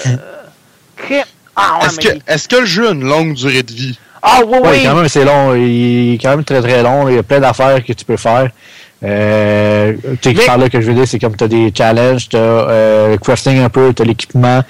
Ah 1.54 1.78
ouais, 1.80 1.86
Est-ce 1.86 1.96
mais. 1.96 2.02
que, 2.20 2.32
est-ce 2.32 2.48
que 2.48 2.56
le 2.56 2.64
jeu 2.64 2.88
a 2.88 2.92
une 2.92 3.04
longue 3.04 3.34
durée 3.34 3.62
de 3.62 3.72
vie? 3.72 3.98
Ah 4.22 4.40
oui, 4.46 4.58
Ouais, 4.58 4.68
oui. 4.70 4.82
quand 4.84 4.94
même, 4.94 5.08
c'est 5.08 5.24
long. 5.24 5.54
Il 5.54 6.14
est 6.14 6.18
quand 6.18 6.30
même 6.30 6.44
très 6.44 6.62
très 6.62 6.82
long. 6.82 7.08
Il 7.08 7.16
y 7.16 7.18
a 7.18 7.22
plein 7.22 7.40
d'affaires 7.40 7.84
que 7.84 7.92
tu 7.92 8.04
peux 8.04 8.16
faire. 8.16 8.48
Euh, 9.02 9.94
tu 10.22 10.34
sais, 10.34 10.46
par 10.46 10.56
là 10.58 10.70
que 10.70 10.80
je 10.80 10.86
veux 10.86 10.94
dire, 10.94 11.06
c'est 11.08 11.18
comme 11.18 11.36
tu 11.36 11.44
as 11.44 11.48
des 11.48 11.72
challenges, 11.76 12.28
tu 12.28 12.36
as 12.36 12.40
euh, 12.40 13.08
le 13.10 13.18
crafting 13.18 13.58
un 13.60 13.68
peu, 13.68 13.92
tu 13.92 14.00
as 14.02 14.04
l'équipement. 14.04 14.62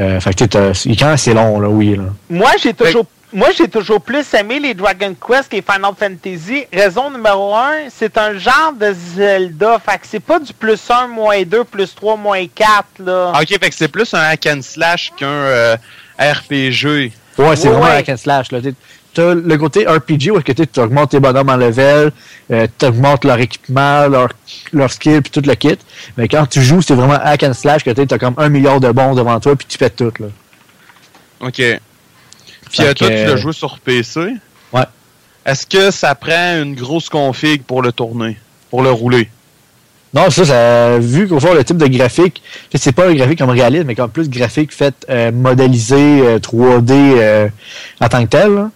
Euh, 0.00 0.20
fait 0.20 0.30
que 0.30 0.36
tu 0.36 0.44
sais, 0.44 0.48
t'as- 0.48 0.82
il 0.86 0.92
est 0.92 0.96
quand 0.96 1.06
même 1.06 1.14
assez 1.14 1.34
long, 1.34 1.58
là, 1.60 1.68
oui. 1.68 1.96
Là. 1.96 2.04
Moi, 2.30 2.50
j'ai 2.62 2.72
toujours. 2.72 3.04
Moi, 3.32 3.48
j'ai 3.56 3.68
toujours 3.68 4.00
plus 4.00 4.34
aimé 4.34 4.58
les 4.58 4.74
Dragon 4.74 5.14
Quest 5.14 5.54
et 5.54 5.62
Final 5.62 5.92
Fantasy. 5.96 6.64
Raison 6.72 7.10
numéro 7.10 7.54
un, 7.54 7.88
c'est 7.88 8.18
un 8.18 8.36
genre 8.36 8.72
de 8.78 8.92
Zelda. 9.14 9.78
Fait 9.78 9.98
que 9.98 10.06
c'est 10.08 10.18
pas 10.20 10.40
du 10.40 10.52
plus 10.52 10.80
1, 10.90 11.06
moins 11.06 11.40
2, 11.44 11.62
plus 11.62 11.94
3, 11.94 12.16
moins 12.16 12.44
4, 12.52 12.84
là. 12.98 13.30
Ah, 13.32 13.40
ok, 13.42 13.48
fait 13.48 13.70
que 13.70 13.74
c'est 13.76 13.86
plus 13.88 14.12
un 14.14 14.18
hack 14.20 14.46
and 14.46 14.62
slash 14.62 15.12
qu'un 15.16 15.26
euh, 15.28 15.76
RPG. 16.18 16.84
Ouais, 16.88 17.12
c'est 17.38 17.38
Ouais, 17.38 17.54
vraiment 17.56 17.82
ouais. 17.84 17.90
hack 17.98 18.08
and 18.08 18.16
slash. 18.16 18.50
Là. 18.50 18.58
Tu 19.12 19.20
as 19.20 19.34
le 19.34 19.56
côté 19.58 19.86
RPG 19.86 20.30
où 20.32 20.38
est-ce 20.38 20.52
que 20.52 20.62
tu 20.64 20.80
augmentes 20.80 21.10
tes 21.10 21.20
bonhommes 21.20 21.50
en 21.50 21.56
level, 21.56 22.10
euh, 22.50 22.66
tu 22.78 22.86
augmentes 22.86 23.24
leur 23.24 23.38
équipement, 23.38 24.08
leur, 24.08 24.30
leur 24.72 24.90
skill, 24.90 25.22
puis 25.22 25.30
tout 25.30 25.42
le 25.48 25.54
kit. 25.54 25.78
Mais 26.16 26.26
quand 26.26 26.46
tu 26.46 26.60
joues, 26.62 26.82
c'est 26.82 26.94
vraiment 26.94 27.18
hack 27.22 27.44
and 27.44 27.52
slash 27.54 27.84
que 27.84 27.90
tu 27.90 28.12
as 28.12 28.18
comme 28.18 28.34
un 28.38 28.48
milliard 28.48 28.80
de 28.80 28.90
bons 28.90 29.14
devant 29.14 29.38
toi, 29.38 29.54
puis 29.54 29.66
tu 29.68 29.78
fais 29.78 29.90
tout. 29.90 30.12
Là. 30.18 30.26
Ok. 31.40 31.62
Puis 32.70 32.82
euh, 32.82 32.94
toi, 32.94 33.08
que- 33.08 33.22
tu 33.24 33.28
l'as 33.30 33.36
joué 33.36 33.52
sur 33.52 33.78
PC. 33.80 34.20
Ouais. 34.72 34.82
Est-ce 35.46 35.66
que 35.66 35.90
ça 35.90 36.14
prend 36.14 36.60
une 36.62 36.74
grosse 36.74 37.08
config 37.08 37.62
pour 37.62 37.82
le 37.82 37.92
tourner? 37.92 38.36
Pour 38.70 38.82
le 38.82 38.90
rouler? 38.90 39.28
Non, 40.12 40.28
ça, 40.30 40.44
ça 40.44 40.98
vu 40.98 41.28
qu'au 41.28 41.38
fond, 41.38 41.54
le 41.54 41.62
type 41.64 41.76
de 41.76 41.86
graphique, 41.86 42.42
c'est 42.74 42.92
pas 42.92 43.08
un 43.08 43.14
graphique 43.14 43.38
comme 43.38 43.50
réaliste, 43.50 43.84
mais 43.86 43.94
comme 43.94 44.10
plus 44.10 44.28
graphique 44.28 44.72
fait 44.74 44.94
euh, 45.08 45.30
modélisé 45.30 45.94
euh, 45.96 46.38
3D 46.40 46.90
euh, 46.92 47.48
en 48.00 48.08
tant 48.08 48.22
que 48.24 48.28
tel. 48.28 48.54
là. 48.54 48.70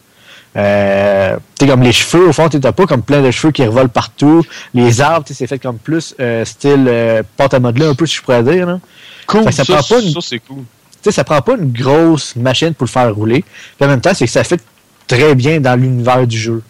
Euh, 0.56 1.36
comme 1.58 1.82
les 1.82 1.92
cheveux, 1.92 2.28
au 2.28 2.32
fond, 2.32 2.48
tu 2.48 2.60
t'as 2.60 2.70
pas 2.72 2.86
comme 2.86 3.02
plein 3.02 3.20
de 3.22 3.30
cheveux 3.32 3.50
qui 3.50 3.64
revolent 3.66 3.88
partout. 3.88 4.44
Les 4.74 5.00
arbres, 5.00 5.26
c'est 5.28 5.46
fait 5.48 5.58
comme 5.58 5.78
plus 5.78 6.14
euh, 6.20 6.44
style 6.44 6.84
euh, 6.86 7.22
pâte 7.36 7.54
à 7.54 7.58
modeler, 7.60 7.86
un 7.86 7.94
peu, 7.94 8.06
si 8.06 8.16
je 8.16 8.22
pourrais 8.22 8.42
dire. 8.44 8.66
Là. 8.66 8.78
Cool, 9.26 9.44
ça 9.44 9.50
ça, 9.52 9.64
prend 9.64 9.82
pas 9.82 10.00
une- 10.02 10.12
ça, 10.12 10.20
c'est 10.22 10.38
cool. 10.38 10.62
Tu 11.04 11.10
sais, 11.10 11.16
ça 11.16 11.22
prend 11.24 11.42
pas 11.42 11.52
une 11.52 11.70
grosse 11.70 12.34
machine 12.34 12.72
pour 12.72 12.86
le 12.86 12.90
faire 12.90 13.14
rouler. 13.14 13.42
Puis 13.76 13.84
en 13.84 13.88
même 13.88 14.00
temps, 14.00 14.14
c'est 14.14 14.24
que 14.24 14.30
ça 14.30 14.42
fait 14.42 14.60
très 15.06 15.34
bien 15.34 15.60
dans 15.60 15.78
l'univers 15.78 16.26
du 16.26 16.38
jeu. 16.38 16.62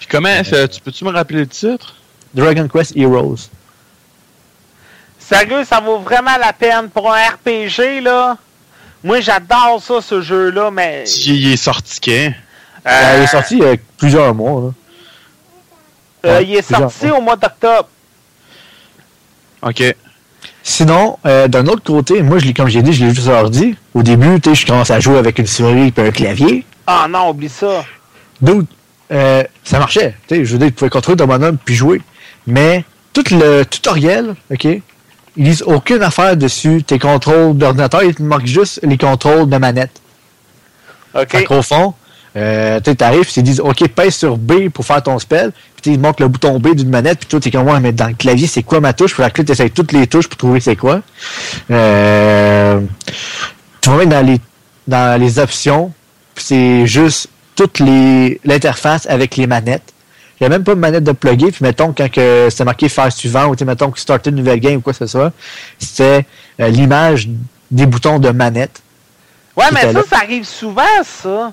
Puis 0.00 0.08
comment, 0.10 0.28
euh, 0.28 0.66
tu 0.66 0.80
peux-tu 0.80 1.04
me 1.04 1.12
rappeler 1.12 1.38
le 1.38 1.46
titre? 1.46 1.94
Dragon 2.34 2.66
Quest 2.66 2.96
Heroes. 2.96 3.48
Sérieux, 5.20 5.62
ça 5.64 5.78
vaut 5.78 6.00
vraiment 6.00 6.36
la 6.36 6.52
peine 6.52 6.90
pour 6.90 7.12
un 7.12 7.28
RPG, 7.28 8.00
là. 8.02 8.36
Moi, 9.04 9.20
j'adore 9.20 9.80
ça, 9.80 10.00
ce 10.00 10.20
jeu-là, 10.20 10.72
mais. 10.72 11.04
Il 11.24 11.52
est 11.52 11.56
sorti 11.56 12.00
quand? 12.00 12.32
Euh, 12.90 13.14
il 13.18 13.22
est 13.22 13.26
sorti 13.28 13.54
il 13.58 13.62
y 13.62 13.66
a 13.66 13.76
plusieurs 13.96 14.34
mois. 14.34 14.62
Là. 14.62 14.68
Euh, 16.24 16.38
Ouais, 16.38 16.44
il 16.44 16.56
est 16.56 16.62
sorti 16.62 17.08
au 17.08 17.20
mois 17.20 17.36
d'octobre. 17.36 17.88
Ok. 19.62 19.94
Sinon, 20.68 21.16
euh, 21.24 21.46
d'un 21.46 21.68
autre 21.68 21.84
côté, 21.84 22.22
moi, 22.22 22.40
je 22.40 22.50
comme 22.50 22.66
j'ai 22.66 22.82
dit, 22.82 22.92
je 22.92 23.06
l'ai 23.06 23.14
sur 23.14 23.32
ordi. 23.32 23.76
Au 23.94 24.02
début, 24.02 24.40
tu 24.40 24.50
sais, 24.50 24.56
je 24.56 24.66
commence 24.66 24.90
à 24.90 24.98
jouer 24.98 25.16
avec 25.16 25.38
une 25.38 25.46
souris 25.46 25.92
et 25.96 26.00
un 26.00 26.10
clavier. 26.10 26.66
Ah 26.88 27.06
non, 27.08 27.30
oublie 27.30 27.48
ça. 27.48 27.84
Donc, 28.40 28.64
euh, 29.12 29.44
ça 29.62 29.78
marchait. 29.78 30.16
Tu 30.26 30.34
sais, 30.34 30.44
je 30.44 30.52
veux 30.52 30.58
dire, 30.58 30.66
tu 30.66 30.72
pouvais 30.72 30.90
contrôler 30.90 31.18
ton 31.18 31.28
bonhomme 31.28 31.56
puis 31.64 31.76
jouer. 31.76 32.02
Mais 32.48 32.84
tout 33.12 33.22
le 33.30 33.62
tutoriel, 33.62 34.34
OK, 34.52 34.64
ils 34.64 34.82
disent 35.36 35.62
aucune 35.62 36.02
affaire 36.02 36.36
dessus. 36.36 36.82
Tes 36.82 36.98
contrôles 36.98 37.56
d'ordinateur, 37.56 38.02
il 38.02 38.16
te 38.16 38.22
manque 38.24 38.46
juste 38.46 38.80
les 38.82 38.98
contrôles 38.98 39.48
de 39.48 39.58
manette. 39.58 40.02
OK. 41.14 41.30
Fait 41.30 41.44
qu'au 41.44 41.62
fond, 41.62 41.94
euh, 42.36 42.80
tu 42.80 42.92
arrives, 43.02 43.30
ils 43.36 43.42
disent 43.42 43.60
OK, 43.60 43.88
pèse 43.88 44.14
sur 44.14 44.36
B 44.36 44.68
pour 44.68 44.84
faire 44.84 45.02
ton 45.02 45.18
spell. 45.18 45.52
Puis 45.80 45.92
ils 45.92 45.96
te 45.96 46.02
montrent 46.02 46.22
le 46.22 46.28
bouton 46.28 46.58
B 46.58 46.74
d'une 46.74 46.90
manette. 46.90 47.20
Puis 47.20 47.28
toi, 47.28 47.40
t'es 47.40 47.50
comme 47.50 47.66
ouais, 47.66 47.80
mais 47.80 47.92
dans 47.92 48.08
le 48.08 48.14
clavier, 48.14 48.46
c'est 48.46 48.62
quoi 48.62 48.80
ma 48.80 48.92
touche? 48.92 49.14
Puis 49.14 49.22
là, 49.22 49.30
tu 49.30 49.50
essaies 49.50 49.70
toutes 49.70 49.92
les 49.92 50.06
touches 50.06 50.28
pour 50.28 50.36
trouver 50.36 50.60
c'est 50.60 50.76
quoi. 50.76 51.00
Euh, 51.70 52.80
tu 53.80 53.90
vas 53.90 53.96
mettre 53.96 54.10
dans 54.10 54.26
les, 54.26 54.40
dans 54.86 55.20
les 55.20 55.38
options. 55.38 55.92
Puis 56.34 56.44
c'est 56.48 56.86
juste 56.86 57.28
toute 57.54 57.78
les 57.78 58.40
l'interface 58.44 59.06
avec 59.06 59.36
les 59.36 59.46
manettes. 59.46 59.94
Il 60.38 60.42
n'y 60.42 60.46
a 60.46 60.50
même 60.50 60.64
pas 60.64 60.74
de 60.74 60.80
manette 60.80 61.04
de 61.04 61.12
plugger. 61.12 61.50
Puis 61.50 61.62
mettons, 61.62 61.94
quand 61.96 62.10
que 62.10 62.48
c'était 62.50 62.64
marqué 62.64 62.90
faire 62.90 63.10
suivant, 63.10 63.46
ou 63.46 63.64
mettons 63.64 63.90
que 63.90 63.98
starter 63.98 64.28
une 64.28 64.36
nouvelle 64.36 64.60
game 64.60 64.76
ou 64.76 64.80
quoi 64.82 64.92
que 64.92 64.98
ce 64.98 65.06
soit, 65.06 65.32
c'était 65.78 66.26
euh, 66.60 66.68
l'image 66.68 67.30
des 67.70 67.86
boutons 67.86 68.18
de 68.18 68.28
manette. 68.28 68.82
Ouais, 69.56 69.64
mais 69.72 69.80
ça, 69.80 69.92
là. 69.92 70.02
ça 70.10 70.18
arrive 70.18 70.44
souvent, 70.44 70.82
ça. 71.02 71.52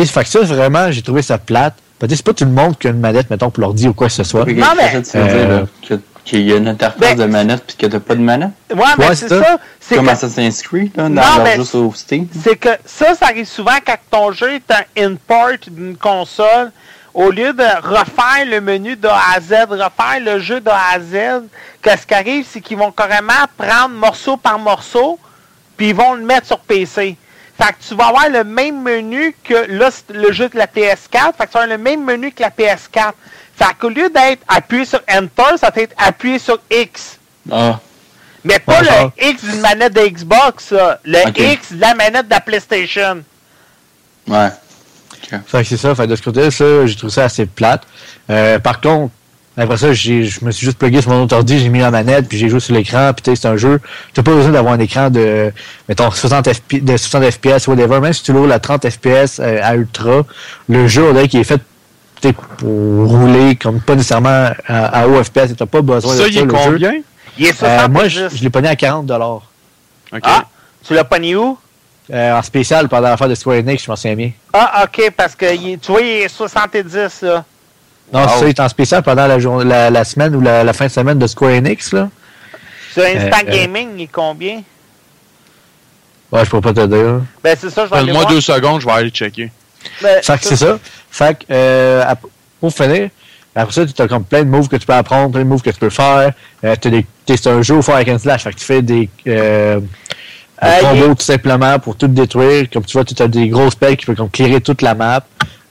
Tu 0.00 0.06
sais, 0.06 0.12
fait 0.12 0.22
que 0.22 0.28
ça, 0.28 0.40
vraiment, 0.42 0.92
j'ai 0.92 1.02
trouvé 1.02 1.22
ça 1.22 1.38
plate. 1.38 1.74
Peut-être 1.98 2.14
c'est 2.14 2.24
pas 2.24 2.32
tout 2.32 2.44
le 2.44 2.52
monde 2.52 2.78
qui 2.78 2.86
a 2.86 2.90
une 2.90 3.00
manette, 3.00 3.28
mettons, 3.30 3.50
pour 3.50 3.62
l'ordi 3.62 3.88
ou 3.88 3.94
quoi 3.94 4.06
que 4.06 4.12
ce 4.12 4.22
soit. 4.22 4.44
Non, 4.44 4.66
mais- 4.76 4.92
qu'est-ce 4.92 5.12
que 5.12 5.18
tu 5.18 5.18
veux 5.18 5.24
Euh, 5.24 5.38
dire, 5.46 5.48
là? 5.48 5.66
Que- 5.88 6.00
Qu'il 6.24 6.42
y 6.42 6.52
a 6.52 6.56
une 6.56 6.68
interface 6.68 7.00
Ben- 7.00 7.16
de 7.18 7.24
manette 7.24 7.64
puis 7.66 7.74
que 7.76 7.86
t'as 7.86 7.98
pas 8.00 8.14
de 8.14 8.20
manette? 8.20 8.50
Ouais, 8.72 8.82
mais 8.98 9.14
c'est 9.16 9.28
ça. 9.28 9.42
ça. 9.42 9.56
C'est 9.80 9.94
Comme 9.96 10.04
que, 10.06 10.10
Assassin's 10.10 10.62
Creed, 10.62 10.92
là, 10.94 11.04
dans 11.04 11.08
Non, 11.08 11.22
leur 11.22 11.42
mais- 11.42 11.56
jeu 11.56 11.64
sur 11.64 11.96
Steam? 11.96 12.28
c'est 12.44 12.54
que 12.56 12.68
ça, 12.84 13.14
ça 13.14 13.26
arrive 13.26 13.46
souvent 13.46 13.78
quand 13.84 13.96
ton 14.10 14.30
jeu 14.32 14.52
est 14.56 14.70
un 14.70 15.04
import 15.06 15.52
d'une 15.68 15.96
console. 15.96 16.70
Au 17.14 17.30
lieu 17.30 17.52
de 17.54 17.64
refaire 17.82 18.44
le 18.46 18.60
menu 18.60 18.94
de 18.94 19.08
A 19.08 19.18
à 19.36 19.40
Z, 19.40 19.54
refaire 19.70 20.20
le 20.22 20.38
jeu 20.38 20.60
de 20.60 20.68
A 20.68 20.76
à 20.94 21.00
Z, 21.00 21.46
qu'est-ce 21.82 22.06
qui 22.06 22.14
arrive, 22.14 22.46
c'est 22.48 22.60
qu'ils 22.60 22.76
vont 22.76 22.92
carrément 22.92 23.32
prendre 23.56 23.94
morceau 23.94 24.36
par 24.36 24.58
morceau, 24.58 25.18
puis 25.78 25.88
ils 25.88 25.94
vont 25.96 26.12
le 26.12 26.22
mettre 26.24 26.46
sur 26.46 26.58
PC. 26.60 27.16
Fait 27.60 27.72
que 27.72 27.88
tu 27.88 27.94
vas 27.96 28.06
avoir 28.08 28.28
le 28.28 28.44
même 28.44 28.82
menu 28.82 29.34
que 29.42 29.66
là, 29.68 29.90
le 30.10 30.30
jeu 30.32 30.48
de 30.48 30.56
la 30.56 30.66
PS4. 30.66 31.34
Fait 31.36 31.46
que 31.46 31.50
tu 31.50 31.52
vas 31.54 31.62
avoir 31.62 31.66
le 31.66 31.78
même 31.78 32.04
menu 32.04 32.30
que 32.30 32.42
la 32.42 32.50
PS4. 32.50 33.12
Fait 33.56 33.64
qu'au 33.78 33.88
lieu 33.88 34.08
d'être 34.10 34.42
appuyé 34.46 34.84
sur 34.84 35.00
Enter, 35.10 35.56
ça 35.58 35.70
va 35.74 35.82
être 35.82 35.94
appuyé 35.98 36.38
sur 36.38 36.60
X. 36.70 37.18
Ah, 37.50 37.80
Mais 38.44 38.60
pas 38.60 38.82
le 38.82 39.10
X 39.30 39.44
d'une 39.44 39.60
manette 39.60 39.92
de 39.94 40.00
Xbox, 40.06 40.66
ça. 40.66 41.00
Le. 41.04 41.18
X 41.36 41.72
de 41.72 41.80
la 41.80 41.94
manette 41.94 42.26
de 42.26 42.30
la 42.30 42.40
PlayStation. 42.40 43.24
ouais. 44.28 44.50
Fait 45.46 45.62
que 45.62 45.64
c'est 45.64 45.76
ça. 45.76 45.94
Fait 45.94 46.04
que 46.04 46.10
de 46.10 46.16
ce 46.16 46.22
côté 46.22 46.50
ça, 46.50 46.86
j'ai 46.86 46.94
trouvé 46.94 47.12
ça 47.12 47.24
assez 47.24 47.44
plate. 47.44 47.82
Euh, 48.30 48.58
par 48.60 48.80
contre, 48.80 49.12
après 49.62 49.76
ça, 49.76 49.92
j'ai, 49.92 50.24
je 50.24 50.44
me 50.44 50.50
suis 50.52 50.64
juste 50.66 50.78
plugué 50.78 51.00
sur 51.02 51.10
mon 51.10 51.24
autre 51.24 51.34
ordi, 51.36 51.58
j'ai 51.58 51.68
mis 51.68 51.80
la 51.80 51.90
manette, 51.90 52.28
puis 52.28 52.38
j'ai 52.38 52.48
joué 52.48 52.60
sur 52.60 52.74
l'écran, 52.74 53.12
puis 53.14 53.22
tu 53.22 53.30
sais, 53.30 53.42
c'est 53.42 53.48
un 53.48 53.56
jeu. 53.56 53.80
T'as 54.14 54.22
pas 54.22 54.32
besoin 54.32 54.52
d'avoir 54.52 54.74
un 54.74 54.78
écran 54.78 55.10
de, 55.10 55.52
mettons, 55.88 56.10
60 56.10 56.52
FPS, 56.52 56.82
de 56.82 56.96
60 56.96 57.30
FPS, 57.30 57.66
whatever. 57.66 58.00
Même 58.00 58.12
si 58.12 58.22
tu 58.22 58.32
l'ouvres 58.32 58.52
à 58.52 58.58
30 58.60 58.88
FPS 58.88 59.40
euh, 59.40 59.60
à 59.62 59.74
ultra, 59.74 60.22
le 60.68 60.86
jeu, 60.86 61.04
on 61.08 61.12
dirait 61.12 61.28
qu'il 61.28 61.40
est 61.40 61.44
fait 61.44 61.60
pour 62.58 63.08
rouler 63.08 63.54
comme 63.56 63.80
pas 63.80 63.94
nécessairement 63.94 64.50
à, 64.66 65.00
à 65.00 65.06
haut 65.06 65.22
FPS. 65.22 65.54
T'as 65.56 65.66
pas 65.66 65.82
besoin 65.82 66.14
Ça, 66.16 66.24
de 66.24 66.28
il 66.28 66.34
ça, 66.34 66.40
est 66.40 66.44
le 66.44 66.50
jeu. 66.50 66.56
combien? 66.64 66.92
Il 67.38 67.46
est 67.46 67.62
Euh, 67.62 67.78
70. 67.78 67.92
moi, 67.92 68.08
je, 68.08 68.28
je 68.36 68.42
l'ai 68.42 68.50
pogné 68.50 68.68
à 68.68 68.76
40 68.76 69.08
Ok. 69.10 70.20
Ah, 70.22 70.44
tu 70.86 70.94
l'as 70.94 71.04
pogné 71.04 71.36
où? 71.36 71.56
euh, 72.12 72.38
en 72.38 72.42
spécial 72.42 72.88
pendant 72.88 73.08
l'affaire 73.10 73.28
de 73.28 73.34
Square 73.34 73.58
Enix, 73.58 73.84
je 73.84 73.90
m'en 73.90 73.96
souviens 73.96 74.16
bien. 74.16 74.30
Ah, 74.52 74.84
ok, 74.84 75.12
parce 75.16 75.34
que 75.34 75.54
tu 75.76 75.92
vois, 75.92 76.00
il 76.00 76.22
est 76.22 76.28
70, 76.28 77.22
là. 77.22 77.44
Non, 78.12 78.26
c'est 78.28 78.38
ça, 78.38 78.44
il 78.44 78.48
est 78.48 78.60
en 78.60 78.68
spécial 78.68 79.02
pendant 79.02 79.26
la, 79.26 79.38
jour- 79.38 79.62
la, 79.64 79.90
la 79.90 80.04
semaine 80.04 80.34
ou 80.34 80.40
la, 80.40 80.64
la 80.64 80.72
fin 80.72 80.86
de 80.86 80.90
semaine 80.90 81.18
de 81.18 81.26
Square 81.26 81.52
Enix, 81.52 81.92
là. 81.92 82.08
Sur 82.92 83.02
Instant 83.04 83.20
Euh, 83.46 83.48
euh. 83.48 83.52
Gaming, 83.52 83.88
il 83.96 84.02
est 84.04 84.06
combien? 84.06 84.62
Ouais, 86.32 86.44
je 86.44 86.50
peux 86.50 86.60
pas 86.60 86.72
te 86.72 86.86
dire. 86.86 87.22
Ben, 87.42 87.56
c'est 87.58 87.70
ça, 87.70 87.86
je 87.86 87.94
vais 88.04 88.12
voir. 88.12 88.26
deux 88.26 88.40
secondes, 88.40 88.80
je 88.80 88.86
vais 88.86 88.92
aller 88.92 89.10
checker. 89.10 89.50
Ben, 90.02 90.22
Fait 90.22 90.38
que 90.38 90.44
c'est 90.44 90.56
ça. 90.56 90.78
Fait 91.10 91.38
que, 91.38 91.44
euh, 91.50 92.04
pour 92.60 92.72
finir, 92.72 93.10
après 93.54 93.72
ça, 93.72 93.86
tu 93.86 94.02
as 94.02 94.08
comme 94.08 94.24
plein 94.24 94.40
de 94.44 94.48
moves 94.48 94.68
que 94.68 94.76
tu 94.76 94.86
peux 94.86 94.92
apprendre, 94.94 95.32
plein 95.32 95.40
de 95.42 95.48
moves 95.48 95.62
que 95.62 95.70
tu 95.70 95.78
peux 95.78 95.90
faire. 95.90 96.32
Euh, 96.64 96.76
c'est 97.26 97.46
un 97.46 97.62
jeu 97.62 97.76
au 97.76 97.82
fort 97.82 97.96
avec 97.96 98.08
un 98.08 98.18
slash. 98.18 98.42
Fait 98.44 98.52
que 98.52 98.58
tu 98.58 98.64
fais 98.64 98.82
des, 98.82 99.08
euh, 99.26 99.80
des 99.80 99.86
Euh, 100.62 100.80
combos 100.80 101.14
tout 101.14 101.24
simplement 101.24 101.78
pour 101.78 101.96
tout 101.96 102.08
détruire. 102.08 102.66
Comme 102.72 102.84
tu 102.84 102.92
vois, 102.94 103.04
tu 103.04 103.20
as 103.22 103.28
des 103.28 103.48
gros 103.48 103.70
spells 103.70 103.96
qui 103.96 104.06
peuvent 104.06 104.16
comme 104.16 104.30
clearer 104.30 104.60
toute 104.60 104.82
la 104.82 104.94
map. 104.94 105.24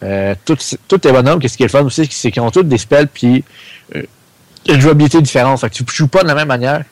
Euh, 0.03 0.35
tout- 0.45 0.57
tous 0.87 0.97
tes 0.99 1.11
bonhommes, 1.11 1.39
qu'est-ce 1.39 1.57
qui 1.57 1.63
est 1.63 1.67
le 1.67 1.71
fun 1.71 1.83
aussi, 1.83 2.07
c'est 2.11 2.31
qu'ils 2.31 2.41
ont 2.41 2.51
tous 2.51 2.63
des 2.63 2.77
spells 2.77 3.07
puis 3.07 3.43
euh, 3.95 4.03
une 4.69 4.79
jouabilité 4.79 5.21
différente. 5.21 5.59
Fait 5.59 5.69
que 5.69 5.75
tu 5.75 5.83
joues 5.87 6.07
pas 6.07 6.21
de 6.23 6.27
la 6.27 6.35
même 6.35 6.47
manière 6.49 6.83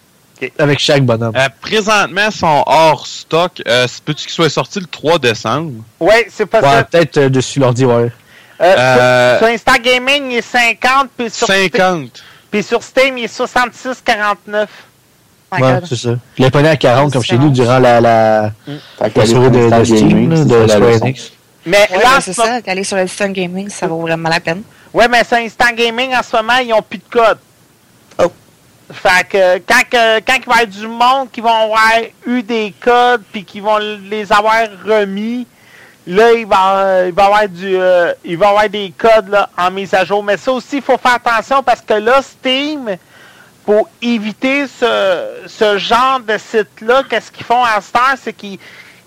avec 0.59 0.79
chaque 0.79 1.03
bonhomme. 1.03 1.33
Euh, 1.35 1.47
présentement, 1.61 2.21
ils 2.29 2.35
sont 2.35 2.63
hors 2.65 3.05
stock. 3.07 3.61
Euh, 3.67 3.87
Peux-tu 4.03 4.23
qu'ils 4.23 4.33
soient 4.33 4.49
sortis 4.49 4.79
le 4.79 4.87
3 4.87 5.19
décembre? 5.19 5.71
Ouais, 5.99 6.27
c'est 6.31 6.45
pas 6.47 6.61
Ouais, 6.61 6.69
ça. 6.69 6.83
peut-être 6.83 7.17
euh, 7.17 7.29
dessus 7.29 7.59
l'ordi, 7.59 7.85
ouais. 7.85 8.11
Euh, 8.61 8.75
Euh, 8.77 9.37
sur, 9.37 9.47
sur 9.47 9.53
Instant 9.55 9.81
Gaming, 9.83 10.31
il 10.31 10.37
est 10.37 10.41
50, 10.41 11.09
puis 11.17 11.29
sur, 11.29 11.45
50. 11.47 12.23
puis 12.49 12.63
sur 12.63 12.81
Steam, 12.81 13.17
il 13.17 13.25
est 13.25 13.27
66,49. 13.27 14.67
My 15.53 15.61
Ouais, 15.61 15.79
c'est 15.87 15.95
ça. 15.95 16.09
Je 16.37 16.43
l'ai 16.43 16.49
pogné 16.49 16.69
à 16.69 16.75
40 16.75 17.13
comme 17.13 17.23
chez 17.23 17.37
nous 17.37 17.49
durant 17.49 17.79
la, 17.79 18.01
la, 18.01 18.51
soirée 19.25 19.49
de, 19.51 19.85
Steam, 19.85 20.29
de 20.29 20.35
ça, 20.49 20.57
la 20.59 20.67
Square 20.67 20.89
leçon. 20.89 21.05
Enix. 21.05 21.31
Mais 21.65 21.87
Ouais, 21.91 21.97
là, 22.03 22.21
c'est 22.21 22.33
ça. 22.33 22.61
D'aller 22.61 22.83
sur 22.83 22.95
le 22.97 23.03
Instant 23.03 23.29
Gaming, 23.29 23.69
ça 23.69 23.87
vaut 23.87 23.99
vraiment 24.01 24.29
la 24.29 24.39
peine. 24.39 24.61
Ouais, 24.93 25.07
mais 25.07 25.23
sur 25.23 25.37
Instant 25.37 25.73
Gaming, 25.75 26.15
en 26.15 26.21
ce 26.23 26.35
moment, 26.35 26.57
ils 26.57 26.69
n'ont 26.69 26.81
plus 26.81 26.99
de 26.99 27.03
code. 27.09 27.39
Oh. 28.23 28.31
Fait 28.93 29.27
que 29.27 29.57
quand, 29.67 29.81
que- 29.89 30.19
quand 30.19 30.35
il 30.37 30.45
va 30.45 30.55
y 30.57 30.61
avoir 30.61 30.67
du 30.67 30.87
monde 30.87 31.31
qui 31.31 31.41
vont 31.41 31.49
avoir 31.49 31.91
eu 32.27 32.43
des 32.43 32.73
codes 32.79 33.23
puis 33.31 33.43
qui 33.43 33.59
vont 33.59 33.77
les 33.79 34.31
avoir 34.31 34.61
remis, 34.85 35.47
là, 36.05 36.31
il 36.33 36.45
va, 36.45 37.07
il 37.07 37.13
va 37.13 37.23
y 37.23 37.25
avoir 37.25 37.49
du 37.49 37.75
euh, 37.77 38.13
il 38.23 38.37
va 38.37 38.45
y 38.45 38.49
avoir 38.49 38.69
des 38.69 38.93
codes 38.95 39.29
là, 39.29 39.49
en 39.57 39.71
mise 39.71 39.93
à 39.95 40.05
jour. 40.05 40.23
Mais 40.23 40.37
ça 40.37 40.51
aussi, 40.51 40.77
il 40.77 40.81
faut 40.83 40.97
faire 40.99 41.15
attention 41.15 41.63
parce 41.63 41.81
que 41.81 41.95
là, 41.95 42.21
Steam, 42.21 42.95
pour 43.65 43.89
éviter 44.03 44.67
ce, 44.67 45.41
ce 45.47 45.79
genre 45.79 46.19
de 46.19 46.37
site-là, 46.37 47.01
qu'est-ce 47.09 47.31
qu'ils 47.31 47.45
font 47.45 47.63
à 47.63 47.81
cette 47.81 47.95
heure, 47.95 48.15
c'est 48.23 48.33
qu'ils 48.33 48.59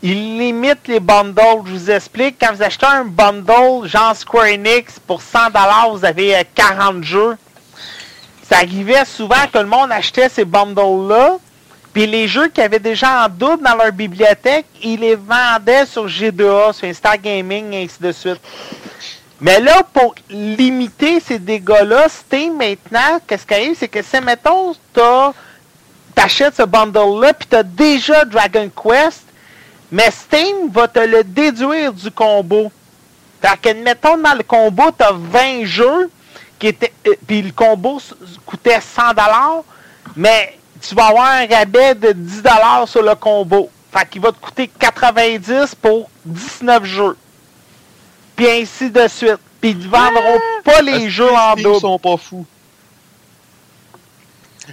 ils 0.03 0.39
limitent 0.39 0.87
les 0.87 1.01
bundles. 1.01 1.63
Je 1.67 1.73
vous 1.73 1.91
explique, 1.91 2.37
quand 2.41 2.55
vous 2.55 2.63
achetez 2.63 2.87
un 2.87 3.05
bundle, 3.05 3.87
genre 3.87 4.15
Square 4.15 4.47
Enix, 4.47 4.99
pour 5.01 5.21
100$, 5.21 5.91
vous 5.93 6.05
avez 6.05 6.37
euh, 6.37 6.43
40 6.55 7.03
jeux. 7.03 7.37
Ça 8.49 8.59
arrivait 8.59 9.05
souvent 9.05 9.47
que 9.53 9.59
le 9.59 9.67
monde 9.67 9.91
achetait 9.93 10.29
ces 10.29 10.45
bundles-là, 10.45 11.37
puis 11.93 12.07
les 12.07 12.29
jeux 12.29 12.49
qu'ils 12.49 12.65
avaient 12.65 12.79
déjà 12.79 13.25
en 13.25 13.29
double 13.29 13.63
dans 13.63 13.75
leur 13.75 13.93
bibliothèque, 13.93 14.67
ils 14.83 15.01
les 15.01 15.17
vendaient 15.17 15.85
sur 15.85 16.07
G2A, 16.07 16.73
sur 16.73 16.89
Instar 16.89 17.19
Gaming, 17.19 17.73
et 17.73 17.85
ainsi 17.85 18.01
de 18.01 18.13
suite. 18.13 18.41
Mais 19.41 19.61
là, 19.61 19.83
pour 19.93 20.15
limiter 20.31 21.21
ces 21.21 21.39
dégâts-là, 21.39 22.09
Steam, 22.09 22.57
maintenant, 22.57 23.21
qu'est-ce 23.27 23.47
qui 23.47 23.55
arrive, 23.55 23.77
c'est 23.79 23.89
que 23.89 24.03
si, 24.03 24.21
mettons, 24.21 24.75
t'achètes 26.15 26.57
ce 26.57 26.63
bundle-là, 26.63 27.35
puis 27.35 27.49
t'as 27.49 27.63
déjà 27.63 28.25
Dragon 28.25 28.71
Quest, 28.71 29.28
mais 29.91 30.11
Steam 30.11 30.69
va 30.71 30.89
te 30.89 30.99
le 31.01 31.25
déduire 31.25 31.93
du 31.93 32.11
combo. 32.11 32.71
Fait 33.41 33.57
que, 33.61 33.73
mettons, 33.83 34.19
dans 34.19 34.35
le 34.35 34.43
combo, 34.43 34.85
t'as 34.97 35.13
20 35.13 35.65
jeux, 35.65 36.11
qui 36.59 36.69
étaient, 36.69 36.93
euh, 37.07 37.15
puis 37.27 37.41
le 37.43 37.53
combo 37.53 38.01
coûtait 38.45 38.79
100$, 38.79 39.63
mais 40.17 40.59
tu 40.81 40.95
vas 40.95 41.07
avoir 41.07 41.27
un 41.31 41.47
rabais 41.47 41.95
de 41.95 42.09
10$ 42.13 42.87
sur 42.87 43.03
le 43.03 43.15
combo. 43.15 43.71
Fait 43.93 44.09
qu'il 44.09 44.21
va 44.21 44.33
te 44.33 44.39
coûter 44.39 44.71
90$ 44.81 45.75
pour 45.81 46.11
19 46.25 46.85
jeux. 46.85 47.17
Puis 48.37 48.49
ainsi 48.51 48.91
de 48.91 49.07
suite. 49.09 49.39
Puis 49.61 49.71
ils 49.71 49.79
ne 49.79 49.89
vendront 49.89 50.39
pas 50.65 50.83
les 50.83 51.09
jeux 51.11 51.33
en 51.33 51.55
Ils 51.57 51.63
double. 51.65 51.81
sont 51.81 51.99
pas 51.99 52.17
fous? 52.17 52.47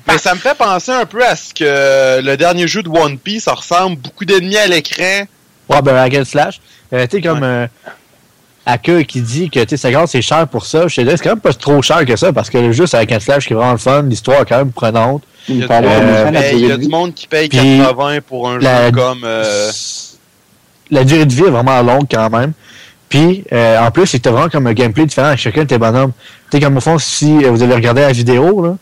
Mais 0.07 0.17
ça 0.17 0.33
me 0.33 0.39
fait 0.39 0.55
penser 0.57 0.91
un 0.91 1.05
peu 1.05 1.25
à 1.25 1.35
ce 1.35 1.53
que 1.53 2.21
le 2.21 2.35
dernier 2.37 2.67
jeu 2.67 2.83
de 2.83 2.89
One 2.89 3.17
Piece, 3.17 3.43
ça 3.45 3.53
ressemble 3.53 3.97
beaucoup 3.97 4.25
d'ennemis 4.25 4.57
à 4.57 4.67
l'écran. 4.67 5.23
Ouais, 5.69 5.81
ben, 5.81 5.95
hack 5.95 6.13
and 6.13 6.25
slash. 6.25 6.59
Euh, 6.93 7.05
tu 7.07 7.17
sais, 7.17 7.21
comme 7.23 7.43
euh, 7.43 7.65
Aka 8.65 9.03
qui 9.03 9.21
dit 9.21 9.49
que, 9.49 9.59
tu 9.61 9.69
sais, 9.69 9.77
50 9.77 10.07
c'est 10.07 10.21
cher 10.21 10.47
pour 10.47 10.65
ça. 10.65 10.87
Je 10.87 10.95
te 10.95 11.01
dis, 11.01 11.09
c'est 11.11 11.23
quand 11.23 11.29
même 11.31 11.39
pas 11.39 11.53
trop 11.53 11.81
cher 11.81 12.05
que 12.05 12.15
ça 12.15 12.31
parce 12.33 12.49
que 12.49 12.57
le 12.57 12.71
jeu, 12.71 12.85
c'est 12.87 12.97
hack 12.97 13.11
and 13.11 13.19
slash 13.19 13.47
qui 13.47 13.53
est 13.53 13.55
vraiment 13.55 13.71
le 13.73 13.77
fun. 13.77 14.03
L'histoire 14.03 14.41
est 14.41 14.45
quand 14.45 14.57
même 14.57 14.71
prenante. 14.71 15.23
Il 15.47 15.59
y 15.59 15.63
a, 15.63 15.67
parlait 15.67 15.89
du, 15.89 16.05
monde 16.05 16.07
Euh, 16.07 16.25
qui 16.27 16.31
la 16.33 16.41
paye- 16.41 16.53
il 16.59 16.67
y 16.67 16.71
a 16.71 16.77
du 16.77 16.87
monde 16.87 17.13
qui 17.13 17.27
paye 17.27 17.49
Puis, 17.49 17.57
80 17.79 18.19
pour 18.21 18.49
un 18.49 18.57
la- 18.59 18.87
jeu 18.87 18.91
comme. 18.91 19.21
euh, 19.23 19.71
La 20.91 21.03
durée 21.03 21.25
de 21.25 21.33
vie 21.33 21.43
est 21.45 21.49
vraiment 21.51 21.81
longue 21.81 22.05
quand 22.09 22.29
même. 22.29 22.53
Puis, 23.09 23.43
euh, 23.53 23.79
en 23.79 23.91
plus, 23.91 24.07
c'est 24.07 24.25
vraiment 24.27 24.49
comme 24.49 24.67
un 24.67 24.73
gameplay 24.73 25.05
différent 25.05 25.27
avec 25.27 25.39
chacun 25.39 25.61
de 25.63 25.67
tes 25.67 25.77
bonhommes. 25.77 26.11
Tu 26.51 26.57
sais, 26.57 26.63
comme 26.63 26.77
au 26.77 26.81
fond, 26.81 26.97
si 26.97 27.43
euh, 27.45 27.49
vous 27.51 27.61
avez 27.63 27.73
regardé 27.75 28.01
la 28.01 28.11
vidéo, 28.11 28.63
là, 28.65 28.75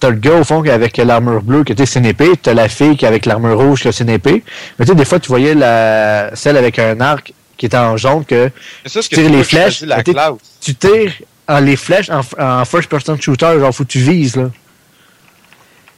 t'as 0.00 0.10
le 0.10 0.16
gars 0.16 0.34
au 0.34 0.44
fond 0.44 0.62
avec 0.68 0.96
l'armure 0.96 1.42
bleue 1.42 1.64
qui 1.64 1.72
était 1.72 1.84
une 1.84 2.06
épée, 2.06 2.30
t'as 2.40 2.54
la 2.54 2.68
fille 2.68 2.96
qui 2.96 3.04
est 3.04 3.08
avec 3.08 3.26
l'armure 3.26 3.58
rouge 3.58 3.82
qui 3.82 3.88
a 3.88 3.92
une 4.00 4.08
épée. 4.10 4.42
Mais 4.78 4.84
tu 4.84 4.90
sais, 4.92 4.96
des 4.96 5.04
fois, 5.04 5.18
tu 5.18 5.28
voyais 5.28 5.54
la, 5.54 6.30
celle 6.34 6.56
avec 6.56 6.78
un 6.78 7.00
arc 7.00 7.32
qui 7.56 7.66
était 7.66 7.76
en 7.76 7.96
jaune 7.96 8.24
que 8.24 8.50
ça 8.86 9.00
tu 9.02 9.16
tires 9.16 9.30
les 9.30 9.38
tu 9.42 9.44
flèches, 9.44 9.80
tu 10.60 10.74
tires 10.74 11.12
en 11.48 11.58
les 11.60 11.76
flèches 11.76 12.10
en, 12.10 12.20
en 12.38 12.64
first 12.64 12.88
person 12.88 13.16
shooter, 13.20 13.58
genre 13.58 13.74
faut 13.74 13.84
que 13.84 13.88
tu 13.88 13.98
vises 13.98 14.36
là. 14.36 14.44
Puis- 14.44 14.52
Fait 14.52 14.52
que, 14.52 15.97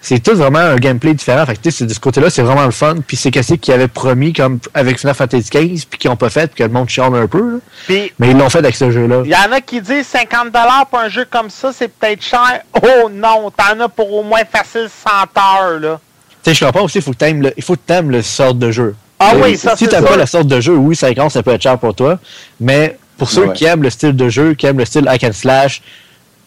c'est 0.00 0.22
tout 0.22 0.34
vraiment 0.34 0.58
un 0.58 0.76
gameplay 0.76 1.14
différent. 1.14 1.44
Fait 1.46 1.56
que, 1.56 1.68
tu 1.70 1.84
de 1.86 1.92
ce 1.92 2.00
côté-là, 2.00 2.30
c'est 2.30 2.42
vraiment 2.42 2.64
le 2.64 2.70
fun. 2.70 2.96
Puis 3.06 3.16
c'est 3.16 3.30
qu'est-ce 3.30 3.54
qu'ils 3.54 3.74
avaient 3.74 3.88
promis 3.88 4.32
comme 4.32 4.58
avec 4.74 4.98
Final 4.98 5.14
Fantasy 5.14 5.50
XV, 5.50 5.86
puis 5.88 5.98
qu'ils 5.98 6.10
n'ont 6.10 6.16
pas 6.16 6.30
fait, 6.30 6.48
puis 6.48 6.58
que 6.58 6.62
le 6.64 6.70
monde 6.70 6.88
chiale 6.88 7.14
un 7.14 7.26
peu. 7.26 7.60
Mais 7.88 8.10
ils 8.30 8.36
l'ont 8.36 8.50
fait 8.50 8.58
avec 8.58 8.76
ce 8.76 8.90
jeu-là. 8.90 9.22
il 9.24 9.30
y 9.30 9.34
en 9.36 9.52
a 9.52 9.60
qui 9.60 9.80
disent 9.80 10.06
50$ 10.12 10.52
pour 10.90 10.98
un 10.98 11.08
jeu 11.08 11.26
comme 11.30 11.50
ça, 11.50 11.72
c'est 11.72 11.88
peut-être 11.88 12.22
cher. 12.22 12.60
Oh 12.82 13.08
non, 13.10 13.50
t'en 13.56 13.78
as 13.80 13.88
pour 13.88 14.12
au 14.12 14.22
moins 14.22 14.44
facile 14.44 14.88
100 14.88 15.10
heures, 15.40 15.80
là. 15.80 16.00
Tu 16.44 16.50
sais, 16.50 16.54
je 16.54 16.64
comprends 16.64 16.82
aussi, 16.84 16.98
il 16.98 17.02
faut 17.02 17.12
que 17.12 17.16
t'aimes 17.18 17.42
le, 17.42 17.52
il 17.56 17.62
faut 17.62 17.74
que 17.74 17.80
t'aimes 17.86 18.10
le 18.10 18.20
sorte 18.22 18.58
de 18.58 18.70
jeu. 18.72 18.96
Ah 19.20 19.30
Tu 19.36 19.42
oui, 19.42 19.56
ça, 19.56 19.76
Si 19.76 19.86
sûr. 19.88 20.04
pas 20.04 20.16
la 20.16 20.26
sorte 20.26 20.48
de 20.48 20.60
jeu, 20.60 20.74
oui, 20.74 20.96
50, 20.96 21.30
ça 21.30 21.42
peut 21.44 21.52
être 21.52 21.62
cher 21.62 21.78
pour 21.78 21.94
toi. 21.94 22.18
Mais 22.60 22.98
pour 23.16 23.30
ceux 23.30 23.46
Ouais. 23.46 23.52
qui 23.52 23.64
aiment 23.66 23.84
le 23.84 23.90
style 23.90 24.16
de 24.16 24.28
jeu, 24.28 24.54
qui 24.54 24.66
aiment 24.66 24.78
le 24.78 24.84
style 24.84 25.06
hack 25.06 25.22
and 25.22 25.32
slash 25.32 25.80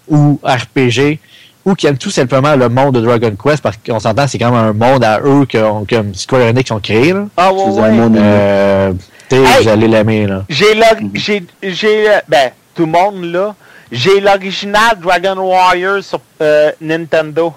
ou 0.09 0.39
RPG, 0.43 1.19
ou 1.65 1.73
qui 1.75 1.87
aiment 1.87 1.97
tout 1.97 2.11
simplement 2.11 2.55
le 2.55 2.69
monde 2.69 2.95
de 2.95 3.01
Dragon 3.01 3.31
Quest, 3.43 3.61
parce 3.63 3.77
qu'on 3.77 3.99
s'entend, 3.99 4.27
c'est 4.27 4.37
quand 4.37 4.51
même 4.51 4.69
un 4.69 4.73
monde 4.73 5.03
à 5.03 5.19
eux 5.21 5.45
que, 5.45 5.83
que 5.85 5.95
Square 6.13 6.43
Enix 6.49 6.69
ont 6.71 6.79
créé. 6.79 7.11
Là. 7.13 7.25
Ah 7.35 7.51
ouais, 7.51 7.59
C'est 7.65 7.79
un 7.79 7.83
ouais. 7.83 7.91
monde 7.91 8.17
Euh, 8.17 8.93
tu 9.29 9.35
sais, 9.35 9.41
Hey! 9.43 9.63
vous 9.63 9.69
allez 9.69 9.87
l'aimer. 9.87 10.27
là. 10.27 10.43
J'ai 10.49 10.75
l'or- 10.75 11.09
j'ai 11.15 11.43
j'ai 11.63 12.09
euh, 12.09 12.19
ben 12.29 12.51
tout 12.75 12.85
le 12.85 12.91
monde 12.91 13.23
là, 13.23 13.55
j'ai 13.91 14.19
l'original 14.19 14.99
Dragon 15.01 15.35
Warrior 15.37 16.03
sur 16.03 16.19
euh, 16.41 16.71
Nintendo. 16.81 17.53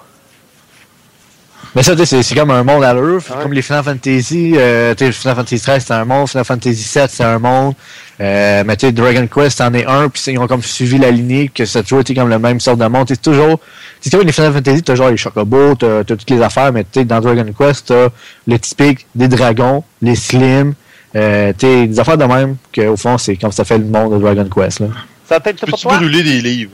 Mais 1.75 1.83
ça, 1.83 1.93
tu 1.93 1.99
sais, 1.99 2.07
c'est 2.07 2.23
c'est 2.23 2.35
comme 2.35 2.51
un 2.51 2.65
monde 2.65 2.83
à 2.83 2.95
l'eux. 2.95 3.19
Comme 3.43 3.53
les 3.53 3.63
Final 3.63 3.85
Fantasy, 3.85 4.55
euh, 4.57 4.95
tu 4.95 5.05
sais, 5.07 5.13
Final 5.13 5.37
Fantasy 5.37 5.61
13, 5.63 5.85
c'est 5.87 5.93
un 5.95 6.05
monde. 6.05 6.29
Final 6.29 6.45
Fantasy 6.45 6.83
7, 6.83 7.11
c'est 7.11 7.25
un 7.25 7.39
monde. 7.39 7.75
Euh, 8.21 8.65
mais 8.67 8.77
tu 8.77 8.87
sais, 8.87 8.93
Dragon 8.93 9.27
Quest, 9.27 9.59
c'en 9.59 9.73
est 9.75 9.87
un. 9.87 10.09
Puis 10.09 10.23
ils 10.29 10.39
ont 10.39 10.47
comme 10.47 10.63
suivi 10.63 10.99
la 10.99 11.11
lignée 11.11 11.51
que 11.55 11.65
ça 11.67 11.81
a 11.81 11.83
toujours 11.83 12.01
été 12.01 12.15
comme 12.15 12.29
le 12.31 12.39
même 12.39 12.59
sorte 12.59 12.79
de 12.79 12.87
monde. 12.87 13.07
C'est 13.09 13.21
toujours... 13.21 13.61
C'est 14.01 14.11
comme 14.11 14.27
les 14.27 14.33
Final 14.33 14.53
Fantasy, 14.53 14.83
t'as 14.83 14.95
genre 14.95 15.11
les 15.11 15.17
chocobos, 15.17 15.75
t'as 15.77 16.05
t'as 16.05 16.17
toutes 16.17 16.31
les 16.31 16.41
affaires. 16.43 16.73
Mais 16.73 16.85
tu 16.85 17.01
sais, 17.01 17.05
dans 17.05 17.21
Dragon 17.21 17.47
Quest, 17.57 17.87
t'as 17.89 18.09
le 18.47 18.59
typique 18.59 19.07
des 19.15 19.29
dragons, 19.29 19.85
les 20.03 20.17
slims. 20.17 20.75
Euh, 21.17 21.53
tu 21.57 21.67
sais, 21.67 21.87
des 21.87 22.01
affaires 22.01 22.19
de 22.19 22.25
même. 22.25 22.57
Qu'au 22.75 22.97
fond, 22.97 23.19
c'est 23.19 23.37
comme 23.37 23.53
ça 23.53 23.65
fait 23.65 23.79
le 23.79 23.85
monde 23.85 24.15
de 24.15 24.19
Dragon 24.19 24.49
Quest. 24.49 24.81
Là. 24.81 24.87
Ça 25.29 25.39
peut 25.39 25.51
être 25.51 25.61
pour 25.61 25.69
Peux-tu 25.71 25.83
toi? 25.83 25.97
brûler 25.99 26.23
des 26.23 26.41
livres? 26.41 26.73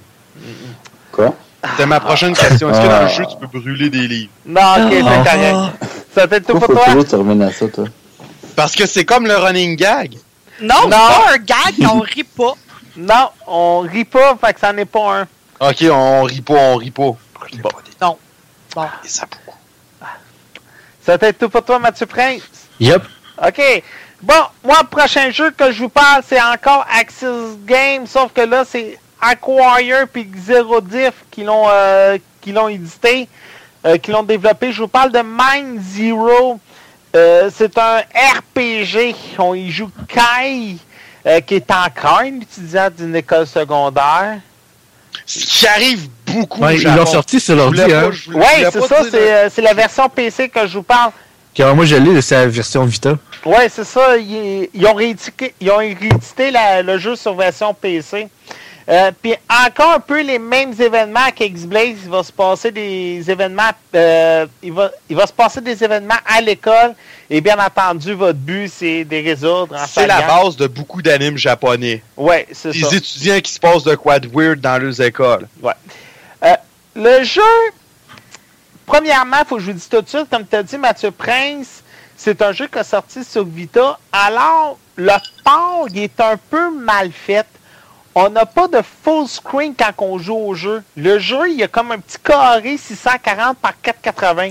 Quoi? 1.13 1.35
C'était 1.71 1.87
ma 1.87 2.01
prochaine 2.01 2.35
question. 2.35 2.71
Est-ce 2.71 2.81
que 2.81 2.87
dans 2.87 2.93
Ah. 2.93 3.03
le 3.05 3.09
jeu, 3.09 3.25
tu 3.27 3.37
peux 3.47 3.59
brûler 3.59 3.91
des 3.91 4.07
livres? 4.09 4.31
Non, 4.47 4.61
ok, 4.61 4.93
c'est 4.93 5.01
correct. 5.03 5.57
Ça 6.15 6.29
peut 6.29 6.37
être 6.37 6.47
tout 6.47 6.59
Pourquoi 6.59 6.85
pour 6.85 6.93
toi? 6.95 7.05
tu 7.05 7.15
reviennes 7.17 7.43
à 7.43 7.53
ça, 7.53 7.69
toi? 7.69 7.85
Parce 8.57 8.75
que 8.77 8.87
c'est 8.87 9.05
comme 9.05 9.27
le 9.27 9.37
running 9.37 9.77
gag. 9.77 10.15
Non, 10.61 10.75
c'est 10.83 10.85
Non. 10.85 10.91
pas 10.91 11.25
un 11.35 11.39
gag, 11.39 11.91
on 11.93 12.01
rit 12.15 12.25
pas. 12.25 12.53
Non, 12.97 13.31
on 13.47 13.81
rit 13.81 14.05
pas, 14.05 14.37
fait 14.45 14.55
que 14.55 14.61
ça 14.61 14.73
n'est 14.73 14.85
pas 14.85 15.21
un. 15.21 15.27
Ok, 15.61 15.85
on 15.91 16.23
rit 16.23 16.41
pas, 16.43 16.55
on 16.55 16.77
rit 16.77 16.91
pas. 16.93 17.03
Bon. 17.03 17.19
Non. 18.01 18.19
Bon. 18.75 18.85
Et 19.05 19.09
ça 19.09 19.27
beaucoup. 19.27 19.57
Ça 21.05 21.19
peut 21.19 21.27
être 21.27 21.39
tout 21.39 21.49
pour 21.49 21.65
toi, 21.65 21.79
Mathieu 21.79 22.07
Prince. 22.07 22.43
Yep. 22.81 23.03
OK. 23.47 23.83
Bon, 24.23 24.35
moi, 24.65 24.77
le 24.83 24.87
prochain 24.87 25.31
jeu 25.31 25.51
que 25.51 25.71
je 25.71 25.81
vous 25.81 25.89
parle, 25.91 26.23
c'est 26.27 26.41
encore 26.41 26.87
Axis 26.99 27.27
Games, 27.67 28.07
sauf 28.07 28.33
que 28.33 28.41
là, 28.41 28.65
c'est 28.69 28.99
Acquire 29.21 30.07
puis 30.13 30.29
Zero 30.37 30.81
Diff 30.81 31.13
qui 31.31 31.45
l'ont 31.45 31.65
euh, 31.69 32.19
qui 32.41 32.53
l'ont 32.53 32.69
édité, 32.69 33.29
euh, 33.87 33.97
qui 33.99 34.11
l'ont 34.11 34.23
développé. 34.23 34.73
Je 34.73 34.83
vous 34.83 34.89
parle 34.89 35.13
de 35.13 35.21
Mind 35.21 35.81
Zero. 35.83 36.59
Euh, 37.17 37.49
c'est 37.55 37.77
un 37.79 37.99
RPG. 37.99 39.15
On 39.39 39.55
y 39.55 39.71
joue 39.71 39.91
Kai, 40.09 40.77
euh, 41.27 41.41
qui 41.41 41.55
est 41.55 41.71
encore 41.71 42.21
un 42.21 42.41
étudiant 42.41 42.89
d'une 42.97 43.15
école 43.17 43.47
secondaire. 43.47 44.39
Ce 45.25 45.39
qui 45.47 45.67
arrive 45.67 46.09
beaucoup. 46.27 46.61
Ouais, 46.63 46.77
ils 46.77 46.85
l'ont 46.95 47.07
sorti 47.07 47.39
sur 47.41 47.55
l'ordi, 47.57 47.81
hein. 47.81 48.11
voulais 48.27 48.69
c'est 48.71 48.81
ça, 48.87 49.49
c'est 49.51 49.63
la 49.63 49.73
version 49.73 50.09
PC 50.09 50.49
que 50.49 50.67
je 50.67 50.77
vous 50.79 50.83
parle. 50.83 51.13
Car 51.55 51.75
moi, 51.77 51.85
je 51.85 51.95
l'ai, 51.95 52.21
c'est 52.21 52.35
la 52.35 52.47
version 52.49 52.85
Vita. 52.85 53.17
Ouais, 53.47 53.69
c'est 53.71 53.85
ça. 53.85 54.17
Ils, 54.19 54.69
ils 54.75 54.85
ont 54.87 54.95
réédité, 54.95 55.55
ils 55.61 55.71
ont 55.71 55.77
réédité 55.77 56.51
la- 56.51 56.83
le 56.83 56.99
jeu 56.99 57.15
sur 57.15 57.35
version 57.37 57.73
PC. 57.73 58.27
Euh, 58.89 59.11
Puis 59.23 59.35
encore 59.49 59.93
un 59.93 60.01
peu 60.01 60.21
les 60.23 60.39
mêmes 60.39 60.73
événements 60.79 61.31
qu'X-Blaze. 61.35 61.97
Il 62.05 62.11
va 62.11 62.23
se 62.23 62.33
passer 62.33 62.71
des 62.71 63.25
événements. 63.31 63.71
euh, 63.95 64.47
il, 64.63 64.73
va, 64.73 64.91
il 65.09 65.17
va 65.17 65.27
se 65.27 65.33
passer 65.33 65.61
des 65.63 65.83
événements 65.83 66.19
à 66.27 66.41
l'école. 66.43 66.95
Et 67.31 67.41
bien 67.41 67.57
entendu, 67.59 68.13
votre 68.13 68.39
but, 68.39 68.69
c'est 68.69 69.05
de 69.05 69.11
les 69.11 69.23
résoudre 69.23 69.75
en 69.75 69.87
C'est 69.87 70.07
la 70.07 70.21
base 70.23 70.57
de 70.57 70.67
beaucoup 70.67 71.01
d'animes 71.01 71.39
japonais. 71.39 72.03
Ouais, 72.17 72.47
c'est 72.53 72.73
Des 72.73 72.81
ça. 72.81 72.95
étudiants 72.95 73.41
qui 73.41 73.53
se 73.53 73.59
passent 73.61 73.85
de 73.85 73.95
quoi 73.95 74.19
de 74.19 74.29
weird 74.29 74.61
dans 74.61 74.77
leurs 74.83 75.01
écoles. 75.01 75.49
Ouais. 75.63 75.73
Euh, 76.45 76.55
le 76.95 77.25
jeu, 77.25 77.41
premièrement, 78.87 79.39
il 79.41 79.47
faut 79.47 79.57
que 79.57 79.63
je 79.63 79.67
vous 79.67 79.73
dise 79.73 79.89
tout 79.89 80.03
de 80.03 80.09
suite, 80.09 80.29
comme 80.31 80.47
tu 80.47 80.57
as 80.57 80.63
dit, 80.63 80.77
Mathieu 80.77 81.11
Prince, 81.11 81.83
c'est 82.17 82.41
un 82.43 82.53
jeu 82.53 82.67
qui 82.69 82.79
est 82.79 82.85
sorti 82.85 83.25
sur 83.25 83.45
Vita. 83.45 83.99
Alors, 84.13 84.79
le 84.97 85.13
port, 85.43 85.87
il 85.91 85.99
est 86.03 86.21
un 86.21 86.37
peu 86.51 86.71
mal 86.71 87.11
fait. 87.13 87.47
On 88.15 88.31
n'a 88.31 88.47
pas 88.47 88.69
de 88.69 88.79
full 89.03 89.27
screen 89.27 89.75
quand 89.77 89.93
on 89.99 90.19
joue 90.19 90.37
au 90.37 90.55
jeu. 90.55 90.83
Le 90.97 91.19
jeu, 91.19 91.51
il 91.51 91.57
y 91.57 91.63
a 91.63 91.69
comme 91.69 91.91
un 91.93 91.99
petit 91.99 92.19
carré 92.23 92.77
640 92.77 93.59
par 93.59 93.73
480. 93.83 94.51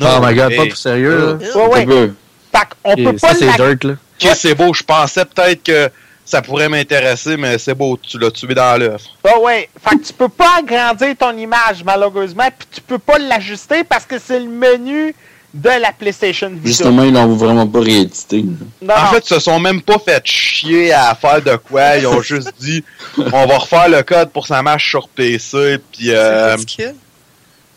oh 0.00 0.04
my 0.22 0.34
god, 0.34 0.54
pas 0.54 0.66
pour 0.66 0.76
sérieux, 0.76 1.38
là. 1.40 1.66
Ouais, 1.66 1.84
ouais. 1.86 2.12
Fait 2.52 2.68
qu'on 2.82 2.94
peut 2.94 3.18
ça, 3.18 3.28
pas 3.28 3.34
c'est 3.34 3.58
là. 3.58 3.94
Ok, 4.22 4.30
c'est 4.36 4.54
beau. 4.54 4.72
Je 4.72 4.82
pensais 4.84 5.24
peut-être 5.24 5.62
que 5.62 5.90
ça 6.24 6.42
pourrait 6.42 6.68
m'intéresser, 6.68 7.36
mais 7.36 7.58
c'est 7.58 7.74
beau. 7.74 7.98
Tu 8.00 8.18
l'as 8.18 8.30
tué 8.30 8.54
dans 8.54 8.78
l'œuf. 8.78 9.02
Ah 9.24 9.38
ouais. 9.40 9.68
Fait 9.82 9.96
que 9.96 10.04
tu 10.04 10.12
peux 10.12 10.28
pas 10.28 10.58
agrandir 10.58 11.16
ton 11.18 11.36
image, 11.36 11.82
malheureusement, 11.84 12.48
puis 12.56 12.68
tu 12.70 12.80
peux 12.80 12.98
pas 12.98 13.18
l'ajuster 13.18 13.82
parce 13.84 14.04
que 14.04 14.18
c'est 14.18 14.38
le 14.38 14.48
menu 14.48 15.14
de 15.54 15.68
la 15.68 15.92
PlayStation 15.92 16.48
Vita. 16.48 16.66
Justement, 16.66 17.02
ils 17.04 17.12
l'ont 17.12 17.34
vraiment 17.34 17.66
pas 17.66 17.80
réédité. 17.80 18.44
Non, 18.80 18.94
en 18.94 19.06
fait, 19.08 19.18
ils 19.30 19.34
se 19.34 19.40
sont 19.40 19.60
même 19.60 19.82
pas 19.82 19.98
fait 19.98 20.24
chier 20.26 20.92
à 20.92 21.14
faire 21.14 21.42
de 21.42 21.56
quoi. 21.56 21.96
Ils 21.96 22.06
ont 22.06 22.22
juste 22.22 22.52
dit 22.58 22.82
on 23.18 23.46
va 23.46 23.58
refaire 23.58 23.88
le 23.88 24.02
code 24.02 24.30
pour 24.30 24.46
sa 24.46 24.62
marche 24.62 24.88
sur 24.88 25.08
PC. 25.08 25.78
Puis, 25.92 26.10
euh, 26.10 26.56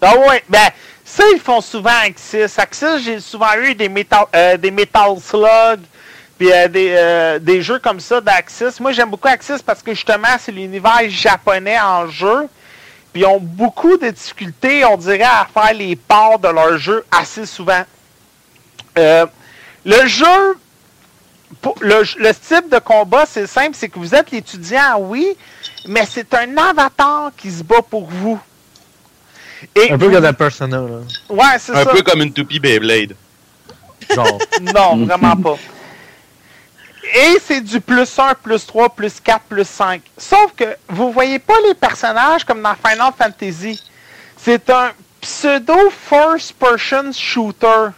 Ah 0.02 0.18
ouais, 0.18 0.44
ben, 0.48 0.70
ça, 1.04 1.24
ils 1.34 1.40
font 1.40 1.62
souvent 1.62 1.92
Axis. 2.04 2.58
Axis, 2.58 3.04
j'ai 3.04 3.20
souvent 3.20 3.54
eu 3.62 3.76
des 3.76 3.90
Metal, 3.90 4.26
euh, 4.36 4.58
des 4.58 4.72
Metal 4.72 5.16
Slug, 5.22 5.80
puis 6.38 6.52
euh, 6.52 6.68
des, 6.68 6.94
euh, 6.98 7.40
des 7.40 7.62
jeux 7.62 7.80
comme 7.80 8.00
ça 8.00 8.20
d'Axis. 8.22 8.80
Moi, 8.80 8.92
j'aime 8.92 9.10
beaucoup 9.10 9.28
Axis 9.28 9.62
parce 9.66 9.82
que 9.82 9.94
justement, 9.94 10.36
c'est 10.40 10.52
l'univers 10.52 11.10
japonais 11.10 11.80
en 11.80 12.08
jeu. 12.08 12.48
Puis 13.16 13.22
ils 13.22 13.28
ont 13.28 13.40
beaucoup 13.40 13.96
de 13.96 14.10
difficultés, 14.10 14.84
on 14.84 14.98
dirait, 14.98 15.22
à 15.22 15.48
faire 15.54 15.74
les 15.74 15.96
parts 15.96 16.38
de 16.38 16.50
leur 16.50 16.78
jeu 16.78 17.06
assez 17.18 17.46
souvent. 17.46 17.82
Euh, 18.98 19.26
le 19.86 20.06
jeu, 20.06 20.58
le, 21.80 22.04
le 22.20 22.34
type 22.34 22.70
de 22.70 22.78
combat, 22.80 23.26
c'est 23.26 23.48
simple, 23.48 23.72
c'est 23.72 23.88
que 23.88 23.98
vous 24.00 24.14
êtes 24.14 24.32
l'étudiant, 24.32 24.98
oui, 25.00 25.26
mais 25.88 26.06
c'est 26.06 26.34
un 26.34 26.58
avatar 26.58 27.32
qui 27.38 27.50
se 27.50 27.64
bat 27.64 27.82
pour 27.90 28.06
vous. 28.06 28.38
Et 29.78 29.94
Un 29.94 29.98
peu 29.98 30.12
comme 30.12 30.22
la 30.22 30.34
Persona, 30.34 30.82
là. 30.82 31.00
Ouais, 31.30 31.58
c'est 31.58 31.72
un 31.72 31.86
ça. 31.86 31.92
peu 31.92 32.02
comme 32.02 32.22
une 32.22 32.34
toupie 32.34 32.60
Beyblade. 32.60 33.16
Genre. 34.14 34.40
Non, 34.76 35.06
vraiment 35.06 35.38
pas. 35.38 35.58
Et 37.14 37.38
c'est 37.46 37.62
du 37.62 37.80
plus 37.80 38.18
1, 38.18 38.34
plus 38.42 38.66
3, 38.66 38.90
plus 38.90 39.20
4, 39.20 39.42
plus 39.42 39.68
5. 39.68 40.02
Sauf 40.18 40.54
que 40.56 40.66
vous 40.90 41.12
voyez 41.12 41.40
pas 41.40 41.54
les 41.68 41.74
personnages 41.76 42.44
comme 42.44 42.62
dans 42.62 42.76
Final 42.76 43.12
Fantasy. 43.18 43.82
C'est 44.38 44.70
un 44.70 44.92
pseudo 45.22 45.76
first-person 45.92 47.12
shooter. 47.14 47.90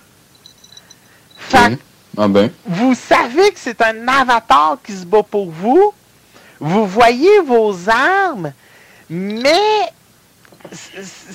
Fait 1.38 1.76
que 1.76 1.82
Ah 2.18 2.28
ben. 2.28 2.52
vous 2.66 2.96
savez 2.96 3.52
que 3.52 3.60
c'est 3.60 3.82
un 3.82 4.08
avatar 4.08 4.78
qui 4.86 4.94
se 4.94 5.06
bat 5.06 5.24
pour 5.24 5.50
vous. 5.50 5.94
Vous 6.60 6.86
voyez 6.88 7.40
vos 7.46 7.76
armes, 7.88 8.52
mais 9.10 9.52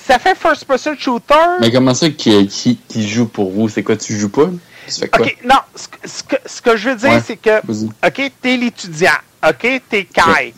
ça 0.05 0.19
fait 0.19 0.35
first-person 0.35 0.97
shooter. 0.99 1.35
Mais 1.61 1.71
comment 1.71 1.95
ça 1.95 2.11
qui, 2.11 2.47
qui, 2.49 2.77
qui 2.89 3.09
joue 3.09 3.27
pour 3.27 3.51
vous? 3.51 3.69
C'est 3.69 3.83
quoi, 3.83 3.97
tu 3.97 4.19
joues 4.19 4.29
pas? 4.29 4.49
OK, 5.03 5.37
non, 5.45 5.59
ce 5.75 5.89
que, 5.89 6.09
ce 6.09 6.23
que, 6.23 6.37
ce 6.47 6.61
que 6.63 6.77
je 6.77 6.91
veux 6.91 6.97
dire, 6.97 7.11
Ouais, 7.11 7.23
c'est 7.25 7.37
que. 7.37 7.59
OK, 7.61 8.33
t'es 8.41 8.57
l'étudiant, 8.57 9.11
OK, 9.47 9.83
t'es 9.89 10.05
Kai. 10.05 10.55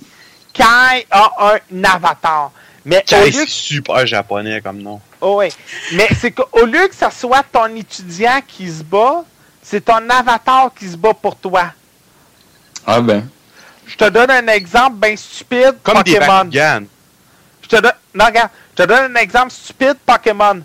Kai 0.53 1.07
a 1.11 1.33
un 1.71 1.85
avatar. 1.85 2.51
Mais 2.85 2.99
au 2.99 3.03
Kai, 3.03 3.27
lieu 3.27 3.33
c'est 3.33 3.45
que, 3.47 3.51
super 3.51 4.07
japonais 4.07 4.61
comme 4.61 4.83
nom. 4.83 5.01
oh 5.21 5.37
ouais, 5.37 5.51
mais 5.93 6.09
c'est 6.21 6.31
qu'au 6.33 6.67
lieu 6.67 6.87
que 6.89 6.95
ça 6.95 7.11
soit 7.11 7.43
ton 7.51 7.67
étudiant 7.75 8.41
qui 8.47 8.71
se 8.71 8.83
bat, 8.83 9.25
c'est 9.63 9.85
ton 9.85 10.09
avatar 10.09 10.71
qui 10.79 10.89
se 10.89 10.97
bat 10.97 11.15
pour 11.15 11.37
toi. 11.37 11.73
Ah 12.87 13.01
ben. 13.01 13.29
Je 13.87 13.97
te 13.97 14.09
donne 14.09 14.31
un 14.31 14.47
exemple 14.49 14.97
bien 14.97 15.17
stupide, 15.17 15.77
Comme 15.83 16.03
des 16.03 16.15
Pokémon. 16.15 16.45
Bakugan. 16.45 16.85
Je 17.63 17.69
te 17.69 17.77
donne, 17.77 17.93
non, 18.15 18.25
regarde, 18.27 18.51
je 18.77 18.83
te 18.83 18.89
donne 18.89 19.17
un 19.17 19.21
exemple 19.21 19.51
stupide, 19.51 19.97
Pokémon. 20.05 20.61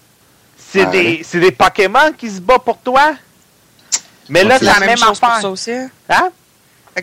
C'est 0.72 0.86
des, 0.86 1.22
c'est 1.24 1.40
des 1.40 1.52
Pokémon 1.52 2.14
qui 2.18 2.30
se 2.30 2.40
battent 2.40 2.64
pour 2.64 2.78
toi? 2.78 3.14
Mais 4.30 4.44
là, 4.44 4.58
C'est 4.60 4.66
la 4.66 4.80
même 4.80 4.98
chose 4.98 5.20
pour 5.20 5.36
ça 5.36 5.50
aussi? 5.50 5.74
Hein? 6.10 6.30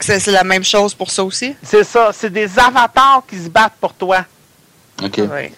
C'est 0.01 0.27
la 0.27 0.45
même 0.45 0.65
chose 0.65 0.95
pour 0.95 1.11
ça 1.11 1.25
aussi? 1.25 1.57
C'est 1.63 1.85
ça, 1.85 2.11
c'est 2.13 2.31
des 2.31 2.59
avatars 2.59 3.23
qui 3.29 3.39
se 3.43 3.49
battent 3.49 3.77
pour 3.81 3.95
toi. 3.95 4.25
OK. 5.03 5.19
Ouais. 5.19 5.53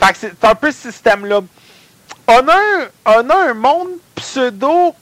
Fait 0.00 0.12
que 0.12 0.18
c'est 0.18 0.32
c'est 0.40 0.46
un 0.46 0.54
peu 0.54 0.70
ce 0.70 0.90
système-là. 0.90 1.40
On 2.28 2.48
a, 2.48 2.54
un, 2.54 2.88
on 3.06 3.30
a 3.30 3.36
un 3.50 3.54
monde 3.54 3.88
pseudo 4.14 4.94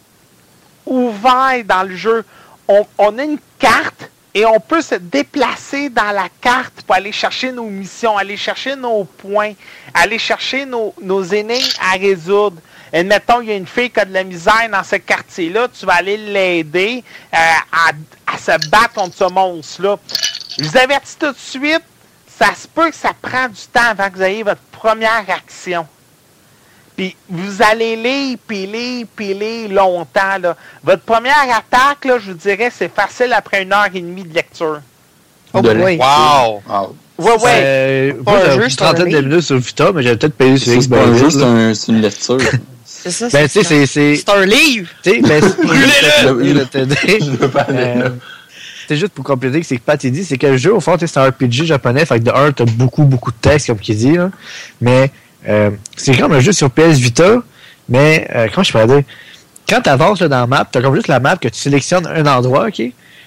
ouvert 0.87 1.63
dans 1.65 1.83
le 1.83 1.95
jeu. 1.97 2.25
On, 2.67 2.87
on 2.97 3.19
a 3.19 3.25
une 3.25 3.39
carte 3.59 4.11
et 4.35 4.45
on 4.47 4.61
peut 4.61 4.81
se 4.81 4.95
déplacer 4.95 5.91
dans 5.91 6.11
la 6.13 6.29
carte 6.41 6.83
pour 6.83 6.95
aller 6.95 7.13
chercher 7.13 7.53
nos 7.53 7.65
missions, 7.65 8.17
aller 8.17 8.37
chercher 8.37 8.77
nos 8.77 9.05
points, 9.05 9.53
aller 9.95 10.19
chercher 10.19 10.65
nos, 10.65 10.95
nos 11.01 11.23
énigmes 11.23 11.67
à 11.81 11.97
résoudre. 11.97 12.61
Admettons, 12.93 13.41
il 13.43 13.49
y 13.49 13.53
a 13.53 13.57
une 13.57 13.67
fille 13.67 13.91
qui 13.91 14.01
a 14.01 14.05
de 14.05 14.13
la 14.13 14.25
misère 14.25 14.69
dans 14.73 14.83
ce 14.85 14.97
quartier-là, 14.97 15.69
tu 15.79 15.85
vas 15.87 15.95
aller 15.95 16.17
l'aider 16.17 17.03
euh, 17.35 17.37
à, 17.37 18.33
à 18.35 18.39
se 18.39 18.69
battre 18.71 18.95
contre 18.95 19.17
ce 19.17 19.31
monstre-là. 19.33 19.99
Je 20.59 20.65
vous 20.65 20.77
avertis 20.77 21.17
tout 21.19 21.31
de 21.33 21.37
suite, 21.39 21.83
ça 22.39 22.49
se 22.55 22.67
peut 22.67 22.91
que 22.91 22.97
ça 22.97 23.13
prend 23.21 23.49
du 23.49 23.61
temps 23.73 23.91
avant 23.91 24.09
que 24.11 24.17
vous 24.17 24.23
ayez 24.23 24.43
votre 24.43 24.61
première 24.73 25.25
action. 25.29 25.87
Puis 26.97 27.15
vous 27.29 27.63
allez 27.63 27.95
lire, 27.95 28.39
puis 28.47 28.67
lire, 28.67 29.07
puis 29.15 29.33
lire 29.33 29.71
longtemps. 29.71 30.39
Là. 30.43 30.57
Votre 30.83 31.03
première 31.03 31.45
attaque, 31.57 32.05
là, 32.05 32.19
je 32.19 32.33
vous 32.33 32.37
dirais, 32.39 32.73
c'est 32.77 32.93
facile 32.93 33.33
après 33.33 33.63
une 33.63 33.73
heure 33.73 33.87
et 33.95 34.01
demie 34.01 34.25
de 34.25 34.35
lecture. 34.35 34.81
Oh 35.53 35.61
De 35.61 35.73
boy. 35.75 35.97
Wow! 35.97 36.63
Wow. 36.69 36.97
Ouais, 37.19 37.33
ouais. 37.43 37.61
Euh, 37.65 38.13
moi, 38.25 38.55
une 38.55 38.71
trentaine 38.77 39.09
de 39.11 39.21
minutes 39.21 39.41
sur 39.43 39.59
Vita, 39.59 39.91
mais 39.93 40.03
j'avais 40.03 40.17
peut-être 40.17 40.37
payé 40.37 40.57
sur 40.57 40.73
Xbox. 40.77 41.37
un- 41.37 41.75
c'est 41.75 41.93
une 41.93 42.01
lecture. 42.01 42.39
C'est 43.03 43.11
ça. 43.11 43.29
Ben, 43.33 43.49
tu 43.49 43.63
sais, 43.63 43.87
c'est. 43.87 43.87
c'est- 44.17 44.29
un 44.31 44.45
livre. 44.45 44.89
Tu 45.03 45.11
sais, 45.11 45.21
ben, 45.21 45.43
c'est- 45.43 45.63
Brûlez-le! 45.65 46.45
je 46.45 46.53
vais 46.59 46.65
t'aider. 46.67 46.97
Je 47.21 47.31
veux 47.31 47.49
pas 47.49 47.63
aller 47.63 47.95
là. 47.95 48.11
C'est 48.89 48.97
juste 48.97 49.13
pour 49.13 49.25
compléter 49.25 49.61
que 49.61 49.67
c'est 49.67 49.77
que 49.77 49.83
Pat 49.83 50.05
dit, 50.05 50.25
c'est 50.25 50.39
que 50.39 50.47
le 50.47 50.57
jeu, 50.57 50.73
au 50.75 50.81
fond, 50.81 50.95
tu 50.97 51.01
sais, 51.07 51.13
c'est 51.13 51.21
un 51.21 51.29
RPG 51.29 51.67
japonais, 51.67 52.07
fait 52.07 52.19
que 52.21 52.25
de 52.25 52.31
un, 52.31 52.53
t'as 52.53 52.65
beaucoup, 52.65 53.05
beaucoup 53.05 53.31
de 53.31 53.37
texte, 53.37 53.67
comme 53.67 53.79
qu'il 53.79 53.97
dit, 53.97 54.13
là. 54.17 54.31
Mais, 54.81 55.11
euh, 55.47 55.71
c'est 55.97 56.17
comme 56.17 56.33
un 56.33 56.41
jeu 56.41 56.53
sur 56.53 56.71
PS 56.71 56.97
Vita, 56.99 57.43
mais, 57.89 58.27
euh, 58.35 58.49
comment 58.53 58.65
je 58.65 58.73
pourrais 58.73 58.87
dire? 58.87 59.03
Quand 59.69 59.83
t'avances 59.83 60.21
là, 60.21 60.29
dans 60.29 60.41
la 60.41 60.47
map, 60.47 60.67
t'as 60.71 60.81
comme 60.81 60.95
juste 60.95 61.09
la 61.09 61.21
map 61.21 61.37
que 61.37 61.49
tu 61.49 61.59
sélectionnes 61.61 62.07
un 62.07 62.25
endroit, 62.27 62.69
ok? 62.69 62.83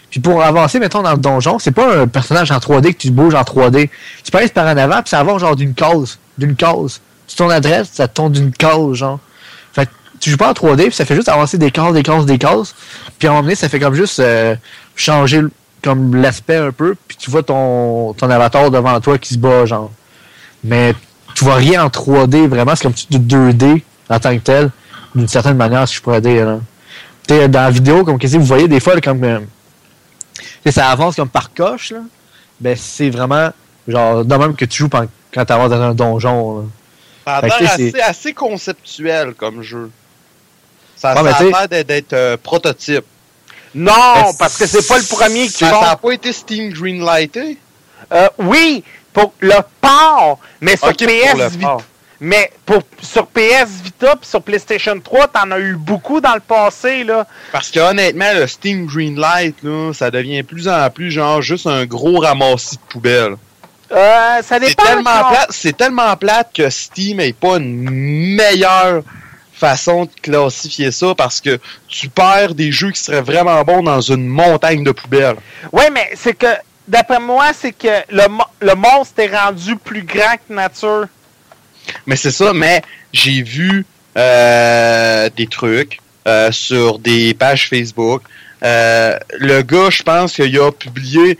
Puis 0.10 0.20
pour 0.20 0.42
avancer, 0.42 0.80
mettons, 0.80 1.04
dans 1.04 1.12
le 1.12 1.18
donjon, 1.20 1.60
c'est 1.60 1.72
pas 1.72 1.96
un 2.02 2.08
personnage 2.08 2.50
en 2.52 2.58
3D 2.58 2.94
que 2.94 2.98
tu 2.98 3.12
bouges 3.12 3.36
en 3.36 3.44
3D. 3.44 3.90
Tu 4.24 4.32
passes 4.32 4.50
par 4.50 4.66
en 4.66 4.76
avant, 4.76 5.02
puis 5.04 5.10
ça 5.10 5.24
va 5.24 5.38
genre 5.38 5.56
d'une 5.56 5.76
case. 5.76 6.18
D'une 6.40 6.56
case. 6.56 7.00
Tu 7.28 7.36
tournes 7.36 7.52
adresse, 7.52 7.90
ça 7.94 8.08
te 8.08 8.16
tourne 8.16 8.32
d'une 8.34 8.52
case, 8.52 8.94
genre. 8.96 9.20
Tu 10.22 10.30
joues 10.30 10.38
pas 10.38 10.50
en 10.50 10.54
3D, 10.54 10.84
puis 10.84 10.94
ça 10.94 11.04
fait 11.04 11.16
juste 11.16 11.28
avancer 11.30 11.58
des 11.58 11.72
cases, 11.72 11.94
des 11.94 12.04
cases, 12.04 12.26
des 12.26 12.38
cases. 12.38 12.74
Puis 13.20 13.28
à 13.28 13.32
un 13.32 13.34
moment 13.34 13.44
donné, 13.44 13.56
ça 13.56 13.68
fait 13.68 13.80
comme 13.80 13.96
juste 13.96 14.20
euh, 14.20 14.56
changer 14.96 15.42
comme 15.84 16.16
l'aspect 16.16 16.58
un 16.58 16.72
peu, 16.72 16.96
puis 17.08 17.18
tu 17.18 17.32
vois 17.32 17.42
ton, 17.42 18.14
ton 18.14 18.30
avatar 18.30 18.70
devant 18.70 19.00
toi 19.02 19.18
qui 19.18 19.34
se 19.34 19.40
bat, 19.40 19.66
genre. 19.66 19.92
Mais 20.64 20.94
tu 21.34 21.44
vois 21.44 21.56
rien 21.56 21.84
en 21.84 21.88
3D, 21.88 22.48
vraiment, 22.48 22.76
c'est 22.76 22.84
comme 22.84 22.94
du 23.10 23.36
2D 23.36 23.82
en 24.10 24.20
tant 24.20 24.34
que 24.36 24.42
tel, 24.44 24.70
d'une 25.16 25.28
certaine 25.28 25.58
manière, 25.58 25.88
si 25.88 25.96
je 25.96 26.02
pourrais 26.02 26.22
dire. 26.22 26.46
là. 26.46 26.60
Dans 27.48 27.62
la 27.62 27.72
vidéo, 27.72 28.04
comme 28.04 28.20
qu'est-ce 28.20 28.34
que 28.34 28.40
vous 28.40 28.46
voyez 28.46 28.68
des 28.68 28.80
fois, 28.80 28.94
là, 28.94 29.02
comme 29.02 29.24
euh, 29.24 29.40
tu 30.36 30.44
sais, 30.66 30.72
ça 30.72 30.90
avance 30.90 31.16
comme 31.16 31.30
par 31.30 31.54
coche, 31.54 31.92
là. 31.92 32.00
Ben, 32.60 32.76
c'est 32.78 33.10
vraiment 33.10 33.50
genre 33.88 34.24
de 34.24 34.36
même 34.36 34.56
que 34.56 34.66
tu 34.66 34.80
joues 34.84 34.90
quand 34.90 35.46
tu 35.46 35.54
avances 35.54 35.70
dans 35.72 35.82
un 35.82 35.96
donjon. 35.96 36.60
là. 36.60 36.64
Ça 37.26 37.36
a 37.38 37.42
l'air 37.42 37.72
assez, 37.72 38.00
assez 38.02 38.34
conceptuel 38.34 39.34
comme 39.34 39.62
jeu. 39.64 39.90
Ça, 41.02 41.22
Ouais, 41.22 41.32
ça 41.32 41.38
a 41.38 41.44
l'air 41.68 41.84
d'être- 41.84 42.14
euh, 42.14 42.38
prototype. 42.38 43.06
Non, 43.74 44.34
parce 44.38 44.58
que 44.58 44.68
c'est 44.68 44.88
pas 44.88 44.98
le 44.98 45.04
premier 45.06 45.46
qui 45.48 45.54
Ça 45.66 45.70
font. 45.72 45.82
n'a 45.82 45.96
pas 45.96 46.12
été 46.12 46.32
Steam 46.34 46.72
Greenlighté? 46.72 47.58
Euh, 48.14 48.28
oui, 48.38 48.84
Pour 49.14 49.34
le 49.42 49.56
port, 49.82 50.40
mais 50.62 50.78
sur 50.78 50.94
PS 50.96 51.52
Vita. 51.58 51.78
Mais 52.22 52.50
pour, 52.66 52.82
sur 53.02 53.28
PS 53.28 53.68
Vita 53.84 54.16
puis 54.16 54.30
sur 54.30 54.42
PlayStation 54.42 54.98
3, 54.98 55.28
t'en 55.28 55.52
as 55.52 55.60
eu 55.60 55.76
beaucoup 55.76 56.22
dans 56.22 56.34
le 56.36 56.40
passé, 56.40 57.04
là. 57.04 57.26
Parce 57.52 57.70
que 57.72 57.80
honnêtement, 57.80 58.32
le 58.34 58.48
Steam 58.48 58.86
Greenlight, 58.86 59.56
là, 59.64 59.92
ça 59.94 60.12
devient 60.12 60.44
plus 60.44 60.70
en 60.70 60.90
plus 60.92 61.12
genre 61.12 61.42
juste 61.42 61.68
un 61.68 61.86
gros 61.86 62.20
ramassis 62.20 62.76
de 62.78 62.82
poubelles. 62.88 63.36
Euh, 63.92 64.42
ça 64.42 64.44
C'est 64.44 64.60
dépend. 64.62 64.84
tellement, 64.86 65.10
encore. 65.10 65.30
plate, 65.32 65.48
c'est 65.50 65.76
tellement 65.76 66.16
plate 66.16 66.52
que 66.54 66.70
Steam 66.70 67.18
n'est 67.18 67.34
pas 67.34 67.58
une 67.58 67.90
meilleure 68.36 69.02
façon 69.62 70.06
de 70.06 70.12
classifier 70.22 70.92
ça 70.92 71.14
parce 71.16 71.40
que 71.40 71.60
tu 71.88 72.10
perds 72.10 72.56
des 72.56 72.72
jeux 72.72 72.92
qui 72.92 73.00
seraient 73.02 73.22
vraiment 73.22 73.64
bons 73.64 73.84
dans 73.84 74.02
une 74.02 74.28
montagne 74.28 74.84
de 74.84 74.92
poubelles. 74.92 75.36
Oui, 75.72 75.84
mais 75.94 76.10
c'est 76.16 76.34
que, 76.34 76.48
d'après 76.88 77.20
moi, 77.20 77.52
c'est 77.54 77.72
que 77.72 77.96
le, 78.10 78.28
mo- 78.28 78.44
le 78.60 78.74
monstre 78.76 79.20
est 79.20 79.36
rendu 79.38 79.76
plus 79.76 80.04
grand 80.04 80.36
que 80.38 80.54
nature. 80.54 81.06
Mais 82.08 82.16
c'est 82.16 82.32
ça, 82.32 82.54
mais 82.54 82.82
j'ai 83.14 83.44
vu 83.44 83.86
euh, 84.18 85.30
des 85.38 85.48
trucs 85.48 86.00
euh, 86.28 86.52
sur 86.52 87.00
des 87.00 87.34
pages 87.34 87.70
Facebook. 87.70 88.24
Euh, 88.64 89.18
le 89.40 89.62
gars, 89.62 89.90
je 89.92 90.04
pense 90.04 90.34
qu'il 90.34 90.60
a 90.60 90.72
publié 90.72 91.38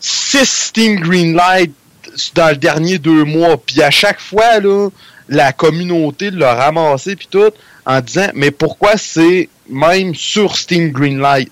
6 0.00 0.44
Steam 0.48 1.00
Greenlight 1.00 1.72
dans 2.34 2.48
le 2.50 2.56
dernier 2.56 2.98
deux 2.98 3.24
mois. 3.24 3.56
Puis 3.56 3.82
à 3.82 3.90
chaque 3.90 4.20
fois, 4.20 4.58
là, 4.60 4.88
la 5.28 5.52
communauté 5.52 6.30
l'a 6.30 6.54
ramassé 6.54 7.16
puis 7.16 7.28
tout 7.30 7.50
en 7.84 8.00
disant 8.00 8.28
mais 8.34 8.50
pourquoi 8.50 8.96
c'est 8.96 9.48
même 9.68 10.14
sur 10.14 10.56
Steam 10.56 10.90
Greenlight? 10.90 11.50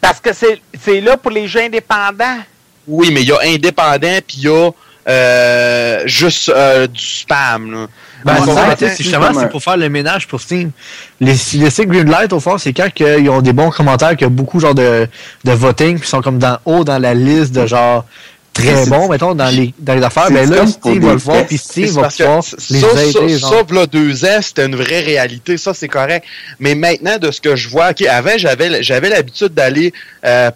Parce 0.00 0.20
que 0.20 0.32
c'est 0.32 0.60
c'est 0.80 1.00
là 1.00 1.16
pour 1.16 1.30
les 1.30 1.46
jeux 1.46 1.60
indépendants. 1.60 2.38
Oui, 2.86 3.10
mais 3.12 3.22
il 3.22 3.28
y 3.28 3.32
a 3.32 3.38
indépendant 3.44 4.18
puis 4.26 4.38
il 4.38 4.44
y 4.44 4.48
a 4.48 4.70
euh, 5.06 6.02
juste 6.06 6.48
euh, 6.48 6.86
du 6.86 7.02
spam. 7.02 7.72
Là. 7.72 7.86
Ben, 8.24 8.36
c'est 8.78 9.02
justement, 9.02 9.34
c'est 9.38 9.50
pour 9.50 9.62
faire 9.62 9.76
le 9.76 9.90
ménage 9.90 10.26
pour 10.26 10.40
Steam. 10.40 10.70
Les, 11.20 11.32
les 11.32 11.70
sites 11.70 11.88
Greenlight, 11.88 12.32
au 12.32 12.40
fond, 12.40 12.56
c'est 12.56 12.72
quand 12.72 12.88
que 12.92 13.20
ils 13.20 13.28
ont 13.28 13.42
des 13.42 13.52
bons 13.52 13.70
commentaires, 13.70 14.12
qu'il 14.12 14.22
y 14.22 14.24
a 14.24 14.30
beaucoup 14.30 14.60
genre 14.60 14.74
de, 14.74 15.06
de 15.44 15.52
voting, 15.52 15.98
puis 15.98 16.06
ils 16.06 16.10
sont 16.10 16.22
comme 16.22 16.38
dans 16.38 16.58
haut 16.64 16.84
dans 16.84 16.98
la 16.98 17.12
liste 17.12 17.52
de 17.52 17.66
genre 17.66 18.06
très 18.54 18.86
bons, 18.86 19.08
mettons, 19.08 19.34
dans 19.34 19.48
les, 19.54 19.74
dans 19.78 19.94
les 19.94 20.02
affaires. 20.02 20.30
Ben 20.30 20.48
là, 20.48 20.64
des 20.64 20.98
va 20.98 21.12
le 21.12 21.18
voir, 21.18 21.44
puis 21.46 21.58
C'est 21.58 21.86
va 21.86 22.08
pouvoir 22.08 22.42
ça, 22.42 22.56
les 22.70 22.80
ça, 22.80 23.02
aider. 23.02 23.12
ça, 23.12 23.48
genre. 23.48 23.66
v'là 23.66 23.86
deux 23.86 24.24
ans, 24.24 24.38
c'était 24.40 24.64
une 24.64 24.76
vraie 24.76 25.00
réalité. 25.00 25.58
Ça, 25.58 25.74
c'est 25.74 25.88
correct. 25.88 26.24
Mais 26.58 26.74
maintenant, 26.74 27.18
de 27.18 27.30
ce 27.30 27.40
que 27.40 27.56
je 27.56 27.68
vois, 27.68 27.90
ok, 27.90 28.02
avant, 28.02 28.36
j'avais, 28.36 28.82
j'avais 28.82 29.08
l'habitude 29.10 29.52
d'aller 29.54 29.92
euh, 30.24 30.50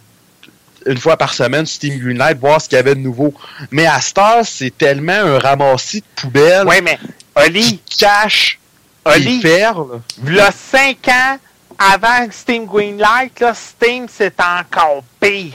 une 0.86 0.98
fois 0.98 1.16
par 1.16 1.34
semaine 1.34 1.66
sur 1.66 1.76
Steam 1.76 1.98
Greenlight 1.98 2.38
voir 2.38 2.60
ce 2.60 2.68
qu'il 2.68 2.76
y 2.76 2.78
avait 2.78 2.94
de 2.94 3.00
nouveau. 3.00 3.34
Mais 3.70 3.86
à 3.86 4.00
cette 4.00 4.18
heure, 4.18 4.44
c'est 4.44 4.76
tellement 4.76 5.12
un 5.12 5.38
ramassis 5.38 6.00
de 6.00 6.22
poubelles. 6.22 6.66
Oui, 6.66 6.76
mais 6.82 6.98
Oli, 7.36 7.80
qui 7.84 7.98
cache 7.98 8.58
Oli, 9.04 9.40
perles. 9.40 10.00
V'là 10.22 10.50
5 10.50 10.96
ans 11.08 11.38
avant 11.78 12.26
Steam 12.30 12.66
Greenlight, 12.66 13.38
là, 13.40 13.54
Steam, 13.54 14.06
c'est 14.12 14.34
encore 14.40 15.02
pire. 15.20 15.52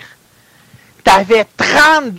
T'avais 1.04 1.46
30. 1.58 2.14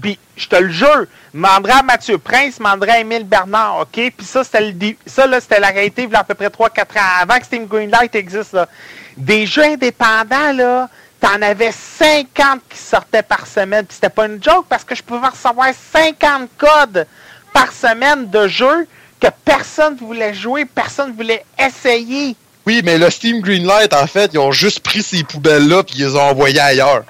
Puis, 0.00 0.18
je 0.36 0.46
te 0.46 0.56
le 0.56 0.70
jure, 0.70 1.06
manderai 1.34 1.72
à 1.72 1.82
Mathieu 1.82 2.18
Prince, 2.18 2.60
manderai 2.60 2.90
à 2.90 3.00
Émile 3.00 3.24
Bernard, 3.24 3.80
OK? 3.80 4.12
Puis 4.16 4.26
ça, 4.26 4.44
c'était 4.44 4.96
ça, 5.06 5.26
c'était 5.40 5.60
la 5.60 5.68
réalité, 5.68 6.04
il 6.04 6.10
y 6.10 6.14
a 6.14 6.20
à 6.20 6.24
peu 6.24 6.34
près 6.34 6.48
3-4 6.48 6.80
ans 6.98 7.22
avant 7.22 7.38
que 7.38 7.44
Steam 7.44 7.66
Greenlight 7.66 8.14
existe, 8.14 8.52
là. 8.52 8.68
Des 9.16 9.46
jeux 9.46 9.64
indépendants, 9.64 10.52
là, 10.54 10.88
t'en 11.20 11.42
avais 11.42 11.72
50 11.72 12.60
qui 12.68 12.78
sortaient 12.78 13.22
par 13.22 13.46
semaine. 13.46 13.84
Puis 13.84 13.96
c'était 13.96 14.08
pas 14.08 14.26
une 14.26 14.42
joke 14.42 14.66
parce 14.68 14.84
que 14.84 14.94
je 14.94 15.02
pouvais 15.02 15.28
recevoir 15.28 15.68
50 15.92 16.48
codes 16.56 17.06
par 17.52 17.72
semaine 17.72 18.30
de 18.30 18.46
jeux 18.46 18.86
que 19.20 19.28
personne 19.44 19.96
voulait 19.96 20.34
jouer, 20.34 20.64
personne 20.64 21.12
voulait 21.12 21.44
essayer. 21.58 22.36
Oui, 22.66 22.82
mais 22.84 22.98
le 22.98 23.10
Steam 23.10 23.40
Greenlight, 23.40 23.94
en 23.94 24.06
fait, 24.06 24.30
ils 24.34 24.38
ont 24.38 24.52
juste 24.52 24.80
pris 24.80 25.02
ces 25.02 25.24
poubelles-là 25.24 25.82
puis 25.82 25.96
ils 25.98 26.04
les 26.04 26.14
ont 26.14 26.20
envoyées 26.22 26.60
ailleurs. 26.60 27.02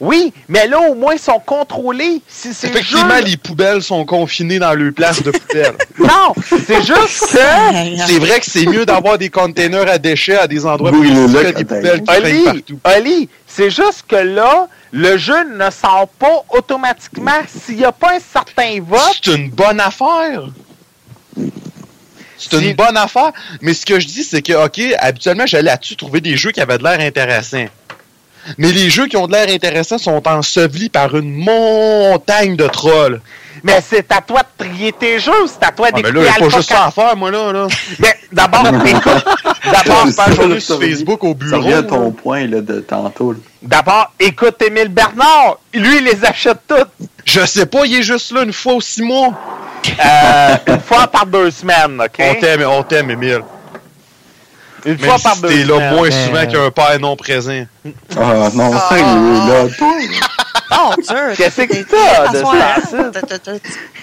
Oui, 0.00 0.32
mais 0.48 0.66
là, 0.66 0.80
au 0.80 0.94
moins, 0.94 1.14
ils 1.14 1.18
sont 1.20 1.38
contrôlés. 1.38 2.20
Si 2.28 2.52
c'est 2.52 2.68
Effectivement, 2.68 3.18
les 3.24 3.36
poubelles 3.36 3.82
sont 3.82 4.04
confinées 4.04 4.58
dans 4.58 4.74
leur 4.74 4.92
place 4.92 5.22
de 5.22 5.30
poubelle. 5.30 5.74
Non, 5.98 6.34
c'est 6.66 6.84
juste 6.84 7.32
que... 7.32 8.06
C'est 8.06 8.18
vrai 8.18 8.40
que 8.40 8.46
c'est 8.46 8.66
mieux 8.66 8.84
d'avoir 8.84 9.16
des 9.16 9.30
containers 9.30 9.88
à 9.88 9.98
déchets 9.98 10.36
à 10.36 10.46
des 10.46 10.66
endroits 10.66 10.90
Oui, 10.92 11.00
plus 11.00 11.10
que 11.10 11.52
des 11.52 11.64
poubelles 11.64 11.98
qui 11.98 12.04
traînent 12.04 12.44
partout. 12.44 12.80
Oli, 12.84 13.28
c'est 13.46 13.70
juste 13.70 14.04
que 14.08 14.16
là, 14.16 14.68
le 14.92 15.16
jeu 15.16 15.56
ne 15.56 15.70
sort 15.70 16.08
pas 16.18 16.44
automatiquement 16.50 17.40
s'il 17.46 17.76
n'y 17.76 17.84
a 17.84 17.92
pas 17.92 18.14
un 18.14 18.20
certain 18.20 18.80
vote. 18.80 19.20
C'est 19.22 19.34
une 19.34 19.50
bonne 19.50 19.80
affaire. 19.80 20.48
C'est 22.36 22.60
une 22.60 22.74
bonne 22.74 22.96
affaire. 22.96 23.32
Mais 23.60 23.74
ce 23.74 23.86
que 23.86 23.98
je 24.00 24.06
dis, 24.06 24.24
c'est 24.24 24.42
que, 24.42 24.52
OK, 24.52 24.80
habituellement, 24.98 25.46
j'allais 25.46 25.70
là-dessus 25.70 25.96
trouver 25.96 26.20
des 26.20 26.36
jeux 26.36 26.50
qui 26.50 26.60
avaient 26.60 26.78
de 26.78 26.82
l'air 26.82 27.00
intéressants. 27.00 27.66
Mais 28.58 28.72
les 28.72 28.90
jeux 28.90 29.06
qui 29.06 29.16
ont 29.16 29.26
de 29.26 29.32
l'air 29.32 29.48
intéressants 29.48 29.98
sont 29.98 30.26
ensevelis 30.28 30.88
par 30.88 31.14
une 31.16 31.32
montagne 31.34 32.56
de 32.56 32.66
trolls. 32.66 33.20
Mais 33.62 33.80
c'est 33.88 34.10
à 34.12 34.20
toi 34.20 34.40
de 34.42 34.64
trier 34.64 34.92
tes 34.92 35.18
jeux, 35.18 35.32
c'est 35.46 35.66
à 35.66 35.70
toi 35.72 35.88
Ah, 35.90 35.96
mais 35.96 36.02
d'écouter 36.02 36.20
là, 36.20 36.20
il 36.20 36.24
n'y 36.24 36.28
a 36.28 36.32
pas 36.38 36.44
Alpha 36.44 36.56
juste 36.58 36.68
ça 36.68 36.84
à 36.86 36.90
faire, 36.90 37.16
moi, 37.16 37.30
là. 37.30 37.50
là. 37.52 37.66
Mais 37.98 38.14
d'abord, 38.30 38.66
écoute, 38.86 39.24
d'abord, 39.64 40.06
une 40.06 40.34
journée 40.34 40.60
sur 40.60 40.78
Facebook 40.78 41.24
au 41.24 41.28
Ça 41.28 41.34
bureau. 41.34 41.62
revient 41.62 41.72
à 41.74 41.82
ton 41.82 42.10
point 42.10 42.46
là, 42.46 42.60
de 42.60 42.80
tantôt. 42.80 43.34
d'abord, 43.62 44.12
écoute 44.20 44.60
Émile 44.60 44.88
Bernard. 44.88 45.58
Lui, 45.72 45.96
il 45.98 46.04
les 46.04 46.22
achète 46.26 46.58
toutes. 46.68 46.88
Je 47.24 47.46
sais 47.46 47.64
pas, 47.64 47.86
il 47.86 47.94
est 47.96 48.02
juste 48.02 48.32
là 48.32 48.42
une 48.42 48.52
fois 48.52 48.74
aux 48.74 48.80
six 48.82 49.00
mois. 49.02 49.30
Euh, 49.88 50.56
une 50.66 50.80
fois 50.80 51.06
par 51.06 51.24
deux 51.24 51.50
semaines, 51.50 52.00
OK? 52.04 52.16
On 52.18 52.34
t'aime, 52.40 52.64
on 52.68 52.82
t'aime, 52.82 53.10
Émile. 53.10 53.40
Une 54.84 54.92
Même 54.92 55.00
fois 55.00 55.16
si 55.18 55.24
par 55.24 55.36
deux 55.38 55.48
t'es 55.48 55.64
là 55.64 55.90
moins 55.92 56.08
Mais- 56.08 56.26
souvent 56.26 56.46
qu'un 56.46 56.70
père 56.70 57.00
non 57.00 57.16
présent. 57.16 57.64
Ah 58.16 58.50
non, 58.54 58.70
Ah. 58.74 58.88
sérieux, 58.90 59.32
là. 59.48 59.66
Toi, 59.78 59.94
Mon 60.70 60.90
Dieu! 61.02 61.34
Qu'est-ce 61.36 61.56
que 61.62 61.72
t'es- 61.72 61.84
t'as 61.84 62.28
de 62.32 62.36
Asseoir. 62.38 62.54
ça? 62.90 62.96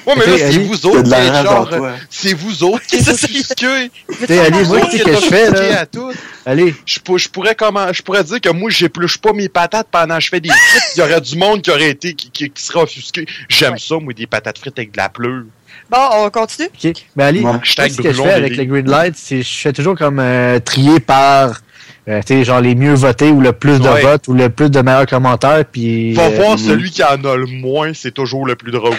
Ouais, 0.08 0.14
mais 0.18 0.26
là, 0.26 0.38
c'est 0.38 0.58
vous 0.58 0.86
autres 0.88 1.03
qui 1.03 1.14
êtes 1.14 1.44
genre, 1.44 1.70
euh, 1.74 1.91
c'est 2.10 2.34
vous 2.34 2.64
autres 2.64 2.86
qui 2.88 2.95
êtes 2.98 3.08
offusqués. 3.08 3.91
Sais, 4.28 4.40
Ali, 4.40 4.68
moi, 4.68 4.80
sais 4.90 4.99
que 4.99 5.12
je 5.14 5.20
fais, 5.20 5.49
là. 5.52 5.86
tout. 5.86 6.12
Allez, 6.45 6.74
Je, 6.86 6.99
pour- 6.99 7.20
je 7.20 7.30
pourrais 7.30 7.53
comment, 7.56 7.91
je 7.94 8.02
pourrais 8.02 8.24
dire 8.24 8.41
que 8.41 8.49
moi, 8.49 8.70
j'épluche 8.72 9.18
pas 9.20 9.34
mes 9.34 9.49
patates 9.49 9.88
pendant 9.91 10.16
que 10.16 10.22
je 10.22 10.30
fais 10.30 10.40
des 10.40 10.49
frites. 10.72 10.84
Il 10.95 10.99
y 10.99 11.03
aurait 11.03 11.22
du 11.22 11.36
monde 11.38 11.62
qui 11.62 11.70
aurait 11.72 11.90
été, 11.90 12.14
qui, 12.16 12.32
qui, 12.32 12.49
qui 12.49 12.64
serait 12.64 12.82
offusqué. 12.82 13.26
J'aime 13.49 13.78
ça, 13.78 13.95
moi, 13.99 14.14
des 14.14 14.26
patates 14.28 14.58
frites 14.58 14.78
avec 14.80 14.91
de 14.91 14.98
la 14.98 15.10
pleure. 15.10 15.44
Bon, 15.92 15.98
on 16.14 16.30
continue? 16.30 16.70
ok. 16.84 16.94
Mais 17.18 17.24
Ali, 17.26 17.46
Hashtag 17.46 17.92
ce 17.92 18.02
que 18.02 18.14
je 18.14 18.22
fais 18.22 18.28
les 18.30 18.34
avec 18.34 18.56
le 18.56 18.64
livres. 18.64 18.76
Greenlight, 18.80 19.16
c'est 19.18 19.44
je 19.44 19.58
fais 19.58 19.74
toujours 19.74 19.98
comme 19.98 20.20
euh, 20.20 20.60
trier 20.60 21.02
par, 21.02 21.60
euh, 22.08 22.22
tu 22.22 22.28
sais, 22.28 22.44
genre 22.46 22.62
les 22.62 22.76
mieux 22.76 22.94
votés 22.94 23.30
ou 23.30 23.42
le 23.42 23.52
plus 23.52 23.80
de 23.80 23.90
Ouais. 23.90 24.02
votes 24.02 24.28
ou 24.30 24.34
le 24.34 24.50
plus 24.50 24.70
de 24.70 24.80
meilleurs 24.82 25.06
commentaires, 25.06 25.66
puis... 25.70 26.14
Va 26.14 26.28
euh, 26.28 26.30
voir 26.38 26.58
celui 26.58 26.92
qui 26.92 27.04
en 27.04 27.22
a 27.26 27.36
le 27.36 27.46
moins, 27.46 27.94
c'est 27.94 28.12
toujours 28.14 28.46
le 28.46 28.56
plus 28.56 28.72
drôle. 28.72 28.96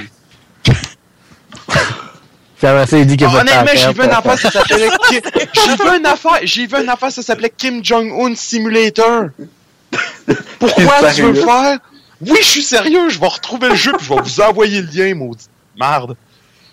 Ça, 2.60 2.85
il 2.93 3.06
dit 3.06 3.16
qu'il 3.16 3.27
Ah, 3.27 3.31
va 3.31 3.40
honnêtement, 3.40 3.73
j'ai 3.74 3.93
vu 3.93 4.05
une 4.05 4.10
affaire, 4.10 4.39
ça 4.39 4.51
s'appelait 4.52 4.89
Kim... 5.09 5.20
J'ai 5.52 5.74
vu 5.85 5.97
une 5.98 6.06
affaire, 6.06 6.39
j'ai 6.44 6.66
vu 6.69 6.77
une 6.77 6.89
affaire, 6.89 7.10
ça 7.10 7.23
s'appelait 7.23 7.52
Kim 7.56 7.85
Jong-un 7.85 8.36
Simulator. 8.36 9.24
Pourquoi 10.60 11.12
tu 11.12 11.23
veux 11.23 11.32
le 11.32 11.40
faire? 11.43 11.78
Oui, 12.20 12.39
je 12.40 12.47
suis 12.47 12.62
sérieux, 12.62 13.09
je 13.09 13.19
vais 13.19 13.27
retrouver 13.27 13.70
le 13.70 13.74
jeu 13.74 13.93
puis 13.98 14.06
je 14.09 14.14
vais 14.14 14.20
vous 14.20 14.40
envoyer 14.43 14.81
le 14.81 14.89
lien, 14.94 15.12
maudit. 15.16 15.47
Merde. 15.77 16.14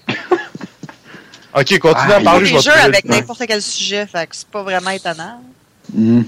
Ok, 1.55 1.79
continue 1.79 2.11
à 2.11 2.17
Ah, 2.17 2.21
parler, 2.21 2.39
des 2.41 2.45
je 2.45 2.53
vais 2.55 2.61
jeux 2.61 2.71
avec 2.71 3.05
n'importe 3.05 3.41
quel 3.47 3.61
sujet, 3.61 4.05
fait 4.05 4.27
que 4.27 4.35
c'est 4.35 4.47
pas 4.47 4.61
vraiment 4.61 4.91
étonnant. 4.91 5.41
Mhm. 5.93 6.25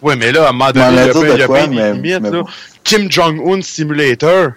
Ouais, 0.00 0.16
mais 0.16 0.32
là, 0.32 0.46
à 0.46 0.48
un 0.48 0.52
moment 0.52 0.72
donné, 0.72 0.86
il 0.88 0.94
y 0.96 0.98
a 1.10 1.12
bien 1.12 1.22
il 1.66 1.74
y 1.74 1.80
a 1.80 1.92
des 1.92 1.92
limites, 1.92 2.20
mais 2.22 2.30
là. 2.30 2.42
bon. 2.42 2.46
Kim 2.82 3.12
Jong-un 3.12 3.60
Simulator. 3.60 4.52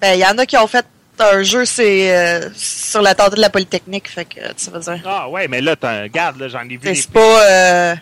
Ben, 0.00 0.12
il 0.14 0.20
y 0.20 0.26
en 0.26 0.36
a 0.36 0.44
qui 0.44 0.58
ont 0.58 0.66
fait 0.66 0.84
un 1.18 1.42
jeu, 1.42 1.64
c'est 1.64 2.14
euh, 2.14 2.50
sur 2.54 3.00
la 3.00 3.14
tente 3.14 3.34
de 3.36 3.40
la 3.40 3.48
Polytechnique, 3.48 4.08
fait 4.10 4.26
que 4.26 4.52
tu 4.52 4.70
vas 4.70 4.78
dire. 4.80 5.00
Ah 5.06 5.28
ouais, 5.30 5.48
mais 5.48 5.62
là, 5.62 5.74
t'as- 5.74 6.02
regarde, 6.02 6.38
là, 6.38 6.48
j'en 6.48 6.60
ai 6.68 6.76
vu. 6.76 6.94
C'est 6.94 7.10
pas 7.10 7.50
euh, 7.50 7.94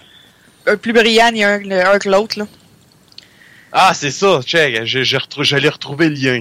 un 0.67 0.77
plus 0.77 0.93
brillant 0.93 1.31
ni 1.31 1.45
un, 1.45 1.61
un 1.71 1.99
que 2.01 2.09
l'autre, 2.09 2.41
là. 2.41 2.47
Ah, 3.73 3.93
c'est 3.95 4.11
ça, 4.11 4.41
check, 4.45 4.85
j'ai, 4.85 5.05
j'allais 5.05 5.69
retrouver 5.69 6.09
le 6.09 6.15
lien. 6.17 6.41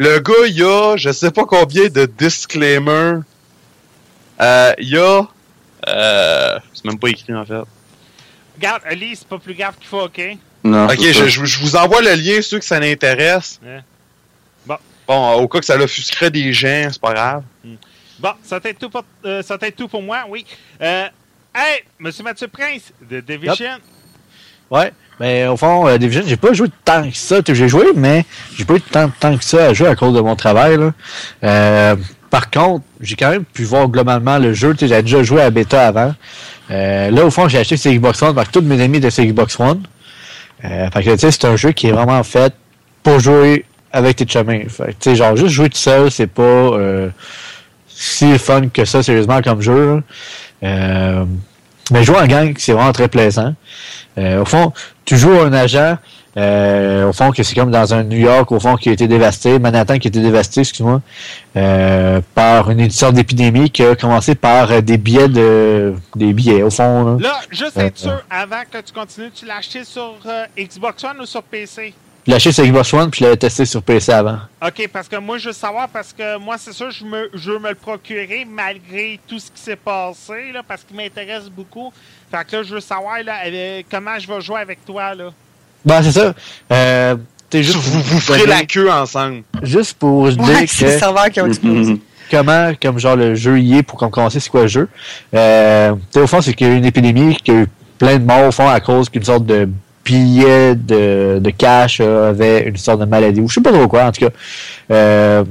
Le 0.00 0.20
gars, 0.20 0.46
il 0.46 0.56
y 0.56 0.62
a, 0.62 0.96
je 0.96 1.10
sais 1.10 1.32
pas 1.32 1.44
combien 1.44 1.88
de 1.88 2.06
disclaimers. 2.06 3.22
Euh, 4.40 4.72
il 4.78 4.88
y 4.90 4.96
a, 4.96 5.22
euh, 5.88 6.58
c'est 6.72 6.84
même 6.84 6.98
pas 7.00 7.08
écrit 7.08 7.34
en 7.34 7.44
fait. 7.44 7.62
Regarde, 8.56 8.82
Ali, 8.86 9.16
c'est 9.16 9.26
pas 9.26 9.38
plus 9.40 9.54
grave 9.54 9.74
qu'il 9.76 9.88
faut, 9.88 10.02
OK? 10.02 10.20
Non, 10.62 10.86
Ok, 10.86 11.00
je, 11.00 11.12
ça. 11.12 11.26
je- 11.26 11.44
je 11.44 11.58
vous 11.60 11.74
envoie 11.74 12.00
le 12.00 12.14
lien, 12.14 12.40
ceux 12.42 12.60
que 12.60 12.64
ça 12.64 12.78
l'intéresse. 12.78 13.58
Ouais. 13.64 13.80
Bon. 14.64 14.76
Bon, 15.08 15.32
au 15.34 15.48
cas 15.48 15.58
que 15.58 15.64
ça 15.66 15.76
l'offusquerait 15.76 16.30
des 16.30 16.52
gens, 16.52 16.88
c'est 16.92 17.00
pas 17.00 17.12
grave. 17.14 17.42
Bon, 18.20 18.32
ça 18.44 18.60
t'aide 18.60 18.78
tout, 18.78 18.90
pour- 18.90 19.04
euh, 19.24 19.42
tout 19.76 19.88
pour 19.88 20.02
moi, 20.02 20.24
oui. 20.28 20.44
Euh, 20.80 21.06
hey, 21.54 21.80
Monsieur 21.98 22.22
Mathieu 22.22 22.46
Prince, 22.46 22.92
de 23.00 23.18
Division. 23.20 23.78
Ouais. 24.70 24.92
Mais 25.20 25.46
au 25.46 25.56
fond, 25.56 25.86
euh, 25.88 25.98
Division, 25.98 26.22
j'ai 26.26 26.36
pas 26.36 26.52
joué 26.52 26.68
tant 26.84 27.08
que 27.08 27.16
ça. 27.16 27.40
J'ai 27.46 27.68
joué, 27.68 27.86
mais 27.96 28.24
j'ai 28.56 28.64
pas 28.64 28.74
eu 28.74 28.80
tant, 28.80 29.10
tant 29.18 29.36
que 29.36 29.44
ça 29.44 29.66
à 29.66 29.74
jouer 29.74 29.88
à 29.88 29.96
cause 29.96 30.14
de 30.14 30.20
mon 30.20 30.36
travail. 30.36 30.76
Là. 30.76 30.92
Euh, 31.44 31.96
par 32.30 32.50
contre, 32.50 32.84
j'ai 33.00 33.16
quand 33.16 33.30
même 33.30 33.44
pu 33.44 33.64
voir 33.64 33.88
globalement 33.88 34.38
le 34.38 34.52
jeu. 34.52 34.74
J'ai 34.78 35.02
déjà 35.02 35.22
joué 35.22 35.42
à 35.42 35.50
bêta 35.50 35.86
avant. 35.86 36.14
Euh, 36.70 37.10
là, 37.10 37.24
au 37.24 37.30
fond, 37.30 37.48
j'ai 37.48 37.58
acheté 37.58 37.76
sur 37.76 37.90
Xbox 37.90 38.22
One 38.22 38.34
parce 38.34 38.50
tous 38.50 38.60
mes 38.60 38.80
amis 38.80 38.98
étaient 38.98 39.10
sur 39.10 39.24
Xbox 39.24 39.58
One. 39.58 39.82
Euh, 40.64 40.90
fait 40.90 41.02
que, 41.02 41.10
tu 41.10 41.18
sais, 41.18 41.30
c'est 41.30 41.44
un 41.46 41.56
jeu 41.56 41.72
qui 41.72 41.88
est 41.88 41.92
vraiment 41.92 42.22
fait 42.22 42.52
pour 43.02 43.20
jouer 43.20 43.64
avec 43.92 44.16
tes 44.16 44.26
chemins. 44.26 44.62
Fait 44.68 44.88
tu 44.88 45.10
sais, 45.10 45.16
genre, 45.16 45.36
juste 45.36 45.48
jouer 45.48 45.70
tout 45.70 45.78
seul, 45.78 46.10
c'est 46.10 46.26
pas 46.26 46.42
euh, 46.42 47.08
si 47.88 48.38
fun 48.38 48.68
que 48.68 48.84
ça, 48.84 49.02
sérieusement, 49.02 49.40
comme 49.40 49.62
jeu. 49.62 49.96
là. 49.96 50.02
Euh, 50.64 51.24
mais 51.90 52.04
jouer 52.04 52.18
en 52.18 52.26
gang, 52.26 52.54
c'est 52.58 52.72
vraiment 52.72 52.92
très 52.92 53.08
plaisant. 53.08 53.54
Euh, 54.18 54.42
au 54.42 54.44
fond, 54.44 54.72
tu 55.04 55.16
joues 55.16 55.38
un 55.40 55.52
agent, 55.52 55.96
euh, 56.36 57.08
au 57.08 57.12
fond, 57.12 57.30
que 57.32 57.42
c'est 57.42 57.54
comme 57.54 57.70
dans 57.70 57.94
un 57.94 58.02
New 58.04 58.18
York, 58.18 58.50
au 58.52 58.60
fond, 58.60 58.76
qui 58.76 58.88
a 58.88 58.92
été 58.92 59.08
dévasté, 59.08 59.58
Manhattan 59.58 59.98
qui 59.98 60.08
a 60.08 60.10
été 60.10 60.20
dévasté, 60.20 60.60
excuse-moi, 60.60 61.00
euh, 61.56 62.20
par 62.34 62.70
une 62.70 62.90
sorte 62.90 63.14
d'épidémie 63.14 63.70
qui 63.70 63.82
a 63.84 63.96
commencé 63.96 64.34
par 64.34 64.70
euh, 64.70 64.80
des 64.80 64.98
billets 64.98 65.28
de 65.28 65.94
des 66.14 66.32
billets, 66.32 66.62
au 66.62 66.70
fond. 66.70 67.16
Là, 67.18 67.28
Là, 67.28 67.40
juste 67.50 67.76
Euh, 67.76 67.86
être 67.86 67.98
sûr, 67.98 68.22
avant 68.30 68.62
que 68.70 68.78
tu 68.78 68.92
continues, 68.92 69.30
tu 69.34 69.46
l'as 69.46 69.56
acheté 69.56 69.84
sur 69.84 70.14
euh, 70.26 70.44
Xbox 70.58 71.02
One 71.04 71.20
ou 71.20 71.26
sur 71.26 71.42
PC? 71.42 71.94
Je 72.28 72.32
l'ai 72.32 72.36
acheté 72.36 72.52
sur 72.52 72.62
Xbox 72.66 72.92
One, 72.92 73.10
puis 73.10 73.20
je 73.20 73.24
l'avais 73.24 73.38
testé 73.38 73.64
sur 73.64 73.82
PC 73.82 74.12
avant. 74.12 74.36
OK, 74.62 74.86
parce 74.92 75.08
que 75.08 75.16
moi, 75.16 75.38
je 75.38 75.46
veux 75.46 75.54
savoir, 75.54 75.88
parce 75.88 76.12
que 76.12 76.36
moi, 76.36 76.56
c'est 76.58 76.74
sûr, 76.74 76.90
je, 76.90 77.02
me, 77.02 77.30
je 77.32 77.52
veux 77.52 77.58
me 77.58 77.70
le 77.70 77.74
procurer 77.74 78.46
malgré 78.46 79.18
tout 79.26 79.38
ce 79.38 79.46
qui 79.50 79.58
s'est 79.62 79.76
passé, 79.76 80.52
là, 80.52 80.60
parce 80.62 80.82
qu'il 80.82 80.94
m'intéresse 80.94 81.48
beaucoup. 81.48 81.90
Fait 82.30 82.46
que 82.46 82.56
là, 82.56 82.62
je 82.64 82.74
veux 82.74 82.80
savoir 82.80 83.22
là, 83.24 83.36
avec- 83.42 83.86
comment 83.90 84.18
je 84.18 84.28
vais 84.28 84.42
jouer 84.42 84.60
avec 84.60 84.84
toi, 84.84 85.14
là. 85.14 85.30
Ben, 85.86 86.02
c'est 86.02 86.12
ça. 86.12 86.34
Euh, 86.70 87.16
t'es 87.48 87.62
juste 87.62 87.78
Vous, 87.78 88.02
vous 88.02 88.20
ferez 88.20 88.44
la 88.44 88.62
queue 88.66 88.92
ensemble. 88.92 89.44
Juste 89.62 89.94
pour 89.94 90.28
dire 90.28 90.60
que... 90.60 90.66
c'est 90.66 90.84
le 90.84 90.98
serveur 90.98 91.30
qui 91.30 91.40
a 91.40 91.46
explosé. 91.46 91.98
comment, 92.30 92.72
comme 92.82 92.98
genre 92.98 93.16
le 93.16 93.36
jeu 93.36 93.58
y 93.58 93.78
est 93.78 93.82
pour 93.82 93.98
qu'on 93.98 94.10
commence 94.10 94.38
c'est 94.38 94.50
quoi 94.50 94.62
le 94.62 94.68
jeu. 94.68 94.88
Euh, 95.32 95.94
au 96.14 96.26
fond, 96.26 96.42
c'est 96.42 96.52
qu'il 96.52 96.66
y 96.66 96.70
a 96.70 96.74
eu 96.74 96.76
une 96.76 96.84
épidémie, 96.84 97.36
qu'il 97.36 97.54
y 97.54 97.56
a 97.56 97.60
eu 97.62 97.68
plein 97.96 98.18
de 98.18 98.24
morts 98.26 98.48
au 98.48 98.52
fond 98.52 98.68
à 98.68 98.80
cause 98.80 99.08
qu'une 99.08 99.24
sorte 99.24 99.46
de 99.46 99.66
billet 100.08 100.74
de, 100.74 101.52
cash 101.56 102.00
avait 102.00 102.62
une 102.62 102.76
sorte 102.76 103.00
de 103.00 103.04
maladie 103.04 103.40
ou 103.40 103.48
je 103.48 103.54
sais 103.54 103.60
pas 103.60 103.72
trop 103.72 103.88
quoi 103.88 104.04
en 104.04 104.12
tout 104.12 104.26
cas. 104.26 104.32
Euh, 104.90 105.44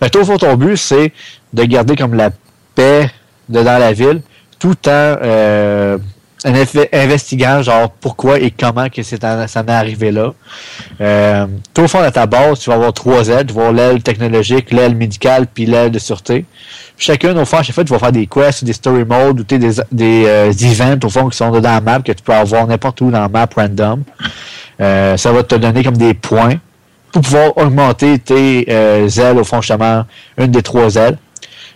au 0.00 0.24
fond, 0.24 0.36
ton 0.36 0.54
but, 0.56 0.76
c'est 0.76 1.12
de 1.52 1.64
garder 1.64 1.96
comme 1.96 2.14
la 2.14 2.30
paix 2.74 3.10
de, 3.48 3.62
dans 3.62 3.78
la 3.78 3.92
ville 3.92 4.20
tout 4.58 4.76
en 4.86 4.90
euh, 4.90 5.98
investiguant 6.44 7.62
genre 7.62 7.90
pourquoi 7.90 8.38
et 8.38 8.50
comment 8.50 8.88
que 8.88 9.02
c'est 9.02 9.22
ça 9.22 9.62
m'est 9.62 9.72
arrivé 9.72 10.10
là. 10.10 10.34
Euh, 11.00 11.46
toi, 11.72 11.84
au 11.84 11.88
fond, 11.88 12.04
de 12.04 12.10
ta 12.10 12.26
base, 12.26 12.60
tu 12.60 12.70
vas 12.70 12.76
avoir 12.76 12.92
trois 12.92 13.28
ailes. 13.28 13.46
Tu 13.46 13.54
vas 13.54 13.68
avoir 13.68 13.72
l'aile 13.72 14.02
technologique, 14.02 14.72
l'aile 14.72 14.94
médicale, 14.94 15.46
puis 15.52 15.66
l'aile 15.66 15.90
de 15.90 15.98
sûreté. 15.98 16.44
Chacune, 17.02 17.36
au 17.36 17.44
fond, 17.44 17.56
à 17.56 17.62
chaque 17.64 17.74
fois, 17.74 17.82
tu 17.82 17.92
vas 17.92 17.98
faire 17.98 18.12
des 18.12 18.28
quests, 18.28 18.62
des 18.62 18.72
story 18.72 19.04
modes 19.04 19.40
ou 19.40 19.42
des, 19.42 19.58
des 19.90 20.24
euh, 20.24 20.52
events, 20.52 21.04
au 21.04 21.08
fond, 21.08 21.28
qui 21.28 21.36
sont 21.36 21.50
dans 21.50 21.60
la 21.60 21.80
map, 21.80 21.98
que 21.98 22.12
tu 22.12 22.22
peux 22.22 22.32
avoir 22.32 22.64
n'importe 22.68 23.00
où 23.00 23.10
dans 23.10 23.22
la 23.22 23.28
map 23.28 23.48
random. 23.56 24.04
Euh, 24.80 25.16
ça 25.16 25.32
va 25.32 25.42
te 25.42 25.56
donner 25.56 25.82
comme 25.82 25.96
des 25.96 26.14
points 26.14 26.60
pour 27.10 27.22
pouvoir 27.22 27.58
augmenter 27.58 28.20
tes 28.20 28.66
euh, 28.68 29.08
ailes, 29.08 29.36
au 29.36 29.42
fond, 29.42 29.60
justement, 29.60 30.04
une 30.38 30.52
des 30.52 30.62
trois 30.62 30.94
ailes. 30.94 31.18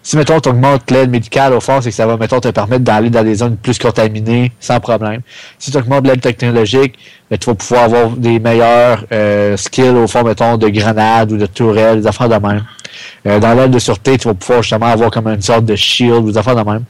Si, 0.01 0.17
mettons, 0.17 0.39
tu 0.39 0.49
augmentes 0.49 0.89
l'aide 0.93 1.11
médicale, 1.11 1.55
au 1.55 1.61
fond, 1.61 1.81
c'est 1.81 1.91
que 1.91 1.97
ça 1.97 2.07
va, 2.07 2.17
mettons, 2.17 2.39
te 2.39 2.47
permettre 2.47 2.85
d'aller 2.85 3.11
dans 3.11 3.25
des 3.25 3.35
zones 3.35 3.57
plus 3.57 3.81
contaminées 3.81 4.53
sans 4.61 4.79
problème. 4.79 5.23
Si 5.59 5.73
tu 5.73 5.77
augmentes 5.77 6.07
l'aide 6.07 6.21
technologique, 6.21 6.97
ben, 7.29 7.37
tu 7.37 7.47
vas 7.47 7.57
pouvoir 7.57 7.83
avoir 7.83 8.11
des 8.11 8.39
meilleurs 8.39 9.05
euh, 9.11 9.57
skills, 9.57 9.89
au 9.89 10.07
fond, 10.07 10.23
mettons, 10.23 10.57
de 10.57 10.69
grenades 10.69 11.33
ou 11.33 11.37
de 11.37 11.47
tourelles, 11.47 12.03
des 12.03 12.07
affaires 12.07 12.29
de 12.29 12.37
même. 12.37 12.63
Euh, 13.27 13.39
dans 13.39 13.55
l'aide 13.55 13.71
de 13.71 13.79
sûreté, 13.79 14.19
tu 14.19 14.29
vas 14.29 14.35
pouvoir 14.35 14.63
justement 14.63 14.87
avoir 14.87 15.11
comme 15.11 15.29
une 15.29 15.43
sorte 15.43 15.65
de 15.65 15.77
shield 15.77 16.25
ou 16.25 16.31
des 16.31 16.39
affaires 16.39 16.57
de 16.57 16.69
même. 16.69 16.85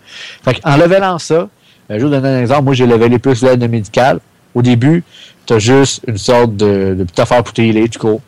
Fait 0.45 0.59
en 0.65 0.77
levelant 0.77 1.19
ça, 1.19 1.35
euh, 1.35 1.49
je 1.91 1.95
vais 1.95 2.03
vous 2.03 2.11
donner 2.11 2.29
un 2.29 2.41
exemple. 2.41 2.65
Moi, 2.65 2.75
j'ai 2.75 2.87
levelé 2.87 3.19
plus 3.19 3.43
l'aide 3.43 3.69
médicale. 3.71 4.21
Au 4.55 4.63
début, 4.63 5.05
tu 5.47 5.55
as 5.55 5.59
juste 5.59 6.03
une 6.07 6.19
sorte 6.19 6.57
de, 6.57 6.95
de 6.99 7.05
petite 7.05 7.21
affaire 7.21 7.43
pour 7.43 7.53
t'healer, 7.53 7.89
tu 7.89 7.99
cours. 7.99 8.21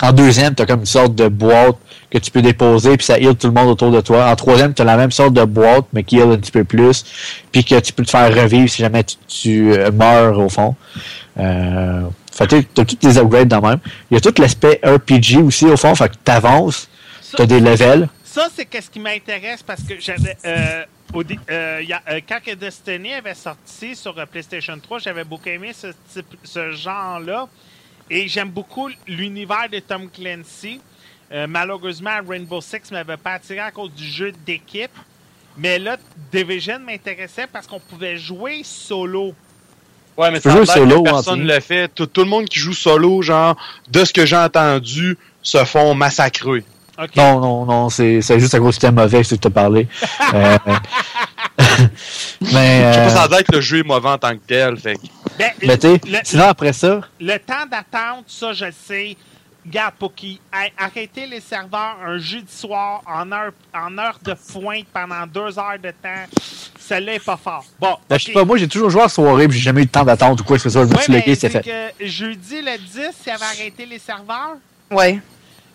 En 0.00 0.12
deuxième, 0.12 0.54
tu 0.54 0.62
as 0.62 0.66
comme 0.66 0.80
une 0.80 0.86
sorte 0.86 1.14
de 1.14 1.28
boîte 1.28 1.76
que 2.10 2.18
tu 2.18 2.30
peux 2.30 2.40
déposer, 2.42 2.96
puis 2.96 3.04
ça 3.04 3.18
heal 3.18 3.34
tout 3.34 3.48
le 3.48 3.52
monde 3.52 3.68
autour 3.68 3.90
de 3.90 4.00
toi. 4.00 4.30
En 4.30 4.36
troisième, 4.36 4.72
tu 4.72 4.82
as 4.82 4.84
la 4.84 4.96
même 4.96 5.10
sorte 5.10 5.34
de 5.34 5.44
boîte, 5.44 5.86
mais 5.92 6.04
qui 6.04 6.16
heal 6.16 6.30
un 6.30 6.36
petit 6.36 6.52
peu 6.52 6.64
plus, 6.64 7.04
puis 7.52 7.64
que 7.64 7.78
tu 7.80 7.92
peux 7.92 8.04
te 8.04 8.10
faire 8.10 8.34
revivre 8.34 8.68
si 8.68 8.82
jamais 8.82 9.04
tu, 9.04 9.16
tu, 9.26 9.72
euh, 9.72 9.90
meurs, 9.90 10.38
au 10.38 10.48
fond. 10.48 10.74
Euh, 11.38 12.02
fait 12.38 12.46
que 12.46 12.60
tu 12.74 12.80
as 12.80 12.84
tous 12.84 13.06
les 13.06 13.18
upgrades 13.18 13.48
dans 13.48 13.60
même. 13.60 13.80
Il 14.10 14.14
y 14.14 14.16
a 14.16 14.20
tout 14.20 14.34
l'aspect 14.40 14.80
RPG 14.84 15.42
aussi, 15.42 15.66
au 15.66 15.76
fond, 15.76 15.94
fait 15.94 16.08
que 16.08 16.14
tu 16.24 16.30
avances, 16.30 16.88
tu 17.34 17.42
as 17.42 17.46
des 17.46 17.60
levels. 17.60 18.08
Ça, 18.22 18.46
c'est 18.54 18.66
qu'est-ce 18.66 18.90
qui 18.90 19.00
m'intéresse 19.00 19.62
parce 19.62 19.82
que 19.82 19.98
j'avais. 19.98 20.36
Euh, 20.44 20.84
euh, 21.16 21.24
euh, 21.50 22.20
quand 22.28 22.40
que 22.44 22.54
Destiny 22.54 23.14
avait 23.14 23.34
sorti 23.34 23.96
sur 23.96 24.14
PlayStation 24.26 24.78
3, 24.78 24.98
j'avais 24.98 25.24
beaucoup 25.24 25.48
aimé 25.48 25.72
ce, 25.72 25.88
type, 26.12 26.36
ce 26.44 26.70
genre-là. 26.70 27.48
Et 28.10 28.28
j'aime 28.28 28.50
beaucoup 28.50 28.88
l'univers 29.06 29.68
de 29.70 29.80
Tom 29.80 30.08
Clancy. 30.08 30.80
Malheureusement, 31.30 32.20
Rainbow 32.26 32.60
Six 32.62 32.90
ne 32.90 32.96
m'avait 32.96 33.18
pas 33.18 33.32
attiré 33.32 33.58
à 33.58 33.70
cause 33.70 33.92
du 33.92 34.04
jeu 34.04 34.32
d'équipe. 34.46 34.96
Mais 35.58 35.78
là, 35.78 35.96
Division 36.32 36.78
m'intéressait 36.78 37.46
parce 37.46 37.66
qu'on 37.66 37.80
pouvait 37.80 38.16
jouer 38.16 38.62
solo. 38.62 39.34
Ouais, 40.18 40.32
mais 40.32 40.40
ça 40.40 40.50
jouer 40.50 40.66
solo, 40.66 41.04
que 41.04 41.10
personne 41.10 41.34
Anthony. 41.34 41.46
le 41.46 41.60
fait. 41.60 41.88
Tout, 41.94 42.06
tout 42.06 42.22
le 42.22 42.28
monde 42.28 42.46
qui 42.46 42.58
joue 42.58 42.72
solo, 42.72 43.22
genre, 43.22 43.56
de 43.88 44.04
ce 44.04 44.12
que 44.12 44.26
j'ai 44.26 44.36
entendu, 44.36 45.16
se 45.42 45.64
font 45.64 45.94
massacrer. 45.94 46.64
Non, 47.16 47.38
non, 47.38 47.64
non, 47.64 47.88
c'est 47.88 48.20
c'est 48.22 48.40
juste 48.40 48.54
à 48.54 48.58
cause 48.58 48.74
que 48.76 48.80
c'était 48.80 48.90
mauvais 48.90 49.22
que 49.22 49.28
tu 49.28 49.38
te 49.38 49.48
parlé. 49.48 49.86
Euh, 50.34 50.58
mais, 52.40 52.92
Je 52.92 52.92
sais 52.92 53.14
pas, 53.14 53.22
euh, 53.22 53.24
a 53.24 53.28
l'air 53.28 53.44
que 53.44 53.52
le 53.52 53.60
jeu 53.60 53.78
est 53.78 53.82
mauvais 53.82 54.10
en 54.10 54.18
tant 54.18 54.32
que 54.32 54.42
tel. 54.46 54.76
Fait 54.76 54.96
Ben, 55.38 55.50
mais 55.62 55.78
tu 55.78 55.88
sinon 56.22 56.44
après 56.44 56.72
ça, 56.72 57.00
Le 57.20 57.36
temps 57.38 57.66
d'attente, 57.70 58.24
ça, 58.26 58.52
je 58.52 58.66
le 58.66 58.72
sais. 58.86 59.16
Garde 59.66 59.94
pour 59.98 60.12
aient 60.22 60.72
arrêté 60.78 61.26
les 61.26 61.40
serveurs 61.40 61.96
un 62.04 62.18
jeudi 62.18 62.52
soir 62.52 63.02
en 63.06 63.32
heure, 63.32 63.52
en 63.74 63.96
heure 63.98 64.18
de 64.22 64.34
pointe 64.52 64.86
pendant 64.92 65.26
deux 65.26 65.58
heures 65.58 65.78
de 65.82 65.90
temps. 65.90 66.26
Celle-là 66.88 67.14
est 67.14 67.24
pas 67.24 67.36
fort. 67.36 67.64
Bon, 67.78 67.96
ben, 68.08 68.18
je 68.18 68.24
sais 68.24 68.32
pas, 68.32 68.44
moi 68.44 68.56
j'ai 68.56 68.66
toujours 68.68 68.88
joué 68.88 69.02
à 69.02 69.08
soirée 69.10 69.46
puis 69.46 69.58
j'ai 69.58 69.64
jamais 69.64 69.82
eu 69.82 69.86
de 69.86 69.90
temps 69.90 70.04
d'attente 70.04 70.40
ou 70.40 70.44
quoi 70.44 70.56
que 70.56 70.62
ce 70.62 70.70
soit. 70.70 70.84
Je 70.84 70.88
me 70.88 70.94
Ouais, 70.96 71.02
suis 71.02 71.12
lequé, 71.12 71.34
c'est 71.34 71.50
c'est 71.50 71.62
fait. 71.62 71.92
que 71.98 72.06
jeudi 72.06 72.62
le 72.62 72.78
10, 72.78 73.10
il 73.26 73.30
avait 73.30 73.44
arrêté 73.44 73.84
les 73.84 73.98
serveurs. 73.98 74.56
Ouais. 74.90 75.20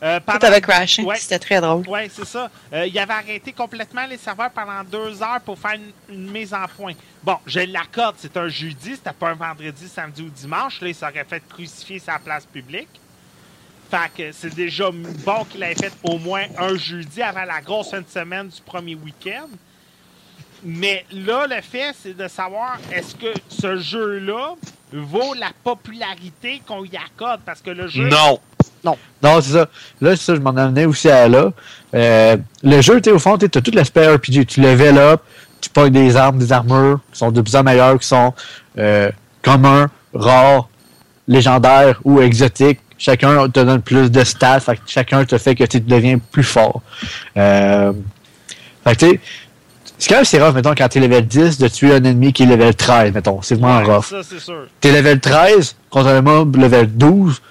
Euh, 0.01 0.19
Tout 0.19 0.25
pendant- 0.25 0.47
avait 0.47 0.59
crashé. 0.59 1.03
Ouais. 1.03 1.15
C'était 1.17 1.39
très 1.39 1.61
drôle. 1.61 1.83
Oui, 1.87 1.99
c'est 2.11 2.25
ça. 2.25 2.49
Euh, 2.73 2.85
il 2.87 2.97
avait 2.99 3.13
arrêté 3.13 3.53
complètement 3.53 4.05
les 4.09 4.17
serveurs 4.17 4.49
pendant 4.49 4.83
deux 4.83 5.21
heures 5.21 5.39
pour 5.45 5.57
faire 5.57 5.75
une, 6.09 6.15
une 6.15 6.31
mise 6.31 6.53
en 6.53 6.65
point. 6.75 6.93
Bon, 7.23 7.37
je 7.45 7.59
l'accorde, 7.61 8.15
c'est 8.17 8.35
un 8.35 8.49
jeudi, 8.49 8.95
c'était 8.95 9.13
pas 9.13 9.29
un 9.29 9.33
vendredi, 9.35 9.87
samedi 9.87 10.23
ou 10.23 10.29
dimanche. 10.29 10.81
Là, 10.81 10.87
il 10.89 10.95
s'aurait 10.95 11.25
fait 11.29 11.41
crucifier 11.47 11.99
sa 11.99 12.17
place 12.19 12.45
publique. 12.45 12.89
Fait 13.91 14.11
que 14.17 14.31
c'est 14.31 14.53
déjà 14.55 14.89
bon 14.91 15.45
qu'il 15.45 15.61
ait 15.63 15.75
fait 15.75 15.93
au 16.03 16.17
moins 16.17 16.43
un 16.57 16.75
jeudi 16.75 17.21
avant 17.21 17.45
la 17.45 17.61
grosse 17.61 17.91
fin 17.91 18.01
de 18.01 18.09
semaine 18.09 18.47
du 18.47 18.59
premier 18.61 18.95
week-end. 18.95 19.47
Mais 20.65 21.05
là, 21.11 21.45
le 21.47 21.61
fait, 21.61 21.93
c'est 22.01 22.15
de 22.15 22.27
savoir 22.27 22.77
est-ce 22.91 23.15
que 23.15 23.33
ce 23.49 23.77
jeu-là 23.77 24.55
vaut 24.93 25.33
la 25.33 25.51
popularité 25.63 26.61
qu'on 26.65 26.85
y 26.85 26.95
accorde? 26.95 27.41
Parce 27.45 27.61
que 27.61 27.71
le 27.71 27.87
jeu. 27.87 28.07
Non. 28.07 28.39
Non. 28.83 28.97
Non, 29.21 29.41
c'est 29.41 29.53
ça. 29.53 29.67
Là, 30.01 30.15
c'est 30.15 30.23
ça, 30.23 30.35
je 30.35 30.39
m'en 30.39 30.51
amenais 30.51 30.85
aussi 30.85 31.09
à 31.09 31.27
là. 31.27 31.51
Euh, 31.93 32.37
le 32.63 32.81
jeu, 32.81 32.99
tu 33.01 33.09
sais, 33.09 33.15
au 33.15 33.19
fond, 33.19 33.37
tu 33.37 33.45
as 33.45 33.49
tout 33.49 33.71
l'aspect 33.73 34.07
RPG. 34.07 34.45
Tu 34.45 34.61
level 34.61 34.97
up, 34.97 35.21
tu 35.61 35.69
pognes 35.69 35.93
des 35.93 36.15
armes, 36.15 36.37
des 36.37 36.51
armures 36.51 36.99
qui 37.11 37.19
sont 37.19 37.31
de 37.31 37.41
plus 37.41 37.55
en 37.55 37.63
meilleures, 37.63 37.99
qui 37.99 38.07
sont 38.07 38.33
euh, 38.77 39.09
communs, 39.41 39.89
rares, 40.13 40.67
légendaires 41.27 41.99
ou 42.03 42.19
exotiques. 42.19 42.79
Chacun 42.97 43.49
te 43.49 43.59
donne 43.59 43.81
plus 43.81 44.11
de 44.11 44.23
stats, 44.23 44.59
fait 44.59 44.75
que 44.75 44.81
chacun 44.85 45.25
te 45.25 45.37
fait 45.37 45.55
que 45.55 45.63
tu 45.65 45.81
deviens 45.81 46.19
plus 46.19 46.43
fort. 46.43 46.81
Euh, 47.35 47.91
fait 48.85 48.95
que 48.95 48.99
tu 48.99 49.09
sais, 49.11 49.19
c'est 50.03 50.09
quand 50.09 50.15
même 50.15 50.25
c'est 50.25 50.43
rough, 50.43 50.53
mettons, 50.53 50.75
quand 50.75 50.89
t'es 50.89 50.99
level 50.99 51.25
10, 51.25 51.57
de 51.59 51.67
tuer 51.69 51.93
un 51.93 52.03
ennemi 52.03 52.33
qui 52.33 52.43
est 52.43 52.45
level 52.45 52.75
13, 52.75 53.13
mettons. 53.13 53.41
C'est 53.41 53.55
vraiment 53.55 53.87
Ouais, 53.87 53.95
rough. 53.95 54.05
Ça, 54.09 54.17
c'est 54.21 54.39
sûr. 54.39 54.67
T'es 54.81 54.91
level 54.91 55.19
13 55.21 55.77
contre 55.89 56.07
un 56.09 56.21
mob 56.21 56.57
level 56.57 56.87
12, 56.87 57.41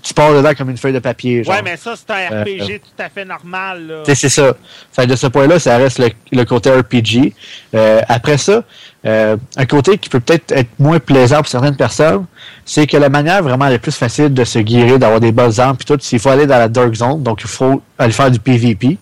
tu 0.00 0.14
pars 0.14 0.32
dedans 0.32 0.52
comme 0.56 0.70
une 0.70 0.78
feuille 0.78 0.94
de 0.94 1.00
papier. 1.00 1.44
Genre. 1.44 1.54
Ouais, 1.54 1.60
mais 1.62 1.76
ça, 1.76 1.92
c'est 1.96 2.10
un 2.10 2.32
Euh, 2.32 2.42
RPG 2.42 2.80
tout 2.80 3.02
à 3.02 3.10
fait 3.10 3.26
normal. 3.26 3.86
Là. 3.86 4.02
Sais, 4.06 4.14
C'est 4.14 4.28
ça. 4.30 4.54
Fait 4.90 5.04
que 5.04 5.10
de 5.10 5.16
ce 5.16 5.26
point-là, 5.26 5.58
ça 5.58 5.76
reste 5.76 5.98
le, 5.98 6.08
le 6.32 6.44
côté 6.46 6.70
RPG. 6.70 7.34
Euh, 7.74 8.00
après 8.08 8.38
ça, 8.38 8.62
euh, 9.04 9.36
un 9.58 9.66
côté 9.66 9.98
qui 9.98 10.08
peut 10.08 10.20
peut-être 10.20 10.52
être 10.52 10.70
moins 10.78 11.00
plaisant 11.00 11.38
pour 11.38 11.48
certaines 11.48 11.76
personnes, 11.76 12.24
c'est 12.64 12.86
que 12.86 12.96
la 12.96 13.10
manière 13.10 13.42
vraiment 13.42 13.68
la 13.68 13.78
plus 13.78 13.94
facile 13.94 14.32
de 14.32 14.44
se 14.44 14.60
guérir, 14.60 14.98
d'avoir 14.98 15.20
des 15.20 15.32
bonnes 15.32 15.60
armes, 15.60 15.76
puis 15.76 15.84
tout, 15.84 15.98
c'est 16.00 16.08
qu'il 16.10 16.20
faut 16.20 16.30
aller 16.30 16.46
dans 16.46 16.58
la 16.58 16.68
Dark 16.68 16.94
Zone, 16.94 17.22
donc 17.22 17.40
il 17.42 17.48
faut 17.48 17.82
aller 17.98 18.12
faire 18.12 18.30
du 18.30 18.38
PvP. 18.38 18.96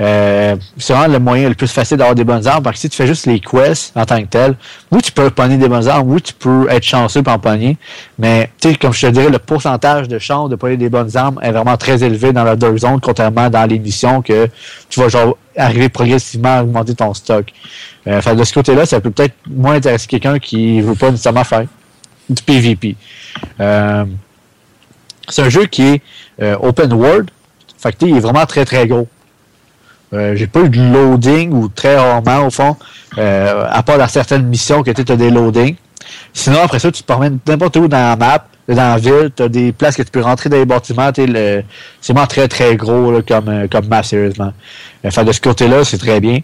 Euh, 0.00 0.56
c'est 0.76 0.92
vraiment 0.92 1.14
le 1.14 1.18
moyen 1.18 1.48
le 1.48 1.54
plus 1.54 1.72
facile 1.72 1.96
d'avoir 1.96 2.14
des 2.14 2.24
bonnes 2.24 2.46
armes. 2.46 2.62
Parce 2.62 2.74
que 2.76 2.80
si 2.80 2.88
tu 2.88 2.96
fais 2.96 3.06
juste 3.06 3.26
les 3.26 3.40
quests 3.40 3.96
en 3.96 4.04
tant 4.04 4.20
que 4.20 4.26
tel, 4.26 4.56
oui, 4.90 5.00
tu 5.00 5.12
peux 5.12 5.30
pogner 5.30 5.56
des 5.56 5.68
bonnes 5.68 5.88
armes, 5.88 6.10
oui, 6.10 6.20
tu 6.20 6.34
peux 6.34 6.66
être 6.70 6.82
chanceux 6.82 7.22
pour 7.22 7.32
en 7.32 7.38
pogner. 7.38 7.76
Mais, 8.18 8.50
tu 8.60 8.70
sais, 8.70 8.74
comme 8.76 8.92
je 8.92 9.06
te 9.06 9.12
dirais, 9.12 9.30
le 9.30 9.38
pourcentage 9.38 10.08
de 10.08 10.18
chance 10.18 10.50
de 10.50 10.56
pogner 10.56 10.76
des 10.76 10.88
bonnes 10.88 11.16
armes 11.16 11.40
est 11.42 11.50
vraiment 11.50 11.76
très 11.76 12.02
élevé 12.02 12.32
dans 12.32 12.44
la 12.44 12.56
Dark 12.56 12.76
Zone, 12.76 13.00
contrairement 13.00 13.48
dans 13.48 13.64
les 13.68 13.78
missions 13.78 14.22
que 14.22 14.48
tu 14.88 15.00
vas 15.00 15.08
genre 15.08 15.36
arriver 15.56 15.88
progressivement 15.88 16.58
à 16.58 16.62
augmenter 16.62 16.94
ton 16.94 17.14
stock. 17.14 17.46
Euh, 18.06 18.20
fait, 18.20 18.36
de 18.36 18.44
ce 18.44 18.52
côté-là, 18.52 18.86
ça 18.86 19.00
peut 19.00 19.10
peut-être 19.10 19.34
moins 19.48 19.74
intéresser 19.74 20.06
quelqu'un 20.06 20.38
qui 20.38 20.80
veut 20.80 20.94
pas 20.94 21.10
nécessairement 21.10 21.44
faire 21.44 21.64
du 22.28 22.42
PvP. 22.42 22.96
Euh, 23.60 24.04
c'est 25.28 25.42
un 25.42 25.48
jeu 25.48 25.66
qui 25.66 25.82
est 25.82 26.02
euh, 26.42 26.56
open 26.60 26.92
world. 26.92 27.30
Fait 27.78 27.92
que, 27.92 28.04
il 28.06 28.16
est 28.16 28.20
vraiment 28.20 28.46
très 28.46 28.64
très 28.64 28.86
gros. 28.86 29.08
Euh, 30.12 30.36
j'ai 30.36 30.46
pas 30.46 30.60
eu 30.60 30.68
de 30.68 30.80
loading 30.80 31.52
ou 31.52 31.68
très 31.68 31.96
rarement 31.96 32.46
au 32.46 32.50
fond, 32.50 32.76
euh, 33.18 33.66
à 33.68 33.82
part 33.82 33.98
dans 33.98 34.08
certaines 34.08 34.46
missions 34.46 34.82
que 34.82 34.90
tu 34.90 35.10
as 35.10 35.16
des 35.16 35.30
loadings. 35.30 35.76
Sinon, 36.32 36.62
après 36.62 36.78
ça, 36.78 36.92
tu 36.92 37.02
te 37.02 37.12
promènes 37.12 37.38
n'importe 37.46 37.76
où 37.76 37.88
dans 37.88 37.96
la 37.96 38.16
map, 38.16 38.46
dans 38.68 38.74
la 38.74 38.98
ville, 38.98 39.30
tu 39.34 39.42
as 39.42 39.48
des 39.48 39.72
places 39.72 39.96
que 39.96 40.02
tu 40.02 40.10
peux 40.10 40.20
rentrer 40.20 40.48
dans 40.48 40.56
les 40.56 40.64
bâtiments. 40.64 41.10
Le, 41.16 41.62
c'est 42.00 42.12
vraiment 42.12 42.26
très 42.26 42.48
très 42.48 42.76
gros 42.76 43.12
là, 43.12 43.22
comme, 43.26 43.48
euh, 43.48 43.66
comme 43.70 43.86
map, 43.86 44.02
sérieusement. 44.02 44.52
Euh, 45.04 45.10
fait 45.10 45.24
de 45.24 45.32
ce 45.32 45.40
côté-là, 45.40 45.84
c'est 45.84 45.98
très 45.98 46.20
bien. 46.20 46.40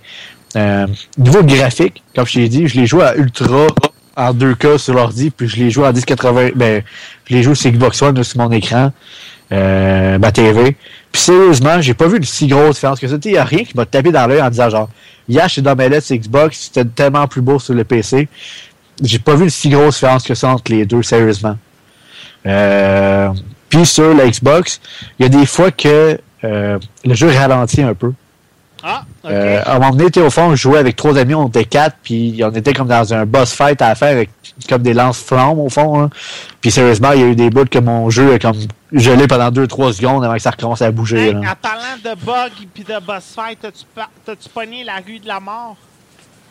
Euh, 0.57 0.87
niveau 1.17 1.43
graphique, 1.43 2.03
comme 2.15 2.27
je 2.27 2.35
t'ai 2.35 2.49
dit, 2.49 2.69
je 2.69 2.79
l'ai 2.79 2.87
joué 2.87 3.05
à 3.05 3.17
Ultra 3.17 3.67
en 4.17 4.33
2K 4.35 4.79
sur 4.79 4.95
l'ordi, 4.95 5.31
puis 5.31 5.49
je 5.49 5.57
l'ai 5.57 5.71
joué 5.71 5.87
en 5.87 5.93
1080, 5.93 6.51
ben, 6.55 6.83
je 7.25 7.35
l'ai 7.35 7.43
joué 7.43 7.55
sur 7.55 7.71
Xbox 7.71 8.03
One 8.03 8.23
sur 8.23 8.39
mon 8.39 8.51
écran, 8.53 8.93
euh, 9.51 10.19
ma 10.19 10.31
TV. 10.33 10.77
Puis 11.13 11.21
sérieusement, 11.21 11.81
j'ai 11.81 11.95
pas 11.95 12.09
vu 12.09 12.17
une 12.17 12.25
si 12.25 12.47
grosse 12.47 12.77
différence 12.77 12.99
que 12.99 13.07
ça. 13.07 13.17
Il 13.25 13.33
y 13.33 13.37
a 13.37 13.45
rien 13.45 13.65
qui 13.65 13.77
m'a 13.77 13.85
tapé 13.85 14.11
dans 14.11 14.27
l'œil 14.27 14.41
en 14.43 14.49
disant 14.49 14.71
genre, 14.71 14.89
dans 15.29 15.77
mes 15.77 15.89
lettres 15.89 16.07
sur 16.07 16.17
Xbox, 16.17 16.71
c'était 16.73 16.85
tellement 16.87 17.29
plus 17.29 17.43
beau 17.43 17.59
sur 17.59 17.75
le 17.75 17.85
PC. 17.85 18.29
J'ai 19.03 19.19
pas 19.19 19.35
vu 19.35 19.45
une 19.45 19.51
si 19.51 19.69
grosse 19.69 19.97
différence 19.97 20.25
que 20.25 20.35
ça 20.35 20.49
entre 20.49 20.73
les 20.73 20.87
deux, 20.87 21.03
sérieusement. 21.03 21.57
Euh, 22.47 23.29
puis 23.69 23.87
sur 23.87 24.15
la 24.15 24.29
Xbox, 24.29 24.81
il 25.19 25.23
y 25.23 25.27
a 25.27 25.29
des 25.29 25.47
fois 25.47 25.71
que 25.71 26.19
euh, 26.45 26.79
le 27.05 27.15
jeu 27.15 27.29
ralentit 27.29 27.83
un 27.83 27.95
peu. 27.95 28.13
Ah, 28.83 29.05
ok. 29.23 29.31
Euh, 29.31 29.63
à 29.65 29.77
un 29.77 29.79
moment 29.79 29.91
donné, 29.95 30.11
au 30.27 30.31
fond, 30.31 30.51
je 30.57 30.63
jouais 30.63 30.79
avec 30.79 30.97
trois 30.97 31.17
amis, 31.17 31.35
on 31.35 31.49
était 31.49 31.65
quatre, 31.65 31.97
puis 32.03 32.41
on 32.45 32.51
était 32.51 32.73
comme 32.73 32.89
dans 32.89 33.15
un 33.15 33.25
boss 33.27 33.53
fight 33.55 33.81
à 33.81 33.95
faire 33.95 34.11
avec 34.11 34.31
comme 34.69 34.83
des 34.83 34.93
lance-flammes 34.95 35.59
au 35.61 35.69
fond. 35.69 36.03
hein. 36.03 36.11
Puis 36.61 36.71
sérieusement, 36.71 37.13
il 37.13 37.21
y 37.21 37.23
a 37.25 37.27
eu 37.27 37.37
des 37.37 37.51
bouts 37.51 37.65
que 37.65 37.79
mon 37.79 38.11
jeu 38.11 38.35
a 38.35 38.39
comme 38.39 38.57
gelé 38.93 39.27
pendant 39.27 39.51
2-3 39.51 39.93
secondes 39.95 40.25
avant 40.25 40.35
que 40.35 40.41
ça 40.43 40.51
recommence 40.51 40.83
à 40.83 40.91
bouger. 40.91 41.27
Hey, 41.29 41.33
là. 41.35 41.41
en 41.41 41.55
parlant 41.61 41.97
de 42.05 42.15
bug 42.25 42.53
et 42.77 42.83
de 42.83 43.01
boss 43.07 43.33
fight, 43.35 43.59
t'as-tu 43.61 44.49
pogné 44.49 44.85
la 44.85 44.97
rue 45.07 45.19
de 45.21 45.29
la 45.29 45.39
mort? 45.41 45.77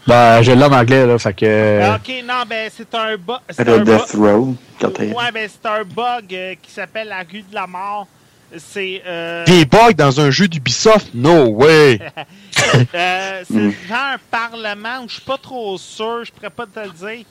Ben, 0.08 0.42
je 0.42 0.52
l'ai 0.54 0.64
en 0.64 0.72
anglais, 0.74 1.06
là, 1.06 1.20
fait 1.20 1.34
que... 1.34 1.80
Ah, 1.84 1.98
ok, 1.98 2.12
non, 2.26 2.44
ben 2.50 2.72
c'est 2.76 2.96
un 2.96 3.18
bug. 3.18 3.38
C'est 3.52 3.64
Le 3.68 3.74
un 3.76 3.84
Death 3.84 4.16
bug. 4.16 4.32
Row. 4.32 4.56
Ouais, 5.00 5.32
ben 5.32 5.48
c'est 5.48 5.70
un 5.70 5.84
bug 5.84 6.34
euh, 6.34 6.56
qui 6.60 6.72
s'appelle 6.72 7.10
la 7.10 7.20
rue 7.20 7.44
de 7.44 7.54
la 7.54 7.68
mort. 7.68 8.08
C'est. 8.58 9.02
Euh, 9.06 9.46
Des 9.46 9.66
bugs 9.66 9.94
dans 9.94 10.20
un 10.20 10.30
jeu 10.32 10.48
d'Ubisoft? 10.48 11.10
No 11.14 11.46
way! 11.48 12.00
euh, 12.96 13.44
c'est 13.48 13.54
Mm. 13.54 13.74
genre 13.88 13.98
un 13.98 14.18
parlement 14.30 15.00
où 15.04 15.08
je 15.10 15.14
suis 15.16 15.24
pas 15.24 15.38
trop 15.38 15.78
sûr, 15.78 16.24
je 16.26 16.32
pourrais 16.32 16.50
pas 16.50 16.66
te 16.66 16.80
le 16.80 16.90
dire. 16.90 17.26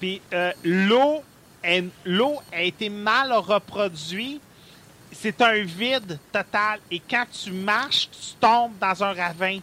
Puis 0.00 0.20
euh, 0.34 0.52
l'eau, 0.64 1.22
a 2.52 2.62
été 2.62 2.88
mal 2.88 3.32
reproduite. 3.32 4.40
C'est 5.12 5.40
un 5.40 5.62
vide 5.64 6.18
total. 6.32 6.78
Et 6.90 7.00
quand 7.00 7.24
tu 7.32 7.50
marches, 7.52 8.08
tu 8.10 8.34
tombes 8.40 8.72
dans 8.80 9.02
un 9.04 9.12
ravin. 9.12 9.58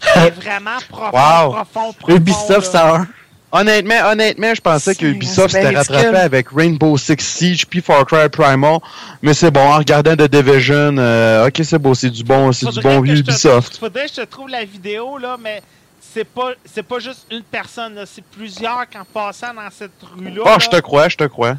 C'est 0.00 0.30
vraiment 0.34 0.78
profond, 0.88 1.16
Wow. 1.16 1.52
profond, 1.52 1.92
profond. 1.92 2.16
Ubisoft 2.16 2.72
là. 2.74 3.06
101. 3.52 3.60
Honnêtement, 3.60 4.10
honnêtement, 4.10 4.54
je 4.54 4.60
pensais 4.60 4.94
que 4.94 5.06
Ubisoft 5.06 5.50
s'était 5.54 5.74
rattrapé 5.76 6.16
avec 6.16 6.48
Rainbow 6.54 6.96
Six 6.98 7.16
Siege 7.20 7.66
puis 7.66 7.80
Far 7.80 8.04
Cry 8.04 8.28
Primal, 8.28 8.78
mais 9.22 9.34
c'est 9.34 9.50
bon, 9.50 9.60
en 9.60 9.78
regardant 9.78 10.14
The 10.16 10.28
Division, 10.30 10.96
euh, 10.98 11.46
ok 11.46 11.60
c'est 11.64 11.78
beau, 11.78 11.94
c'est 11.94 12.10
du 12.10 12.24
bon, 12.24 12.52
c'est 12.52 12.66
du 12.66 12.72
Faudrait 12.72 12.96
bon 12.98 13.04
je 13.06 13.12
te- 13.12 13.18
Ubisoft. 13.18 13.78
Faudrait 13.78 14.06
que 14.06 14.10
je 14.10 14.20
te 14.22 14.26
trouve 14.26 14.48
la 14.48 14.64
vidéo, 14.64 15.18
là, 15.18 15.36
mais 15.40 15.62
c'est 16.14 16.24
pas, 16.24 16.52
c'est 16.64 16.82
pas 16.82 16.98
juste 16.98 17.26
une 17.30 17.42
personne, 17.42 17.94
là, 17.94 18.04
c'est 18.06 18.24
plusieurs 18.24 18.88
qui 18.88 18.98
en 18.98 19.04
passant 19.04 19.54
dans 19.54 19.70
cette 19.70 19.92
rue-là. 20.16 20.42
Ah, 20.44 20.50
là. 20.50 20.58
je 20.58 20.68
te 20.68 20.80
crois, 20.80 21.08
je 21.08 21.16
te 21.16 21.24
crois. 21.24 21.56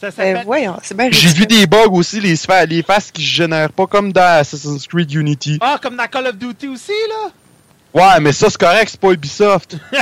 Ça 0.00 0.10
s'appelle... 0.10 0.42
voyons, 0.44 0.76
c'est 0.82 0.96
bien 0.96 1.08
J'ai 1.12 1.28
vu 1.28 1.46
des 1.46 1.64
bugs 1.64 1.92
aussi, 1.92 2.20
les, 2.20 2.34
les 2.66 2.82
faces 2.82 3.12
qui 3.12 3.22
se 3.22 3.28
génèrent 3.28 3.70
pas 3.70 3.86
comme 3.86 4.12
dans 4.12 4.40
Assassin's 4.40 4.84
Creed 4.88 5.12
Unity. 5.12 5.58
Ah, 5.60 5.78
comme 5.80 5.96
dans 5.96 6.08
Call 6.08 6.26
of 6.26 6.36
Duty 6.36 6.66
aussi, 6.66 6.90
là? 7.08 7.30
Ouais, 7.94 8.20
mais 8.20 8.32
ça 8.32 8.48
c'est 8.50 8.58
correct, 8.58 8.88
c'est 8.90 9.00
pas 9.00 9.10
Ubisoft. 9.12 9.76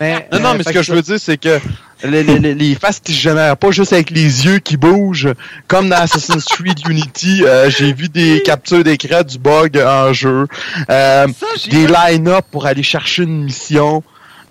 Mais, 0.00 0.28
Non, 0.32 0.40
non, 0.40 0.48
euh, 0.50 0.54
mais 0.58 0.64
ce 0.64 0.68
que 0.70 0.74
que 0.74 0.82
je 0.82 0.92
veux 0.92 1.02
dire, 1.02 1.18
c'est 1.20 1.36
que 1.38 1.60
les, 2.04 2.22
les- 2.22 2.38
les- 2.38 2.54
les 2.54 2.74
faces 2.76 2.98
qui 3.00 3.12
se 3.12 3.20
génèrent 3.20 3.56
pas 3.56 3.70
juste 3.72 3.92
avec 3.92 4.10
les 4.10 4.46
yeux 4.46 4.58
qui 4.58 4.76
bougent, 4.76 5.32
comme 5.68 5.88
dans 5.88 5.96
Assassin's 5.96 6.44
Creed 6.44 6.80
Unity, 6.88 7.44
euh, 7.44 7.68
j'ai 7.70 7.92
vu 7.92 8.08
des 8.08 8.42
captures 8.44 8.82
d'écran 8.84 9.22
du 9.22 9.38
bug 9.38 9.76
en 9.78 10.12
jeu, 10.12 10.46
euh, 10.88 11.26
des 11.68 11.82
eu- 11.84 11.86
line-up 11.88 12.44
pour 12.50 12.66
aller 12.66 12.82
chercher 12.82 13.24
une 13.24 13.44
mission. 13.44 14.02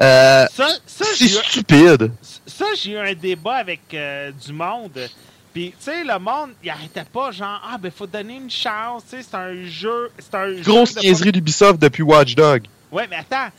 Euh, 0.02 0.46
Ça, 0.56 0.68
ça, 0.86 1.06
c'est 1.16 1.28
stupide. 1.28 2.12
Ça, 2.46 2.66
j'ai 2.82 2.92
eu 2.92 2.98
un 2.98 3.14
débat 3.14 3.56
avec 3.56 3.82
euh, 3.94 4.32
du 4.46 4.54
monde. 4.54 5.10
Puis, 5.54 5.72
tu 5.72 5.76
sais, 5.86 6.04
le 6.04 6.18
monde, 6.18 6.52
il 6.64 6.70
arrêtait 6.70 7.04
pas, 7.04 7.32
genre, 7.32 7.62
ah, 7.70 7.78
ben, 7.78 7.92
faut 7.92 8.08
donner 8.08 8.36
une 8.36 8.50
chance, 8.50 9.04
tu 9.10 9.18
sais, 9.18 9.24
c'est 9.24 9.36
un 9.36 9.66
jeu. 9.66 10.10
C'est 10.18 10.34
un 10.36 10.54
Grosse 10.62 10.90
jeu 10.90 10.96
de- 10.96 11.00
niaiserie 11.02 11.32
d'Ubisoft 11.32 11.80
depuis 11.80 12.04
Watch 12.04 12.36
Dog. 12.36 12.64
Ouais, 12.92 13.08
mais 13.10 13.18
attends. 13.18 13.50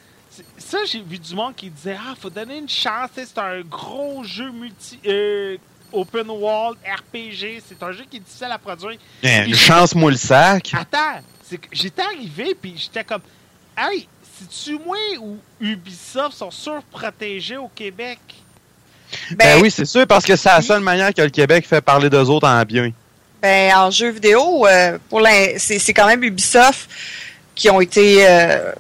Ça, 0.57 0.79
j'ai 0.91 1.03
vu 1.03 1.19
du 1.19 1.35
monde 1.35 1.55
qui 1.55 1.69
disait, 1.69 1.99
ah, 2.01 2.15
faut 2.19 2.31
donner 2.31 2.57
une 2.57 2.69
chance, 2.69 3.11
tu 3.15 3.21
sais, 3.21 3.27
c'est 3.27 3.39
un 3.39 3.61
gros 3.61 4.25
jeu 4.25 4.51
multi. 4.51 4.99
euh, 5.07 5.59
open 5.93 6.31
world, 6.31 6.79
RPG, 6.87 7.63
c'est 7.69 7.83
un 7.83 7.93
jeu 7.93 8.05
qui 8.11 8.17
est 8.17 8.21
difficile 8.21 8.49
à 8.51 8.57
produire. 8.57 8.97
Eh, 9.23 9.43
Puis- 9.43 9.55
Chance-moi 9.55 10.11
le 10.13 10.17
sac. 10.17 10.71
Attends, 10.73 11.21
j'étais 11.71 12.01
arrivé, 12.01 12.55
puis 12.55 12.73
j'étais 12.79 13.05
comme, 13.05 13.21
hey, 13.77 14.09
c'est-tu 14.39 14.79
moi 14.79 14.97
ou 15.21 15.37
Ubisoft 15.61 16.35
sont 16.39 16.51
surprotégés 16.51 17.59
au 17.59 17.69
Québec? 17.69 18.19
Ben, 19.33 19.61
oui, 19.61 19.71
c'est 19.71 19.85
sûr, 19.85 20.07
parce 20.07 20.25
que 20.25 20.37
c'est 20.37 20.49
la 20.49 20.63
seule 20.63 20.81
manière 20.81 21.13
que 21.13 21.23
le 21.23 21.31
Québec 21.31 21.67
fait 21.69 21.81
parler 21.81 22.09
d'eux 22.11 22.29
autres 22.29 22.49
en 22.49 22.63
bien. 22.63 22.91
Ben, 23.43 23.75
en 23.75 23.91
jeu 23.91 24.11
vidéo, 24.11 24.67
euh, 24.67 24.99
pour 25.09 25.21
c'est 25.59 25.79
c'est 25.79 25.93
quand 25.93 26.07
même 26.07 26.23
Ubisoft 26.23 26.89
qui 27.55 27.69
ont 27.71 27.81
été 27.81 28.27
euh, 28.27 28.73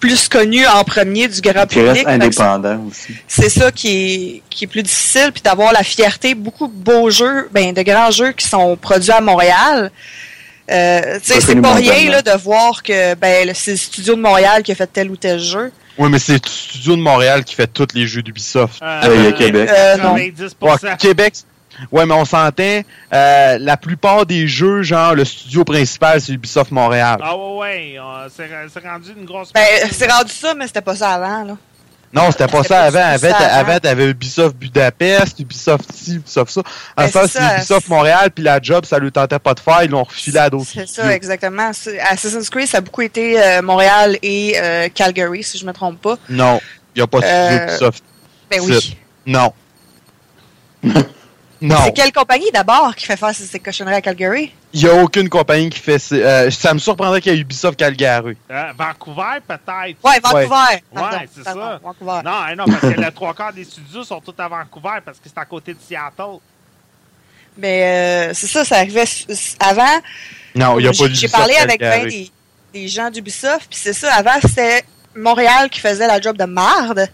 plus 0.00 0.28
connus 0.28 0.66
en 0.66 0.84
premier 0.84 1.28
du 1.28 1.40
grand 1.40 1.66
Qui 1.66 1.76
public. 1.76 1.92
reste 1.92 2.08
indépendant 2.08 2.86
aussi. 2.88 3.14
C'est 3.26 3.50
ça 3.50 3.70
qui 3.70 3.88
est, 3.88 4.42
qui 4.48 4.64
est 4.64 4.68
plus 4.68 4.82
difficile, 4.82 5.32
puis 5.32 5.42
d'avoir 5.42 5.72
la 5.72 5.82
fierté, 5.82 6.34
beaucoup 6.34 6.66
de 6.66 6.72
beaux 6.72 7.10
jeux, 7.10 7.48
ben, 7.52 7.72
de 7.72 7.82
grands 7.82 8.10
jeux 8.10 8.32
qui 8.32 8.46
sont 8.46 8.76
produits 8.76 9.12
à 9.12 9.20
Montréal. 9.20 9.90
Euh, 10.70 11.18
c'est 11.22 11.60
pas 11.60 11.74
rien 11.74 12.10
là, 12.10 12.22
de 12.22 12.36
voir 12.38 12.82
que 12.82 13.14
ben, 13.14 13.50
c'est 13.54 13.72
le 13.72 13.76
studio 13.76 14.14
de 14.16 14.20
Montréal 14.20 14.62
qui 14.62 14.72
a 14.72 14.74
fait 14.74 14.86
tel 14.86 15.10
ou 15.10 15.16
tel 15.16 15.38
jeu. 15.38 15.72
Oui, 15.98 16.08
mais 16.10 16.18
c'est 16.18 16.34
le 16.44 16.48
studio 16.50 16.96
de 16.96 17.00
Montréal 17.02 17.44
qui 17.44 17.54
fait 17.54 17.66
tous 17.66 17.88
les 17.94 18.06
jeux 18.06 18.22
d'Ubisoft. 18.22 18.80
Euh, 18.82 19.00
Euh, 19.04 19.14
il 19.16 19.24
y 19.24 19.26
a 19.26 19.32
Québec. 19.32 19.68
Euh, 19.70 19.96
non. 19.96 20.14
90%. 20.16 20.52
Ouais, 20.60 20.96
Québec. 20.96 21.34
Ouais, 21.92 22.06
mais 22.06 22.14
on 22.14 22.24
s'entend. 22.24 22.80
euh, 23.12 23.58
la 23.60 23.76
plupart 23.76 24.26
des 24.26 24.48
jeux, 24.48 24.82
genre, 24.82 25.14
le 25.14 25.24
studio 25.24 25.64
principal, 25.64 26.20
c'est 26.20 26.32
Ubisoft 26.32 26.70
Montréal. 26.72 27.18
Ah 27.22 27.36
ouais, 27.36 27.56
ouais, 27.58 27.94
euh, 27.98 28.28
c'est 28.34 28.48
c'est 28.72 28.84
rendu 28.86 29.10
une 29.16 29.24
grosse... 29.24 29.52
Ben, 29.52 29.64
c'est 29.92 30.10
rendu 30.10 30.32
ça, 30.32 30.54
mais 30.54 30.66
c'était 30.66 30.80
pas 30.80 30.96
ça 30.96 31.10
avant. 31.14 31.44
Là. 31.44 31.56
Non, 32.12 32.30
c'était 32.30 32.46
pas 32.46 32.62
ça 32.64 32.84
avant. 32.84 33.00
Avant, 33.00 33.34
avant. 33.34 33.78
t'avais 33.78 34.06
Ubisoft 34.06 34.56
Budapest, 34.56 35.40
Ubisoft 35.40 35.92
ci, 35.92 36.14
Ubisoft 36.14 36.50
ça. 36.52 36.62
À 36.96 37.04
Ben, 37.04 37.10
ça, 37.10 37.28
c'est. 37.28 37.56
Ubisoft 37.56 37.88
Montréal, 37.88 38.30
puis 38.34 38.42
la 38.42 38.60
job, 38.62 38.84
ça 38.86 38.98
lui 38.98 39.12
tentait 39.12 39.38
pas 39.38 39.52
de 39.54 39.60
faire, 39.60 39.82
ils 39.82 39.90
l'ont 39.90 40.04
refilé 40.04 40.38
à 40.38 40.48
d'autres 40.48 40.70
C'est 40.72 40.88
ça, 40.88 41.14
exactement. 41.14 41.70
Assassin's 42.10 42.48
Creed, 42.48 42.66
ça 42.66 42.78
a 42.78 42.80
beaucoup 42.80 43.02
été 43.02 43.40
euh, 43.42 43.60
Montréal 43.62 44.16
et 44.22 44.54
euh, 44.56 44.88
Calgary, 44.94 45.42
si 45.42 45.58
je 45.58 45.66
me 45.66 45.72
trompe 45.72 46.00
pas. 46.00 46.16
Non, 46.30 46.60
il 46.94 46.98
n'y 46.98 47.02
a 47.02 47.06
pas 47.06 47.20
de 47.20 47.24
Euh, 47.26 47.66
Ubisoft. 47.66 48.02
Ben 48.50 48.60
oui. 48.62 48.96
Non. 49.26 49.52
non. 51.60 51.76
C'est 51.84 51.92
quelle 51.92 52.12
compagnie 52.12 52.50
d'abord 52.52 52.94
qui 52.94 53.04
fait 53.06 53.16
faire 53.16 53.34
ces, 53.34 53.44
ces 53.44 53.58
cochonneries 53.58 53.96
à 53.96 54.00
Calgary? 54.00 54.52
Il 54.72 54.82
n'y 54.84 54.88
a 54.88 54.94
aucune 55.02 55.28
compagnie 55.28 55.70
qui 55.70 55.78
fait 55.80 55.98
ça. 55.98 56.14
Euh, 56.14 56.50
ça 56.50 56.72
me 56.74 56.78
surprendrait 56.78 57.20
qu'il 57.20 57.32
y 57.32 57.36
ait 57.36 57.40
Ubisoft 57.40 57.76
Calgary. 57.78 58.36
Euh, 58.50 58.72
Vancouver, 58.76 59.38
peut-être. 59.46 59.96
Ouais, 60.04 60.20
Vancouver. 60.22 60.82
Pardon, 60.94 61.16
Ouais, 61.18 61.28
c'est 61.34 61.42
ça. 61.44 61.80
Vancouver. 61.82 62.20
Non, 62.24 62.30
hein, 62.30 62.54
non, 62.56 62.64
parce 62.66 62.80
que 62.94 63.00
les 63.00 63.12
trois 63.12 63.34
quarts 63.34 63.52
des 63.52 63.64
studios 63.64 64.04
sont 64.04 64.20
tous 64.20 64.34
à 64.40 64.46
Vancouver 64.48 65.00
parce 65.04 65.18
que 65.18 65.24
c'est 65.28 65.38
à 65.38 65.44
côté 65.44 65.72
de 65.74 65.78
Seattle. 65.86 66.38
Mais 67.56 68.28
euh, 68.30 68.34
c'est 68.34 68.46
ça, 68.46 68.64
ça 68.64 68.76
arrivait 68.76 69.04
avant. 69.58 70.00
Non, 70.54 70.78
il 70.78 70.82
n'y 70.84 70.88
a 70.88 70.92
J'ai- 70.92 71.08
pas 71.08 71.12
J'ai 71.14 71.28
parlé 71.28 71.56
avec 71.56 71.80
ben 71.80 72.06
des, 72.08 72.30
des 72.72 72.88
gens 72.88 73.10
d'Ubisoft, 73.10 73.66
puis 73.68 73.78
c'est 73.82 73.92
ça, 73.92 74.14
avant 74.14 74.38
c'était 74.40 74.84
Montréal 75.16 75.68
qui 75.68 75.80
faisait 75.80 76.06
la 76.06 76.20
job 76.20 76.36
de 76.36 76.44
marde. 76.44 77.08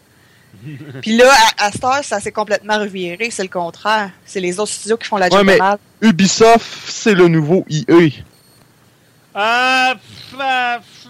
Puis 1.02 1.16
là, 1.16 1.30
à, 1.58 1.66
heure, 1.68 2.04
ça 2.04 2.20
s'est 2.20 2.32
complètement 2.32 2.78
reviré, 2.78 3.30
c'est 3.30 3.42
le 3.42 3.48
contraire. 3.48 4.10
C'est 4.24 4.40
les 4.40 4.58
autres 4.58 4.72
studios 4.72 4.96
qui 4.96 5.06
font 5.06 5.16
la 5.16 5.28
job 5.28 5.38
Ouais, 5.38 5.44
mais 5.44 5.54
de 5.54 5.58
marde. 5.58 5.78
Ubisoft, 6.00 6.66
c'est 6.86 7.14
le 7.14 7.28
nouveau 7.28 7.64
E. 7.70 8.06
IE. 8.06 8.24
Euh, 9.36 9.94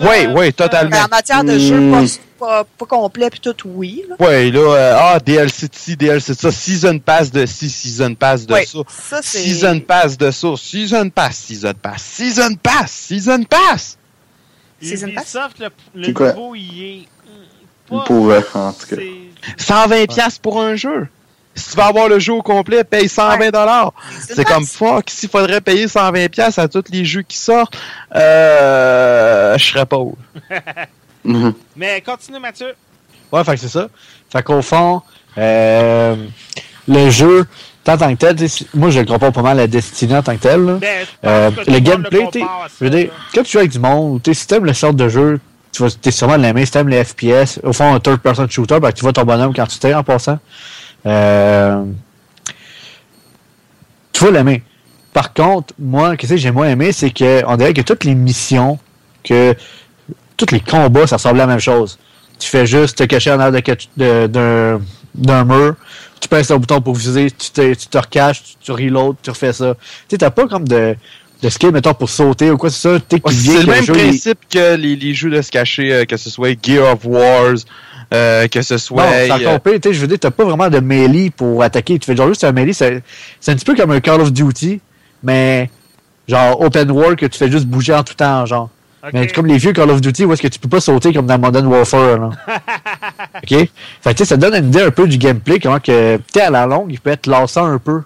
oui, 0.01 0.27
oui, 0.35 0.53
totalement. 0.53 0.97
En 0.97 1.09
matière 1.09 1.45
de 1.45 1.59
jeu 1.59 1.91
pas, 1.91 2.05
pas, 2.39 2.65
pas 2.65 2.87
complet 2.87 3.29
puis 3.29 3.41
tout, 3.41 3.55
oui. 3.67 4.03
Là. 4.09 4.17
Oui, 4.19 4.51
là, 4.51 4.61
euh, 4.61 4.97
ah, 4.99 5.19
DLC 5.21 5.69
de 5.69 5.75
ci, 5.75 5.97
DLC 5.97 6.33
de 6.33 6.39
ça, 6.39 6.51
Season 6.51 6.99
Pass 6.99 7.31
de 7.31 7.45
ci, 7.45 7.69
Season 7.69 8.15
Pass 8.15 8.47
de 8.47 8.55
Ouais, 8.55 8.67
ça, 8.89 9.21
Season 9.23 9.79
Pass 9.81 10.17
de 10.17 10.31
ça, 10.31 10.49
Season 10.57 11.11
Pass, 11.11 11.37
Season 11.37 11.75
Pass, 11.75 12.03
Season 12.03 12.55
Pass, 12.63 12.91
Season 12.91 13.45
Pass! 13.45 13.99
Season 14.81 15.13
Pass? 15.15 15.35
Ubisoft, 15.35 15.59
le, 15.59 15.69
le 15.95 16.07
niveau, 16.09 16.55
il 16.55 16.83
est... 16.83 17.09
Pour, 17.89 18.31
euh, 18.31 18.41
en 18.55 18.73
tout 18.73 18.87
cas. 18.97 19.03
120 19.57 20.07
pièces 20.07 20.39
pour 20.39 20.61
un 20.61 20.75
jeu. 20.75 21.07
Si 21.57 21.71
tu 21.71 21.77
veux 21.77 21.83
avoir 21.83 22.09
le 22.09 22.19
jeu 22.19 22.33
au 22.33 22.43
complet, 22.43 22.83
paye 22.83 23.09
120 23.09 23.51
dollars. 23.51 23.93
C'est 24.29 24.45
comme 24.45 24.65
fuck. 24.67 25.09
S'il 25.09 25.29
faudrait 25.29 25.61
payer 25.61 25.87
120 25.87 26.29
pièces 26.29 26.59
à 26.59 26.67
tous 26.67 26.85
les 26.91 27.05
jeux 27.05 27.23
qui 27.23 27.37
sortent, 27.37 27.79
euh, 28.15 29.57
je 29.57 29.65
serais 29.65 29.87
pauvre. 29.87 30.17
Mais 31.77 32.01
continue, 32.01 32.41
Mathieu. 32.41 32.75
Ouais, 33.33 33.45
fait 33.45 33.55
que 33.55 33.61
c'est 33.61 33.69
ça. 33.69 33.89
Fait 34.31 34.43
qu'au 34.43 34.63
fond, 34.63 35.03
euh, 35.39 36.17
le 36.89 37.11
jeu, 37.11 37.47
tant 37.85 37.97
tant 37.97 38.15
que 38.15 38.19
tel, 38.19 38.37
moi 38.75 38.91
je 38.91 39.01
le 39.01 39.07
compare 39.07 39.33
pas 39.33 39.43
mal 39.43 39.61
à 39.61 39.67
Destiny 39.67 40.17
en 40.17 40.23
tant 40.23 40.37
que 40.37 40.43
tel. 40.43 40.65
là. 40.65 40.75
Ben, 40.75 41.07
Euh, 41.25 41.51
que 41.51 41.71
le 41.71 41.79
gameplay, 41.79 42.29
le 42.35 42.41
je 42.41 42.85
veux 42.85 42.91
dire, 42.91 43.11
quand 43.35 43.43
tu 43.43 43.53
joues 43.53 43.59
avec 43.59 43.71
du 43.71 43.79
monde, 43.79 44.21
si 44.33 44.47
t'aimes 44.47 44.65
le 44.67 44.75
sort 44.75 44.93
de 44.95 45.09
jeu, 45.09 45.41
tu 45.75 45.83
vas 45.83 45.91
t'es 45.91 46.11
sûrement 46.13 46.37
de 46.39 46.43
l'aimer. 46.43 46.65
Si 46.65 46.73
t'aimes 46.73 46.89
les 46.89 47.03
FPS, 47.05 47.59
au 47.65 47.73
fond, 47.73 47.95
un 47.95 48.01
third-person 48.01 48.49
shooter, 48.49 48.79
ben, 48.81 48.93
tu 48.93 49.03
vois 49.03 49.13
ton 49.13 49.25
bonhomme 49.25 49.53
quand 49.55 49.67
tu 49.67 49.79
tires 49.79 49.99
en 49.99 50.05
passant. 50.05 50.39
Euh, 51.05 51.85
tu 54.13 54.25
vas 54.25 54.31
l'aimer. 54.31 54.63
Par 55.13 55.33
contre, 55.33 55.75
moi, 55.79 56.17
qu'est-ce 56.17 56.33
que 56.35 56.39
j'ai 56.39 56.51
moins 56.53 56.69
aimé, 56.69 56.93
c'est 56.93 57.11
que 57.11 57.45
on 57.47 57.57
dirait 57.57 57.75
que 57.75 57.83
toutes 57.83 58.05
les 58.05 58.15
missions, 58.15 58.79
que 59.25 59.55
tous 60.37 60.53
les 60.53 60.61
combats, 60.61 61.07
ça 61.07 61.17
ressemble 61.17 61.41
à 61.41 61.47
la 61.47 61.49
même 61.49 61.61
chose. 61.61 61.99
Tu 62.39 62.49
fais 62.49 62.67
juste 62.67 62.99
te 62.99 63.05
cacher 63.05 63.33
en 63.33 63.51
de- 63.51 64.79
d'un 65.15 65.45
mur, 65.45 65.75
tu 66.21 66.29
pèses 66.29 66.49
ton 66.49 66.59
bouton 66.59 66.81
pour 66.81 66.95
viser, 66.95 67.31
tu 67.31 67.51
te, 67.51 67.75
tu 67.75 67.87
te 67.87 67.99
recaches, 67.99 68.43
tu, 68.43 68.55
tu 68.61 68.73
reload, 68.73 69.17
tu 69.23 69.31
refais 69.31 69.53
ça. 69.53 69.75
Tu 69.75 69.81
sais, 70.11 70.19
t'as 70.19 70.31
pas 70.31 70.49
comme 70.49 70.67
de, 70.67 70.97
de 71.43 71.49
skill, 71.49 71.73
mettons, 71.73 71.95
pour 71.95 72.09
sauter 72.09 72.51
ou 72.51 72.57
quoi, 72.57 72.71
c'est 72.71 72.81
ça? 72.81 72.93
Ouais, 72.93 73.01
c'est 73.11 73.21
que 73.21 73.61
le 73.61 73.67
même 73.67 73.85
principe 73.87 74.39
que 74.51 74.77
les, 74.77 74.97
les 74.97 75.15
jeux 75.15 75.31
de 75.31 75.43
se 75.43 75.51
cacher, 75.51 75.93
euh, 75.93 76.05
que 76.05 76.17
ce 76.17 76.31
soit 76.31 76.57
Gear 76.63 76.93
of 76.95 77.05
Wars, 77.05 77.57
euh, 78.13 78.49
que 78.49 78.63
ce 78.63 78.79
soit. 78.79 79.05
Non, 79.05 79.11
c'est 79.13 79.31
euh, 79.31 79.35
encore 79.35 79.61
pire, 79.61 79.75
tu 79.75 79.89
sais, 79.89 79.95
je 79.95 80.01
veux 80.01 80.07
dire, 80.07 80.19
t'as 80.19 80.31
pas 80.31 80.45
vraiment 80.45 80.71
de 80.71 80.81
melee 80.81 81.31
pour 81.31 81.63
attaquer. 81.63 81.99
Tu 81.99 82.07
fais 82.07 82.17
genre 82.17 82.29
juste 82.29 82.45
un 82.45 82.53
melee, 82.53 82.73
c'est 82.73 83.03
un 83.49 83.55
petit 83.55 83.65
peu 83.65 83.75
comme 83.75 83.91
un 83.91 84.01
Call 84.01 84.21
of 84.21 84.33
Duty, 84.33 84.81
mais 85.23 85.69
genre 86.29 86.61
open 86.61 86.91
world 86.91 87.19
que 87.19 87.27
tu 87.27 87.39
fais 87.39 87.51
juste 87.51 87.67
bouger 87.67 87.95
en 87.95 88.03
tout 88.05 88.15
temps, 88.15 88.47
genre. 88.47 88.71
Mais 89.13 89.27
comme 89.27 89.47
les 89.47 89.59
vieux 89.59 89.75
Call 89.75 89.91
of 89.91 90.01
Duty 90.01 90.25
où 90.25 90.33
est-ce 90.33 90.41
que 90.41 90.49
tu 90.49 90.59
peux 90.59 90.69
pas 90.71 90.81
sauter 90.81 91.13
comme 91.13 91.27
dans 91.27 91.39
Modern 91.39 91.67
Warfare, 91.67 92.19
là. 92.19 92.31
OK? 93.43 93.49
Fait 93.51 93.67
que, 93.67 94.11
tu 94.11 94.17
sais, 94.19 94.25
ça 94.25 94.39
donne 94.39 94.55
une 94.55 94.69
idée 94.69 94.81
un 94.81 94.91
peu 94.91 95.07
du 95.07 95.19
gameplay, 95.19 95.59
comment 95.61 95.79
que, 95.79 96.17
tu 96.17 96.23
sais, 96.33 96.41
à 96.41 96.49
la 96.51 96.65
longue, 96.65 96.87
il 96.91 96.99
peut 96.99 97.11
être 97.11 97.27
lassant 97.27 97.67
un 97.67 97.79
peu. 97.79 98.01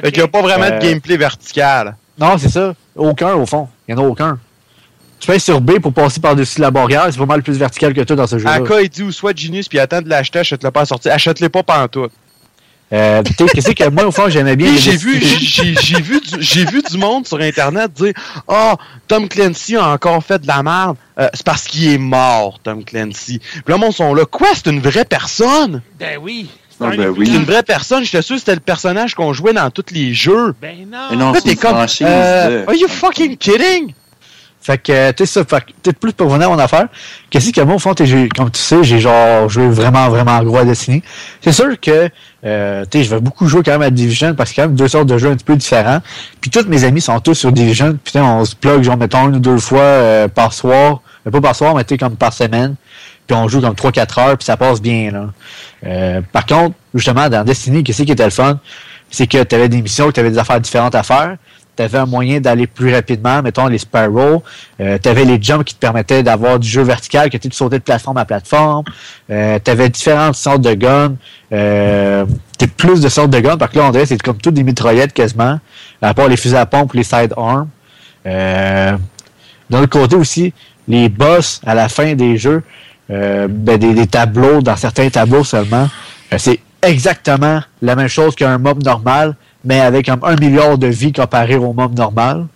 Fait 0.00 0.10
qu'il 0.10 0.20
n'y 0.20 0.24
a 0.24 0.28
pas 0.28 0.42
vraiment 0.42 0.64
Euh, 0.64 0.78
de 0.78 0.84
gameplay 0.84 1.16
vertical. 1.16 1.94
Non, 2.22 2.38
c'est 2.38 2.48
ça. 2.48 2.74
Aucun, 2.96 3.34
au 3.34 3.44
fond. 3.46 3.68
Il 3.88 3.92
y 3.92 3.94
en 3.94 4.02
a 4.02 4.06
aucun. 4.06 4.38
Tu 5.18 5.26
pèses 5.26 5.44
sur 5.44 5.60
B 5.60 5.78
pour 5.78 5.92
passer 5.92 6.20
par-dessus 6.20 6.60
la 6.60 6.70
barrière, 6.70 7.04
c'est 7.06 7.16
vraiment 7.16 7.36
le 7.36 7.42
plus 7.42 7.56
vertical 7.58 7.92
que 7.94 8.00
tout 8.00 8.14
dans 8.16 8.26
ce 8.26 8.38
jeu-là. 8.38 8.54
Aka, 8.54 8.80
il 8.82 8.88
dit 8.88 9.02
ou 9.02 9.12
soit 9.12 9.36
Genius, 9.38 9.68
puis 9.68 9.78
attends 9.78 10.02
de 10.02 10.08
l'acheter, 10.08 10.40
achète-le 10.40 10.70
pas 10.70 10.80
à 10.80 10.84
sortir. 10.86 11.12
Achète-le 11.12 11.48
pas 11.48 11.62
pantoute. 11.62 12.10
Euh, 12.92 13.22
tu 13.22 13.32
sais, 13.32 13.46
qu'est-ce 13.54 13.70
que 13.70 13.88
moi, 13.88 14.04
au 14.04 14.10
fond, 14.10 14.28
j'aimais 14.28 14.54
bien. 14.56 14.76
J'ai 14.76 14.96
vu, 14.96 15.18
Destiny. 15.18 15.46
j'ai 15.46 15.74
j'ai 15.80 16.02
vu, 16.02 16.20
du- 16.20 16.42
j'ai 16.42 16.64
vu 16.66 16.82
du 16.82 16.98
monde 16.98 17.26
sur 17.26 17.40
Internet 17.40 17.90
dire 17.94 18.12
Ah, 18.46 18.76
Tom 19.08 19.28
Clancy 19.28 19.76
a 19.76 19.88
encore 19.92 20.22
fait 20.22 20.38
de 20.40 20.46
la 20.46 20.62
merde. 20.62 20.96
Euh, 21.18 21.28
c'est 21.32 21.44
parce 21.46 21.64
qu'il 21.64 21.88
est 21.90 21.96
mort, 21.98 22.58
Tom 22.62 22.84
Clancy. 22.84 23.38
Puis 23.38 23.62
là, 23.68 23.74
le 23.74 23.78
monde 23.78 23.94
sont 23.94 24.12
là. 24.12 24.26
Quoi, 24.26 24.48
c'est 24.54 24.66
une 24.70 24.80
vraie 24.80 25.06
personne? 25.06 25.80
Ben 25.98 26.18
oui. 26.20 26.48
Ah, 26.84 26.96
ben 26.96 27.08
oui. 27.08 27.26
C'est 27.26 27.36
une 27.36 27.44
vraie 27.44 27.62
personne. 27.62 28.04
J'étais 28.04 28.22
sûr 28.22 28.36
que 28.36 28.40
c'était 28.40 28.54
le 28.54 28.60
personnage 28.60 29.14
qu'on 29.14 29.32
jouait 29.32 29.52
dans 29.52 29.70
tous 29.70 29.86
les 29.92 30.14
jeux. 30.14 30.54
Ben 30.60 30.86
non. 30.90 30.98
Mais 31.10 31.16
non, 31.16 31.32
c'est 31.34 31.56
comme. 31.56 31.76
euh, 32.02 32.66
are 32.66 32.74
you 32.74 32.88
fucking 32.88 33.36
kidding? 33.36 33.94
Fait 34.62 34.78
que, 34.78 35.10
tu 35.10 35.26
sais, 35.26 35.40
ça, 35.40 35.44
fait 35.44 35.60
que, 35.60 35.72
peut-être 35.82 35.98
plus 35.98 36.12
pour 36.12 36.28
revenir 36.28 36.46
à 36.46 36.50
mon 36.52 36.58
affaire. 36.58 36.86
Qu'est-ce 37.30 37.50
que 37.50 37.60
moi, 37.62 37.74
au 37.74 37.78
fond, 37.80 37.94
comme 38.36 38.50
tu 38.52 38.60
sais, 38.60 38.84
j'ai 38.84 39.00
genre 39.00 39.48
joué 39.48 39.68
vraiment, 39.68 40.08
vraiment 40.08 40.40
gros 40.44 40.58
à 40.58 40.64
Destiny. 40.64 41.02
C'est 41.40 41.50
sûr 41.50 41.80
que, 41.80 42.08
euh, 42.44 42.84
tu 42.88 42.98
sais, 42.98 43.04
je 43.04 43.10
vais 43.10 43.20
beaucoup 43.20 43.48
jouer 43.48 43.62
quand 43.64 43.72
même 43.72 43.82
à 43.82 43.90
Division 43.90 44.36
parce 44.36 44.52
qu'il 44.52 44.58
y 44.58 44.60
a 44.60 44.64
quand 44.64 44.68
même 44.68 44.76
deux 44.76 44.86
sortes 44.86 45.08
de 45.08 45.18
jeux 45.18 45.30
un 45.30 45.34
petit 45.34 45.44
peu 45.44 45.56
différents. 45.56 45.98
Puis 46.40 46.48
tous 46.52 46.68
mes 46.68 46.84
amis 46.84 47.00
sont 47.00 47.18
tous 47.18 47.34
sur 47.34 47.50
Division. 47.50 47.98
Puis 48.04 48.12
tu 48.12 48.18
sais, 48.18 48.20
on 48.20 48.44
se 48.44 48.54
plug, 48.54 48.84
genre, 48.84 48.96
mettons, 48.96 49.28
une 49.28 49.36
ou 49.36 49.40
deux 49.40 49.58
fois 49.58 49.80
euh, 49.80 50.28
par 50.28 50.52
soir. 50.52 51.00
Mais 51.24 51.32
pas 51.32 51.40
par 51.40 51.56
soir, 51.56 51.74
mais 51.74 51.82
tu 51.82 51.94
sais, 51.94 51.98
comme 51.98 52.14
par 52.14 52.32
semaine. 52.32 52.76
Puis 53.26 53.36
on 53.36 53.48
joue 53.48 53.60
comme 53.60 53.74
3-4 53.74 54.20
heures, 54.20 54.36
puis 54.38 54.44
ça 54.44 54.56
passe 54.56 54.80
bien, 54.80 55.10
là. 55.10 55.26
Euh, 55.86 56.20
par 56.32 56.46
contre, 56.46 56.74
justement, 56.94 57.28
dans 57.28 57.44
Destiny, 57.44 57.82
qu'est-ce 57.82 58.02
qui 58.02 58.12
était 58.12 58.24
le 58.24 58.30
fun? 58.30 58.58
C'est 59.10 59.26
que 59.26 59.42
tu 59.42 59.54
avais 59.54 59.68
des 59.68 59.82
missions, 59.82 60.10
tu 60.10 60.20
avais 60.20 60.30
des 60.30 60.38
affaires 60.38 60.60
différentes 60.60 60.94
à 60.94 61.02
faire. 61.02 61.36
Tu 61.76 61.82
avais 61.82 61.98
un 61.98 62.06
moyen 62.06 62.38
d'aller 62.38 62.66
plus 62.66 62.92
rapidement, 62.92 63.42
mettons 63.42 63.66
les 63.66 63.78
Sparrow. 63.78 64.42
Euh, 64.80 64.98
tu 65.02 65.08
avais 65.08 65.24
les 65.24 65.42
jumps 65.42 65.64
qui 65.64 65.74
te 65.74 65.80
permettaient 65.80 66.22
d'avoir 66.22 66.58
du 66.58 66.68
jeu 66.68 66.82
vertical, 66.82 67.30
que 67.30 67.38
tu 67.38 67.50
sautais 67.50 67.78
de 67.78 67.84
plateforme 67.84 68.18
à 68.18 68.26
plateforme. 68.26 68.84
Euh, 69.30 69.58
tu 69.62 69.70
avais 69.70 69.88
différentes 69.88 70.34
sortes 70.34 70.60
de 70.60 70.74
guns. 70.74 71.14
Euh, 71.52 72.26
t'as 72.58 72.66
plus 72.66 73.00
de 73.00 73.08
sortes 73.08 73.30
de 73.30 73.40
guns, 73.40 73.56
parce 73.56 73.72
que 73.72 73.78
là, 73.78 73.86
on 73.86 73.90
dirait 73.90 74.04
que 74.04 74.10
c'est 74.10 74.22
comme 74.22 74.36
toutes 74.36 74.54
des 74.54 74.64
mitraillettes 74.64 75.14
quasiment, 75.14 75.58
à 76.02 76.12
part 76.12 76.28
les 76.28 76.36
fusils 76.36 76.56
à 76.56 76.66
pompe 76.66 76.92
les 76.92 77.04
sidearms. 77.04 77.68
Euh, 78.26 78.96
d'un 79.70 79.78
autre 79.78 79.90
côté 79.90 80.16
aussi, 80.16 80.52
les 80.88 81.08
boss 81.08 81.60
à 81.64 81.74
la 81.74 81.88
fin 81.88 82.14
des 82.14 82.36
jeux, 82.36 82.62
euh, 83.10 83.48
ben, 83.48 83.78
des, 83.78 83.94
des 83.94 84.06
tableaux, 84.06 84.62
dans 84.62 84.76
certains 84.76 85.10
tableaux 85.10 85.44
seulement, 85.44 85.88
euh, 86.32 86.38
c'est 86.38 86.60
exactement 86.82 87.60
la 87.80 87.96
même 87.96 88.08
chose 88.08 88.34
qu'un 88.34 88.58
mob 88.58 88.82
normal, 88.82 89.36
mais 89.64 89.80
avec 89.80 90.06
comme 90.06 90.24
un 90.24 90.36
milliard 90.36 90.78
de 90.78 90.88
vies 90.88 91.12
comparé 91.12 91.56
au 91.56 91.72
mob 91.72 91.96
normal. 91.96 92.46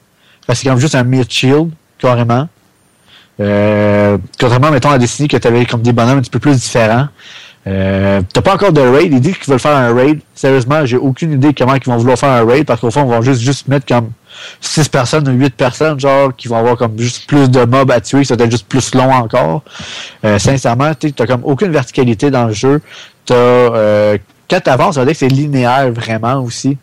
C'est 0.52 0.68
comme 0.68 0.78
juste 0.78 0.94
un 0.94 1.04
mid 1.04 1.30
shield, 1.30 1.70
carrément. 1.98 2.48
Euh, 3.40 4.16
contrairement, 4.38 4.70
mettons, 4.70 4.90
à 4.90 4.98
Destiny, 4.98 5.28
que 5.28 5.36
tu 5.36 5.46
avais 5.48 5.66
comme 5.66 5.82
des 5.82 5.92
bonhommes 5.92 6.18
un 6.18 6.22
petit 6.22 6.30
peu 6.30 6.38
plus 6.38 6.54
différents. 6.54 7.08
Euh, 7.66 8.22
t'as 8.32 8.42
pas 8.42 8.54
encore 8.54 8.72
de 8.72 8.80
raid. 8.80 9.12
Ils 9.12 9.20
disent 9.20 9.38
qu'ils 9.38 9.50
veulent 9.50 9.60
faire 9.60 9.76
un 9.76 9.92
raid. 9.92 10.20
Sérieusement, 10.34 10.86
j'ai 10.86 10.96
aucune 10.96 11.32
idée 11.32 11.52
comment 11.52 11.74
ils 11.74 11.82
vont 11.84 11.96
vouloir 11.96 12.18
faire 12.18 12.30
un 12.30 12.44
raid 12.44 12.64
parce 12.64 12.80
qu'au 12.80 12.90
fond, 12.90 13.04
ils 13.04 13.10
vont 13.10 13.22
juste, 13.22 13.40
juste 13.40 13.68
mettre 13.68 13.86
comme 13.86 14.10
6 14.60 14.88
personnes 14.88 15.28
ou 15.28 15.32
8 15.32 15.54
personnes, 15.54 15.98
genre, 15.98 16.34
qui 16.36 16.48
vont 16.48 16.56
avoir 16.56 16.76
comme 16.76 16.98
juste 16.98 17.26
plus 17.26 17.50
de 17.50 17.64
mobs 17.64 17.90
à 17.90 18.00
tuer, 18.00 18.24
ça 18.24 18.36
va 18.36 18.44
être 18.44 18.50
juste 18.50 18.68
plus 18.68 18.94
long 18.94 19.12
encore. 19.12 19.62
Euh, 20.24 20.38
sincèrement, 20.38 20.92
tu 20.94 21.12
t'as 21.12 21.26
comme 21.26 21.42
aucune 21.44 21.72
verticalité 21.72 22.30
dans 22.30 22.46
le 22.46 22.52
jeu. 22.52 22.80
T'as, 23.24 23.34
euh, 23.34 24.18
quand 24.48 24.60
t'avances, 24.60 24.94
ça 24.94 25.00
veut 25.00 25.06
dire 25.06 25.14
que 25.14 25.18
c'est 25.18 25.28
linéaire 25.28 25.90
vraiment 25.90 26.40
aussi. 26.40 26.78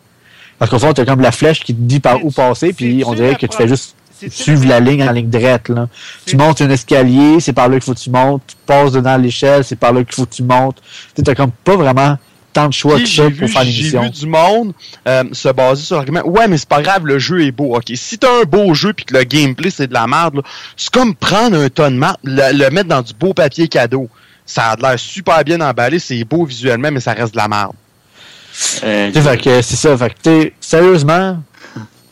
Parce 0.58 0.70
qu'au 0.70 0.78
fond, 0.78 0.92
t'as 0.92 1.04
comme 1.04 1.20
la 1.20 1.32
flèche 1.32 1.60
qui 1.60 1.74
te 1.74 1.80
dit 1.80 2.00
par 2.00 2.22
où 2.24 2.30
passer, 2.30 2.72
puis 2.72 3.02
on 3.06 3.14
dirait 3.14 3.36
que 3.36 3.46
tu 3.46 3.56
fais 3.56 3.68
juste 3.68 3.96
suivre 4.30 4.66
la 4.66 4.80
ligne 4.80 5.02
en 5.08 5.12
ligne 5.12 5.30
droite. 5.30 5.68
Là. 5.68 5.88
Tu 6.26 6.36
montes 6.36 6.60
un 6.60 6.70
escalier, 6.70 7.40
c'est 7.40 7.52
par 7.52 7.68
là 7.68 7.74
qu'il 7.76 7.84
faut 7.84 7.94
que 7.94 8.00
tu 8.00 8.10
montes. 8.10 8.42
Tu 8.46 8.56
passes 8.66 8.92
dedans 8.92 9.16
l'échelle, 9.16 9.64
c'est 9.64 9.76
par 9.76 9.92
là 9.92 10.04
qu'il 10.04 10.14
faut 10.14 10.26
que 10.26 10.34
tu 10.34 10.42
montes. 10.42 10.82
Tu 11.14 11.22
t'as 11.22 11.34
comme 11.34 11.50
pas 11.50 11.76
vraiment 11.76 12.16
tant 12.52 12.68
de 12.68 12.72
choix 12.72 13.00
que 13.00 13.06
ça 13.06 13.24
j'ai 13.24 13.30
pour 13.30 13.48
faire 13.50 13.64
j'ai 13.64 13.70
l'émission. 13.72 14.02
vu 14.02 14.10
du 14.10 14.26
monde 14.28 14.72
euh, 15.08 15.24
se 15.32 15.48
baser 15.48 15.82
sur 15.82 15.96
l'argument 15.96 16.22
ouais 16.24 16.46
mais 16.46 16.56
c'est 16.56 16.68
pas 16.68 16.82
grave 16.82 17.04
le 17.04 17.18
jeu 17.18 17.42
est 17.44 17.50
beau 17.50 17.74
ok 17.76 17.86
si 17.96 18.16
t'as 18.16 18.42
un 18.42 18.44
beau 18.44 18.72
jeu 18.74 18.92
puis 18.92 19.04
que 19.04 19.12
le 19.12 19.24
gameplay 19.24 19.70
c'est 19.70 19.88
de 19.88 19.92
la 19.92 20.06
merde 20.06 20.40
c'est 20.76 20.88
comme 20.88 21.16
prendre 21.16 21.58
un 21.58 21.68
ton 21.68 21.90
de 21.90 22.00
le, 22.22 22.56
le 22.56 22.70
mettre 22.70 22.88
dans 22.88 23.02
du 23.02 23.12
beau 23.12 23.34
papier 23.34 23.66
cadeau 23.66 24.08
ça 24.46 24.66
a 24.70 24.76
l'air 24.76 24.96
super 25.00 25.42
bien 25.42 25.60
emballé 25.60 25.98
c'est 25.98 26.22
beau 26.22 26.44
visuellement 26.44 26.92
mais 26.92 27.00
ça 27.00 27.12
reste 27.14 27.32
de 27.32 27.38
la 27.38 27.48
merde 27.48 27.72
Euh, 28.84 29.10
c'est 29.62 29.76
ça. 29.76 29.96
Fait 29.96 30.14
que, 30.22 30.52
sérieusement, 30.60 31.38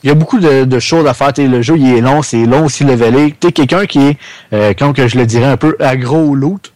il 0.02 0.08
y 0.08 0.10
a 0.10 0.14
beaucoup 0.14 0.38
de, 0.40 0.64
de 0.64 0.78
choses 0.80 1.06
à 1.06 1.14
faire. 1.14 1.32
T'sais, 1.32 1.46
le 1.46 1.62
jeu, 1.62 1.76
il 1.78 1.96
est 1.96 2.00
long, 2.00 2.22
c'est 2.22 2.44
long 2.44 2.64
aussi 2.66 2.84
levelé. 2.84 3.34
Tu 3.38 3.52
quelqu'un 3.52 3.86
qui 3.86 4.00
est, 4.08 4.16
euh, 4.52 4.74
comme 4.74 4.92
que 4.94 5.06
je 5.08 5.16
le 5.16 5.26
dirais 5.26 5.46
un 5.46 5.56
peu, 5.56 5.76
agro 5.80 6.18
au 6.18 6.34
loot. 6.34 6.72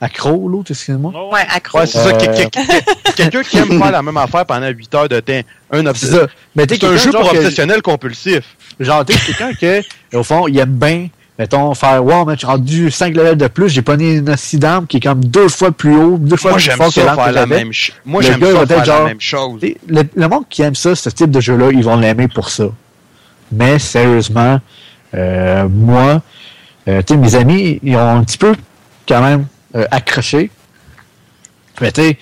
Accro 0.00 0.30
au 0.32 0.48
loot, 0.48 0.70
excusez-moi. 0.70 1.10
Ouais, 1.32 1.40
accro. 1.48 1.78
ouais 1.78 1.86
c'est 1.86 1.98
ça 1.98 2.08
Euh, 2.08 2.12
que- 2.12 2.44
que- 2.44 2.48
que- 2.50 3.12
quelqu'un 3.14 3.42
qui 3.42 3.56
aime 3.56 3.78
faire 3.80 3.90
la 3.90 4.02
même 4.02 4.16
affaire 4.18 4.44
pendant 4.44 4.68
8 4.68 4.94
heures 4.94 5.08
de 5.08 5.20
temps 5.20 5.40
un 5.72 5.94
C'est 5.94 6.06
ça. 6.08 6.26
Mais 6.54 6.66
t'es 6.66 6.76
c'est 6.78 6.86
un 6.86 6.96
jeu 6.98 7.10
pour 7.10 7.30
que- 7.30 7.36
obsessionnel 7.38 7.80
compulsif 7.80 8.42
Genre, 8.78 9.06
t'es 9.06 9.14
quelqu'un 9.14 9.54
que, 9.54 9.82
au 10.14 10.22
fond, 10.22 10.48
il 10.48 10.58
aime 10.58 10.68
bien, 10.76 11.08
mettons, 11.38 11.74
faire, 11.74 12.04
wow, 12.04 12.24
man, 12.24 12.36
j'ai 12.38 12.46
rendu 12.46 12.90
5 12.90 13.14
levels 13.14 13.36
de 13.36 13.46
plus, 13.46 13.68
j'ai 13.68 13.82
pogné 13.82 14.16
une 14.16 14.28
accident 14.28 14.84
qui 14.86 14.98
est 14.98 15.00
comme 15.00 15.24
deux 15.24 15.48
fois 15.48 15.72
plus 15.72 15.96
haut, 15.96 16.18
deux 16.18 16.36
fois 16.36 16.52
moi 16.52 16.60
plus 16.60 16.70
fort 16.70 16.92
que 16.92 17.00
l'arme 17.00 17.16
que 17.16 17.34
la 17.34 17.46
j'avais. 17.46 17.64
moi 18.04 18.22
Le 18.22 18.26
j'aime 18.26 18.40
gars, 18.40 18.52
ça 18.52 18.66
faire 18.66 18.86
la 18.86 19.04
même 19.04 19.20
chose 19.20 19.60
Le, 19.88 20.02
le 20.14 20.28
monde 20.28 20.44
qui 20.48 20.62
aime 20.62 20.74
ça, 20.74 20.94
ce 20.94 21.10
type 21.10 21.30
de 21.30 21.40
jeu-là, 21.40 21.70
ils 21.72 21.84
vont 21.84 21.96
l'aimer 21.96 22.28
pour 22.28 22.50
ça. 22.50 22.66
Mais 23.52 23.78
sérieusement, 23.78 24.60
euh, 25.14 25.68
moi, 25.68 26.22
euh, 26.88 27.02
tu 27.06 27.14
sais, 27.14 27.20
mes 27.20 27.34
amis, 27.34 27.80
ils 27.82 27.96
ont 27.96 28.18
un 28.18 28.24
petit 28.24 28.38
peu 28.38 28.54
quand 29.08 29.20
même 29.20 29.46
euh, 29.74 29.86
accroché. 29.90 30.50
Mais 31.80 31.92
tu 31.92 32.02
sais, 32.02 32.18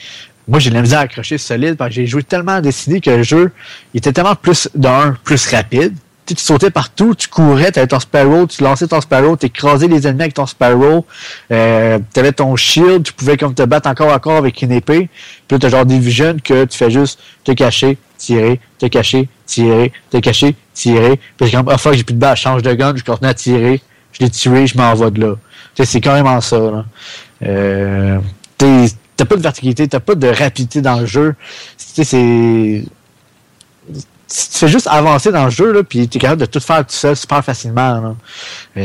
moi 0.48 0.58
j'ai 0.58 0.70
de 0.70 0.74
la 0.74 0.82
misère 0.82 0.98
à 0.98 1.02
accrocher 1.02 1.38
solide 1.38 1.76
parce 1.76 1.90
que 1.90 1.94
j'ai 1.94 2.06
joué 2.06 2.22
tellement 2.22 2.52
à 2.52 2.60
Destiny 2.60 3.00
que 3.00 3.10
le 3.10 3.22
jeu 3.22 3.52
il 3.92 3.98
était 3.98 4.12
tellement 4.12 4.34
plus 4.34 4.68
d'un 4.74 5.16
plus 5.24 5.46
rapide. 5.48 5.96
Tu 6.26 6.36
sautais 6.36 6.70
partout, 6.70 7.14
tu 7.14 7.28
courais, 7.28 7.70
tu 7.70 7.78
avais 7.78 7.88
ton 7.88 8.00
Sparrow, 8.00 8.46
tu 8.46 8.62
lançais 8.62 8.86
ton 8.86 9.00
Sparrow, 9.00 9.36
tu 9.36 9.46
écrasais 9.46 9.88
les 9.88 10.06
ennemis 10.06 10.22
avec 10.22 10.34
ton 10.34 10.46
Sparrow, 10.46 11.04
euh, 11.52 11.98
tu 12.12 12.20
avais 12.20 12.32
ton 12.32 12.56
shield, 12.56 13.02
tu 13.02 13.12
pouvais 13.12 13.36
comme 13.36 13.54
te 13.54 13.62
battre 13.62 13.88
encore 13.88 14.12
encore 14.12 14.36
avec 14.36 14.62
une 14.62 14.72
épée. 14.72 15.08
Puis 15.46 15.56
là, 15.56 15.58
tu 15.58 15.68
genre 15.68 15.86
des 15.86 16.00
que 16.42 16.64
tu 16.64 16.78
fais 16.78 16.90
juste 16.90 17.20
te 17.44 17.52
cacher, 17.52 17.98
tirer, 18.16 18.60
te 18.78 18.86
cacher, 18.86 19.28
tirer, 19.46 19.92
te 20.10 20.18
cacher, 20.18 20.56
tirer. 20.72 21.20
Puis 21.36 21.50
comme, 21.50 21.68
ah 21.68 21.78
fuck, 21.78 21.94
j'ai 21.94 22.04
plus 22.04 22.14
de 22.14 22.20
balles, 22.20 22.36
change 22.36 22.62
de 22.62 22.72
gun, 22.72 22.94
je 22.96 23.04
continue 23.04 23.28
à 23.28 23.34
tirer, 23.34 23.82
je 24.12 24.24
l'ai 24.24 24.30
tiré, 24.30 24.66
je 24.66 24.76
m'en 24.78 24.94
vais 24.94 25.10
de 25.10 25.20
là. 25.20 25.34
C'est 25.82 26.00
carrément 26.00 26.40
ça. 26.40 26.58
Là. 26.58 26.84
Euh, 27.42 28.18
t'as 28.58 29.24
pas 29.24 29.36
de 29.36 29.42
verticalité, 29.42 29.88
t'as 29.88 30.00
pas 30.00 30.14
de 30.14 30.28
rapidité 30.28 30.80
dans 30.80 31.00
le 31.00 31.06
jeu. 31.06 31.34
C'est 31.76 32.84
tu 34.28 34.58
fais 34.58 34.68
juste 34.68 34.86
avancer 34.86 35.30
dans 35.30 35.44
le 35.44 35.50
jeu, 35.50 35.72
là, 35.72 35.82
puis 35.82 36.08
tu 36.08 36.18
es 36.18 36.20
capable 36.20 36.40
de 36.40 36.46
tout 36.46 36.60
faire 36.60 36.86
tout 36.86 36.92
seul 36.92 37.16
super 37.16 37.44
facilement. 37.44 38.16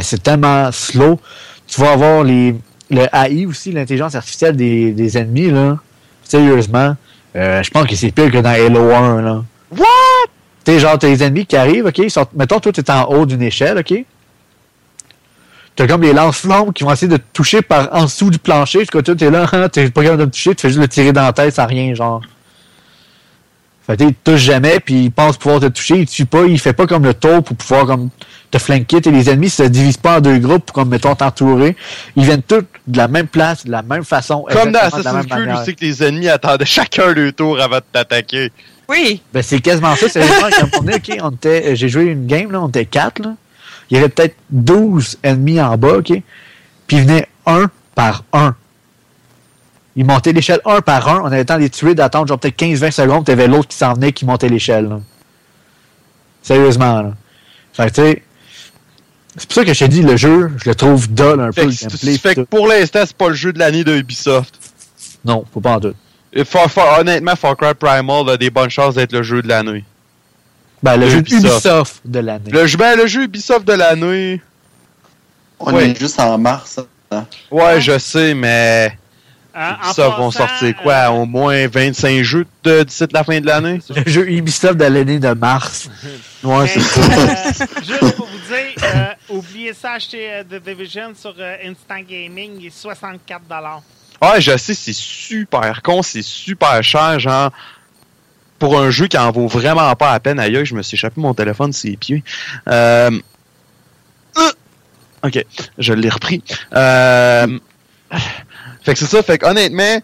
C'est 0.01 0.21
tellement 0.21 0.71
slow. 0.71 1.19
Tu 1.67 1.79
vas 1.81 1.91
avoir 1.91 2.23
les, 2.23 2.55
le 2.89 3.07
AI 3.13 3.45
aussi, 3.45 3.71
l'intelligence 3.71 4.15
artificielle 4.15 4.55
des, 4.55 4.91
des 4.91 5.17
ennemis. 5.17 5.51
Là. 5.51 5.77
Sérieusement, 6.23 6.95
euh, 7.35 7.63
je 7.63 7.69
pense 7.69 7.87
que 7.87 7.95
c'est 7.95 8.11
pire 8.11 8.31
que 8.31 8.39
dans 8.39 8.49
Halo 8.49 8.91
1. 8.91 9.21
Là. 9.21 9.43
What? 9.71 9.85
Tu 10.65 10.79
genre, 10.79 10.97
t'as 10.99 11.07
les 11.07 11.23
ennemis 11.23 11.45
qui 11.45 11.55
arrivent, 11.55 11.85
OK? 11.85 12.01
Sont, 12.09 12.27
mettons, 12.35 12.59
toi, 12.59 12.71
t'es 12.71 12.89
en 12.91 13.05
haut 13.05 13.25
d'une 13.25 13.41
échelle, 13.41 13.77
OK? 13.77 14.05
T'as 15.75 15.87
comme 15.87 16.01
les 16.01 16.13
lance-flammes 16.13 16.73
qui 16.73 16.83
vont 16.83 16.91
essayer 16.91 17.07
de 17.07 17.17
te 17.17 17.23
toucher 17.31 17.61
par 17.61 17.87
en 17.93 18.03
dessous 18.03 18.29
du 18.29 18.39
plancher. 18.39 18.79
Parce 18.79 18.89
que 18.89 18.99
toi, 18.99 19.15
t'es 19.15 19.29
là, 19.29 19.69
t'es 19.69 19.89
pas 19.89 20.03
capable 20.03 20.21
de 20.21 20.25
te 20.25 20.35
toucher, 20.35 20.55
tu 20.55 20.61
fais 20.61 20.69
juste 20.69 20.81
le 20.81 20.87
tirer 20.87 21.13
dans 21.13 21.23
la 21.23 21.33
tête 21.33 21.55
sans 21.55 21.65
rien, 21.65 21.93
genre. 21.93 22.21
Fait 23.89 23.97
que, 23.97 24.03
il 24.03 24.13
te 24.13 24.31
touche 24.31 24.41
jamais, 24.41 24.79
puis 24.79 25.05
il 25.05 25.11
pense 25.11 25.37
pouvoir 25.37 25.61
te 25.61 25.65
toucher, 25.65 25.97
il 26.01 26.05
tue 26.05 26.25
pas, 26.25 26.43
il 26.43 26.59
fait 26.59 26.73
pas 26.73 26.85
comme 26.85 27.03
le 27.03 27.15
tour 27.15 27.41
pour 27.41 27.57
pouvoir 27.57 27.87
comme 27.87 28.09
te 28.51 28.59
flanquer. 28.59 28.97
Et 29.03 29.11
les 29.11 29.31
ennemis 29.31 29.49
se 29.49 29.63
divisent 29.63 29.97
pas 29.97 30.17
en 30.17 30.21
deux 30.21 30.37
groupes 30.37 30.67
pour 30.67 30.75
comme 30.75 30.89
mettons 30.89 31.15
t'entourer. 31.15 31.75
Ils 32.15 32.23
viennent 32.23 32.43
tous 32.43 32.65
de 32.85 32.97
la 32.97 33.07
même 33.07 33.25
place, 33.25 33.65
de 33.65 33.71
la 33.71 33.81
même 33.81 34.03
façon. 34.03 34.45
Comme 34.51 34.71
dans 34.71 34.79
Assassin's 34.79 35.25
Creed, 35.25 35.49
où 35.49 35.57
c'est 35.65 35.73
que 35.73 35.83
les 35.83 36.03
ennemis 36.03 36.29
attendaient 36.29 36.65
chacun 36.65 37.13
le 37.13 37.31
tour 37.31 37.59
avant 37.59 37.77
de 37.77 37.83
t'attaquer. 37.91 38.51
Oui. 38.87 39.23
Ben 39.33 39.41
c'est 39.41 39.59
quasiment 39.59 39.95
ça. 39.95 40.07
C'est 40.07 40.19
vraiment 40.19 40.49
quand 40.55 40.83
on 40.83 40.87
est, 40.87 40.95
ok, 40.95 41.17
on 41.23 41.31
était, 41.31 41.75
j'ai 41.75 41.89
joué 41.89 42.03
une 42.03 42.27
game 42.27 42.51
là, 42.51 42.61
on 42.61 42.69
était 42.69 42.85
quatre 42.85 43.19
là. 43.23 43.33
Il 43.89 43.97
y 43.97 43.99
avait 43.99 44.09
peut-être 44.09 44.35
12 44.51 45.17
ennemis 45.23 45.59
en 45.59 45.75
bas, 45.77 45.97
ok. 45.97 46.13
Puis 46.85 46.97
ils 46.97 47.01
venaient 47.01 47.27
un 47.47 47.71
par 47.95 48.23
un. 48.33 48.55
Ils 49.99 50.05
montaient 50.05 50.31
l'échelle 50.31 50.61
un 50.63 50.79
par 50.79 51.09
un. 51.09 51.19
On 51.23 51.25
avait 51.25 51.39
le 51.39 51.45
temps 51.45 51.57
de 51.57 51.59
les 51.59 51.69
tuer, 51.69 51.93
d'attendre 51.93 52.25
genre 52.25 52.39
peut-être 52.39 52.57
15-20 52.57 52.91
secondes. 52.91 53.25
Tu 53.25 53.31
avais 53.31 53.49
l'autre 53.49 53.67
qui 53.67 53.75
s'en 53.75 53.93
venait 53.93 54.13
qui 54.13 54.23
montait 54.23 54.47
l'échelle. 54.47 54.89
Sérieusement. 56.41 57.01
Là. 57.01 57.13
Fait 57.73 57.87
que 57.87 57.95
tu 57.95 58.01
sais. 58.01 58.23
C'est 59.35 59.45
pour 59.45 59.55
ça 59.55 59.65
que 59.65 59.73
je 59.73 59.79
t'ai 59.79 59.89
dit, 59.89 60.01
le 60.01 60.15
jeu, 60.15 60.53
je 60.55 60.69
le 60.69 60.75
trouve 60.75 61.11
dull 61.11 61.41
un 61.41 61.51
fait 61.51 61.65
peu. 61.65 61.67
Que, 61.67 61.73
le 61.73 61.89
gameplay, 61.89 62.17
fait 62.17 62.35
que 62.35 62.41
pour 62.41 62.65
l'instant, 62.65 63.01
c'est 63.05 63.15
pas 63.15 63.27
le 63.27 63.33
jeu 63.33 63.51
de 63.51 63.59
l'année 63.59 63.83
de 63.83 63.93
Ubisoft. 63.93 64.57
Non, 65.25 65.43
faut 65.53 65.59
pas 65.59 65.75
en 65.75 65.79
doute. 65.81 65.97
For, 66.45 66.71
for, 66.71 66.99
honnêtement, 66.99 67.35
Far 67.35 67.57
Cry 67.57 67.73
Primal 67.73 68.29
a 68.29 68.37
des 68.37 68.49
bonnes 68.49 68.69
chances 68.69 68.95
d'être 68.95 69.11
le 69.11 69.21
jeu 69.21 69.41
de 69.41 69.49
l'année. 69.49 69.83
Ben, 70.81 70.95
le, 70.95 71.07
le 71.07 71.11
jeu 71.11 71.17
Ubisoft. 71.17 71.45
Ubisoft 71.45 72.01
de 72.05 72.19
l'année. 72.19 72.51
Le, 72.51 72.77
ben, 72.77 72.97
le 72.97 73.05
jeu 73.05 73.23
Ubisoft 73.23 73.67
de 73.67 73.73
l'année. 73.73 74.41
On 75.59 75.73
ouais. 75.73 75.89
est 75.89 75.99
juste 75.99 76.21
en 76.21 76.37
mars. 76.37 76.79
Hein. 77.11 77.25
Ouais, 77.51 77.81
je 77.81 77.99
sais, 77.99 78.33
mais. 78.33 78.97
Euh, 79.59 79.71
Ubisoft 79.83 80.17
vont 80.17 80.31
sortir 80.31 80.75
quoi? 80.77 80.93
Euh... 80.93 81.09
Au 81.09 81.25
moins 81.25 81.67
25 81.67 82.23
jeux 82.23 82.45
d'ici 82.63 83.05
de 83.05 83.13
la 83.13 83.23
fin 83.25 83.41
de 83.41 83.45
l'année? 83.45 83.79
Le 83.89 84.09
jeu 84.09 84.29
Ubisoft 84.29 84.77
de 84.77 84.85
l'année 84.85 85.19
de 85.19 85.33
mars. 85.33 85.89
Ouais, 86.41 86.67
c'est 86.67 86.79
ça. 86.79 87.01
Euh, 87.01 87.65
juste 87.85 88.15
pour 88.15 88.25
vous 88.27 88.37
dire, 88.37 88.81
euh, 88.81 89.07
oubliez 89.27 89.73
ça, 89.73 89.91
acheter 89.95 90.41
The 90.49 90.63
Division 90.63 91.11
sur 91.13 91.35
Instant 91.65 91.99
Gaming, 92.07 92.51
il 92.61 92.67
est 92.67 92.69
64 92.69 93.41
Ouais, 94.21 94.39
je 94.39 94.55
sais, 94.55 94.73
c'est 94.73 94.93
super 94.93 95.81
con, 95.81 96.01
c'est 96.01 96.21
super 96.21 96.81
cher, 96.81 97.19
genre 97.19 97.51
pour 98.57 98.79
un 98.79 98.89
jeu 98.89 99.07
qui 99.07 99.17
en 99.17 99.31
vaut 99.31 99.47
vraiment 99.47 99.93
pas 99.95 100.13
à 100.13 100.19
peine. 100.21 100.39
Aïe, 100.39 100.63
je 100.63 100.75
me 100.75 100.81
suis 100.81 100.95
échappé 100.95 101.19
mon 101.19 101.33
téléphone 101.33 101.71
de 101.71 101.75
ses 101.75 101.97
pieds. 101.97 102.23
Euh... 102.69 103.11
Ok, 105.23 105.45
je 105.77 105.93
l'ai 105.93 106.09
repris. 106.09 106.41
Euh... 106.73 107.59
Fait 108.89 108.95
que 108.95 108.99
c'est 109.01 109.17
ça, 109.17 109.21
fait 109.21 109.37
que 109.37 109.45
honnêtement, 109.45 110.01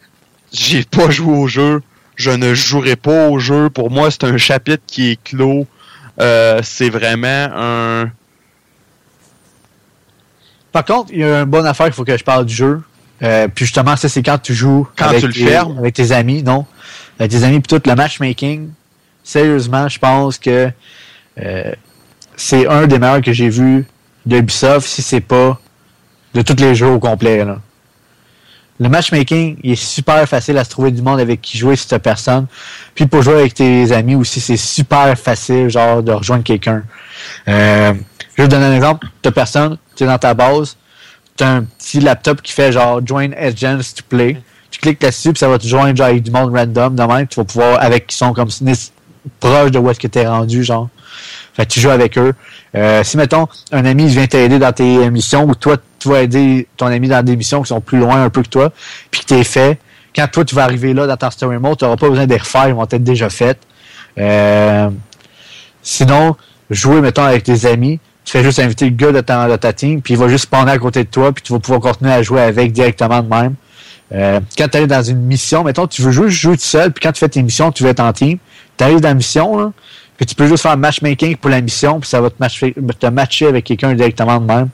j'ai 0.53 0.83
pas 0.83 1.09
joué 1.09 1.35
au 1.35 1.47
jeu. 1.47 1.81
Je 2.15 2.29
ne 2.29 2.53
jouerai 2.53 2.95
pas 2.95 3.29
au 3.29 3.39
jeu. 3.39 3.71
Pour 3.71 3.89
moi, 3.89 4.11
c'est 4.11 4.25
un 4.25 4.37
chapitre 4.37 4.83
qui 4.85 5.09
est 5.09 5.23
clos. 5.23 5.65
Euh, 6.21 6.61
c'est 6.61 6.91
vraiment 6.91 7.49
un. 7.55 8.11
Par 10.71 10.85
contre, 10.85 11.11
il 11.11 11.21
y 11.21 11.23
a 11.23 11.39
une 11.39 11.45
bonne 11.45 11.65
affaire 11.65 11.87
qu'il 11.87 11.95
faut 11.95 12.05
que 12.05 12.15
je 12.15 12.23
parle 12.23 12.45
du 12.45 12.53
jeu. 12.53 12.79
Euh, 13.23 13.47
puis 13.47 13.65
justement, 13.65 13.95
ça, 13.95 14.07
c'est 14.07 14.21
quand 14.21 14.37
tu 14.37 14.53
joues 14.53 14.87
quand 14.95 15.07
avec, 15.07 15.21
tu 15.21 15.27
le 15.29 15.33
tes, 15.33 15.45
fermes. 15.47 15.79
avec 15.79 15.95
tes 15.95 16.11
amis, 16.11 16.43
non? 16.43 16.67
Avec 17.17 17.31
tes 17.31 17.43
amis, 17.43 17.61
puis 17.61 17.79
tout 17.79 17.89
le 17.89 17.95
matchmaking. 17.95 18.69
Sérieusement, 19.23 19.89
je 19.89 19.97
pense 19.97 20.37
que 20.37 20.69
euh, 21.41 21.71
c'est 22.35 22.67
un 22.67 22.85
des 22.85 22.99
meilleurs 22.99 23.23
que 23.23 23.33
j'ai 23.33 23.49
vu 23.49 23.87
de 24.27 24.37
Ubisoft, 24.37 24.87
si 24.87 25.01
c'est 25.01 25.21
pas 25.21 25.59
de 26.35 26.43
tous 26.43 26.61
les 26.61 26.75
jeux 26.75 26.89
au 26.89 26.99
complet. 26.99 27.43
Là. 27.43 27.57
Le 28.79 28.89
matchmaking, 28.89 29.57
il 29.63 29.71
est 29.71 29.75
super 29.75 30.27
facile 30.27 30.57
à 30.57 30.65
se 30.65 30.69
trouver 30.69 30.91
du 30.91 31.01
monde 31.01 31.19
avec 31.19 31.41
qui 31.41 31.57
jouer 31.57 31.77
si 31.77 31.87
t'as 31.87 31.99
personne. 31.99 32.47
Puis 32.93 33.05
pour 33.05 33.21
jouer 33.21 33.35
avec 33.35 33.53
tes 33.53 33.91
amis 33.93 34.15
aussi, 34.15 34.41
c'est 34.41 34.57
super 34.57 35.17
facile, 35.17 35.69
genre, 35.69 36.03
de 36.03 36.11
rejoindre 36.11 36.43
quelqu'un. 36.43 36.83
Euh, 37.47 37.93
je 38.31 38.41
vais 38.41 38.43
vous 38.43 38.49
donner 38.49 38.65
un 38.65 38.75
exemple. 38.75 39.07
T'as 39.21 39.31
personne, 39.31 39.77
tu 39.95 40.03
es 40.03 40.07
dans 40.07 40.17
ta 40.17 40.33
base, 40.33 40.75
t'as 41.37 41.47
un 41.47 41.63
petit 41.63 42.01
laptop 42.01 42.41
qui 42.41 42.51
fait 42.51 42.73
genre 42.73 42.99
Join 43.05 43.33
Agents 43.33 43.93
to 43.95 44.03
Play. 44.09 44.41
Tu 44.71 44.81
cliques 44.81 45.01
là-dessus, 45.01 45.31
puis 45.31 45.39
ça 45.39 45.47
va 45.47 45.57
te 45.57 45.65
joindre 45.65 45.95
genre 45.95 46.07
avec 46.07 46.21
du 46.21 46.31
monde 46.31 46.53
random, 46.53 46.95
de 46.95 47.03
même, 47.03 47.27
tu 47.27 47.39
vas 47.39 47.45
pouvoir, 47.45 47.81
avec 47.81 48.07
qui 48.07 48.17
sont 48.17 48.33
comme 48.33 48.49
proches 49.39 49.71
de 49.71 49.79
où 49.79 49.89
est-ce 49.89 49.99
que 50.01 50.07
t'es 50.07 50.27
rendu, 50.27 50.65
genre. 50.65 50.89
Fait 51.55 51.65
que 51.65 51.71
tu 51.71 51.79
joues 51.79 51.89
avec 51.89 52.17
eux. 52.17 52.33
Euh, 52.75 53.03
si, 53.03 53.15
mettons, 53.15 53.47
un 53.71 53.85
ami 53.85 54.07
vient 54.07 54.27
t'aider 54.27 54.59
dans 54.59 54.73
tes 54.73 55.09
missions, 55.09 55.45
ou 55.45 55.55
toi, 55.55 55.77
tu 55.99 56.09
vas 56.09 56.21
aider 56.21 56.67
ton 56.75 56.87
ami 56.87 57.07
dans 57.07 57.23
des 57.23 57.35
missions 57.35 57.61
qui 57.61 57.69
sont 57.69 57.81
plus 57.81 57.99
loin 57.99 58.23
un 58.23 58.29
peu 58.29 58.43
que 58.43 58.49
toi, 58.49 58.71
puis 59.09 59.21
que 59.21 59.27
t'es 59.27 59.43
fait, 59.43 59.79
quand 60.15 60.27
toi, 60.27 60.43
tu 60.45 60.55
vas 60.55 60.63
arriver 60.63 60.93
là 60.93 61.07
dans 61.07 61.17
ton 61.17 61.31
story 61.31 61.57
mode, 61.57 61.77
tu 61.77 61.85
n'auras 61.85 61.97
pas 61.97 62.09
besoin 62.09 62.25
de 62.25 62.33
les 62.33 62.41
ils 62.67 62.73
vont 62.73 62.83
être 62.83 63.03
déjà 63.03 63.29
faits. 63.29 63.59
Euh, 64.17 64.89
sinon, 65.81 66.35
jouer, 66.69 67.01
mettons, 67.01 67.23
avec 67.23 67.43
tes 67.43 67.65
amis, 67.65 67.99
tu 68.23 68.31
fais 68.31 68.43
juste 68.43 68.59
inviter 68.59 68.85
le 68.85 68.95
gars 68.95 69.11
de 69.11 69.21
ta, 69.21 69.47
de 69.47 69.55
ta 69.55 69.71
team, 69.71 70.01
puis 70.01 70.15
il 70.15 70.19
va 70.19 70.27
juste 70.27 70.45
spawner 70.45 70.71
à 70.71 70.77
côté 70.77 71.03
de 71.03 71.09
toi, 71.09 71.31
puis 71.31 71.43
tu 71.43 71.53
vas 71.53 71.59
pouvoir 71.59 71.79
continuer 71.79 72.11
à 72.11 72.21
jouer 72.21 72.41
avec 72.41 72.71
directement 72.71 73.21
de 73.21 73.29
même. 73.29 73.55
Euh, 74.13 74.39
quand 74.57 74.67
tu 74.67 74.77
arrives 74.77 74.89
dans 74.89 75.03
une 75.03 75.21
mission, 75.21 75.63
mettons, 75.63 75.87
tu 75.87 76.01
veux 76.01 76.11
juste 76.11 76.29
jouer 76.29 76.55
tout 76.55 76.63
seul, 76.63 76.91
puis 76.91 77.01
quand 77.01 77.11
tu 77.11 77.19
fais 77.19 77.29
tes 77.29 77.41
missions, 77.41 77.71
tu 77.71 77.83
veux 77.83 77.89
être 77.89 77.99
en 77.99 78.13
team, 78.13 78.37
tu 78.77 78.83
arrives 78.83 78.99
dans 78.99 79.09
la 79.09 79.13
mission, 79.15 79.57
là, 79.57 79.71
puis 80.17 80.25
tu 80.25 80.35
peux 80.35 80.47
juste 80.47 80.63
faire 80.63 80.77
matchmaking 80.77 81.35
pour 81.35 81.49
la 81.49 81.61
mission, 81.61 81.99
puis 81.99 82.09
ça 82.09 82.21
va 82.21 82.29
te, 82.29 82.35
match 82.39 82.63
te 82.99 83.07
matcher 83.07 83.47
avec 83.47 83.65
quelqu'un 83.65 83.93
directement 83.93 84.39
de 84.39 84.45
même. 84.45 84.69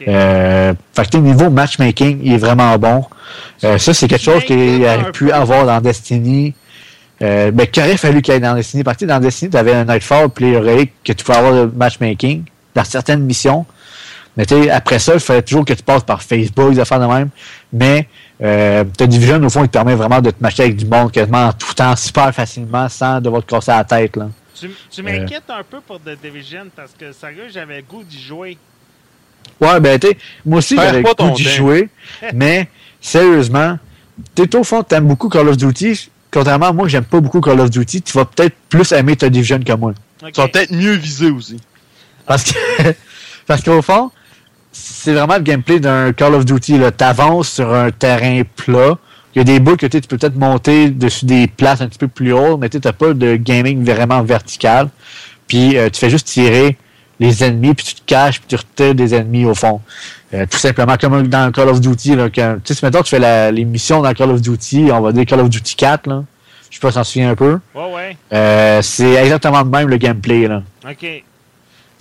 Okay. 0.00 0.04
Euh, 0.08 0.74
fait 0.94 1.10
que 1.10 1.16
niveau 1.16 1.48
matchmaking, 1.48 2.20
il 2.22 2.34
est 2.34 2.38
vraiment 2.38 2.76
bon. 2.78 3.04
Euh, 3.64 3.78
ça, 3.78 3.94
c'est 3.94 4.06
quelque 4.06 4.22
chose 4.22 4.44
qu'il 4.44 4.84
aurait 4.84 5.10
pu 5.12 5.32
avoir 5.32 5.64
dans 5.64 5.80
Destiny. 5.80 6.54
Euh, 7.22 7.52
ben, 7.52 7.66
qu'il 7.66 7.82
aurait 7.82 7.96
fallu 7.96 8.20
qu'il 8.20 8.34
y 8.34 8.36
ait 8.36 8.40
dans 8.40 8.54
Destiny. 8.54 8.84
Parce 8.84 8.98
que 8.98 9.04
dans 9.06 9.20
Destiny, 9.20 9.50
tu 9.50 9.56
avais 9.56 9.72
un 9.72 9.84
Nightfall, 9.84 10.28
puis 10.28 10.50
il 10.50 10.56
aurait 10.56 10.92
que 11.04 11.12
tu 11.12 11.24
pouvais 11.24 11.38
avoir 11.38 11.52
le 11.52 11.72
matchmaking 11.74 12.44
dans 12.74 12.84
certaines 12.84 13.22
missions. 13.22 13.64
Mais 14.36 14.46
tu 14.46 14.68
après 14.70 14.98
ça, 14.98 15.14
il 15.14 15.20
fallait 15.20 15.42
toujours 15.42 15.64
que 15.64 15.74
tu 15.74 15.82
passes 15.82 16.04
par 16.04 16.22
Facebook, 16.22 16.72
des 16.72 16.80
affaires 16.80 17.00
de 17.00 17.06
même. 17.06 17.28
Mais 17.72 18.08
euh, 18.42 18.84
ta 18.96 19.06
Division, 19.06 19.42
au 19.42 19.48
fond, 19.50 19.62
il 19.62 19.68
te 19.68 19.72
permet 19.72 19.94
vraiment 19.94 20.20
de 20.20 20.30
te 20.30 20.42
matcher 20.42 20.64
avec 20.64 20.76
du 20.76 20.86
monde 20.86 21.12
quasiment 21.12 21.46
en 21.46 21.52
tout 21.52 21.72
temps, 21.74 21.94
super 21.96 22.34
facilement, 22.34 22.88
sans 22.88 23.20
devoir 23.20 23.44
te 23.44 23.54
casser 23.54 23.72
la 23.72 23.84
tête. 23.84 24.16
Là. 24.16 24.28
Tu, 24.62 24.70
tu 24.90 25.02
m'inquiètes 25.02 25.50
euh... 25.50 25.58
un 25.58 25.64
peu 25.64 25.80
pour 25.80 25.98
The 25.98 26.16
Division 26.22 26.66
parce 26.74 26.92
que 26.98 27.12
sérieux, 27.12 27.48
j'avais 27.52 27.78
le 27.78 27.82
goût 27.82 28.04
d'y 28.04 28.22
jouer. 28.22 28.56
Ouais, 29.60 29.80
ben 29.80 29.98
tu 29.98 30.06
moi 30.46 30.58
aussi 30.58 30.76
j'avais 30.76 31.02
le 31.02 31.02
goût 31.02 31.30
d'y 31.34 31.42
jouer, 31.42 31.88
mais 32.34 32.68
sérieusement, 33.00 33.78
tu 34.36 34.56
au 34.56 34.62
fond, 34.62 34.84
t'aimes 34.84 35.08
beaucoup 35.08 35.28
Call 35.28 35.48
of 35.48 35.56
Duty. 35.56 36.10
Contrairement 36.30 36.66
à 36.66 36.72
moi, 36.72 36.86
j'aime 36.86 37.04
pas 37.04 37.20
beaucoup 37.20 37.40
Call 37.40 37.58
of 37.58 37.70
Duty, 37.70 38.02
tu 38.02 38.12
vas 38.12 38.24
peut-être 38.24 38.54
plus 38.68 38.92
aimer 38.92 39.16
ta 39.16 39.28
Division 39.28 39.58
que 39.58 39.72
moi. 39.72 39.94
Okay. 40.22 40.32
Tu 40.32 40.40
vas 40.40 40.48
peut-être 40.48 40.70
mieux 40.70 40.94
viser 40.94 41.30
aussi. 41.30 41.60
Parce 42.24 42.44
que 42.44 42.58
parce 43.46 43.62
qu'au 43.62 43.82
fond, 43.82 44.12
c'est 44.70 45.12
vraiment 45.12 45.36
le 45.36 45.42
gameplay 45.42 45.80
d'un 45.80 46.12
Call 46.12 46.34
of 46.34 46.44
Duty. 46.44 46.78
Tu 46.96 47.04
avances 47.04 47.50
sur 47.50 47.74
un 47.74 47.90
terrain 47.90 48.42
plat. 48.56 48.96
Il 49.34 49.38
y 49.38 49.40
a 49.40 49.44
des 49.44 49.60
bouts 49.60 49.76
que 49.76 49.86
tu 49.86 50.00
peux 50.02 50.18
peut-être 50.18 50.36
monter 50.36 50.90
dessus 50.90 51.24
des 51.24 51.46
places 51.46 51.80
un 51.80 51.88
petit 51.88 51.98
peu 51.98 52.08
plus 52.08 52.32
hautes, 52.32 52.60
mais 52.60 52.68
tu 52.68 52.78
n'as 52.82 52.92
pas 52.92 53.14
de 53.14 53.36
gaming 53.36 53.84
vraiment 53.84 54.22
vertical. 54.22 54.88
Puis 55.46 55.76
euh, 55.76 55.88
tu 55.90 55.98
fais 55.98 56.10
juste 56.10 56.26
tirer 56.26 56.76
les 57.18 57.44
ennemis, 57.44 57.74
puis 57.74 57.86
tu 57.86 57.94
te 57.94 58.02
caches, 58.04 58.40
puis 58.40 58.48
tu 58.48 58.56
retires 58.56 58.94
des 58.94 59.14
ennemis 59.14 59.44
au 59.44 59.54
fond. 59.54 59.80
Euh, 60.34 60.44
tout 60.50 60.58
simplement 60.58 60.96
comme 60.96 61.28
dans 61.28 61.52
Call 61.52 61.68
of 61.68 61.80
Duty. 61.80 62.16
Là, 62.16 62.28
quand, 62.30 62.58
sais, 62.64 62.74
maintenant 62.82 63.02
tu 63.02 63.10
fais 63.10 63.18
la, 63.18 63.50
les 63.50 63.64
missions 63.64 64.02
dans 64.02 64.12
Call 64.12 64.30
of 64.30 64.40
Duty, 64.40 64.90
on 64.92 65.00
va 65.00 65.12
dire 65.12 65.24
Call 65.24 65.40
of 65.40 65.48
Duty 65.48 65.76
4, 65.76 66.06
là. 66.08 66.24
Je 66.70 66.78
sais 66.78 66.80
pas 66.80 66.90
si 67.04 67.12
souviens 67.12 67.30
un 67.32 67.34
peu. 67.34 67.58
Ouais, 67.74 67.94
ouais. 67.94 68.16
Euh, 68.32 68.80
c'est 68.80 69.12
exactement 69.12 69.60
le 69.60 69.68
même 69.68 69.88
le 69.88 69.98
gameplay. 69.98 70.48
Là. 70.48 70.62
OK. 70.88 71.22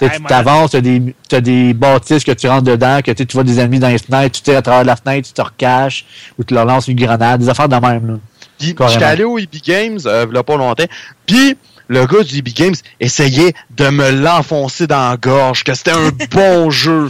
Tu 0.09 0.23
t'avances, 0.23 0.71
t'as 0.71 0.81
des, 0.81 1.15
t'as 1.27 1.41
des 1.41 1.73
bâtisses 1.73 2.23
que 2.23 2.31
tu 2.31 2.47
rentres 2.47 2.63
dedans, 2.63 3.01
que 3.03 3.11
tu 3.11 3.17
sais, 3.17 3.25
tu 3.25 3.33
vois 3.33 3.43
des 3.43 3.59
ennemis 3.59 3.79
dans 3.79 3.89
les 3.89 3.99
fenêtres, 3.99 4.37
tu 4.37 4.41
tires 4.41 4.57
à 4.57 4.61
travers 4.61 4.83
la 4.83 4.95
fenêtre, 4.95 5.27
tu 5.27 5.33
te 5.33 5.41
recaches, 5.41 6.05
ou 6.39 6.43
tu 6.43 6.53
leur 6.53 6.65
lances 6.65 6.87
une 6.87 6.97
grenade, 6.97 7.41
des 7.41 7.49
affaires 7.49 7.69
de 7.69 7.75
même. 7.75 8.07
Là. 8.07 8.13
Puis 8.57 8.75
j'étais 8.89 9.03
allé 9.03 9.23
au 9.23 9.37
EB 9.37 9.55
Games, 9.65 9.99
euh, 10.05 10.25
il 10.29 10.35
y 10.35 10.37
a 10.37 10.43
pas 10.43 10.55
longtemps, 10.55 10.85
puis 11.25 11.55
le 11.87 12.05
gars 12.05 12.23
du 12.23 12.37
EB 12.37 12.49
Games 12.49 12.75
essayait 12.99 13.53
de 13.75 13.89
me 13.89 14.11
l'enfoncer 14.11 14.87
dans 14.87 15.09
la 15.09 15.17
gorge, 15.17 15.63
que 15.63 15.73
c'était 15.73 15.91
un 15.91 16.09
bon 16.31 16.69
jeu. 16.69 17.09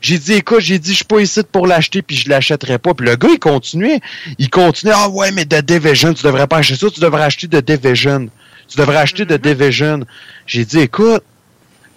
J'ai 0.00 0.18
dit, 0.18 0.34
écoute, 0.34 0.60
j'ai 0.60 0.78
dit, 0.78 0.90
je 0.90 0.96
suis 0.96 1.04
pas 1.04 1.20
ici 1.20 1.40
pour 1.50 1.66
l'acheter, 1.66 2.00
puis 2.00 2.16
je 2.16 2.28
l'achèterai 2.28 2.78
pas. 2.78 2.94
Puis 2.94 3.06
le 3.06 3.16
gars, 3.16 3.28
il 3.30 3.38
continuait. 3.38 4.00
Il 4.38 4.48
continuait, 4.48 4.94
ah 4.96 5.08
ouais, 5.08 5.30
mais 5.32 5.44
The 5.44 5.62
Division, 5.62 6.14
tu 6.14 6.24
devrais 6.24 6.46
pas 6.46 6.58
acheter 6.58 6.76
ça, 6.76 6.90
tu 6.90 7.00
devrais 7.00 7.24
acheter 7.24 7.48
The 7.48 7.64
Division. 7.64 8.28
Tu 8.68 8.78
devrais 8.78 8.98
acheter 8.98 9.26
The 9.26 9.34
Division. 9.34 10.00
J'ai 10.46 10.64
dit, 10.64 10.80
écoute, 10.80 11.22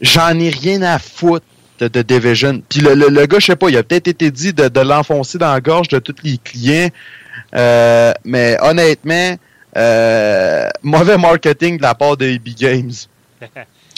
j'en 0.02 0.38
ai 0.40 0.50
rien 0.50 0.82
à 0.82 1.00
foutre 1.00 1.46
de 1.80 2.02
Division. 2.02 2.62
Puis 2.68 2.80
le, 2.80 2.96
le, 2.96 3.10
le 3.10 3.26
gars, 3.26 3.40
je 3.40 3.46
sais 3.48 3.56
pas, 3.56 3.70
il 3.70 3.78
a 3.78 3.84
peut-être 3.84 4.08
été 4.08 4.32
dit 4.32 4.54
de, 4.54 4.68
de 4.68 4.80
l'enfoncer 4.80 5.38
dans 5.38 5.52
la 5.54 5.62
gorge 5.62 5.88
de 5.90 6.00
tous 6.00 6.16
les 6.24 6.38
clients. 6.38 6.90
Euh, 7.56 8.14
mais 8.24 8.58
honnêtement, 8.62 9.38
euh, 9.76 10.70
mauvais 10.82 11.18
marketing 11.18 11.78
de 11.78 11.84
la 11.84 11.94
part 11.94 12.18
de 12.18 12.26
EB 12.26 12.50
Games. 12.58 12.92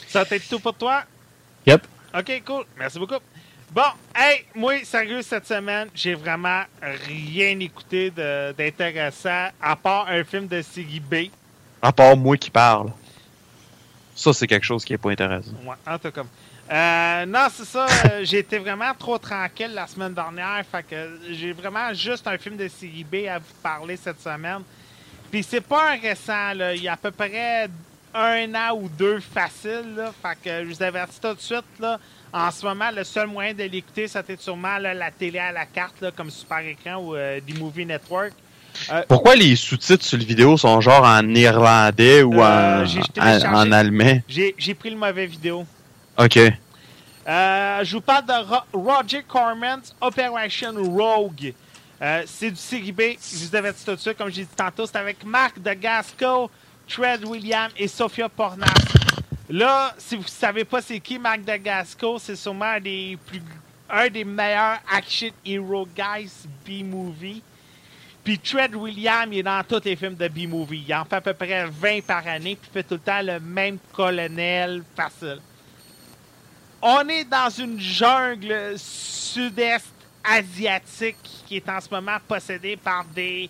Ça 0.08 0.26
t'est 0.26 0.40
tout 0.40 0.60
pour 0.60 0.74
toi? 0.74 1.04
Yep. 1.66 1.82
OK, 2.18 2.44
cool. 2.46 2.64
Merci 2.78 3.00
beaucoup. 3.00 3.20
Bon, 3.72 3.84
hey, 4.16 4.46
moi, 4.56 4.84
sérieux, 4.84 5.22
cette 5.22 5.48
semaine, 5.48 5.88
j'ai 5.94 6.16
vraiment 6.16 6.64
rien 7.08 7.60
écouté 7.60 8.12
d'intéressant, 8.58 9.50
à 9.62 9.76
part 9.76 10.08
un 10.10 10.24
film 10.24 10.48
de 10.48 10.64
série 10.64 11.00
B. 11.00 11.30
À 11.82 11.92
part 11.92 12.18
moi 12.18 12.36
qui 12.36 12.50
parle. 12.50 12.92
Ça, 14.20 14.34
c'est 14.34 14.48
quelque 14.48 14.66
chose 14.66 14.84
qui 14.84 14.92
est 14.92 14.98
pas 14.98 15.12
intéressant. 15.12 15.54
Ouais, 15.64 15.78
en 15.88 15.98
tout 15.98 16.12
cas. 16.12 16.24
Euh, 16.70 17.26
non, 17.26 17.48
c'est 17.54 17.64
ça. 17.64 17.86
euh, 17.86 18.20
j'ai 18.24 18.40
été 18.40 18.58
vraiment 18.58 18.94
trop 18.94 19.18
tranquille 19.18 19.72
la 19.74 19.88
semaine 19.88 20.14
dernière. 20.14 20.62
Fait 20.70 20.84
que 20.84 21.20
j'ai 21.32 21.54
vraiment 21.54 21.94
juste 21.94 22.28
un 22.28 22.38
film 22.38 22.58
de 22.58 22.68
série 22.68 23.06
B 23.06 23.28
à 23.30 23.40
vous 23.40 23.54
parler 23.64 23.96
cette 23.96 24.20
semaine. 24.22 24.62
Puis 25.32 25.42
c'est 25.42 25.62
pas 25.62 25.96
récent, 26.02 26.54
là. 26.54 26.76
Il 26.76 26.84
y 26.84 26.90
a 26.90 26.94
à 26.94 26.98
peu 26.98 27.12
près 27.12 27.70
un 28.14 28.56
an 28.56 28.76
ou 28.76 28.90
deux 28.90 29.22
facile, 29.22 29.96
là. 29.96 30.12
Fait 30.22 30.38
que 30.44 30.66
je 30.66 30.70
vous 30.70 30.84
avertis 30.84 31.22
tout 31.22 31.34
de 31.34 31.40
suite, 31.40 31.80
là. 31.80 31.98
En 32.34 32.52
ce 32.52 32.66
moment, 32.66 32.92
le 32.94 33.06
seul 33.06 33.28
moyen 33.28 33.54
de 33.54 33.64
l'écouter, 33.64 34.10
c'était 34.10 34.36
sûrement 34.36 34.80
là, 34.80 34.94
la 34.94 35.12
télé 35.12 35.40
à 35.40 35.54
la 35.54 35.66
carte, 35.66 36.02
là, 36.02 36.12
comme 36.12 36.30
Super 36.30 36.60
Écran 36.60 36.98
ou 36.98 37.16
euh, 37.16 37.40
The 37.40 37.58
Movie 37.58 37.86
Network. 37.86 38.34
Euh, 38.92 39.04
Pourquoi 39.08 39.36
les 39.36 39.56
sous-titres 39.56 40.04
sur 40.06 40.18
le 40.18 40.24
vidéo 40.24 40.58
sont 40.58 40.80
genre 40.82 41.04
en 41.04 41.22
néerlandais 41.24 42.22
ou 42.24 42.42
Euh, 42.42 42.86
en, 43.20 43.72
allemand? 43.72 44.20
J'ai 44.28 44.74
pris 44.74 44.90
le 44.90 44.96
mauvais 44.98 45.26
vidéo. 45.26 45.66
OK. 46.18 46.38
Euh, 47.28 47.84
je 47.84 47.96
vous 47.96 48.02
parle 48.02 48.26
de 48.26 48.48
Ro- 48.48 48.64
Roger 48.74 49.24
Corman's 49.28 49.94
Operation 50.02 50.74
Rogue. 50.76 51.54
C'est 52.26 52.50
du 52.52 52.56
série 52.58 52.92
B. 52.92 53.02
Je 53.22 53.46
vous 53.48 53.56
avais 53.56 53.72
dit 53.74 53.84
tout 53.86 53.92
de 53.96 54.00
suite, 54.00 54.18
comme 54.18 54.30
j'ai 54.32 54.44
dit 54.44 54.50
tantôt, 54.56 54.86
c'est 54.86 54.96
avec 54.98 55.24
Marc 55.26 55.62
de 55.62 55.74
Gasco, 55.74 56.50
Tread 56.88 57.26
William 57.26 57.70
et 57.78 57.88
Sophia 57.88 58.30
Pornas. 58.30 58.66
Là, 59.50 59.94
si 59.98 60.16
vous 60.16 60.24
savez 60.28 60.64
pas 60.64 60.82
c'est 60.82 61.00
qui 61.00 61.20
Marc 61.20 61.44
de 61.44 61.56
Gasco, 61.58 62.18
c'est 62.20 62.36
sûrement 62.36 62.66
un 62.66 62.80
des 62.80 63.18
plus 63.26 63.42
un 63.90 64.08
des 64.08 64.24
meilleurs 64.24 64.78
action 64.96 65.30
hero 65.46 65.88
guys 65.96 66.30
B-movie. 66.66 67.42
Puis 68.24 68.38
Tread 68.40 68.76
William, 68.76 69.32
il 69.32 69.40
est 69.40 69.44
dans 69.44 69.64
tous 69.64 69.84
les 69.84 69.96
films 69.96 70.16
de 70.16 70.28
B-movie. 70.28 70.84
Il 70.88 70.94
en 70.94 71.06
fait 71.06 71.16
à 71.16 71.22
peu 71.22 71.34
près 71.34 71.66
20 71.66 72.04
par 72.06 72.28
année, 72.28 72.56
puis 72.56 72.70
il 72.72 72.74
fait 72.74 72.84
tout 72.84 72.96
le 72.96 73.00
temps 73.00 73.22
le 73.22 73.40
même 73.40 73.78
colonel 73.94 74.84
facile. 74.96 75.40
On 76.82 77.08
est 77.10 77.26
dans 77.26 77.50
une 77.50 77.80
jungle 77.80 78.76
sud-est 78.78 79.94
asiatique 80.24 81.18
qui 81.46 81.58
est 81.58 81.70
en 81.70 81.82
ce 81.82 81.90
moment 81.90 82.18
possédée 82.28 82.78
par 82.78 83.06
des 83.06 83.50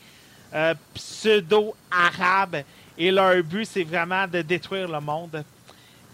euh, 0.53 0.73
pseudo-arabes. 0.93 2.63
Et 2.97 3.11
leur 3.11 3.41
but, 3.43 3.65
c'est 3.65 3.83
vraiment 3.83 4.27
de 4.27 4.41
détruire 4.41 4.87
le 4.87 4.99
monde. 4.99 5.43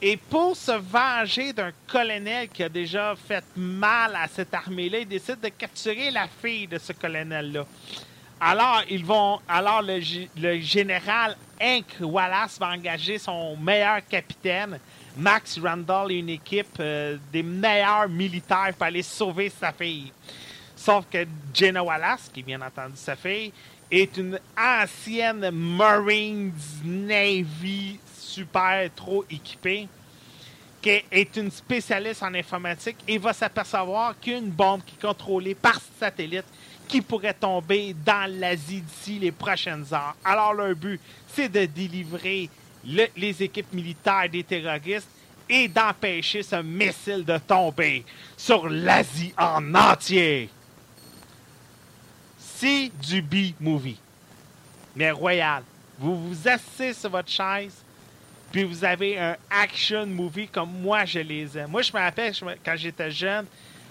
Et 0.01 0.17
pour 0.17 0.55
se 0.55 0.71
venger 0.71 1.53
d'un 1.53 1.71
colonel 1.87 2.49
qui 2.49 2.63
a 2.63 2.69
déjà 2.69 3.15
fait 3.15 3.43
mal 3.55 4.15
à 4.15 4.27
cette 4.27 4.53
armée-là, 4.53 4.99
ils 4.99 5.07
décident 5.07 5.39
de 5.41 5.49
capturer 5.49 6.11
la 6.11 6.27
fille 6.27 6.67
de 6.67 6.77
ce 6.77 6.91
colonel-là. 6.91 7.65
Alors, 8.39 8.81
ils 8.89 9.05
vont. 9.05 9.39
Le 9.49 10.59
général 10.59 11.37
Hank 11.61 11.85
Wallace 12.01 12.59
va 12.59 12.69
engager 12.69 13.17
son 13.17 13.55
meilleur 13.55 14.05
capitaine, 14.07 14.79
Max 15.17 15.57
Randall, 15.57 16.11
et 16.11 16.15
une 16.15 16.29
équipe 16.29 16.75
euh, 16.79 17.17
des 17.31 17.43
meilleurs 17.43 18.09
militaires 18.09 18.73
pour 18.73 18.87
aller 18.87 19.03
sauver 19.03 19.49
sa 19.49 19.71
fille. 19.71 20.11
Sauf 20.75 21.05
que 21.09 21.25
Jenna 21.53 21.81
Wallace, 21.81 22.29
qui 22.33 22.41
est 22.41 22.43
bien 22.43 22.61
entendu 22.61 22.95
sa 22.95 23.15
fille, 23.15 23.53
est 23.89 24.17
une 24.17 24.37
ancienne 24.57 25.49
Marines 25.51 26.51
Navy 26.83 27.97
super 28.13 28.89
trop 28.93 29.23
équipée, 29.29 29.87
qui 30.81 31.01
est 31.09 31.37
une 31.37 31.51
spécialiste 31.51 32.21
en 32.21 32.33
informatique 32.33 32.97
et 33.07 33.17
va 33.17 33.31
s'apercevoir 33.31 34.19
qu'une 34.19 34.49
bombe 34.49 34.81
qui 34.85 34.95
est 34.95 35.07
contrôlée 35.07 35.55
par 35.55 35.79
satellite 35.97 36.45
qui 36.87 37.01
pourrait 37.01 37.33
tomber 37.33 37.93
dans 38.05 38.29
l'Asie 38.39 38.81
d'ici 38.81 39.19
les 39.19 39.31
prochaines 39.31 39.85
heures. 39.91 40.15
Alors 40.23 40.53
leur 40.53 40.75
but, 40.75 40.99
c'est 41.27 41.49
de 41.49 41.65
délivrer 41.65 42.49
le- 42.85 43.07
les 43.17 43.43
équipes 43.43 43.73
militaires 43.73 44.29
des 44.29 44.43
terroristes 44.43 45.09
et 45.49 45.67
d'empêcher 45.67 46.41
ce 46.43 46.61
missile 46.61 47.23
de 47.25 47.37
tomber 47.37 48.03
sur 48.37 48.67
l'Asie 48.67 49.33
en 49.37 49.73
entier. 49.75 50.49
C'est 52.37 52.89
du 53.01 53.21
B-movie. 53.21 53.99
Mais 54.95 55.11
royal. 55.11 55.63
Vous 55.99 56.29
vous 56.29 56.47
asseyez 56.47 56.93
sur 56.93 57.09
votre 57.09 57.29
chaise, 57.29 57.73
puis 58.51 58.63
vous 58.63 58.83
avez 58.83 59.19
un 59.19 59.35
action 59.49 60.05
movie 60.05 60.47
comme 60.47 60.71
moi 60.81 61.05
je 61.05 61.19
les 61.19 61.57
aime. 61.57 61.69
Moi, 61.71 61.81
je 61.81 61.91
me 61.93 61.99
rappelle, 61.99 62.33
quand 62.63 62.75
j'étais 62.75 63.11
jeune, 63.11 63.45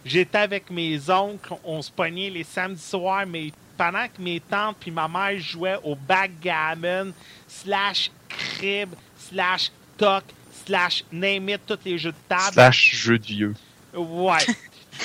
j'étais 0.04 0.38
avec 0.38 0.70
mes 0.70 0.98
oncles, 1.10 1.54
on 1.64 1.82
se 1.82 1.90
pognait 1.90 2.30
les 2.30 2.44
samedis 2.44 2.82
soirs, 2.82 3.26
mais 3.26 3.52
pendant 3.76 4.06
que 4.06 4.20
mes 4.20 4.40
tantes 4.40 4.76
puis 4.80 4.90
ma 4.90 5.08
mère 5.08 5.38
jouaient 5.38 5.78
au 5.82 5.94
backgammon, 5.96 7.12
slash 7.48 8.10
crib, 8.28 8.90
slash 9.16 9.70
toc, 9.96 10.24
slash 10.64 11.04
name 11.10 11.48
it, 11.48 11.60
tous 11.66 11.78
les 11.84 11.98
jeux 11.98 12.12
de 12.12 12.16
table. 12.28 12.52
Slash 12.52 12.94
jeu 12.94 13.18
de 13.18 13.24
vieux. 13.24 13.54
Ouais. 13.94 14.38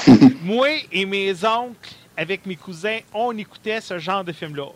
Moi 0.43 0.69
et 0.91 1.05
mes 1.05 1.33
oncles, 1.45 1.89
avec 2.15 2.45
mes 2.45 2.55
cousins, 2.55 2.99
on 3.13 3.37
écoutait 3.37 3.81
ce 3.81 3.97
genre 3.97 4.23
de 4.23 4.31
film-là. 4.31 4.67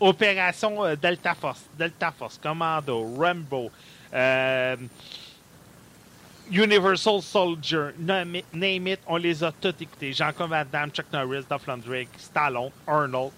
Opération 0.00 0.84
euh, 0.84 0.96
Delta 0.96 1.34
Force, 1.34 1.62
Delta 1.78 2.12
Force, 2.16 2.38
Commando, 2.42 3.14
Rambo, 3.16 3.70
euh, 4.12 4.76
Universal 6.50 7.22
Soldier, 7.22 7.92
name 7.98 8.86
it, 8.86 9.00
on 9.06 9.16
les 9.16 9.42
a 9.42 9.52
tous 9.52 9.74
écoutés. 9.80 10.12
Jean-Claude 10.12 10.50
Van 10.50 10.64
Damme, 10.70 10.90
Chuck 10.90 11.06
Norris, 11.12 11.44
Dolph 11.48 11.66
Lundgren, 11.66 12.06
Stallone, 12.18 12.70
Arnold, 12.86 13.32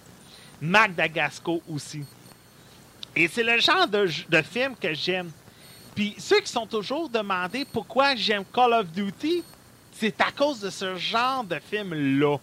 Mac 0.60 0.94
Dagasco 0.94 1.62
aussi. 1.68 2.04
Et 3.14 3.28
c'est 3.28 3.44
le 3.44 3.58
genre 3.60 3.86
de, 3.86 4.08
de 4.28 4.42
film 4.42 4.74
que 4.74 4.92
j'aime. 4.92 5.30
Puis 5.94 6.14
ceux 6.18 6.40
qui 6.40 6.52
sont 6.52 6.66
toujours 6.66 7.08
demandés 7.08 7.64
pourquoi 7.64 8.14
j'aime 8.14 8.44
Call 8.52 8.74
of 8.74 8.86
Duty, 8.88 9.42
c'est 9.92 10.20
à 10.20 10.30
cause 10.30 10.60
de 10.60 10.68
ce 10.70 10.96
genre 10.96 11.44
de 11.44 11.58
film-là. 11.58 12.36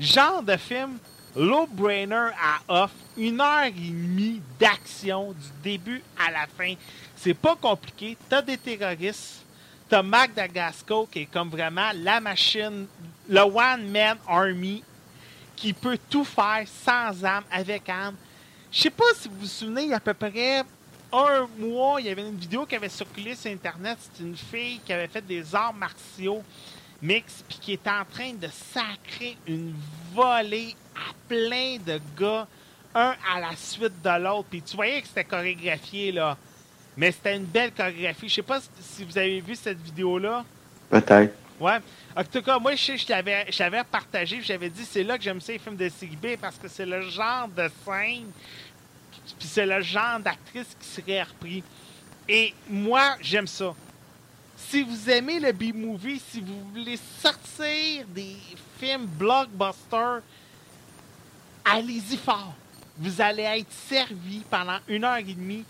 Genre 0.00 0.42
de 0.42 0.56
film 0.56 0.98
low-brainer 1.36 2.30
à 2.40 2.84
off, 2.84 2.90
une 3.16 3.40
heure 3.40 3.64
et 3.64 3.70
demie 3.70 4.42
d'action 4.58 5.32
du 5.32 5.48
début 5.62 6.02
à 6.18 6.30
la 6.30 6.46
fin. 6.46 6.74
C'est 7.22 7.34
pas 7.34 7.54
compliqué. 7.54 8.16
T'as 8.28 8.42
des 8.42 8.58
terroristes. 8.58 9.44
T'as 9.88 10.02
Mac 10.02 10.34
Dagasco 10.34 11.06
qui 11.06 11.20
est 11.20 11.26
comme 11.26 11.50
vraiment 11.50 11.90
la 11.94 12.18
machine, 12.18 12.88
le 13.28 13.40
one-man 13.42 14.18
army 14.26 14.82
qui 15.54 15.72
peut 15.72 15.98
tout 16.10 16.24
faire 16.24 16.64
sans 16.66 17.24
âme, 17.24 17.44
avec 17.48 17.88
âme. 17.88 18.16
Je 18.72 18.80
sais 18.80 18.90
pas 18.90 19.04
si 19.14 19.28
vous 19.28 19.38
vous 19.40 19.46
souvenez, 19.46 19.82
il 19.82 19.90
y 19.90 19.92
a 19.92 19.98
à 19.98 20.00
peu 20.00 20.14
près 20.14 20.64
un 21.12 21.46
mois, 21.58 22.00
il 22.00 22.06
y 22.06 22.10
avait 22.10 22.26
une 22.26 22.38
vidéo 22.38 22.66
qui 22.66 22.74
avait 22.74 22.88
circulé 22.88 23.36
sur 23.36 23.52
Internet. 23.52 23.98
C'est 24.00 24.24
une 24.24 24.36
fille 24.36 24.80
qui 24.84 24.92
avait 24.92 25.06
fait 25.06 25.24
des 25.24 25.54
arts 25.54 25.74
martiaux 25.74 26.42
mix 27.00 27.44
puis 27.48 27.58
qui 27.60 27.72
était 27.74 27.90
en 27.90 28.04
train 28.04 28.32
de 28.32 28.48
sacrer 28.72 29.36
une 29.46 29.74
volée 30.12 30.74
à 30.96 31.12
plein 31.28 31.76
de 31.86 32.00
gars, 32.18 32.48
un 32.96 33.14
à 33.32 33.38
la 33.38 33.54
suite 33.54 34.02
de 34.02 34.18
l'autre. 34.20 34.48
Puis 34.50 34.62
tu 34.62 34.74
voyais 34.74 35.00
que 35.02 35.06
c'était 35.06 35.22
chorégraphié, 35.22 36.10
là. 36.10 36.36
Mais 36.96 37.12
c'était 37.12 37.36
une 37.36 37.44
belle 37.44 37.72
chorégraphie. 37.72 38.28
Je 38.28 38.34
sais 38.34 38.42
pas 38.42 38.60
si 38.80 39.04
vous 39.04 39.16
avez 39.16 39.40
vu 39.40 39.54
cette 39.54 39.80
vidéo-là. 39.80 40.44
Peut-être. 40.90 41.34
Ouais. 41.58 41.78
En 42.14 42.24
tout 42.24 42.42
cas, 42.42 42.58
moi, 42.58 42.74
je 42.74 42.84
sais, 42.84 42.98
je 42.98 43.06
t'avais 43.56 43.84
partagé, 43.84 44.40
j'avais 44.42 44.68
dit, 44.68 44.84
c'est 44.84 45.02
là 45.02 45.16
que 45.16 45.24
j'aime 45.24 45.40
ça, 45.40 45.52
les 45.52 45.58
films 45.58 45.76
de 45.76 45.88
B, 45.88 46.36
parce 46.38 46.56
que 46.56 46.68
c'est 46.68 46.84
le 46.84 47.02
genre 47.02 47.48
de 47.48 47.70
scène, 47.84 48.30
puis 49.38 49.48
c'est 49.48 49.64
le 49.64 49.80
genre 49.80 50.20
d'actrice 50.20 50.76
qui 50.78 50.86
serait 50.86 51.22
repris. 51.22 51.62
Et 52.28 52.52
moi, 52.68 53.16
j'aime 53.20 53.46
ça. 53.46 53.74
si 54.56 54.82
vous 54.82 55.10
aimez 55.10 55.40
le 55.40 55.52
B-movie, 55.52 56.20
si 56.30 56.40
vous 56.40 56.68
voulez 56.70 56.98
sortir 57.20 58.06
des 58.08 58.36
films 58.78 59.06
blockbusters, 59.06 60.20
allez-y 61.64 62.16
fort. 62.16 62.54
Vous 62.98 63.20
allez 63.20 63.42
être 63.42 63.72
servi 63.88 64.42
pendant 64.50 64.78
une 64.88 65.04
heure 65.04 65.16
et 65.16 65.22
demie. 65.22 65.64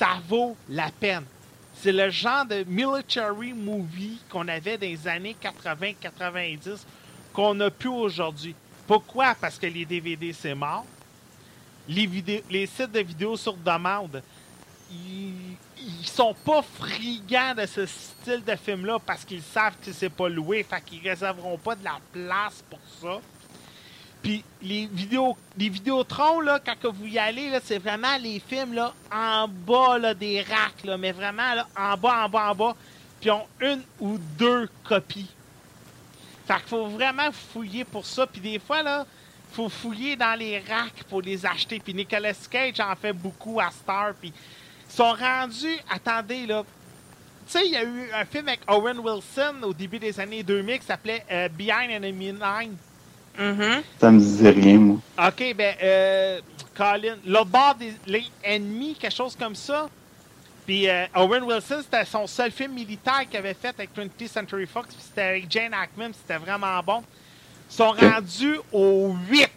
Ça 0.00 0.18
vaut 0.26 0.56
la 0.70 0.90
peine. 0.90 1.26
C'est 1.74 1.92
le 1.92 2.08
genre 2.08 2.46
de 2.46 2.64
military 2.66 3.52
movie 3.52 4.18
qu'on 4.30 4.48
avait 4.48 4.78
dans 4.78 4.86
les 4.86 5.06
années 5.06 5.36
80-90 5.38 6.86
qu'on 7.34 7.52
n'a 7.52 7.70
plus 7.70 7.90
aujourd'hui. 7.90 8.54
Pourquoi? 8.86 9.34
Parce 9.38 9.58
que 9.58 9.66
les 9.66 9.84
DVD, 9.84 10.32
c'est 10.32 10.54
mort. 10.54 10.86
Les, 11.86 12.06
vidéos, 12.06 12.40
sites 12.50 12.92
de 12.92 13.00
vidéos 13.00 13.36
sur 13.36 13.52
demande, 13.58 14.22
ils, 14.90 16.06
sont 16.06 16.32
pas 16.46 16.62
friands 16.62 17.54
de 17.54 17.66
ce 17.66 17.84
style 17.84 18.42
de 18.42 18.56
film-là 18.56 19.00
parce 19.04 19.26
qu'ils 19.26 19.42
savent 19.42 19.76
que 19.84 19.92
c'est 19.92 20.08
pas 20.08 20.30
loué. 20.30 20.62
Fait 20.62 20.80
qu'ils 20.80 21.06
réserveront 21.06 21.58
pas 21.58 21.74
de 21.74 21.84
la 21.84 21.98
place 22.10 22.64
pour 22.70 22.80
ça. 23.02 23.20
Puis 24.22 24.44
les 24.62 24.86
vidéos, 24.86 25.36
les 25.56 25.68
Vidéotrons, 25.68 26.40
là, 26.40 26.60
quand 26.60 26.92
vous 26.92 27.06
y 27.06 27.18
allez, 27.18 27.58
c'est 27.64 27.78
vraiment 27.78 28.16
les 28.20 28.38
films 28.40 28.74
là, 28.74 28.92
en 29.10 29.48
bas 29.48 29.98
là, 29.98 30.14
des 30.14 30.42
racks, 30.42 30.84
là, 30.84 30.98
mais 30.98 31.12
vraiment 31.12 31.54
là, 31.54 31.66
en 31.76 31.96
bas, 31.96 32.24
en 32.24 32.28
bas, 32.28 32.50
en 32.50 32.54
bas. 32.54 32.76
Puis 33.20 33.30
ont 33.30 33.46
une 33.60 33.82
ou 33.98 34.18
deux 34.38 34.68
copies. 34.84 35.30
Fait 36.46 36.54
qu'il 36.54 36.68
faut 36.68 36.86
vraiment 36.86 37.30
fouiller 37.32 37.84
pour 37.84 38.04
ça. 38.04 38.26
Puis 38.26 38.40
des 38.40 38.58
fois, 38.58 38.82
là, 38.82 39.06
faut 39.52 39.68
fouiller 39.68 40.16
dans 40.16 40.38
les 40.38 40.58
racks 40.58 41.04
pour 41.08 41.22
les 41.22 41.44
acheter. 41.44 41.80
Puis 41.80 41.94
Nicolas 41.94 42.34
Cage 42.50 42.80
en 42.80 42.94
fait 42.96 43.12
beaucoup 43.12 43.60
à 43.60 43.70
Star. 43.70 44.14
Puis 44.20 44.32
ils 44.32 44.92
sont 44.92 45.12
rendus, 45.12 45.78
attendez, 45.90 46.46
là. 46.46 46.64
Tu 47.46 47.58
sais, 47.58 47.66
il 47.66 47.72
y 47.72 47.76
a 47.76 47.82
eu 47.82 48.10
un 48.12 48.24
film 48.24 48.48
avec 48.48 48.60
Owen 48.68 48.98
Wilson 48.98 49.62
au 49.62 49.72
début 49.72 49.98
des 49.98 50.18
années 50.20 50.42
2000 50.42 50.78
qui 50.78 50.86
s'appelait 50.86 51.24
euh, 51.30 51.48
Behind 51.48 51.90
Enemy 51.90 52.32
Line. 53.38 53.82
Ça 54.00 54.10
me 54.10 54.18
disait 54.18 54.50
rien, 54.50 54.78
moi. 54.78 54.98
OK, 55.18 55.54
ben, 55.56 55.74
euh, 55.82 56.40
Colin, 56.74 57.16
l'autre 57.26 57.50
bord 57.50 57.74
des 57.74 57.94
ennemis, 58.42 58.94
quelque 58.94 59.14
chose 59.14 59.36
comme 59.36 59.54
ça. 59.54 59.88
Puis 60.66 60.88
euh, 60.88 61.06
Owen 61.16 61.42
Wilson, 61.42 61.80
c'était 61.82 62.04
son 62.04 62.26
seul 62.26 62.50
film 62.50 62.72
militaire 62.72 63.28
qu'il 63.28 63.38
avait 63.38 63.54
fait 63.54 63.68
avec 63.68 63.90
20th 63.96 64.28
Century 64.28 64.66
Fox. 64.66 64.94
Puis 64.94 65.04
c'était 65.06 65.22
avec 65.22 65.50
Jane 65.50 65.74
Hackman, 65.74 66.10
c'était 66.12 66.38
vraiment 66.38 66.80
bon. 66.82 67.02
Ils 67.70 67.74
sont 67.76 67.90
rendus 67.90 68.58
au 68.72 69.14
8 69.28 69.48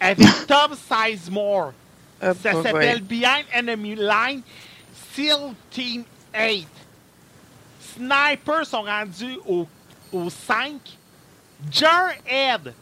avec 0.00 0.18
Tom 0.48 0.72
Sizemore. 0.74 1.72
ça 2.20 2.34
bah, 2.34 2.62
s'appelle 2.62 2.72
ouais. 2.72 3.00
Behind 3.00 3.44
Enemy 3.54 3.96
Line, 3.96 4.42
SEAL 5.14 5.52
Team 5.70 6.04
8. 6.34 6.66
Sniper 7.94 8.66
sont 8.66 8.82
rendus 8.82 9.38
au, 9.46 9.68
au 10.12 10.30
5. 10.30 10.72
Jarhead, 11.70 12.74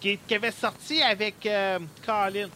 qui, 0.00 0.18
qui 0.26 0.34
avait 0.34 0.50
sorti 0.52 1.02
avec 1.02 1.46
euh, 1.46 1.78
Colin. 2.04 2.48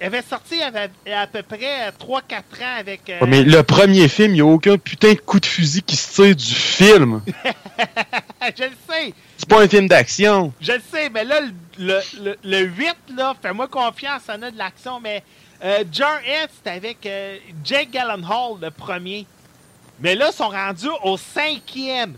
Il 0.00 0.06
avait 0.06 0.22
sorti 0.22 0.60
avec, 0.60 0.90
à 1.06 1.26
peu 1.28 1.42
près 1.42 1.90
3-4 1.90 2.10
ans 2.10 2.76
avec. 2.78 3.08
euh, 3.08 3.20
Ouais, 3.20 3.26
mais 3.28 3.42
le 3.44 3.62
premier 3.62 4.08
film, 4.08 4.30
il 4.30 4.34
n'y 4.34 4.40
a 4.40 4.46
aucun 4.46 4.76
putain 4.76 5.12
de 5.12 5.20
coup 5.20 5.38
de 5.38 5.46
fusil 5.46 5.82
qui 5.82 5.94
se 5.94 6.12
tire 6.22 6.34
du 6.34 6.54
film. 6.54 7.22
je 8.56 8.64
le 8.64 8.70
sais. 8.90 9.14
C'est 9.36 9.48
pas 9.48 9.62
un 9.62 9.68
film 9.68 9.86
d'action. 9.86 10.52
Je 10.60 10.72
le 10.72 10.82
sais, 10.92 11.08
mais 11.08 11.24
là, 11.24 11.40
le, 11.40 11.52
le, 11.78 12.00
le, 12.20 12.36
le 12.42 12.58
8, 12.66 12.94
là, 13.16 13.34
fais-moi 13.40 13.68
confiance, 13.68 14.22
ça 14.26 14.34
en 14.34 14.42
a 14.42 14.50
de 14.50 14.58
l'action, 14.58 14.98
mais 14.98 15.22
euh, 15.64 15.84
Jarhead, 15.92 16.50
c'était 16.52 16.70
avec 16.70 17.06
euh, 17.06 17.38
Jake 17.62 17.90
Gyllenhaal, 17.92 18.54
le 18.60 18.70
premier. 18.72 19.24
Mais 20.00 20.16
là, 20.16 20.30
ils 20.32 20.36
sont 20.36 20.48
rendus 20.48 20.88
au 21.04 21.16
cinquième. 21.16 22.16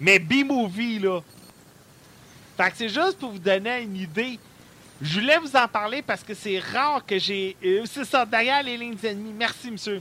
Mais 0.00 0.18
B-movie, 0.18 0.98
là. 0.98 1.20
Fait 2.56 2.70
que 2.70 2.76
c'est 2.76 2.88
juste 2.88 3.18
pour 3.18 3.30
vous 3.32 3.38
donner 3.38 3.82
une 3.82 3.96
idée. 3.96 4.38
Je 5.00 5.20
voulais 5.20 5.38
vous 5.38 5.54
en 5.56 5.66
parler 5.66 6.02
parce 6.02 6.22
que 6.22 6.34
c'est 6.34 6.58
rare 6.58 7.04
que 7.04 7.18
j'ai. 7.18 7.56
euh, 7.64 7.84
c'est 7.86 8.04
ça, 8.04 8.24
derrière 8.24 8.62
les 8.62 8.76
lignes 8.76 8.96
ennemies. 9.02 9.32
Merci, 9.32 9.70
monsieur. 9.70 10.00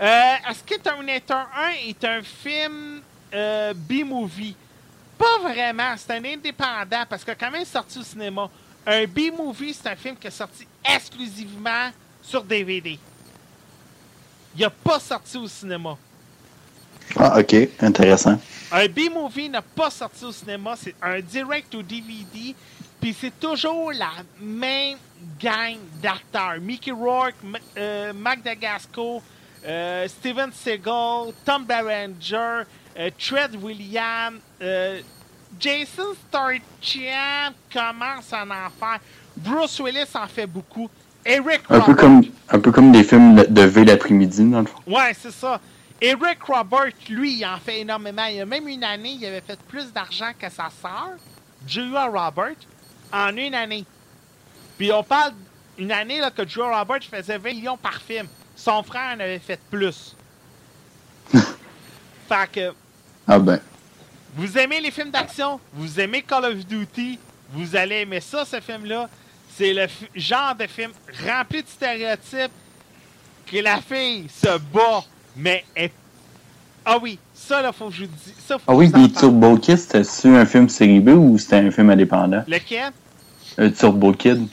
Euh, 0.00 0.34
Est-ce 0.48 0.62
que 0.62 0.80
Terminator 0.80 1.46
1 1.56 1.88
est 1.88 2.04
un 2.04 2.22
film 2.22 3.00
euh, 3.34 3.74
B-movie? 3.74 4.54
Pas 5.16 5.38
vraiment. 5.42 5.94
C'est 5.96 6.12
un 6.12 6.24
indépendant 6.24 7.04
parce 7.08 7.24
qu'il 7.24 7.32
a 7.32 7.36
quand 7.36 7.50
même 7.50 7.64
sorti 7.64 7.98
au 7.98 8.02
cinéma. 8.02 8.48
Un 8.86 9.04
B-movie, 9.06 9.74
c'est 9.74 9.88
un 9.88 9.96
film 9.96 10.16
qui 10.16 10.26
est 10.28 10.30
sorti 10.30 10.66
exclusivement 10.84 11.90
sur 12.22 12.44
DVD. 12.44 12.98
Il 14.54 14.60
n'a 14.60 14.70
pas 14.70 15.00
sorti 15.00 15.36
au 15.36 15.48
cinéma. 15.48 15.96
Ah, 17.16 17.38
ok, 17.40 17.54
intéressant. 17.80 18.38
Un 18.72 18.86
B-movie 18.86 19.48
n'a 19.48 19.62
pas 19.62 19.90
sorti 19.90 20.24
au 20.24 20.32
cinéma, 20.32 20.74
c'est 20.76 20.94
un 21.02 21.20
direct 21.20 21.74
ou 21.74 21.82
DVD, 21.82 22.54
puis 23.00 23.16
c'est 23.18 23.38
toujours 23.40 23.92
la 23.92 24.10
même 24.40 24.98
gang 25.40 25.76
d'acteurs. 26.02 26.60
Mickey 26.60 26.90
Rourke, 26.90 27.34
euh, 27.76 28.12
Mac 28.12 28.42
Dagasco, 28.42 29.22
euh, 29.66 30.06
Steven 30.08 30.50
Seagal, 30.52 31.32
Tom 31.44 31.64
Berenger, 31.64 32.64
euh, 32.98 33.10
Tread 33.18 33.56
Williams, 33.62 34.38
euh, 34.60 35.00
Jason 35.58 36.14
Starchan 36.28 37.52
commence 37.72 38.32
à 38.32 38.42
en 38.42 38.70
faire. 38.78 38.98
Bruce 39.36 39.80
Willis 39.80 40.04
en 40.14 40.26
fait 40.26 40.46
beaucoup. 40.46 40.88
Eric 41.24 41.60
Un 41.70 41.80
peu 41.80 41.94
comme, 41.94 42.22
un 42.50 42.58
peu 42.60 42.70
comme 42.72 42.92
des 42.92 43.04
films 43.04 43.34
de- 43.36 43.44
de 43.48 43.62
V 43.62 43.84
l'après-midi, 43.84 44.44
dans 44.50 44.60
le 44.60 44.66
fond. 44.66 44.78
Ouais, 44.86 45.14
c'est 45.20 45.32
ça. 45.32 45.60
Eric 46.00 46.42
Robert, 46.44 46.92
lui, 47.08 47.38
il 47.38 47.46
en 47.46 47.58
fait 47.58 47.80
énormément. 47.80 48.24
Il 48.26 48.36
y 48.36 48.40
a 48.40 48.46
même 48.46 48.68
une 48.68 48.84
année, 48.84 49.16
il 49.20 49.26
avait 49.26 49.40
fait 49.40 49.58
plus 49.60 49.92
d'argent 49.92 50.30
que 50.38 50.48
sa 50.48 50.70
sœur, 50.70 51.16
Julia 51.66 52.06
Robert, 52.06 52.54
en 53.12 53.36
une 53.36 53.54
année. 53.54 53.84
Puis 54.76 54.92
on 54.92 55.02
parle 55.02 55.32
d'une 55.76 55.90
année 55.90 56.20
là, 56.20 56.30
que 56.30 56.46
Julia 56.46 56.78
Robert 56.78 57.02
faisait 57.02 57.38
20 57.38 57.52
millions 57.54 57.76
par 57.76 58.00
film. 58.00 58.28
Son 58.54 58.82
frère 58.82 59.16
en 59.16 59.20
avait 59.20 59.38
fait 59.40 59.60
plus. 59.70 60.14
fait 61.32 62.50
que 62.52 62.72
Ah 63.26 63.38
ben. 63.38 63.60
vous 64.34 64.56
aimez 64.56 64.80
les 64.80 64.90
films 64.92 65.10
d'action, 65.10 65.60
vous 65.72 65.98
aimez 65.98 66.22
Call 66.22 66.44
of 66.44 66.64
Duty, 66.64 67.18
vous 67.50 67.74
allez 67.74 67.96
aimer 68.02 68.20
ça, 68.20 68.44
ce 68.44 68.60
film-là. 68.60 69.08
C'est 69.56 69.72
le 69.74 69.86
genre 70.14 70.54
de 70.54 70.66
film 70.68 70.92
rempli 71.26 71.62
de 71.62 71.68
stéréotypes 71.68 72.52
que 73.46 73.56
la 73.58 73.80
fille 73.80 74.28
se 74.28 74.58
bat, 74.58 75.02
mais. 75.38 75.64
Ah 76.84 76.98
oui, 77.02 77.18
ça, 77.34 77.60
là, 77.60 77.70
faut 77.72 77.88
que 77.88 77.94
je 77.94 78.00
vous 78.04 78.10
dise... 78.24 78.34
Ça, 78.46 78.56
faut 78.56 78.64
Ah 78.66 78.72
que 78.72 78.76
oui, 78.78 78.86
je 78.86 78.92
puis. 78.92 79.12
Turbo 79.12 79.56
Kid, 79.58 79.76
c'était-tu 79.76 80.28
un 80.34 80.46
film 80.46 80.68
série 80.70 81.00
B 81.00 81.08
ou 81.10 81.36
c'était 81.38 81.56
un 81.56 81.70
film 81.70 81.90
indépendant? 81.90 82.42
Lequel? 82.48 82.92
Euh, 83.58 83.70
Turbo 83.70 84.12
Kid. 84.12 84.46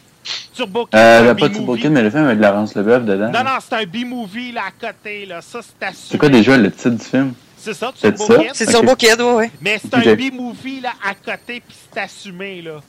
Turbo 0.54 0.86
Kid, 0.86 0.96
Euh, 0.96 1.30
c'est 1.34 1.40
pas. 1.40 1.50
Turbo 1.50 1.76
Kid, 1.76 1.92
mais 1.92 2.02
le 2.02 2.10
film 2.10 2.26
avec 2.26 2.40
Laurence 2.40 2.76
Leboeuf 2.76 3.06
dedans. 3.06 3.32
Non, 3.32 3.44
non, 3.44 3.58
c'est 3.62 3.76
un 3.76 3.86
B-movie, 3.86 4.52
là, 4.52 4.64
à 4.68 4.88
côté, 4.88 5.26
là. 5.26 5.42
Ça, 5.42 5.60
c'est 5.62 5.86
assumé. 5.86 6.08
C'est 6.12 6.18
quoi 6.18 6.30
déjà 6.30 6.58
le 6.58 6.72
titre 6.72 6.90
du 6.90 7.04
film? 7.06 7.34
C'est 7.58 7.74
ça, 7.74 7.94
C'est 7.96 8.14
Turbo 8.16 8.34
ça? 8.34 8.40
Kid? 8.44 8.52
C'est 8.54 8.66
Turbo. 8.66 8.96
Kid, 8.96 9.22
ouais, 9.22 9.34
ouais. 9.34 9.52
Mais 9.62 9.80
c'est 9.82 9.94
un 9.94 10.16
B-movie, 10.16 10.82
là, 10.82 10.90
à 11.08 11.14
côté, 11.14 11.62
puis 11.66 11.78
c'est 11.94 12.02
assumé, 12.02 12.62
là. 12.62 12.82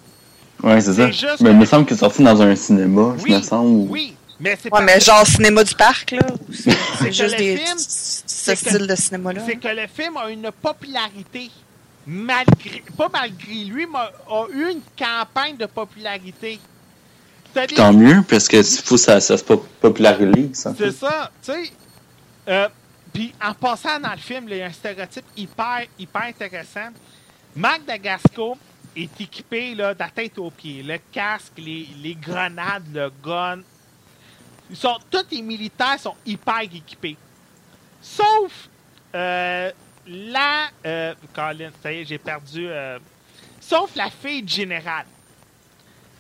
Ouais, 0.65 0.81
c'est 0.81 0.95
ça. 0.95 1.07
C'est 1.07 1.13
juste 1.13 1.41
Mais 1.41 1.51
que- 1.51 1.55
il 1.55 1.59
me 1.61 1.65
semble 1.67 1.87
qu'il 1.87 1.95
est 1.97 2.01
sorti 2.01 2.23
dans 2.25 2.41
un 2.43 2.57
cinéma, 2.57 3.15
Oui, 3.19 3.25
il 3.29 3.37
me 3.37 3.43
semble. 3.43 3.69
ou- 3.69 3.87
Oui, 3.91 4.17
mais 4.41 4.59
c'est 4.61 4.73
Ouais, 4.73 4.83
mais 4.83 5.01
genre 5.01 5.27
cinéma 5.27 5.65
du 5.65 5.75
parc, 5.75 6.11
là. 6.13 6.27
C'est 6.53 7.13
juste 7.13 7.33
le 7.33 7.39
des, 7.39 7.57
film, 7.57 7.79
ce 7.79 8.23
c'est 8.27 8.53
que- 8.55 8.71
style 8.71 8.87
de 8.87 8.95
cinéma-là. 8.97 9.43
C'est 9.47 9.57
que 9.57 9.69
le 9.69 9.87
film 9.87 10.17
a 10.17 10.29
une 10.31 10.51
popularité 10.53 11.51
malgré, 12.07 12.83
pas 12.97 13.09
malgré 13.13 13.65
lui, 13.65 13.87
mais 13.87 13.99
a 14.31 14.45
eu 14.53 14.71
une 14.71 14.83
campagne 14.99 15.57
de 15.57 15.67
popularité. 15.67 16.61
Des- 17.55 17.67
Tant 17.75 17.93
mieux, 17.93 18.23
parce 18.29 18.47
que 18.49 18.63
faut 18.63 18.97
que 18.97 19.01
ça, 19.01 19.19
ça 19.21 19.39
se 19.39 19.43
pop- 19.45 19.67
popularise. 19.81 20.69
C'est 20.77 20.93
ça, 20.93 21.31
tu 21.43 21.53
sais. 21.53 21.71
Euh, 22.49 22.69
Puis 23.15 23.33
en 23.43 23.55
passant 23.55 23.99
dans 23.99 24.11
le 24.13 24.19
film, 24.19 24.47
il 24.51 24.59
y 24.59 24.63
a 24.63 24.67
un 24.67 24.73
stéréotype 24.73 25.25
hyper, 25.39 25.87
hyper 25.99 26.23
intéressant. 26.23 26.91
Marc 27.55 27.87
Dagasco 27.87 28.59
est 28.95 29.19
équipé 29.19 29.75
là, 29.75 29.95
de 29.95 29.99
la 30.01 30.11
tête 30.11 30.37
aux 30.39 30.51
pieds. 30.51 30.83
Le 30.83 30.99
casque, 31.11 31.53
les, 31.57 31.89
les 32.03 32.15
grenades, 32.15 32.85
le 32.93 33.11
gun. 33.25 33.61
Ils 34.71 34.77
sont, 34.77 34.99
tous 35.11 35.27
les 35.31 35.43
militaires 35.43 35.99
sont 35.99 36.17
hyper 36.25 36.61
équipés. 36.61 37.17
Sauf 38.01 38.69
euh, 39.15 39.71
la... 40.07 40.69
Euh, 40.85 41.15
Colin, 41.33 41.71
ça 41.83 41.93
y 41.93 42.01
est, 42.01 42.05
j'ai 42.05 42.19
perdu... 42.19 42.69
euh, 42.69 42.99
sauf 43.61 43.95
la 43.95 44.11
fille 44.11 44.43
du 44.43 44.53
général. 44.53 45.07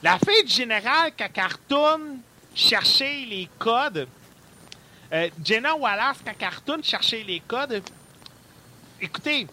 La 0.02 0.18
fille 0.18 0.44
du 0.44 0.52
général, 0.52 1.12
quand 1.18 1.28
elle 1.34 1.44
retourne 1.44 2.18
chercher 2.54 3.26
les 3.26 3.48
codes, 3.58 4.06
euh, 5.12 5.30
Jenna 5.42 5.74
Wallace, 5.74 6.18
quand 6.24 6.32
elle 6.38 6.54
retourne 6.54 6.84
chercher 6.84 7.22
les 7.22 7.40
codes, 7.40 7.82
écoutez, 9.00 9.46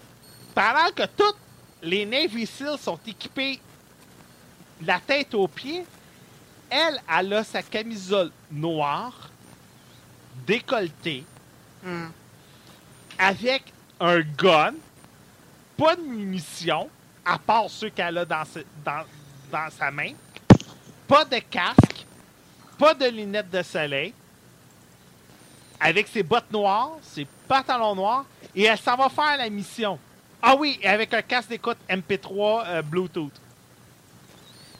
pendant 0.54 0.92
que 0.96 1.04
tous 1.18 1.36
les 1.82 2.06
Navy 2.06 2.46
Seals 2.46 2.78
sont 2.78 3.00
équipés 3.06 3.60
de 4.80 4.88
la 4.88 5.00
tête 5.00 5.34
aux 5.34 5.48
pieds, 5.48 5.86
elle, 6.74 7.00
elle 7.20 7.34
a 7.34 7.44
sa 7.44 7.62
camisole 7.62 8.32
noire, 8.52 9.30
décolletée, 10.48 11.24
Hmm. 11.84 12.08
avec 13.20 13.74
un 14.00 14.22
gun, 14.22 14.74
pas 15.78 15.96
de 15.98 16.02
munitions, 16.02 16.90
à 17.26 17.38
part 17.38 17.70
ceux 17.70 17.90
qu'elle 17.90 18.18
a 18.18 18.26
dans, 18.26 18.46
ce- 18.46 18.60
dans, 18.86 19.04
dans 19.52 19.70
sa 19.70 19.92
main, 19.92 20.14
pas 21.08 21.26
de 21.26 21.40
casque, 21.40 22.06
pas 22.78 22.94
de 22.94 23.06
lunettes 23.06 23.50
de 23.52 23.62
soleil, 23.64 24.14
avec 25.80 26.08
ses 26.08 26.24
bottes 26.24 26.52
noires, 26.52 26.92
ses 27.02 27.28
pantalons 27.48 27.96
noirs, 27.96 28.26
et 28.56 28.64
elle 28.64 28.78
s'en 28.78 28.96
va 28.96 29.10
faire 29.10 29.38
la 29.38 29.50
mission. 29.50 30.00
Ah 30.42 30.56
oui, 30.56 30.80
avec 30.84 31.14
un 31.14 31.22
casque 31.22 31.50
d'écoute 31.50 31.78
MP3 31.90 32.64
euh, 32.66 32.82
Bluetooth. 32.82 33.32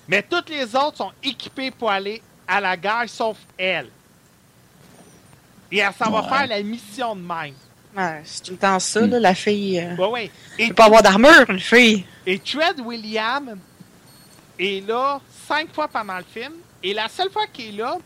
Mais 0.08 0.22
toutes 0.24 0.50
les 0.50 0.76
autres 0.76 0.98
sont 0.98 1.12
équipées 1.24 1.72
pour 1.72 1.90
aller 1.90 2.22
à 2.48 2.60
la 2.60 2.76
gare, 2.76 3.08
sauf 3.08 3.38
elle. 3.58 3.90
Et 5.72 5.78
elle 5.78 5.94
s'en 5.94 6.12
va 6.12 6.22
Ouais. 6.22 6.30
faire 6.30 6.48
la 6.48 6.62
mission 6.64 7.16
de 7.16 7.22
même. 7.22 7.54
Ouais, 7.96 8.22
c'est 8.26 8.44
tout 8.44 8.52
le 8.52 8.58
temps 8.58 8.80
ça, 8.80 9.02
là, 9.06 9.20
la 9.20 9.36
fille. 9.36 9.80
Euh, 9.80 9.96
Ouais, 9.96 10.32
ouais. 10.58 10.68
peut 10.68 10.74
pas 10.74 10.86
avoir 10.86 11.02
d'armure, 11.04 11.50
une 11.50 11.60
fille. 11.60 12.06
Et 12.26 12.40
Tread 12.40 12.80
William 12.80 13.60
est 14.60 14.86
là 14.88 15.20
cinq 15.48 15.74
fois 15.74 15.88
pendant 15.88 16.18
le 16.18 16.24
film. 16.24 16.54
Et 16.82 16.94
la 16.94 17.08
seule 17.08 17.30
fois 17.30 17.46
qu'il 17.52 17.76
est 17.76 17.84
là 17.84 17.98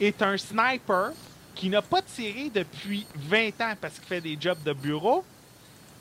est 0.00 0.20
un 0.22 0.36
sniper 0.36 1.12
qui 1.54 1.68
n'a 1.68 1.80
pas 1.82 2.02
tiré 2.02 2.50
depuis 2.52 3.06
20 3.14 3.48
ans 3.60 3.74
parce 3.80 3.94
qu'il 3.98 4.04
fait 4.08 4.20
des 4.20 4.36
jobs 4.40 4.62
de 4.62 4.72
bureau. 4.72 5.24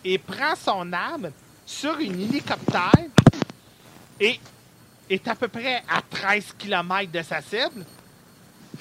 Et 0.04 0.18
prend 0.18 0.56
son 0.56 0.92
arme 0.94 1.32
sur 1.66 1.98
une 2.00 2.22
hélicoptère 2.22 2.92
et 4.20 4.40
est 5.10 5.28
à 5.28 5.36
peu 5.36 5.48
près 5.48 5.84
à 5.90 6.02
13 6.10 6.44
km 6.58 7.12
de 7.12 7.22
sa 7.22 7.42
cible. 7.42 7.86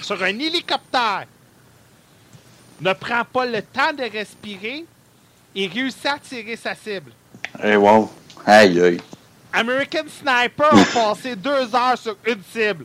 Sur 0.00 0.22
un 0.22 0.26
hélicoptère. 0.38 1.24
Ne 2.80 2.92
prend 2.92 3.22
pas 3.24 3.46
le 3.46 3.62
temps 3.62 3.92
de 3.96 4.02
respirer 4.10 4.84
et 5.54 5.66
réussit 5.68 6.06
à 6.06 6.18
tirer 6.18 6.56
sa 6.56 6.74
cible. 6.74 7.12
Eh, 7.62 7.76
wow. 7.76 8.10
Aïe, 8.44 8.80
aïe. 8.80 9.00
American 9.52 10.02
Sniper 10.08 10.74
a 10.74 10.84
passé 10.94 11.36
deux 11.36 11.74
heures 11.74 11.96
sur 11.98 12.16
une 12.26 12.40
cible. 12.52 12.84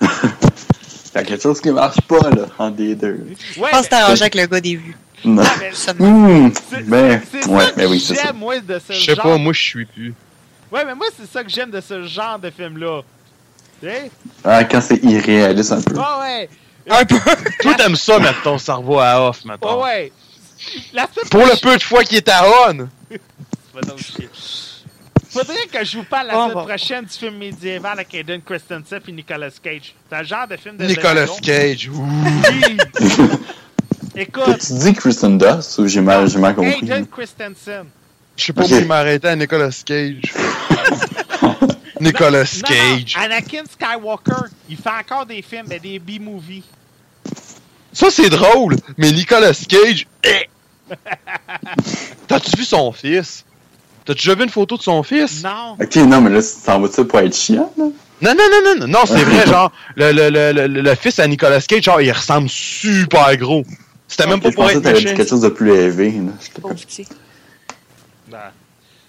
Il 0.00 1.14
y 1.14 1.18
a 1.18 1.24
quelque 1.24 1.42
chose 1.42 1.60
qui 1.60 1.70
marche 1.70 2.00
pas, 2.02 2.30
là, 2.30 2.46
entre 2.58 2.78
les 2.80 2.94
deux. 2.94 3.26
Je 3.54 3.60
pense 3.60 3.82
que 3.86 3.88
t'as 3.90 4.04
arrangé 4.04 4.22
avec 4.22 4.34
le 4.34 4.46
gars 4.46 4.60
des 4.60 4.76
vues. 4.76 4.96
Non. 5.24 5.42
mais- 5.58 5.70
Mmh, 5.98 6.52
ben, 6.86 7.20
ouais, 7.48 7.64
mais 7.76 7.86
oui, 7.86 8.00
c'est 8.00 8.14
ça. 8.14 8.32
moi, 8.32 8.58
de 8.60 8.78
ce 8.78 8.92
Je 8.92 8.98
sais 9.00 9.14
genre. 9.14 9.24
pas, 9.24 9.38
moi 9.38 9.52
je 9.52 9.60
suis 9.62 9.84
plus. 9.86 10.14
Ouais, 10.70 10.84
mais 10.84 10.94
moi, 10.94 11.06
c'est 11.16 11.30
ça 11.30 11.42
que 11.42 11.50
j'aime 11.50 11.70
de 11.70 11.80
ce 11.80 12.02
genre 12.04 12.38
de 12.38 12.50
film-là. 12.50 13.02
Tu 13.80 13.86
sais? 13.88 14.10
Ah, 14.44 14.64
quand 14.64 14.80
c'est 14.80 15.02
irréaliste 15.02 15.72
un 15.72 15.80
peu. 15.80 15.94
Ah 15.98 16.20
ouais. 16.20 16.48
Un 16.90 17.04
peu. 17.04 17.18
Toi, 17.60 17.74
t'aimes 17.74 17.96
ça, 17.96 18.18
mettre 18.18 18.42
ton 18.42 18.58
cerveau 18.58 18.98
à 18.98 19.28
off, 19.28 19.44
maintenant. 19.44 19.68
Ah 19.72 19.78
ouais. 19.84 20.12
Pour 21.30 21.40
le 21.42 21.60
peu 21.60 21.76
de 21.76 21.82
fois 21.82 22.02
qu'il 22.04 22.16
est 22.16 22.28
à 22.28 22.42
on. 22.70 22.88
Faudrait 25.30 25.66
que 25.70 25.84
je 25.84 25.98
vous 25.98 26.04
parle 26.04 26.28
la 26.28 26.32
Bon, 26.32 26.42
semaine 26.48 26.54
bon. 26.54 26.64
prochaine 26.66 27.04
du 27.04 27.10
film 27.10 27.36
médiéval 27.36 27.92
avec 27.92 28.12
Aiden 28.14 28.40
Christensen 28.42 29.00
et 29.06 29.12
Nicolas 29.12 29.50
Cage. 29.62 29.94
C'est 30.08 30.16
un 30.16 30.22
genre 30.22 30.48
de 30.48 30.56
film 30.56 30.76
de 30.76 30.84
Nicolas. 30.86 31.26
Cage. 31.42 31.88
ouh. 31.90 32.06
Oui. 32.50 32.76
Écoute, 34.16 34.58
Tu 34.66 34.72
dis 34.72 34.94
Kristen 34.94 35.38
Dust 35.38 35.78
ou 35.78 35.86
j'ai 35.86 36.00
mal, 36.00 36.28
j'ai 36.28 36.38
mal 36.38 36.54
compris? 36.54 36.78
Aiden 36.82 37.06
Christensen. 37.06 37.84
Je 38.38 38.44
sais 38.44 38.52
pas 38.54 38.62
Ok. 38.62 38.68
pourquoi 38.68 38.82
il 38.82 38.86
m'a 38.88 38.96
arrêté 38.98 39.28
à 39.28 39.36
Nicolas 39.36 39.70
Cage. 39.84 40.32
Nicolas 42.00 42.44
Non, 42.44 42.68
Cage. 42.68 43.16
non, 43.16 43.22
Anakin 43.24 43.62
Skywalker, 43.70 44.46
il 44.70 44.76
fait 44.76 44.88
encore 44.88 45.26
des 45.26 45.42
films, 45.42 45.66
mais 45.68 45.80
des 45.80 45.98
B-movies. 45.98 46.62
Ça, 47.92 48.06
c'est 48.10 48.30
drôle, 48.30 48.76
mais 48.96 49.10
Nicolas 49.10 49.52
Cage. 49.68 50.06
eh. 50.24 50.48
T'as-tu 52.28 52.56
vu 52.56 52.64
son 52.64 52.92
fils? 52.92 53.44
T'as-tu 54.04 54.20
déjà 54.28 54.34
vu 54.36 54.44
une 54.44 54.50
photo 54.50 54.76
de 54.76 54.82
son 54.82 55.02
fils? 55.02 55.42
Non. 55.42 55.76
Ok, 55.80 55.96
non, 55.96 56.20
mais 56.20 56.30
là, 56.30 56.40
t'en 56.64 56.80
vas-tu 56.80 57.04
pour 57.04 57.18
être 57.18 57.34
chiant, 57.36 57.72
là? 57.76 57.84
Non, 58.20 58.34
non, 58.34 58.34
non, 58.36 58.60
non, 58.64 58.80
non, 58.80 58.86
non, 58.86 59.06
c'est 59.06 59.22
vrai, 59.24 59.46
genre, 59.50 59.72
le, 59.96 60.12
le, 60.12 60.30
le, 60.30 60.52
le, 60.68 60.80
le 60.82 60.94
fils 60.94 61.18
à 61.18 61.26
Nicolas 61.26 61.60
Cage, 61.60 61.82
genre, 61.82 62.00
il 62.00 62.10
ressemble 62.12 62.48
super 62.48 63.36
gros. 63.36 63.64
C'était 64.06 64.26
même 64.26 64.40
pas 64.40 64.50
je 64.50 64.54
pour 64.54 64.64
pensais 64.64 64.76
être 64.76 64.82
que 64.82 64.84
t'avais 64.88 64.98
dit 65.00 65.04
méchant. 65.06 65.16
quelque 65.16 65.28
chose 65.28 65.40
de 65.42 65.48
plus 65.48 65.72
élevé, 65.72 66.12
là. 66.12 66.32
Petit. 68.30 68.36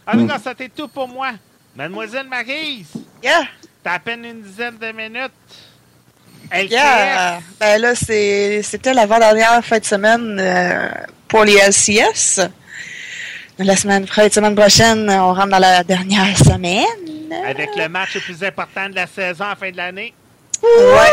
En 0.07 0.11
tout 0.13 0.27
cas, 0.27 0.39
c'était 0.43 0.69
tout 0.69 0.87
pour 0.87 1.07
moi. 1.07 1.31
Mademoiselle 1.75 2.27
Maryse, 2.27 2.87
Yeah! 3.23 3.43
t'as 3.83 3.93
à 3.93 3.99
peine 3.99 4.25
une 4.25 4.41
dizaine 4.41 4.77
de 4.77 4.91
minutes. 4.91 5.31
Yeah! 6.53 7.39
Ben 7.59 7.79
là, 7.79 7.93
c'était 7.95 8.93
l'avant-dernière 8.93 9.63
fin 9.63 9.77
de 9.77 9.85
semaine 9.85 10.37
euh, 10.39 10.89
pour 11.27 11.43
les 11.43 11.57
LCS. 11.57 12.41
La 13.59 13.75
semaine, 13.75 14.07
semaine 14.07 14.55
prochaine, 14.55 15.09
on 15.09 15.33
rentre 15.33 15.49
dans 15.49 15.59
la 15.59 15.83
dernière 15.83 16.37
semaine. 16.37 16.85
Avec 17.45 17.69
le 17.75 17.87
match 17.89 18.15
le 18.15 18.21
plus 18.21 18.43
important 18.43 18.89
de 18.89 18.95
la 18.95 19.05
saison 19.05 19.45
à 19.45 19.49
la 19.49 19.55
fin 19.55 19.69
de 19.69 19.77
l'année. 19.77 20.13
Ouais. 20.63 21.11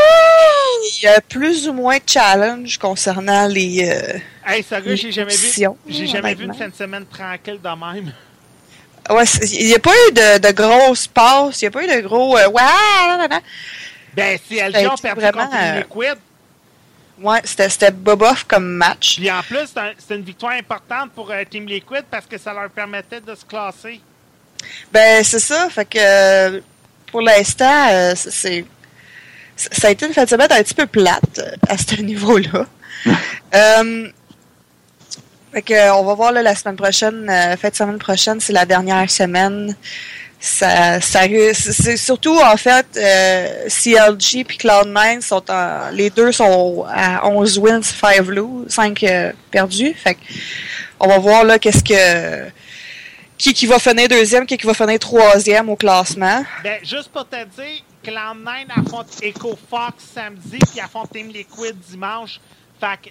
Il 0.99 1.03
y 1.05 1.07
a 1.09 1.21
plus 1.21 1.69
ou 1.69 1.73
moins 1.73 1.97
de 1.97 2.03
challenge 2.07 2.79
concernant 2.79 3.47
les. 3.47 3.89
euh, 3.89 4.19
Hey, 4.47 4.63
sérieux, 4.63 4.95
j'ai 4.97 5.11
jamais 5.13 5.35
vu, 5.35 5.49
j'ai 5.89 6.07
jamais 6.07 6.35
vu 6.35 6.45
une 6.45 6.55
fin 6.55 6.69
de 6.69 6.75
semaine 6.75 7.05
tranquille 7.07 7.59
de 7.63 7.69
même. 7.69 8.13
Ouais, 9.09 9.25
il 9.53 9.67
n'y 9.67 9.75
a 9.75 9.79
pas 9.79 9.93
eu 10.09 10.13
de, 10.13 10.39
de 10.39 10.53
grosses 10.53 11.07
passes, 11.07 11.61
il 11.63 11.65
n'y 11.65 11.69
a 11.69 11.71
pas 11.71 11.85
eu 11.85 11.87
de 12.03 12.07
gros. 12.07 12.37
euh, 12.37 12.49
nan, 12.49 13.29
nan. 13.29 13.41
Ben, 14.15 14.39
si 14.49 14.57
Ça 14.59 14.65
a 14.67 14.71
perdu 14.97 15.21
vraiment, 15.21 15.45
contre 15.47 15.57
euh, 15.61 15.79
Liquid, 15.81 16.19
Ouais, 17.21 17.41
c'était 17.45 17.69
c'était 17.71 17.91
bobof 17.93 18.45
comme 18.45 18.67
match. 18.69 19.17
puis 19.17 19.31
en 19.31 19.43
plus, 19.43 19.67
c'est 19.73 19.79
un- 19.81 20.17
une 20.17 20.23
victoire 20.23 20.53
importante 20.53 21.13
pour 21.13 21.31
euh, 21.31 21.45
Team 21.51 21.67
Liquid 21.67 22.05
parce 22.11 22.27
que 22.27 22.37
ça 22.37 22.53
leur 22.53 22.69
permettait 22.71 23.21
de 23.21 23.35
se 23.35 23.45
classer. 23.45 24.01
Ben, 24.93 25.23
c'est 25.25 25.39
ça. 25.41 25.69
Fait 25.71 25.85
que 25.87 25.99
euh, 25.99 26.61
pour 27.11 27.21
l'instant, 27.23 28.15
c'est. 28.17 28.65
Ça 29.57 29.89
a 29.89 29.91
été 29.91 30.07
une 30.07 30.13
fin 30.13 30.25
de 30.25 30.29
semaine 30.29 30.49
un 30.53 30.63
petit 30.63 30.75
peu 30.75 30.87
plate 30.87 31.39
euh, 31.39 31.51
à 31.69 31.77
ce 31.79 31.97
niveau-là. 32.03 32.67
Euh, 33.55 34.09
fait 35.53 35.63
que, 35.63 35.73
euh, 35.73 35.95
on 35.95 36.05
va 36.05 36.15
voir 36.15 36.33
là, 36.33 36.43
la 36.43 36.55
semaine 36.55 36.77
prochaine, 36.77 37.29
euh, 37.31 37.57
fin 37.57 37.69
de 37.69 37.75
semaine 37.75 37.99
prochaine, 37.99 38.41
c'est 38.41 38.53
la 38.53 38.67
dernière 38.67 39.09
semaine. 39.09 39.75
Ça, 40.41 41.01
ça 41.01 41.21
c'est 41.55 41.97
surtout 41.97 42.39
en 42.39 42.57
fait 42.59 42.87
euh, 42.97 43.69
CLG 43.69 44.45
puis 44.45 44.59
Cloud9 44.59 45.23
sont 45.23 45.51
en- 45.51 45.91
les 45.93 46.11
deux 46.11 46.31
sont 46.33 46.85
à 46.93 47.27
11 47.27 47.59
wins, 47.59 47.83
5 47.83 48.27
lose, 48.27 48.67
5 48.69 49.03
euh, 49.05 49.33
perdus. 49.51 49.95
Fait 49.95 50.15
que 50.15 50.21
on 51.01 51.09
va 51.09 51.19
voir 51.19 51.45
là 51.45 51.59
qu'est-ce 51.59 51.83
que 51.83 52.51
qui 53.39 53.55
qui 53.55 53.67
va 53.67 53.79
finir 53.79 54.09
deuxième, 54.09 54.45
qui 54.47 54.59
qui 54.59 54.67
va 54.67 54.75
finir 54.75 54.99
troisième 54.99 55.69
au 55.71 55.77
classement. 55.77 56.45
Ben, 56.63 56.79
juste 56.83 57.09
pour 57.09 57.27
te 57.29 57.37
dire, 57.37 57.83
Cloud9 58.07 58.67
affronte 58.77 59.09
Echo 59.23 59.59
Fox 59.69 60.05
samedi, 60.15 60.59
puis 60.71 60.81
affronte 60.81 61.11
Team 61.11 61.29
Liquid 61.29 61.77
dimanche. 61.91 62.41
Fait 62.79 62.99
que, 63.03 63.11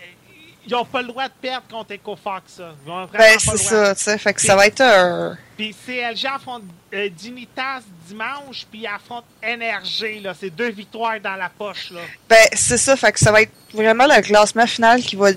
ils 0.67 0.71
n'ont 0.71 0.85
pas 0.85 1.01
le 1.01 1.09
droit 1.09 1.27
de 1.27 1.33
perdre 1.39 1.67
contre 1.69 1.91
Echo 1.91 2.15
Fox, 2.15 2.53
ça. 2.57 2.73
Ils 2.85 2.89
ont 2.89 3.05
vraiment 3.05 3.17
Ben 3.17 3.37
c'est 3.37 3.57
ça, 3.57 3.93
sais, 3.93 4.17
fait 4.17 4.33
que 4.33 4.41
ça 4.41 4.55
va 4.55 4.67
être 4.67 4.81
un 4.81 5.37
Puis 5.57 5.75
CLG 5.85 6.25
affronte 6.25 6.63
euh, 6.93 7.09
Dignitas 7.09 7.81
dimanche, 8.07 8.65
puis 8.71 8.81
ils 8.81 8.87
affrontent 8.87 9.27
NRG, 9.43 10.23
là. 10.23 10.33
C'est 10.39 10.49
deux 10.49 10.71
victoires 10.71 11.19
dans 11.19 11.35
la 11.35 11.49
poche, 11.49 11.91
là. 11.91 12.01
ben 12.29 12.47
c'est 12.53 12.77
ça, 12.77 12.95
fait 12.95 13.11
que 13.11 13.19
ça 13.19 13.31
va 13.31 13.41
être 13.41 13.53
vraiment 13.73 14.07
le 14.07 14.21
classement 14.21 14.67
final 14.67 15.01
qui 15.01 15.15
va 15.15 15.31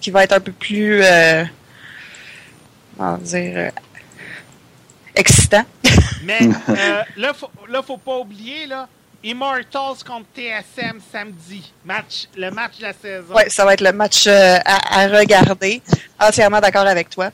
qui 0.00 0.10
va 0.10 0.24
être 0.24 0.32
un 0.32 0.40
peu 0.40 0.52
plus 0.52 1.00
euh, 1.02 1.44
comment 2.96 3.18
dire 3.18 3.52
euh, 3.56 3.70
excitant. 5.14 5.64
Mais 6.22 6.40
euh, 6.68 7.02
là, 7.16 7.34
faut, 7.34 7.50
là, 7.68 7.82
faut 7.82 7.96
pas 7.96 8.18
oublier, 8.18 8.66
là, 8.66 8.88
Immortals 9.24 10.02
contre 10.04 10.26
TSM 10.34 10.98
samedi. 11.12 11.72
Match, 11.84 12.26
le 12.36 12.50
match 12.50 12.78
de 12.78 12.82
la 12.82 12.92
saison. 12.92 13.34
Oui, 13.34 13.42
ça 13.48 13.64
va 13.64 13.74
être 13.74 13.80
le 13.80 13.92
match 13.92 14.26
euh, 14.26 14.58
à, 14.64 15.06
regarder. 15.06 15.80
Entièrement 16.18 16.60
d'accord 16.60 16.86
avec 16.86 17.08
toi. 17.08 17.30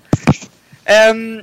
Euh, 0.90 1.40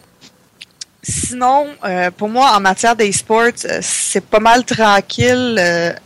sinon, 1.01 1.69
pour 2.17 2.30
moi, 2.30 2.51
en 2.55 2.59
matière 2.59 2.95
d'e-sports, 2.95 3.53
c'est 3.81 4.23
pas 4.26 4.39
mal 4.39 4.63
tranquille 4.63 5.59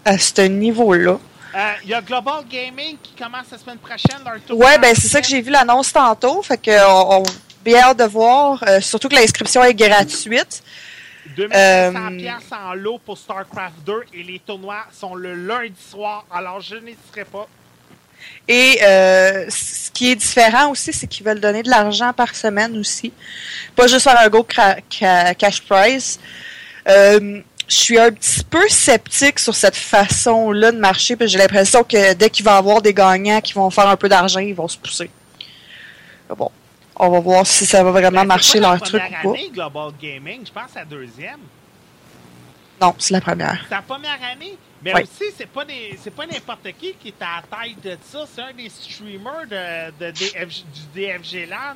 à 0.05 0.17
ce 0.17 0.41
niveau-là. 0.41 1.17
Il 1.83 1.89
y 1.89 1.93
a 1.93 2.01
Global 2.01 2.45
Gaming 2.49 2.97
qui 3.01 3.13
commence 3.21 3.47
la 3.51 3.57
semaine 3.57 3.77
prochaine. 3.77 4.19
Oui, 4.51 4.71
ben 4.81 4.95
c'est 4.95 5.07
ça 5.07 5.19
que 5.19 5.27
j'ai 5.27 5.41
vu 5.41 5.51
l'annonce 5.51 5.91
tantôt. 5.91 6.41
Fait 6.41 6.57
que 6.57 6.71
on, 6.87 7.23
bien 7.63 7.81
hâte 7.81 7.99
de 7.99 8.05
voir. 8.05 8.63
surtout 8.81 9.09
que 9.09 9.15
l'inscription 9.15 9.63
est 9.63 9.73
gratuite. 9.73 10.63
2500$ 11.37 11.51
euh, 11.53 12.55
en 12.55 12.73
lot 12.73 12.99
pour 13.05 13.17
StarCraft 13.17 13.75
2 13.85 14.03
et 14.13 14.23
les 14.23 14.39
tournois 14.39 14.85
sont 14.91 15.15
le 15.15 15.35
lundi 15.35 15.81
soir, 15.89 16.25
alors 16.31 16.61
je 16.61 16.75
n'y 16.75 16.95
serai 17.11 17.25
pas. 17.25 17.47
Et 18.47 18.79
euh, 18.83 19.45
ce 19.49 19.91
qui 19.91 20.11
est 20.11 20.15
différent 20.15 20.71
aussi, 20.71 20.91
c'est 20.91 21.07
qu'ils 21.07 21.25
veulent 21.25 21.39
donner 21.39 21.63
de 21.63 21.69
l'argent 21.69 22.11
par 22.13 22.35
semaine 22.35 22.77
aussi. 22.77 23.13
Pas 23.75 23.87
juste 23.87 24.03
faire 24.03 24.19
un 24.19 24.27
gros 24.27 24.43
cash 24.43 25.61
prize. 25.61 26.19
Euh, 26.87 27.41
je 27.67 27.75
suis 27.75 27.99
un 27.99 28.11
petit 28.11 28.43
peu 28.43 28.67
sceptique 28.67 29.39
sur 29.39 29.55
cette 29.55 29.75
façon-là 29.75 30.71
de 30.71 30.79
marcher, 30.79 31.15
parce 31.15 31.31
que 31.31 31.33
j'ai 31.33 31.37
l'impression 31.37 31.83
que 31.83 32.13
dès 32.13 32.29
qu'il 32.29 32.43
va 32.43 32.55
y 32.55 32.57
avoir 32.57 32.81
des 32.81 32.93
gagnants 32.93 33.41
qui 33.41 33.53
vont 33.53 33.69
faire 33.69 33.87
un 33.87 33.95
peu 33.95 34.09
d'argent, 34.09 34.39
ils 34.39 34.55
vont 34.55 34.67
se 34.67 34.77
pousser. 34.77 35.09
Bon, 36.35 36.51
on 36.99 37.09
va 37.09 37.19
voir 37.19 37.47
si 37.47 37.65
ça 37.65 37.83
va 37.83 37.91
vraiment 37.91 38.25
marcher 38.25 38.59
leur 38.59 38.79
truc 38.81 39.01
ou 39.01 39.23
pas. 39.23 39.29
année, 39.29 39.49
Global 39.53 39.91
Gaming, 40.01 40.45
je 40.45 40.51
pense 40.51 40.75
à 40.75 40.79
la 40.79 40.85
deuxième. 40.85 41.39
Non, 42.81 42.93
c'est 42.97 43.13
la 43.13 43.21
première. 43.21 43.59
C'est 43.67 43.75
la 43.75 43.81
première 43.81 44.19
année? 44.31 44.55
Mais 44.81 44.93
Ouais. 44.93 45.03
aussi, 45.03 45.33
c'est 45.37 45.47
pas 45.49 45.65
des, 45.65 45.99
c'est 46.01 46.13
pas 46.15 46.25
n'importe 46.25 46.63
qui 46.79 46.93
qui 46.93 47.09
est 47.09 47.21
à 47.21 47.41
la 47.41 47.65
tête 47.67 47.81
de 47.83 47.97
ça. 48.09 48.19
C'est 48.33 48.41
un 48.41 48.53
des 48.53 48.69
streamers 48.69 49.45
de, 49.49 50.05
de 50.05 50.11
DFG 50.11 50.63
du 50.73 51.01
DFG 51.01 51.49
LAN. 51.49 51.75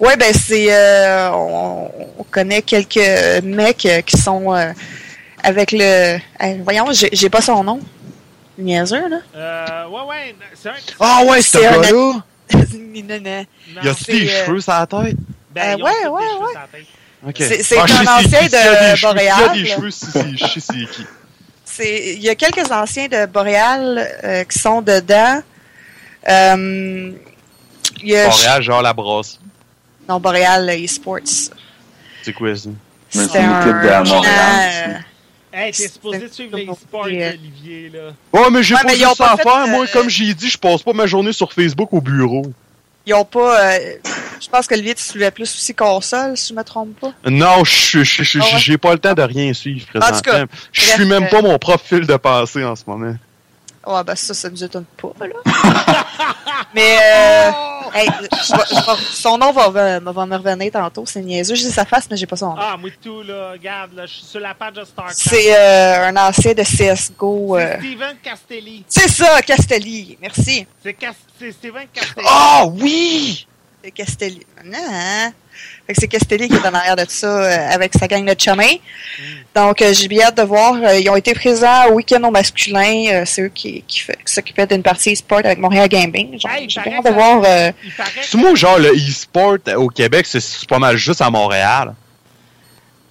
Ouais, 0.00 0.16
ben 0.16 0.32
c'est. 0.32 0.72
euh, 0.72 1.30
on, 1.32 1.90
on 2.18 2.24
connaît 2.24 2.62
quelques 2.62 3.42
mecs 3.44 3.84
euh, 3.84 4.00
qui 4.00 4.16
sont 4.16 4.54
euh, 4.54 4.72
avec 5.42 5.70
le. 5.72 6.16
euh, 6.16 6.18
voyons, 6.64 6.86
j'ai 6.92 7.10
j'ai 7.12 7.28
pas 7.28 7.42
son 7.42 7.62
nom. 7.62 7.78
Niaiseux, 8.56 9.08
là. 9.08 9.18
Euh, 9.34 9.88
ouais, 9.88 10.02
ouais. 10.08 10.36
C'est 10.54 10.70
un. 10.70 10.74
Ah 10.98 11.22
ouais, 11.26 11.42
ce 11.42 11.58
C'est 11.58 11.66
un- 11.66 11.80
gars-là! 11.82 12.24
Non, 13.08 13.18
non. 13.20 13.82
Y 13.82 13.88
a-tu 13.88 14.04
C'est, 14.04 14.12
des 14.12 14.28
cheveux 14.28 14.60
sur 14.60 14.72
la 14.72 14.86
tête? 14.86 15.16
Ben, 15.54 15.78
Euh, 15.80 15.82
ont 15.82 15.84
ouais, 15.84 16.06
ouais, 16.06 16.08
ouais. 16.08 16.52
sur 16.52 16.60
la 16.60 16.66
tête. 16.70 16.86
Ok. 17.26 17.36
C'est- 17.38 17.76
Ah, 17.78 17.84
un 17.84 18.18
ancien 18.18 18.40
a 18.40 18.48
de 18.48 19.00
Boréal, 19.02 19.38
S'il 19.38 19.46
y 19.46 19.60
a 19.60 19.64
des 19.64 19.66
cheveux, 19.66 19.90
si, 19.90 20.06
si, 20.06 20.36
je 20.36 20.46
sais 20.46 20.60
c'est 20.60 20.86
qui. 20.92 21.06
Il 22.16 22.22
y 22.22 22.28
a 22.28 22.34
quelques 22.34 22.70
anciens 22.70 23.08
de 23.08 23.24
Boréal 23.26 24.06
euh, 24.24 24.44
qui 24.44 24.58
sont 24.58 24.82
dedans. 24.82 25.40
Euh, 26.28 27.12
il 28.02 28.08
y 28.08 28.16
a 28.16 28.26
Montréal, 28.28 28.62
genre 28.62 28.82
la 28.82 28.92
brosse. 28.92 29.40
non 30.08 30.20
Boréal 30.20 30.68
eSports. 30.70 31.18
C'est 32.22 32.32
quoi 32.32 32.54
ça? 32.54 32.68
C'est 33.08 33.36
un 33.38 33.66
euh, 33.66 34.98
Hey, 35.52 35.70
t'es 35.72 35.88
supposé 35.88 36.28
suivre 36.30 36.56
les 36.56 36.66
sports, 36.66 37.02
Olivier, 37.02 37.90
là. 37.90 38.12
Ouais, 38.32 38.50
mais 38.50 38.62
j'ai 38.62 38.74
Ouais, 38.74 38.82
pas 38.82 38.94
juste 38.94 39.16
ça 39.16 39.24
pas 39.24 39.32
à 39.32 39.36
faire. 39.36 39.66
Moi, 39.68 39.84
euh, 39.84 39.88
comme 39.92 40.08
j'ai 40.08 40.32
dit, 40.32 40.48
je 40.48 40.56
passe 40.58 40.82
pas 40.82 40.92
ma 40.94 41.06
journée 41.06 41.32
sur 41.32 41.52
Facebook 41.52 41.92
au 41.92 42.00
bureau. 42.00 42.42
Ils 43.04 43.12
ont 43.14 43.24
pas. 43.24 43.60
euh, 43.74 43.78
je 44.40 44.48
pense 44.48 44.66
que 44.66 44.74
Olivier, 44.74 44.94
tu 44.94 45.02
suivais 45.02 45.30
plus 45.30 45.42
aussi 45.42 45.74
console, 45.74 46.36
si 46.38 46.50
je 46.50 46.54
me 46.58 46.62
trompe 46.64 46.98
pas. 47.00 47.12
Non, 47.28 47.64
je 47.64 48.02
je- 48.02 48.22
je- 48.22 48.38
Ah 48.40 48.44
ouais? 48.44 48.58
j'ai 48.58 48.78
pas 48.78 48.92
le 48.92 48.98
temps 48.98 49.12
de 49.12 49.22
rien 49.22 49.52
suivre 49.52 49.86
En 49.96 50.00
tout 50.00 50.00
cas, 50.00 50.20
présentement. 50.20 50.46
Je 50.72 50.80
bref, 50.82 50.94
suis 50.94 51.04
même 51.04 51.28
pas 51.28 51.42
mon 51.42 51.58
propre 51.58 51.84
fil 51.84 52.06
de 52.06 52.16
pensée 52.16 52.64
en 52.64 52.74
ce 52.76 52.84
moment. 52.86 53.14
Ouais, 53.86 54.04
ben 54.04 54.14
ça, 54.14 54.32
ça 54.34 54.48
nous 54.48 54.62
étonne 54.62 54.84
pas, 54.96 55.12
là. 55.26 55.34
Mais, 56.74 56.96
euh, 57.02 57.50
hey, 57.94 58.08
je 58.30 58.54
je 58.98 59.04
son 59.14 59.36
nom 59.36 59.52
va, 59.52 59.68
va, 59.68 59.98
va 60.00 60.26
me 60.26 60.36
revenir 60.36 60.72
tantôt, 60.72 61.04
c'est 61.04 61.20
niaiseux. 61.20 61.54
J'ai 61.54 61.68
sa 61.70 61.84
face, 61.84 62.08
mais 62.10 62.16
j'ai 62.16 62.26
pas 62.26 62.36
son 62.36 62.50
nom. 62.50 62.56
Ah, 62.58 62.76
moi 62.78 62.90
tout, 63.02 63.22
là. 63.22 63.52
Regarde, 63.52 63.92
là, 63.94 64.06
je 64.06 64.12
suis 64.14 64.24
sur 64.24 64.40
la 64.40 64.54
page 64.54 64.74
de 64.74 64.84
StarCraft. 64.84 65.18
C'est 65.18 65.54
euh, 65.54 66.06
un 66.08 66.16
ancien 66.16 66.54
de 66.54 66.62
CSGO. 66.62 67.58
euh, 67.58 67.76
Steven 67.78 68.16
Castelli. 68.22 68.84
C'est 68.88 69.08
ça, 69.10 69.42
Castelli. 69.42 70.16
Merci. 70.20 70.66
C'est 70.82 70.94
Cas- 70.94 71.12
c'est 71.38 71.52
Steven 71.52 71.86
Castelli. 71.92 72.26
Ah 72.30 72.64
oui! 72.66 73.46
C'est 73.84 73.90
Castelli. 73.90 74.46
Non. 74.64 74.78
Que 74.78 75.32
c'est 75.94 76.08
Castelli 76.08 76.48
qui 76.48 76.54
est 76.54 76.66
en 76.66 76.74
arrière 76.74 76.96
de 76.96 77.04
ça 77.08 77.26
euh, 77.26 77.68
avec 77.70 77.92
sa 77.98 78.06
gang 78.08 78.24
de 78.24 78.34
chemins. 78.40 78.76
Donc, 79.54 79.82
euh, 79.82 79.92
j'ai 79.92 80.08
bien 80.08 80.26
hâte 80.26 80.36
de 80.38 80.42
voir. 80.42 80.74
Euh, 80.82 80.98
ils 80.98 81.08
ont 81.10 81.16
été 81.16 81.34
présents 81.34 81.86
au 81.90 81.94
week-end 81.94 82.22
au 82.24 82.30
masculin. 82.30 83.04
Euh, 83.12 83.22
c'est 83.26 83.42
eux 83.42 83.50
qui, 83.54 83.84
qui, 83.86 84.00
fait- 84.00 84.16
qui 84.24 84.32
s'occupaient 84.32 84.66
d'une 84.66 84.82
partie 84.82 85.12
e-sport 85.12 85.40
avec 85.44 85.58
Montréal 85.58 85.88
Gaming. 85.88 86.38
Hey, 86.48 86.68
j'ai 86.68 86.80
bien 86.80 86.94
hâte 86.98 87.04
de 87.04 87.10
voir. 87.10 87.42
euh, 87.44 87.70
C'est 88.22 88.38
moi, 88.38 88.54
genre, 88.54 88.78
le 88.78 88.94
e-sport 88.94 89.56
au 89.76 89.88
Québec, 89.88 90.26
c'est- 90.26 90.40
c'est 90.40 90.68
pas 90.68 90.78
mal 90.78 90.96
juste 90.96 91.20
à 91.20 91.28
Montréal? 91.30 91.94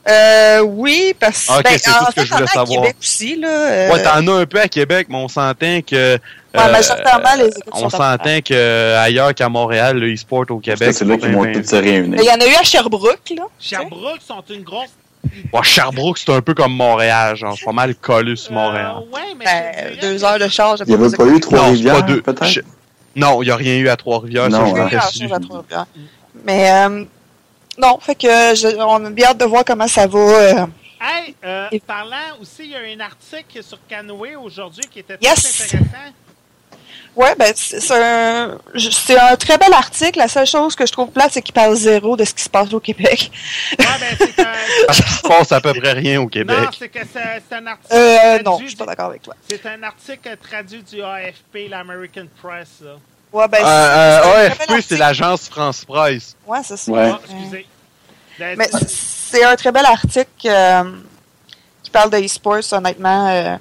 Euh, 0.09 0.61
oui, 0.61 1.13
parce 1.19 1.45
Ah, 1.49 1.59
ok, 1.59 1.63
ben, 1.63 1.77
c'est 1.77 1.91
en 1.91 1.93
tout 1.99 2.05
ce 2.09 2.15
que 2.15 2.25
je 2.25 2.33
voulais 2.33 2.45
t'en 2.45 2.47
as 2.47 2.63
à 2.63 2.65
savoir. 2.65 2.81
Québec 2.81 2.95
aussi, 2.99 3.35
là. 3.35 3.47
euh, 3.49 3.91
Ouais, 3.93 4.01
t'en 4.01 4.27
as 4.27 4.31
un 4.41 4.45
peu 4.47 4.59
à 4.59 4.67
Québec, 4.67 5.07
mais 5.09 5.17
on 5.17 5.27
s'entend 5.27 5.79
que. 5.81 6.13
Ouais, 6.15 6.71
majoritairement, 6.71 7.35
les 7.37 7.47
équipes 7.47 7.63
On 7.73 7.89
s'entend 7.89 8.41
que 8.41 8.53
euh, 8.53 8.99
ailleurs 9.01 9.33
qu'à 9.35 9.47
Montréal, 9.47 9.97
le 9.97 10.11
e-sport 10.13 10.45
au 10.49 10.57
Québec. 10.57 10.93
c'est 10.93 11.05
là 11.05 11.17
qu'ils 11.17 11.33
vont 11.35 11.51
tous 11.51 11.63
se 11.63 11.75
réunir. 11.75 12.19
Il 12.19 12.25
y 12.25 12.31
en 12.31 12.39
a 12.39 12.45
eu 12.47 12.55
à 12.59 12.63
Sherbrooke, 12.63 13.31
là. 13.37 13.43
Sherbrooke 13.59 14.21
sont 14.27 14.43
une 14.49 14.63
grosse. 14.63 14.89
Ouais, 15.53 15.61
Sherbrooke, 15.63 16.17
c'est 16.17 16.31
un 16.33 16.41
peu 16.41 16.55
comme 16.55 16.73
Montréal, 16.73 17.35
genre, 17.35 17.55
pas 17.63 17.71
mal 17.71 17.93
collé 17.93 18.35
sur 18.35 18.53
Montréal. 18.53 18.95
Ouais, 19.13 19.19
mais. 19.37 19.45
Ben, 19.45 19.97
deux 20.01 20.23
heures 20.25 20.39
de 20.39 20.47
charge. 20.47 20.79
Il 20.87 20.91
y 20.91 20.93
avait 20.95 21.15
pas 21.15 21.25
eu 21.25 21.33
c'est 21.35 21.41
Trois-Rivières, 21.41 22.05
peut-être? 22.05 22.59
Non, 23.15 23.41
il 23.43 23.45
n'y 23.45 23.51
a 23.51 23.55
rien 23.55 23.75
eu 23.77 23.87
à 23.87 23.95
Trois-Rivières. 23.97 24.49
Non, 24.49 24.65
je 24.65 24.71
ouais. 24.73 24.79
l'aurais 24.79 24.97
Ah, 24.99 25.07
su. 25.11 25.23
chose 25.23 25.33
à 25.33 25.39
Trois-Rivières. 25.39 25.85
Mais, 26.43 26.71
euh, 26.71 27.03
non, 27.81 27.99
fait 27.99 28.15
que 28.15 28.27
je- 28.27 28.75
on 28.77 29.05
a 29.05 29.09
bien 29.09 29.27
hâte 29.29 29.37
de 29.39 29.45
voir 29.45 29.63
comment 29.65 29.87
ça 29.87 30.07
va. 30.07 30.19
euh, 30.19 30.65
Hey, 31.03 31.35
euh, 31.43 31.67
parlant 31.87 32.37
aussi, 32.39 32.59
il 32.65 32.69
y 32.71 32.75
a 32.75 32.79
un 32.79 32.99
article 32.99 33.63
sur 33.63 33.79
Canoë 33.89 34.35
aujourd'hui 34.35 34.83
qui 34.91 34.99
était 34.99 35.17
Yes! 35.21 35.41
très 35.41 35.65
intéressant. 35.65 36.13
Ouais, 37.13 37.35
ben, 37.37 37.51
c'est 37.55 37.91
un, 37.91 38.51
un 38.53 39.35
très 39.35 39.57
bel 39.57 39.73
article. 39.73 40.17
La 40.17 40.29
seule 40.29 40.45
chose 40.45 40.75
que 40.75 40.85
je 40.85 40.91
trouve 40.93 41.09
plate, 41.09 41.31
c'est 41.33 41.41
qu'il 41.41 41.53
parle 41.53 41.75
zéro 41.75 42.15
de 42.15 42.23
ce 42.23 42.33
qui 42.33 42.43
se 42.43 42.49
passe 42.49 42.71
au 42.73 42.79
Québec. 42.79 43.29
Ouais, 43.77 43.85
ben, 43.99 44.15
c'est 44.17 44.35
que. 44.35 44.93
Se 44.93 45.21
passe 45.27 45.51
à 45.51 45.59
peu 45.59 45.73
près 45.73 45.91
rien 45.91 46.21
au 46.21 46.27
Québec. 46.27 46.57
Non, 46.57 46.69
c'est 46.77 46.87
que 46.87 46.99
c'est 47.11 47.55
un 47.55 47.67
article. 47.67 47.93
Euh, 47.93 48.17
traduit 48.39 48.43
non, 48.45 48.59
je 48.61 48.67
suis 48.67 48.77
pas 48.77 48.85
d'accord 48.85 49.07
avec 49.07 49.23
toi. 49.23 49.33
C'est 49.49 49.65
un 49.65 49.83
article 49.83 50.37
traduit 50.37 50.83
du 50.83 51.01
AFP, 51.01 51.67
l'American 51.69 52.27
Press. 52.41 52.69
Là. 52.81 52.91
Ouais, 53.33 53.47
ben, 53.49 53.57
Euh, 53.61 53.65
euh, 53.65 54.47
AFP, 54.47 54.63
c'est 54.67 54.73
article. 54.73 54.97
l'agence 54.97 55.49
France 55.49 55.83
Presse. 55.83 56.35
Ouais, 56.47 56.59
c'est 56.63 56.77
ça. 56.77 56.91
Ouais. 56.91 57.11
Excusez. 57.25 57.67
Ben, 58.39 58.57
Mais 58.57 58.69
c'est- 58.87 59.43
un 59.43 59.55
très 59.55 59.71
bel 59.71 59.85
article 59.85 60.27
euh, 60.47 60.83
qui 61.83 61.89
parle 61.91 62.09
de 62.09 62.17
e-sports, 62.17 62.63
honnêtement. 62.73 63.27
euh, 63.29 63.55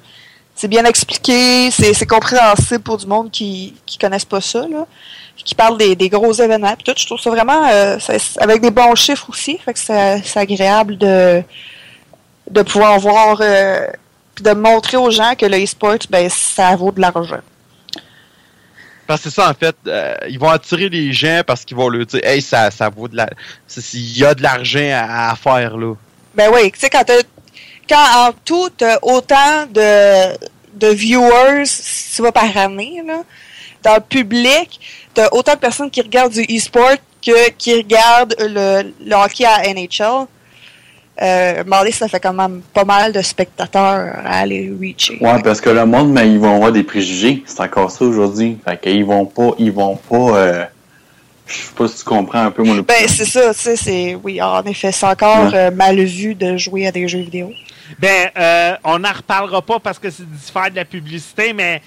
c'est 0.55 0.69
bien 0.69 0.85
expliqué, 0.85 1.71
c'est 1.71 2.07
compréhensible 2.07 2.81
pour 2.81 2.99
du 2.99 3.07
monde 3.07 3.31
qui 3.31 3.75
qui 3.87 3.97
connaissent 3.99 4.25
pas 4.27 4.41
ça, 4.41 4.61
là. 4.69 4.87
Qui 5.43 5.55
parle 5.55 5.79
des, 5.79 5.97
des 5.97 6.11
gros 6.11 6.33
événements. 6.35 6.75
Puis 6.75 6.85
tout, 6.85 6.93
je 6.99 7.07
trouve 7.07 7.19
ça 7.21 7.31
vraiment 7.31 7.67
euh, 7.71 7.97
avec 8.39 8.61
des 8.61 8.71
bons 8.71 8.95
chiffres 8.95 9.31
aussi. 9.31 9.57
Fait 9.59 9.73
que 9.73 9.79
c'est 9.79 10.37
agréable 10.39 10.99
de 10.99 11.43
de 12.51 12.63
pouvoir 12.63 12.99
voir 12.99 13.39
puis 14.35 14.45
de 14.45 14.51
montrer 14.53 14.97
aux 14.99 15.11
gens 15.11 15.35
que 15.35 15.47
le 15.47 15.63
e-sport, 15.65 15.97
ben 16.11 16.29
ça 16.29 16.77
vaut 16.77 16.93
de 16.93 17.01
l'argent. 17.01 17.41
Parce 19.11 19.23
que 19.23 19.29
c'est 19.29 19.41
ça, 19.43 19.51
en 19.51 19.55
fait, 19.55 19.75
euh, 19.89 20.15
ils 20.29 20.39
vont 20.39 20.51
attirer 20.51 20.89
les 20.89 21.13
gens 21.13 21.41
parce 21.45 21.65
qu'ils 21.65 21.77
vont 21.77 21.89
leur 21.89 22.07
dire, 22.07 22.21
hey, 22.23 22.41
ça, 22.41 22.71
ça 22.71 22.89
vaut 22.91 23.09
de 23.09 23.17
la. 23.17 23.29
Il 23.93 24.19
y 24.19 24.25
a 24.25 24.37
de 24.37 24.41
l'argent 24.41 24.89
à, 24.93 25.35
faire, 25.35 25.77
là. 25.77 25.95
Ben 26.33 26.49
oui, 26.55 26.71
tu 26.71 26.79
sais, 26.79 26.89
quand, 26.89 27.03
quand 27.89 28.29
en 28.29 28.33
tout, 28.45 28.71
t'as 28.71 28.99
autant 29.03 29.67
de, 29.69 30.37
de 30.75 30.87
viewers, 30.95 31.65
si 31.65 32.15
tu 32.15 32.23
vas 32.23 32.31
par 32.31 32.57
année, 32.57 33.03
là, 33.05 33.25
dans 33.83 33.95
le 33.95 34.01
public, 34.01 34.79
t'as 35.13 35.27
autant 35.33 35.55
de 35.55 35.59
personnes 35.59 35.91
qui 35.91 36.03
regardent 36.03 36.33
du 36.33 36.43
e-sport 36.43 36.95
que 37.21 37.51
qui 37.59 37.75
regardent 37.75 38.37
le, 38.39 38.95
le 39.05 39.15
hockey 39.17 39.45
à 39.45 39.63
NHL. 39.75 40.29
Euh, 41.23 41.65
Marley, 41.67 41.91
ça 41.93 42.09
fait 42.09 42.21
quand 42.21 42.33
même 42.33 42.63
pas 42.73 42.85
mal 42.85 43.13
de 43.13 43.21
spectateurs 43.21 44.15
à 44.25 44.39
aller 44.41 44.73
reacher. 44.81 45.19
Ouais, 45.21 45.41
parce 45.43 45.61
que 45.61 45.69
le 45.71 45.85
monde, 45.85 46.13
mais 46.13 46.29
ils 46.31 46.39
vont 46.39 46.57
avoir 46.57 46.73
des 46.73 46.83
préjugés. 46.83 47.43
C'est 47.47 47.61
encore 47.61 47.91
ça 47.91 48.05
aujourd'hui. 48.05 48.59
Fait 48.67 48.81
qu'ils 48.81 49.05
vont 49.05 49.27
pas, 49.27 49.51
ils 49.59 49.71
vont 49.73 49.97
pas, 49.97 50.17
euh, 50.39 50.65
je 51.47 51.55
sais 51.55 51.73
pas 51.77 51.89
si 51.89 51.99
tu 51.99 52.05
comprends 52.05 52.45
un 52.45 52.51
peu 52.51 52.63
mon 52.63 52.77
Ben, 52.77 53.07
c'est 53.07 53.27
ça, 53.27 53.53
tu 53.53 53.61
sais, 53.61 53.77
c'est, 53.77 54.17
oui, 54.23 54.41
en 54.41 54.63
effet, 54.65 54.93
c'est 54.93 55.07
encore 55.07 55.47
Ouais. 55.53 55.55
euh, 55.59 55.71
mal 55.71 56.01
vu 56.03 56.35
de 56.35 56.57
jouer 56.57 56.87
à 56.87 56.93
des 56.93 57.07
jeux 57.07 57.19
vidéo. 57.21 57.51
Ben, 57.99 58.31
euh, 58.39 58.77
on 58.85 58.99
n'en 59.01 59.13
reparlera 59.13 59.61
pas 59.61 59.79
parce 59.79 59.99
que 59.99 60.09
c'est 60.11 60.23
de 60.23 60.37
faire 60.53 60.71
de 60.71 60.77
la 60.77 60.85
publicité, 60.85 61.53
mais 61.53 61.83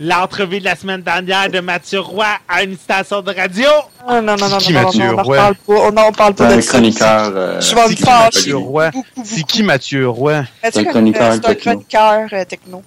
l'entrevue 0.00 0.60
de 0.60 0.64
la 0.64 0.76
semaine 0.76 1.02
dernière 1.02 1.50
de 1.50 1.60
Mathieu 1.60 2.00
Roy 2.00 2.26
à 2.48 2.62
une 2.62 2.76
station 2.76 3.20
de 3.20 3.32
radio. 3.34 3.68
Ah, 4.06 4.20
non, 4.20 4.36
non, 4.36 4.48
non, 4.48 4.58
qui, 4.58 4.72
non, 4.72 4.80
non, 4.80 4.86
Mathieu 4.86 5.04
non, 5.04 5.14
on 5.14 5.18
en 5.18 5.22
Roy? 5.22 5.36
pas. 5.36 5.52
Oh, 5.66 5.90
non, 5.92 6.02
on 6.08 6.12
parle 6.12 6.34
C'est 6.36 6.44
pas 6.44 6.52
un 6.52 6.56
de 6.56 6.60
ça. 6.60 6.70
chroniqueur. 6.72 7.32
euh, 7.34 7.60
Je 7.60 7.74
vais 7.74 7.82
me 7.84 7.88
C'est 7.88 7.94
qui 7.96 8.02
fâcher. 8.04 8.24
Mathieu 8.38 8.56
Roy? 8.56 8.90
C'est 9.24 9.42
qui 9.44 9.62
Mathieu 9.62 10.08
Roy? 10.08 10.32
Mathieu, 10.34 10.48
C'est 10.72 10.78
un 10.80 10.84
chroniqueur 10.84 11.22
euh, 11.22 11.30
c'est 11.32 11.46
un 11.46 11.48
techno. 11.54 11.72
chroniqueur 11.72 12.28
euh, 12.32 12.44
techno? 12.44 12.82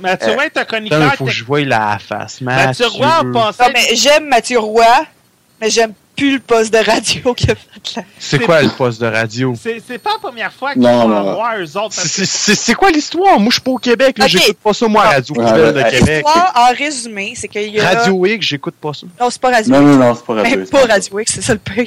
Mathieu 0.00 0.32
Roy 0.34 0.46
est 0.46 0.56
un 0.56 0.64
chroniqueur. 0.64 1.02
il 1.12 1.16
faut 1.16 1.24
que 1.26 1.30
je 1.30 1.44
voie 1.44 1.60
la 1.64 1.98
face. 1.98 2.40
Mathieu 2.40 2.86
Mathieu 2.86 2.86
Roy 2.88 3.06
a 3.06 3.24
passé. 3.32 3.62
Non, 3.62 3.68
mais 3.72 3.94
j'aime 3.96 4.24
Mathieu 4.28 4.58
Roy, 4.58 4.84
mais 5.60 5.70
j'aime 5.70 5.92
plus 6.16 6.34
le 6.34 6.40
poste 6.40 6.70
de 6.72 6.78
radio 6.78 7.32
qu'il 7.34 7.50
a 7.50 7.54
fait 7.54 7.96
là. 7.96 8.02
C'est 8.18 8.38
quoi 8.40 8.60
le 8.60 8.68
poste 8.68 9.00
de 9.00 9.06
radio? 9.06 9.54
C'est 9.58 9.98
pas 9.98 10.10
la 10.12 10.18
première 10.18 10.52
fois 10.52 10.74
qu'ils 10.74 10.82
Non, 10.82 11.02
vont 11.02 11.08
non. 11.08 11.34
voir 11.34 11.54
eux 11.58 11.76
autres. 11.78 11.96
parce 11.96 12.08
C'est- 12.08 12.74
quoi 12.74 12.90
l'histoire? 12.90 13.38
Moi, 13.38 13.48
je 13.48 13.52
suis 13.54 13.60
pas 13.62 13.70
au 13.70 13.78
Québec, 13.78 14.18
là. 14.18 14.26
Ok. 14.26 14.30
J'écoute 14.30 14.58
pas 14.62 14.72
ça, 14.74 14.86
moi, 14.88 15.04
à 15.04 15.08
Radio 15.10 15.34
Ouais, 15.36 15.44
Poubelle 15.46 15.72
de 15.74 15.80
ouais. 15.80 15.90
Québec. 15.90 16.24
L'histoire, 16.26 16.52
en 16.56 16.74
résumé, 16.76 17.32
c'est 17.36 17.48
qu'il 17.48 17.68
y 17.74 17.80
a... 17.80 17.88
Radio 17.88 18.26
X, 18.26 18.46
j'écoute 18.46 18.74
pas 18.80 18.92
ça. 18.92 19.06
Non, 19.18 19.30
c'est 19.30 19.40
pas 19.40 19.50
Radio 19.50 19.72
Non, 19.72 19.80
X. 19.80 19.86
non, 19.86 19.96
non, 20.06 20.14
c'est 20.14 20.24
pas 20.26 20.34
radio. 20.34 20.56
Ben, 20.56 20.64
c'est 20.66 20.70
pas 20.86 20.92
Radio 20.92 21.18
X, 21.20 21.32
c'est 21.34 21.42
ça 21.42 21.52
le 21.54 21.58
pire. 21.58 21.86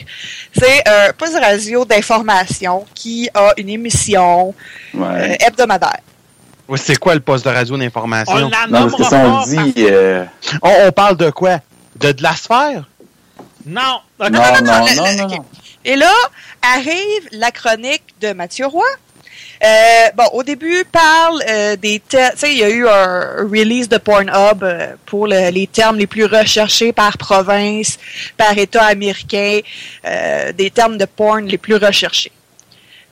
C'est 0.57 0.87
euh, 0.87 1.09
un 1.09 1.13
poste 1.13 1.35
de 1.35 1.39
radio 1.39 1.85
d'information 1.85 2.85
qui 2.95 3.29
a 3.33 3.53
une 3.57 3.69
émission 3.69 4.55
euh, 4.95 4.99
Ouais. 4.99 5.37
hebdomadaire. 5.45 5.99
Ouais, 6.67 6.77
c'est 6.77 6.95
quoi 6.97 7.13
le 7.13 7.19
poste 7.19 7.45
de 7.45 7.49
radio 7.51 7.75
On 7.75 7.77
d'information? 7.77 8.35
la 8.35 8.41
Non, 8.41 8.49
parce 8.49 8.69
nommera 8.71 8.97
que 8.97 9.03
ça, 9.03 9.17
on 9.17 9.55
pas. 9.55 9.63
dit, 9.63 9.73
euh, 9.79 10.23
On, 10.61 10.87
on 10.87 10.91
parle 10.91 11.17
de 11.17 11.29
quoi? 11.29 11.59
De 11.99 12.11
de 12.11 12.23
la 12.23 12.35
sphère? 12.35 12.85
Non. 13.65 13.99
Non, 14.19 14.29
non, 14.61 14.61
non, 14.79 14.85
non, 14.95 15.27
non. 15.37 15.45
Et 15.85 15.95
là, 15.95 16.11
arrive 16.61 17.27
la 17.31 17.51
chronique 17.51 18.03
de 18.21 18.33
Mathieu 18.33 18.65
Roy. 18.67 18.83
Euh, 19.63 20.09
bon, 20.15 20.25
au 20.33 20.43
début, 20.43 20.83
parle 20.91 21.41
euh, 21.47 21.75
des 21.77 21.99
termes. 22.01 22.31
Tu 22.33 22.39
sais, 22.39 22.51
il 22.51 22.57
y 22.57 22.63
a 22.63 22.69
eu 22.69 22.85
un 22.87 23.47
release 23.49 23.87
de 23.87 23.97
Pornhub 23.97 24.61
euh, 24.63 24.93
pour 25.05 25.27
le- 25.27 25.49
les 25.51 25.67
termes 25.67 25.97
les 25.97 26.07
plus 26.07 26.25
recherchés 26.25 26.91
par 26.91 27.17
province, 27.17 27.97
par 28.35 28.57
État 28.57 28.85
américain, 28.85 29.59
euh, 30.05 30.51
des 30.51 30.69
termes 30.69 30.97
de 30.97 31.05
porn 31.05 31.45
les 31.45 31.57
plus 31.57 31.75
recherchés. 31.75 32.31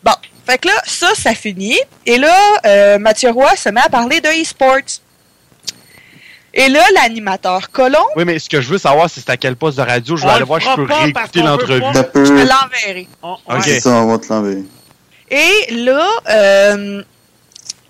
Bon, 0.03 0.11
fait 0.45 0.57
que 0.57 0.67
là, 0.67 0.73
ça, 0.85 1.13
ça 1.15 1.33
finit. 1.33 1.79
Et 2.05 2.17
là, 2.17 2.35
euh, 2.65 2.97
Mathieu 2.99 3.29
Roy 3.31 3.55
se 3.55 3.69
met 3.69 3.81
à 3.81 3.89
parler 3.89 4.19
de 4.19 4.27
e-sports. 4.41 4.99
Et 6.53 6.67
là, 6.67 6.83
l'animateur 6.95 7.71
Colomb, 7.71 8.05
Oui, 8.17 8.25
mais 8.25 8.37
ce 8.39 8.49
que 8.49 8.59
je 8.59 8.67
veux 8.67 8.77
savoir, 8.77 9.09
c'est 9.09 9.21
c'est 9.21 9.29
à 9.29 9.37
quel 9.37 9.55
poste 9.55 9.77
de 9.77 9.83
radio. 9.83 10.17
Je 10.17 10.23
vais 10.23 10.29
aller 10.31 10.39
le 10.39 10.45
voir, 10.45 10.59
je 10.59 10.69
peux 10.75 10.83
réécouter 10.83 11.41
l'entrevue. 11.41 11.81
peut. 12.11 12.25
je 12.25 12.29
te 12.29 12.47
l'enverrai. 12.47 13.07
On- 13.23 13.37
Ok. 13.47 13.61
C'est 13.63 13.79
ça, 13.79 13.89
on 13.91 14.07
va 14.07 14.17
te 14.17 14.27
l'enlever. 14.31 14.63
Et 15.29 15.73
là, 15.75 16.05
euh, 16.29 17.03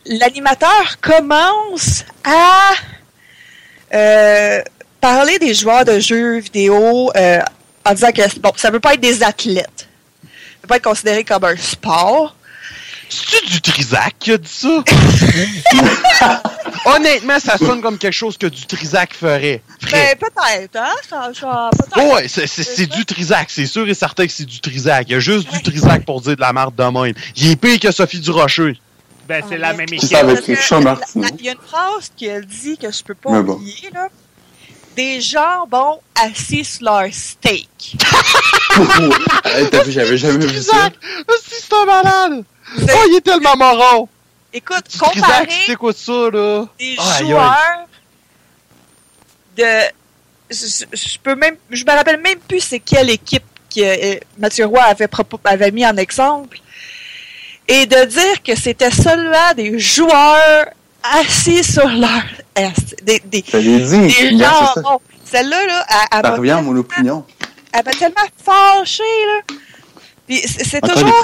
l'animateur 0.05 0.97
commence 1.01 2.05
à 2.23 2.73
euh, 3.95 4.61
parler 4.99 5.39
des 5.39 5.53
joueurs 5.55 5.83
de 5.85 5.99
jeux 5.99 6.37
vidéo 6.39 7.09
euh, 7.15 7.39
en 7.83 7.93
disant 7.95 8.11
que 8.11 8.39
bon, 8.39 8.51
ça 8.55 8.67
ne 8.67 8.73
peut 8.73 8.79
pas 8.79 8.93
être 8.93 9.01
des 9.01 9.23
athlètes. 9.23 9.87
Ça 10.23 10.27
peut 10.61 10.67
pas 10.67 10.75
être 10.77 10.83
considéré 10.83 11.23
comme 11.23 11.43
un 11.45 11.57
sport. 11.57 12.35
C'est-tu 13.09 13.45
du 13.47 13.61
Trisac 13.61 14.15
qui 14.19 14.31
a 14.33 14.37
dit 14.37 14.47
ça? 14.47 14.83
Honnêtement, 16.85 17.39
ça 17.39 17.57
sonne 17.57 17.81
comme 17.81 17.97
quelque 17.97 18.13
chose 18.13 18.37
que 18.37 18.47
du 18.47 18.65
Trisac 18.65 19.13
ferait. 19.13 19.61
Ben, 19.91 20.15
peut-être, 20.17 20.75
hein? 20.75 20.93
Ça, 21.07 21.29
ça- 21.39 21.69
peut-être. 21.77 21.97
Oh 21.97 22.15
ouais, 22.15 22.27
c'est- 22.27 22.85
du 22.87 23.05
Trisac, 23.05 23.49
c'est 23.49 23.65
sûr 23.67 23.87
et 23.87 23.93
certain 23.93 24.25
que 24.25 24.31
c'est 24.33 24.45
du 24.45 24.59
Trisac. 24.59 25.05
Il 25.07 25.11
y 25.13 25.15
a 25.15 25.19
juste 25.19 25.51
du 25.51 25.61
Trisac 25.61 26.05
pour 26.05 26.21
dire 26.21 26.35
de 26.35 26.41
la 26.41 26.53
marde 26.53 26.75
de 26.75 26.83
même. 26.83 27.13
Il 27.35 27.51
est 27.51 27.55
pire 27.55 27.79
que 27.79 27.91
Sophie 27.91 28.19
Durocher. 28.19 28.79
Ben, 29.27 29.43
c'est 29.47 29.57
la 29.57 29.73
même 29.73 29.85
Qui 29.85 29.95
équipe. 29.95 30.09
Il 30.11 31.45
y 31.45 31.49
a 31.49 31.51
une 31.53 31.57
phrase 31.65 32.11
qu'elle 32.17 32.45
dit 32.45 32.77
que 32.77 32.91
je 32.91 33.03
peux 33.03 33.13
pas 33.15 33.41
bon. 33.41 33.53
oublier, 33.53 33.89
là. 33.93 34.07
Des 34.95 35.21
jambons 35.21 35.99
assis 36.21 36.65
sur 36.65 36.83
leur 36.85 37.05
steak. 37.13 37.95
Hey, 39.45 39.69
T'as 39.69 39.83
vu, 39.83 39.91
j'avais 39.91 40.17
jamais 40.17 40.45
vu 40.45 40.61
ça. 40.61 40.89
C'est 41.43 41.73
un 41.73 41.85
malade! 41.85 42.43
Oh, 42.81 43.05
il 43.09 43.15
est 43.17 43.21
tellement 43.21 43.55
marrant! 43.57 44.07
Écoute, 44.53 44.85
de 44.89 45.91
ça, 45.95 46.29
là? 46.29 46.65
des 46.77 46.95
joueurs 46.95 47.87
de. 49.55 49.63
Je, 50.49 51.17
peux 51.23 51.35
même. 51.35 51.55
Je 51.69 51.83
me 51.85 51.91
rappelle 51.91 52.19
même 52.19 52.39
plus 52.39 52.59
c'est 52.59 52.79
quelle 52.79 53.09
équipe 53.09 53.43
que 53.73 53.81
euh, 54.15 54.19
Mathieu 54.37 54.65
Roy 54.65 54.81
avait, 54.81 55.07
avait 55.45 55.71
mis 55.71 55.85
en 55.85 55.95
exemple. 55.95 56.59
Et 57.67 57.85
de 57.85 58.05
dire 58.05 58.43
que 58.43 58.55
c'était 58.55 58.91
seulement 58.91 59.53
des 59.55 59.79
joueurs 59.79 60.65
assis 61.03 61.63
sur 61.63 61.87
leur 61.87 62.23
est. 62.55 63.03
Des, 63.03 63.21
des, 63.23 63.41
dit. 63.41 63.51
des 63.51 64.37
ça. 64.37 64.73
jambons. 64.75 64.99
Celle-là, 65.23 65.65
là, 65.65 65.85
elle, 66.11 66.31
revient 66.31 66.51
à 66.51 66.61
mon 66.61 66.75
opinion. 66.75 67.25
elle 67.71 67.85
m'a 67.85 67.91
tellement 67.91 68.15
fâchée, 68.43 69.03
là. 69.03 69.55
Puis 70.27 70.41
c'est 70.45 70.81
toujours. 70.81 71.23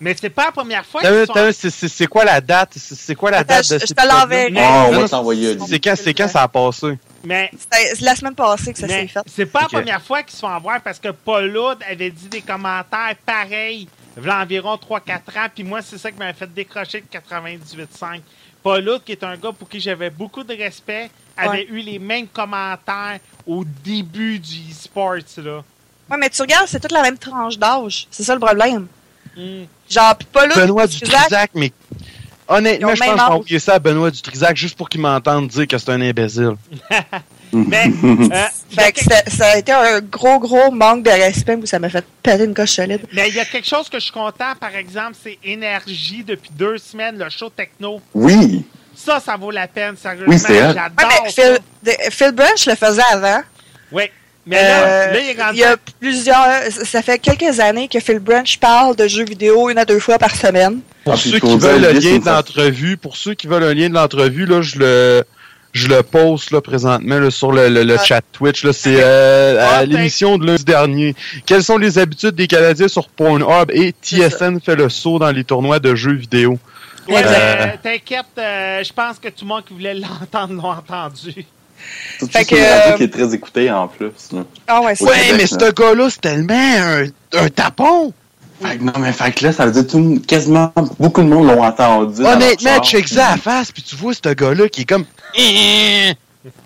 Mais 0.00 0.14
c'est 0.20 0.30
pas 0.30 0.46
la 0.46 0.52
première 0.52 0.86
fois 0.86 1.00
qu'ils 1.00 1.10
vu, 1.10 1.26
sont... 1.26 1.32
t'as 1.32 1.46
vu, 1.46 1.52
c'est- 1.52 1.70
C'est 1.70 1.88
c'est 1.88 2.06
quoi 2.06 2.24
la 2.24 2.40
date? 2.40 2.74
C'est 2.76 3.14
quoi 3.14 3.30
la 3.32 3.42
date 3.42 3.66
je- 3.66 3.74
de 3.74 3.78
je 3.80 3.86
te 3.92 4.06
l'enverrai. 4.06 4.52
Ah, 4.56 4.86
on 4.88 5.00
va 5.00 5.08
t'envoyer. 5.08 5.58
C'est 5.66 5.80
quand, 5.80 5.94
c'est 5.96 6.14
quand 6.14 6.28
ça 6.28 6.42
a 6.42 6.48
passé? 6.48 6.98
Mais 7.24 7.50
C'est 7.70 8.00
la 8.02 8.14
semaine 8.14 8.34
passée 8.34 8.72
que 8.72 8.78
ça 8.78 8.86
s'est 8.88 9.08
fait. 9.08 9.20
c'est 9.26 9.46
pas 9.46 9.62
la 9.62 9.68
première 9.68 10.02
fois 10.02 10.22
qu'ils 10.22 10.34
se 10.34 10.40
font 10.40 10.48
avoir 10.48 10.80
parce 10.82 10.98
que 11.00 11.08
Paul 11.08 11.46
Loud 11.50 11.78
avait 11.90 12.10
dit 12.10 12.28
des 12.28 12.42
commentaires 12.42 13.14
pareils 13.26 13.88
il 14.20 14.24
y 14.24 14.28
a 14.30 14.40
environ 14.40 14.74
3-4 14.76 15.36
ans, 15.38 15.46
puis 15.54 15.62
moi, 15.62 15.80
c'est 15.80 15.96
ça 15.98 16.10
qui 16.10 16.18
m'avait 16.18 16.32
fait 16.32 16.52
décrocher 16.52 17.00
de 17.00 17.06
98.5. 17.06 18.20
Paul 18.62 18.84
Loud, 18.84 19.02
qui 19.04 19.12
est 19.12 19.22
un 19.22 19.36
gars 19.36 19.52
pour 19.56 19.68
qui 19.68 19.78
j'avais 19.80 20.10
beaucoup 20.10 20.42
de 20.42 20.54
respect, 20.56 21.08
avait 21.36 21.48
Ouais. 21.50 21.66
eu 21.70 21.78
les 21.78 21.98
mêmes 22.00 22.26
commentaires 22.26 23.18
au 23.46 23.64
début 23.84 24.38
du 24.40 24.56
e-sports, 24.72 25.14
là. 25.38 25.62
Ouais, 26.10 26.16
mais 26.18 26.30
tu 26.30 26.42
regardes, 26.42 26.66
c'est 26.66 26.80
toute 26.80 26.90
la 26.92 27.02
même 27.02 27.18
tranche 27.18 27.58
d'âge. 27.58 28.08
C'est 28.10 28.24
ça 28.24 28.34
le 28.34 28.40
problème. 28.40 28.88
Hmm. 29.38 29.64
Genre, 29.88 30.16
pis 30.16 30.26
pas 30.26 30.46
là. 30.46 30.54
Benoît 30.56 30.86
du 30.88 30.98
Trisac, 31.00 31.20
Trisac, 31.20 31.50
mais 31.54 31.72
honnêtement, 32.48 32.94
je 32.94 32.98
pense 32.98 33.06
même 33.06 33.10
que 33.10 33.12
je 33.12 33.16
vais 33.16 33.20
âge. 33.22 33.30
envoyer 33.30 33.58
ça 33.60 33.74
à 33.74 33.78
Benoît 33.78 34.10
du 34.10 34.20
Trisac 34.20 34.56
juste 34.56 34.76
pour 34.76 34.88
qu'il 34.88 35.00
m'entende 35.00 35.46
dire 35.46 35.66
que 35.68 35.78
c'est 35.78 35.90
un 35.90 36.00
imbécile. 36.00 36.56
Mais, 37.52 37.86
euh, 38.04 38.44
Fait 38.70 38.92
que 38.92 39.00
ça, 39.00 39.22
ça 39.26 39.46
a 39.52 39.56
été 39.56 39.72
un 39.72 40.00
gros, 40.00 40.38
gros 40.38 40.70
manque 40.70 41.04
de 41.04 41.10
respect 41.10 41.54
où 41.54 41.64
ça 41.64 41.78
m'a 41.78 41.88
fait 41.88 42.04
péter 42.22 42.44
une 42.44 42.52
coche 42.52 42.72
solide. 42.72 43.00
mais 43.12 43.30
il 43.30 43.36
y 43.36 43.40
a 43.40 43.46
quelque 43.46 43.66
chose 43.66 43.88
que 43.88 43.98
je 43.98 44.04
suis 44.04 44.12
content, 44.12 44.54
par 44.60 44.74
exemple, 44.76 45.14
c'est 45.22 45.38
Énergie 45.42 46.24
depuis 46.24 46.50
deux 46.52 46.76
semaines, 46.76 47.18
le 47.18 47.30
show 47.30 47.48
techno. 47.48 48.02
Oui. 48.12 48.66
Ça, 48.94 49.18
ça 49.20 49.36
vaut 49.36 49.50
la 49.50 49.66
peine, 49.66 49.96
sérieusement. 49.96 50.26
Oui, 50.28 50.38
c'est. 50.38 50.60
Ouais, 50.60 50.74
J'adore. 50.74 51.26
Phil, 51.28 51.58
Phil 52.10 52.32
Branch 52.32 52.66
le 52.66 52.74
faisait 52.74 53.02
avant. 53.10 53.40
Oui. 53.92 54.10
Mais 54.48 54.62
là, 54.62 54.86
Euh, 54.86 55.12
là, 55.12 55.20
il 55.20 55.28
est 55.38 55.42
rendu 55.42 55.58
y 55.58 55.64
a 55.64 55.76
plusieurs. 56.00 56.62
Ça 56.70 57.02
fait 57.02 57.18
quelques 57.18 57.60
années 57.60 57.86
que 57.88 58.00
Phil 58.00 58.18
Branch 58.18 58.58
parle 58.58 58.96
de 58.96 59.06
jeux 59.06 59.24
vidéo 59.24 59.68
une 59.68 59.78
à 59.78 59.84
deux 59.84 60.00
fois 60.00 60.18
par 60.18 60.34
semaine. 60.34 60.80
Pour 61.04 61.14
Ah, 61.14 61.16
puis 61.16 61.30
ceux 61.30 61.38
qui 61.38 61.58
veulent 61.58 61.82
le 61.82 61.92
lien 61.92 62.18
de 62.18 62.24
l'entrevue, 62.26 62.96
pour 62.96 63.16
ceux 63.16 63.34
qui 63.34 63.46
veulent 63.46 63.64
un 63.64 63.74
lien 63.74 63.88
de 63.90 63.94
l'entrevue, 63.94 64.46
là, 64.46 64.62
je 64.62 64.78
le, 64.78 65.24
je 65.72 65.86
le 65.88 66.02
poste 66.02 66.50
là, 66.50 66.60
présentement 66.62 67.18
là, 67.18 67.30
sur 67.30 67.52
le, 67.52 67.68
le- 67.68 67.82
le 67.84 67.96
Ah. 68.00 68.04
chat 68.04 68.22
Twitch. 68.32 68.64
Là, 68.64 68.72
c'est 68.72 68.96
euh, 68.98 69.58
Ah, 69.60 69.78
à 69.78 69.84
l'émission 69.84 70.38
de 70.38 70.46
lundi 70.46 70.64
dernier. 70.64 71.14
Quelles 71.44 71.62
sont 71.64 71.76
les 71.76 71.98
habitudes 71.98 72.34
des 72.34 72.46
Canadiens 72.46 72.88
sur 72.88 73.08
Pornhub 73.08 73.70
et 73.70 73.94
TSN 74.02 74.60
fait 74.60 74.76
le 74.76 74.88
saut 74.88 75.18
dans 75.18 75.30
les 75.30 75.44
tournois 75.44 75.78
de 75.78 75.94
jeux 75.94 76.14
vidéo? 76.14 76.58
Ouais, 77.06 77.22
Euh, 77.24 77.66
t'inquiète, 77.82 78.24
euh, 78.38 78.82
je 78.84 78.92
pense 78.92 79.18
que 79.18 79.28
tout 79.28 79.42
le 79.42 79.46
monde 79.48 79.64
qui 79.66 79.72
voulait 79.74 79.94
l'entendre 79.94 80.54
l'ont 80.54 80.70
entendu. 80.70 81.44
Fait 82.30 82.44
sur 82.44 82.46
que, 82.48 82.54
une 82.56 82.62
radio 82.64 82.92
euh, 82.92 82.96
qui 82.96 83.02
est 83.04 83.12
très 83.12 83.34
écoutée 83.34 83.70
en 83.70 83.88
plus. 83.88 84.10
là. 84.32 84.44
Ah 84.66 84.80
ouais, 84.82 84.94
c'est 84.94 85.04
Ouais, 85.04 85.10
Ouais, 85.10 85.16
Québec, 85.16 85.32
mais 85.50 85.58
là. 85.58 85.68
ce 85.68 85.72
gars-là, 85.72 86.10
c'est 86.10 86.20
tellement 86.20 86.54
un, 86.54 87.04
un 87.44 87.48
tapon! 87.48 88.12
Fait 88.60 88.76
que 88.76 88.82
non, 88.82 88.92
mais 88.98 89.12
fait 89.12 89.30
que 89.32 89.44
là, 89.46 89.52
ça 89.52 89.66
veut 89.66 89.72
dire 89.72 89.86
tout, 89.86 90.20
quasiment 90.26 90.72
beaucoup 90.98 91.22
de 91.22 91.28
monde 91.28 91.46
l'ont 91.46 91.62
entendu. 91.62 92.24
Honnêtement, 92.24 92.74
char. 92.74 92.84
check 92.84 93.06
ça 93.06 93.28
à 93.28 93.30
la 93.32 93.36
face, 93.36 93.70
puis 93.70 93.82
tu 93.84 93.94
vois 93.94 94.12
ce 94.14 94.28
gars-là 94.34 94.68
qui 94.68 94.80
est 94.80 94.84
comme... 94.84 95.04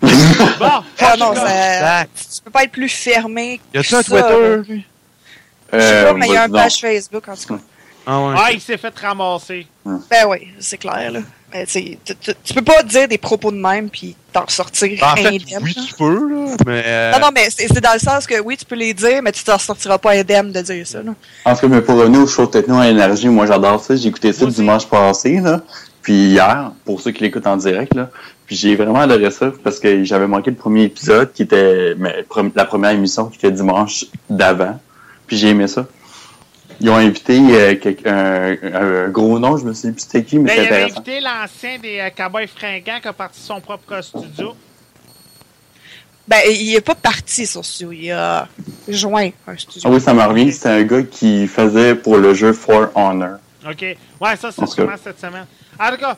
Bon, 0.01 0.09
Ah 0.99 1.15
non, 1.19 1.33
ça, 1.35 2.05
tu 2.05 2.41
peux 2.43 2.51
pas 2.51 2.63
être 2.63 2.71
plus 2.71 2.89
fermé. 2.89 3.59
Y 3.73 3.77
a-tu 3.79 3.89
que 3.89 3.95
un. 3.95 4.03
Twitter? 4.03 4.71
lui? 4.73 4.85
Je 5.73 5.79
sais 5.79 5.83
Euh, 5.85 6.05
pas, 6.05 6.13
mais 6.13 6.27
il 6.27 6.33
y 6.33 6.37
a 6.37 6.47
donc. 6.47 6.57
page 6.61 6.75
Facebook 6.79 7.27
en 7.27 7.35
tout 7.35 7.53
cas. 7.55 7.61
Ah 8.05 8.19
ouais. 8.21 8.33
ah, 8.37 8.51
il 8.51 8.61
s'est 8.61 8.77
fait 8.77 8.93
ramasser. 8.99 9.67
Ben 9.85 10.25
oui, 10.27 10.47
c'est 10.59 10.77
clair 10.77 11.11
là. 11.11 11.19
Mais 11.53 11.65
tu 11.65 12.53
peux 12.53 12.61
pas 12.63 12.81
dire 12.83 13.07
des 13.07 13.17
propos 13.17 13.51
de 13.51 13.57
même 13.57 13.89
puis 13.89 14.15
t'en 14.31 14.47
sortir 14.47 14.91
En 15.03 15.15
fait, 15.15 15.27
indemne. 15.27 15.59
oui, 15.61 15.75
tu 15.75 15.93
peux, 15.93 16.29
là, 16.29 16.55
mais... 16.65 16.83
euh, 16.85 17.11
Non, 17.11 17.19
non, 17.19 17.29
mais 17.33 17.47
c'est 17.49 17.79
dans 17.79 17.93
le 17.93 17.99
sens 17.99 18.25
que 18.25 18.39
oui, 18.41 18.57
tu 18.57 18.65
peux 18.65 18.75
les 18.75 18.93
dire, 18.93 19.21
mais 19.21 19.31
tu 19.31 19.43
t'en 19.43 19.59
sortiras 19.59 19.99
pas 19.99 20.11
indemne 20.13 20.51
de 20.51 20.61
dire 20.61 20.87
ça. 20.87 21.03
Là. 21.03 21.13
En 21.45 21.53
tout 21.53 21.61
cas, 21.61 21.67
mais 21.67 21.81
pour 21.81 21.97
revenir 21.97 22.21
au 22.21 22.27
show 22.27 22.47
Techno 22.47 22.77
à 22.77 22.87
Énergie, 22.87 23.29
moi 23.29 23.45
j'adore 23.45 23.83
ça. 23.83 23.95
J'ai 23.95 24.09
écouté 24.09 24.33
ça 24.33 24.45
aussi. 24.45 24.55
dimanche 24.55 24.87
passé, 24.87 25.39
là. 25.39 25.61
Puis 26.01 26.13
hier, 26.13 26.71
pour 26.83 26.99
ceux 26.99 27.11
qui 27.11 27.23
l'écoutent 27.23 27.47
en 27.47 27.57
direct, 27.57 27.93
là. 27.93 28.09
Puis 28.45 28.55
j'ai 28.55 28.75
vraiment 28.75 28.99
adoré 29.01 29.31
ça 29.31 29.51
parce 29.63 29.79
que 29.79 30.03
j'avais 30.03 30.27
manqué 30.27 30.49
le 30.49 30.57
premier 30.57 30.83
épisode 30.83 31.31
qui 31.31 31.43
était 31.43 31.95
mais, 31.97 32.25
la 32.55 32.65
première 32.65 32.91
émission 32.91 33.27
qui 33.27 33.37
était 33.37 33.51
dimanche 33.51 34.05
d'avant. 34.29 34.79
Puis 35.27 35.37
j'ai 35.37 35.49
aimé 35.49 35.67
ça. 35.67 35.85
Ils 36.83 36.89
ont 36.89 36.97
invité 36.97 37.39
euh, 37.39 37.75
un, 38.05 39.05
un 39.05 39.09
gros 39.09 39.39
nom, 39.39 39.55
je 39.57 39.63
me 39.63 39.73
souviens 39.73 39.93
plus 39.93 40.01
c'était 40.01 40.23
qui, 40.23 40.37
mais 40.37 40.49
Ben, 40.49 40.53
il 40.57 40.61
c'était 40.63 40.73
avait 40.73 40.83
intéressant. 40.83 40.99
invité 40.99 41.19
l'ancien 41.21 41.79
des 41.79 41.99
euh, 41.99 42.09
Cowboys 42.15 42.47
fringants 42.47 42.99
qui 43.01 43.07
a 43.07 43.13
parti 43.13 43.39
son 43.39 43.61
propre 43.61 44.01
studio. 44.01 44.53
Ben, 46.27 46.39
il 46.49 46.75
est 46.75 46.81
pas 46.81 46.95
parti 46.95 47.45
sur 47.45 47.63
ce 47.65 47.85
Il 47.93 48.11
a 48.11 48.47
joint 48.87 49.29
un 49.47 49.57
studio. 49.57 49.81
Ah 49.85 49.93
oui, 49.93 50.01
ça 50.01 50.13
me 50.13 50.21
revient. 50.23 50.51
C'était 50.51 50.69
un 50.69 50.83
gars 50.83 51.03
qui 51.03 51.47
faisait 51.47 51.95
pour 51.95 52.17
le 52.17 52.33
jeu 52.33 52.53
For 52.53 52.89
Honor. 52.95 53.37
OK. 53.65 53.81
Ouais, 53.81 54.35
ça, 54.37 54.51
c'est 54.51 54.67
sûrement 54.67 54.95
cette 55.01 55.19
semaine. 55.19 55.45
En 55.79 55.89
tout 55.91 55.97
cas, 55.97 56.17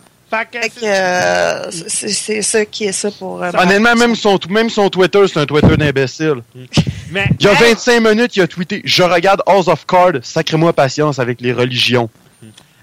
euh, 0.83 1.69
c'est 1.71 2.09
c'est 2.09 2.41
ça 2.41 2.65
qui 2.65 2.85
est 2.85 2.91
ça 2.91 3.09
pour. 3.11 3.41
euh, 3.41 3.51
Honnêtement, 3.57 3.95
même 3.95 4.15
son, 4.15 4.37
même 4.49 4.69
son 4.69 4.89
Twitter, 4.89 5.27
c'est 5.27 5.39
un 5.39 5.45
Twitter 5.45 5.77
d'imbécile. 5.77 6.41
mais, 7.11 7.27
Il 7.39 7.45
y 7.45 7.49
a 7.49 7.53
hey, 7.53 7.73
25 7.73 7.99
minutes, 7.99 8.35
il 8.35 8.41
a 8.41 8.47
tweeté 8.47 8.81
«Je 8.85 9.03
regarde 9.03 9.41
House 9.47 9.67
of 9.67 9.85
Cards, 9.85 10.19
sacrez-moi 10.23 10.73
patience 10.73 11.19
avec 11.19 11.41
les 11.41 11.53
religions. 11.53 12.09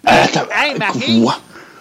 hey, 0.07 0.74
Marie, 0.78 1.24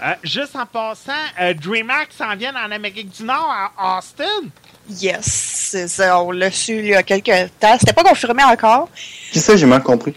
euh, 0.04 0.14
juste 0.24 0.56
en 0.56 0.66
passant, 0.66 1.12
euh, 1.40 1.54
DreamHack 1.54 2.10
s'en 2.18 2.36
vient 2.36 2.54
en 2.56 2.72
Amérique 2.72 3.10
du 3.16 3.24
Nord, 3.24 3.54
à 3.78 3.98
Austin. 4.00 4.48
Yes, 4.90 5.26
c'est 5.26 5.88
ça. 5.88 6.22
On 6.22 6.32
l'a 6.32 6.52
su 6.52 6.80
il 6.80 6.86
y 6.88 6.96
a 6.96 7.04
quelques 7.04 7.50
temps. 7.60 7.78
C'était 7.80 7.94
pas 7.94 8.04
confirmé 8.04 8.44
encore. 8.44 8.90
Qui 9.32 9.40
ça, 9.40 9.56
j'ai 9.56 9.66
mal 9.68 9.84
compris. 9.84 10.14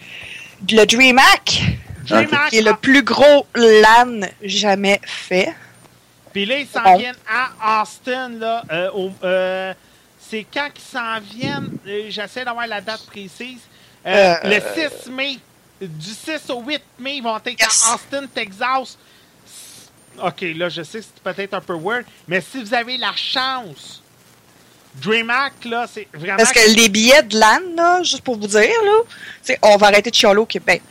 Le 0.70 0.84
DreamHack, 0.86 1.62
qui 2.48 2.56
est 2.58 2.62
le 2.62 2.74
plus 2.74 3.02
gros 3.02 3.46
LAN 3.54 4.20
jamais 4.42 5.00
fait. 5.04 5.52
Puis 6.32 6.46
là, 6.46 6.58
ils 6.58 6.66
s'en 6.66 6.82
Bon. 6.82 6.96
viennent 6.98 7.14
à 7.30 7.82
Austin, 7.82 8.30
là. 8.40 8.62
euh, 8.72 8.90
au- 8.92 9.12
euh, 9.22 9.72
c'est 10.28 10.46
quand 10.52 10.68
qu'ils 10.72 10.84
s'en 10.84 11.20
viennent? 11.20 11.70
Euh, 11.86 12.06
J'essaie 12.08 12.44
d'avoir 12.44 12.66
la 12.66 12.80
date 12.80 13.04
précise. 13.06 13.60
Euh, 14.06 14.34
Euh, 14.44 14.60
le 14.60 14.90
6 15.04 15.10
mai. 15.10 15.38
du 15.80 16.10
6 16.10 16.50
au 16.50 16.60
8 16.62 16.82
mai, 16.98 17.16
ils 17.16 17.22
vont 17.22 17.36
être 17.44 17.62
à 17.62 17.94
Austin, 17.94 18.26
Texas. 18.32 18.96
OK, 20.22 20.40
là, 20.56 20.68
je 20.68 20.82
sais 20.82 21.00
que 21.00 21.04
c'est 21.04 21.22
peut-être 21.34 21.54
un 21.54 21.60
peu 21.60 21.74
weird, 21.74 22.04
mais 22.28 22.40
si 22.40 22.62
vous 22.62 22.72
avez 22.72 22.96
la 22.96 23.12
chance, 23.16 24.00
DreamHack, 25.02 25.64
là, 25.64 25.86
c'est 25.92 26.06
vraiment... 26.14 26.36
Parce 26.36 26.52
que 26.52 26.74
les 26.76 26.88
billets 26.88 27.22
de 27.24 27.38
l'an, 27.38 27.58
là, 27.76 28.02
juste 28.04 28.22
pour 28.22 28.38
vous 28.38 28.46
dire, 28.46 28.60
là, 28.84 28.98
c'est- 29.42 29.58
on 29.62 29.76
va 29.76 29.88
arrêter 29.88 30.10
de 30.10 30.14
chialer 30.14 30.38
au 30.38 30.46
Québec. 30.46 30.82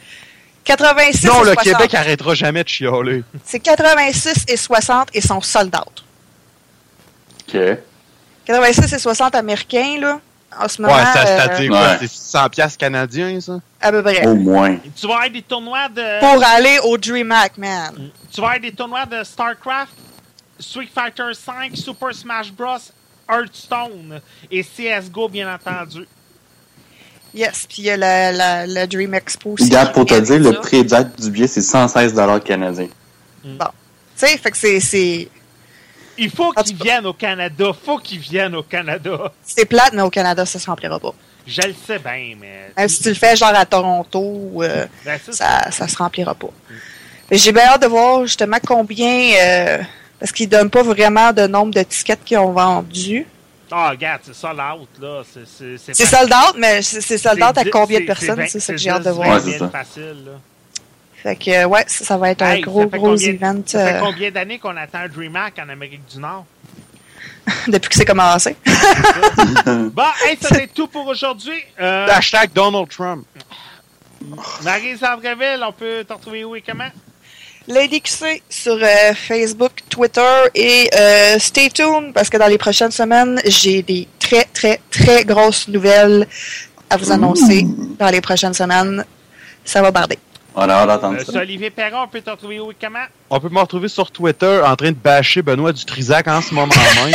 86 0.66 1.26
Non, 1.28 1.36
et 1.44 1.48
le 1.48 1.54
60. 1.54 1.64
Québec 1.64 1.94
arrêtera 1.96 2.36
jamais 2.36 2.64
de 2.64 2.70
chialer. 2.70 3.24
C'est 3.46 3.60
86 3.60 4.44
et 4.50 4.58
60 4.58 5.10
et 5.14 5.22
sont 5.22 5.40
sold 5.42 5.74
out. 5.76 6.04
OK. 7.48 7.58
86 8.46 8.94
et 8.94 9.00
60 9.00 9.36
américains, 9.36 9.98
là, 10.00 10.20
en 10.60 10.68
ce 10.68 10.82
Ouais, 10.82 10.88
moment. 10.90 11.04
ça, 11.14 11.20
euh, 11.20 11.26
c'est-à-dire 11.26 11.70
quoi? 11.70 11.82
Ouais. 11.82 11.98
C'est 12.02 12.10
100 12.12 12.50
piastres 12.50 12.78
canadiens, 12.78 13.40
ça? 13.42 13.60
à 13.82 13.92
peu 13.92 14.02
près. 14.04 14.26
Au 14.28 14.36
moins. 14.36 14.78
Tu 14.96 15.08
vas 15.08 15.14
avoir 15.16 15.30
des 15.30 15.42
tournois 15.42 15.90
de... 15.90 16.20
Pour 16.20 16.44
aller 16.46 16.80
au 16.84 16.98
DreamHack, 16.98 17.58
man. 17.58 18.10
Tu 18.32 18.40
vas 18.42 18.48
avoir 18.48 18.60
des 18.62 18.72
tournois 18.72 19.06
de 19.06 19.24
StarCraft, 19.24 19.92
Street 20.60 20.90
Fighter 20.94 21.24
V, 21.34 21.76
Super 21.76 22.14
Smash 22.14 22.52
Bros, 22.52 22.78
Hearthstone 23.30 24.20
et 24.52 24.64
CSGO, 24.64 25.28
bien 25.30 25.54
entendu. 25.54 26.06
Yes, 27.34 27.66
puis 27.68 27.78
il 27.80 27.86
y 27.86 27.90
a 27.90 27.98
la, 27.98 28.32
la, 28.32 28.68
la 28.68 28.86
Dream 28.86 29.14
Expo 29.16 29.52
aussi. 29.54 29.64
Regarde, 29.64 29.92
pour 29.94 30.06
te 30.06 30.20
dire, 30.20 30.38
le 30.40 30.52
prix 30.60 30.78
exact 30.82 31.20
du 31.20 31.32
billet, 31.32 31.48
c'est 31.48 31.62
116 31.64 32.14
canadiens. 32.46 32.88
ça. 32.88 33.50
Bon. 33.50 33.66
Tu 33.66 34.28
sais, 34.28 34.38
fait 34.38 34.52
que 34.52 34.58
c'est- 34.58 34.80
c'est. 34.80 35.28
Il 36.18 36.30
faut 36.30 36.52
qu'ils 36.54 36.76
viennent 36.76 37.06
au 37.06 37.14
Canada. 37.14 37.72
faut 37.86 37.98
qu'ils 37.98 38.20
viennent 38.20 38.56
au 38.56 38.64
Canada. 38.64 39.32
C'est 39.44 39.66
plate, 39.66 39.94
mais 39.94 40.02
au 40.02 40.10
Canada, 40.10 40.46
ça 40.46 40.60
se 40.60 40.66
remplira 40.68 41.00
pas. 41.00 41.14
Je 41.46 41.62
le 41.62 41.74
sais 41.86 42.00
bien, 42.00 42.36
mais... 42.40 42.72
Même 42.78 42.88
si 42.88 43.02
tu 43.04 43.10
le 43.10 43.16
fais 43.16 43.36
genre 43.36 43.54
à 43.54 43.66
Toronto, 43.66 44.62
euh, 44.64 44.86
Ben, 45.04 45.20
ça, 45.26 45.32
ça, 45.34 45.72
ça 45.72 45.88
se 45.88 45.98
remplira 45.98 46.34
pas. 46.36 46.50
Mais 47.30 47.38
J'ai 47.38 47.52
bien 47.52 47.64
hâte 47.66 47.82
de 47.82 47.88
voir 47.88 48.22
justement 48.26 48.58
combien. 48.66 49.34
euh, 49.42 49.78
parce 50.20 50.32
qu'ils 50.32 50.48
donnent 50.48 50.70
pas 50.70 50.84
vraiment 50.84 51.34
de 51.34 51.48
nombre 51.48 51.74
de 51.74 51.84
tickets 51.84 52.24
qu'ils 52.24 52.38
ont 52.38 52.54
vendus. 52.54 53.28
Ah, 53.70 53.90
regarde, 53.90 54.22
c'est 54.24 54.36
ça 54.36 54.54
l'out, 54.54 54.88
là. 55.02 55.24
C'est- 55.26 56.06
sold 56.06 56.32
out, 56.32 56.56
mais 56.58 56.82
c'est 56.84 57.18
sold 57.18 57.42
out 57.44 57.58
à 57.58 57.66
combien 57.66 58.00
de 58.00 58.06
personnes? 58.06 58.42
C'est 58.48 58.60
ça 58.60 58.72
que 58.74 58.80
j'ai 58.80 58.90
hâte 58.92 59.04
de 59.04 59.10
10, 59.10 59.16
voir. 59.16 59.30
20 59.30 59.36
Ouais, 59.36 59.42
c'est 59.52 59.58
000 59.58 59.66
ça. 59.66 59.70
facile, 59.80 60.16
là. 60.26 60.32
Fait 61.24 61.36
que, 61.38 61.50
euh, 61.52 61.66
ouais, 61.68 61.86
ça, 61.88 62.04
ça 62.06 62.18
va 62.18 62.32
être 62.32 62.42
un 62.42 62.52
Hey, 62.52 62.62
gros, 62.62 62.86
gros 62.86 63.12
combien- 63.12 63.30
event 63.30 63.62
Ça 63.66 63.88
fait 63.88 63.94
euh, 63.96 64.00
combien 64.02 64.30
d'années 64.32 64.60
qu'on 64.60 64.76
attend 64.76 65.08
DreamHack 65.08 65.54
en 65.60 65.70
Amérique 65.70 66.06
du 66.12 66.20
Nord? 66.20 66.46
depuis 67.68 67.90
que 67.90 67.96
c'est 67.96 68.06
commencé. 68.06 68.56
Bon, 69.66 70.04
hey, 70.26 70.38
ça 70.40 70.50
c'est 70.52 70.74
tout 70.74 70.88
pour 70.88 71.08
aujourd'hui. 71.08 71.58
Euh, 71.80 72.08
Hashtag 72.12 72.52
Donald 72.54 72.90
Trump. 72.90 73.26
Marie 74.64 74.98
Sandreville, 74.98 75.62
on 75.68 75.72
peut 75.74 76.06
te 76.08 76.14
retrouver 76.14 76.44
où 76.46 76.56
et 76.56 76.62
comment? 76.62 76.90
Lady 77.68 78.02
QC 78.02 78.42
sur 78.50 78.74
euh, 78.82 79.14
Facebook, 79.14 79.72
Twitter 79.90 80.22
et 80.56 80.90
euh, 80.98 81.40
stay 81.40 81.70
tuned 81.70 82.14
parce 82.14 82.30
que 82.30 82.38
dans 82.38 82.48
les 82.48 82.58
prochaines 82.58 82.92
semaines, 82.92 83.40
j'ai 83.46 83.82
des 83.82 84.08
très, 84.20 84.44
très, 84.46 84.82
très 84.92 85.24
grosses 85.24 85.68
nouvelles 85.70 86.28
à 86.90 86.98
vous 86.98 87.12
annoncer 87.12 87.66
dans 87.98 88.10
les 88.10 88.20
prochaines 88.22 88.54
semaines. 88.54 89.06
Ça 89.64 89.82
va 89.82 89.92
barder. 89.92 90.20
On 90.56 90.62
a 90.70 90.74
hâte 90.74 90.88
d'entendre 90.88 91.16
Euh, 91.20 91.24
ça. 91.24 91.32
c'est 91.32 91.40
Olivier 91.40 91.70
Perron, 91.72 92.04
on 92.04 92.08
peut 92.08 92.22
te 92.22 92.30
retrouver 92.30 92.60
où 92.60 92.72
et 92.72 92.76
comment? 92.80 93.00
On 93.30 93.40
peut 93.40 93.50
me 93.50 93.60
retrouver 93.60 93.88
sur 93.88 94.12
Twitter 94.12 94.62
en 94.64 94.76
train 94.76 94.92
de 94.92 94.98
bâcher 94.98 95.42
Benoît 95.42 95.72
Dutrisac 95.74 96.28
en 96.28 96.42
ce 96.42 96.54
moment 96.54 96.68
même. 97.06 97.14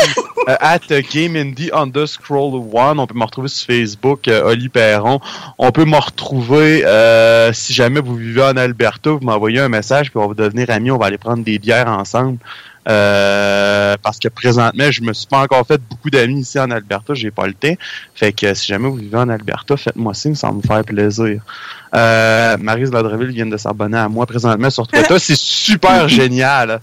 euh, 0.48 0.56
at 0.60 0.81
GameIndie 1.12 1.70
underscroll 1.73 2.55
one. 2.73 2.98
On 2.98 3.06
peut 3.06 3.15
me 3.19 3.24
retrouver 3.24 3.48
sur 3.48 3.66
Facebook, 3.66 4.27
euh, 4.28 4.51
Oli 4.51 4.69
Perron. 4.69 5.20
On 5.59 5.70
peut 5.70 5.85
me 5.85 5.97
retrouver, 5.97 6.85
euh, 6.85 7.52
si 7.52 7.73
jamais 7.73 8.01
vous 8.01 8.16
vivez 8.16 8.43
en 8.43 8.56
Alberta, 8.56 9.10
vous 9.10 9.20
m'envoyez 9.23 9.60
un 9.60 9.69
message, 9.69 10.10
puis 10.10 10.19
on 10.19 10.27
va 10.27 10.35
devenir 10.35 10.70
amis, 10.70 10.90
on 10.90 10.98
va 10.98 11.06
aller 11.06 11.19
prendre 11.19 11.44
des 11.44 11.59
bières 11.60 11.89
ensemble. 11.89 12.39
Euh, 12.89 13.97
parce 14.02 14.19
que 14.19 14.28
présentement, 14.28 14.90
je 14.90 15.02
me 15.02 15.12
suis 15.12 15.27
pas 15.27 15.40
encore 15.43 15.66
fait 15.66 15.81
beaucoup 15.90 16.09
d'amis 16.10 16.40
ici 16.40 16.59
en 16.59 16.70
Alberta, 16.70 17.12
j'ai 17.15 17.31
pas 17.31 17.47
le 17.47 17.52
temps. 17.52 17.74
Fait 18.15 18.32
que 18.32 18.55
si 18.55 18.66
jamais 18.66 18.89
vous 18.89 18.97
vivez 18.97 19.16
en 19.19 19.28
Alberta, 19.28 19.77
faites-moi 19.77 20.15
signe, 20.15 20.35
ça 20.35 20.47
va 20.48 20.55
me 20.55 20.62
faire 20.62 20.82
plaisir. 20.85 21.43
Euh, 21.94 22.56
Marise 22.59 22.90
Ladreville 22.93 23.31
vient 23.31 23.47
de 23.47 23.56
s'abonner 23.56 23.98
à 23.98 24.09
moi 24.09 24.24
présentement 24.27 24.70
sur 24.70 24.86
Twitter. 24.86 25.19
C'est 25.19 25.36
super 25.39 26.09
génial. 26.09 26.81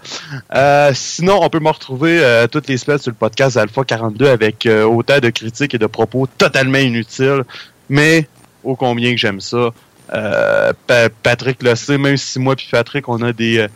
Euh, 0.54 0.92
sinon, 0.94 1.40
on 1.42 1.50
peut 1.50 1.60
me 1.60 1.70
retrouver 1.70 2.24
euh, 2.24 2.48
toutes 2.48 2.68
les 2.68 2.78
semaines 2.78 3.00
sur 3.00 3.12
le 3.12 3.16
podcast 3.16 3.58
Alpha 3.58 3.84
42 3.84 4.28
avec 4.28 4.66
euh, 4.66 4.84
autant 4.84 5.20
de 5.20 5.30
critiques 5.30 5.74
et 5.74 5.80
de 5.80 5.88
propos 5.88 6.28
totalement 6.38 6.78
inutiles. 6.78 7.44
Mais, 7.90 8.28
ô 8.64 8.76
combien 8.76 9.12
que 9.12 9.18
j'aime 9.18 9.42
ça. 9.42 9.70
Euh, 10.14 10.72
Pa- 10.86 11.10
Patrick 11.24 11.64
le 11.64 11.76
sait, 11.76 11.98
même 11.98 12.18
si 12.18 12.38
moi 12.40 12.56
puis 12.56 12.68
Patrick, 12.72 13.10
on 13.10 13.22
a 13.24 13.34
des, 13.34 13.58
euh, 13.60 13.68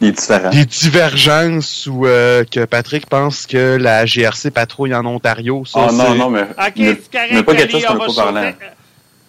Des 0.00 0.12
différents. 0.12 0.50
des 0.50 0.64
divergences 0.66 1.86
ou 1.86 2.06
euh, 2.06 2.44
que 2.44 2.64
Patrick 2.66 3.06
pense 3.08 3.46
que 3.46 3.76
la 3.76 4.04
GRC 4.04 4.50
patrouille 4.50 4.94
en 4.94 5.06
Ontario. 5.06 5.64
Ça, 5.64 5.86
Oh 5.88 5.92
non, 5.92 6.14
non, 6.14 6.30
mais. 6.30 6.42
Ok, 6.42 6.72
c'est 6.76 7.10
correct, 7.10 7.30
mais 7.32 7.42
pas 7.42 7.54
quelque 7.54 7.72
chose 7.72 7.84
qu'on 7.86 7.98
peut 8.06 8.14
parler. 8.14 8.54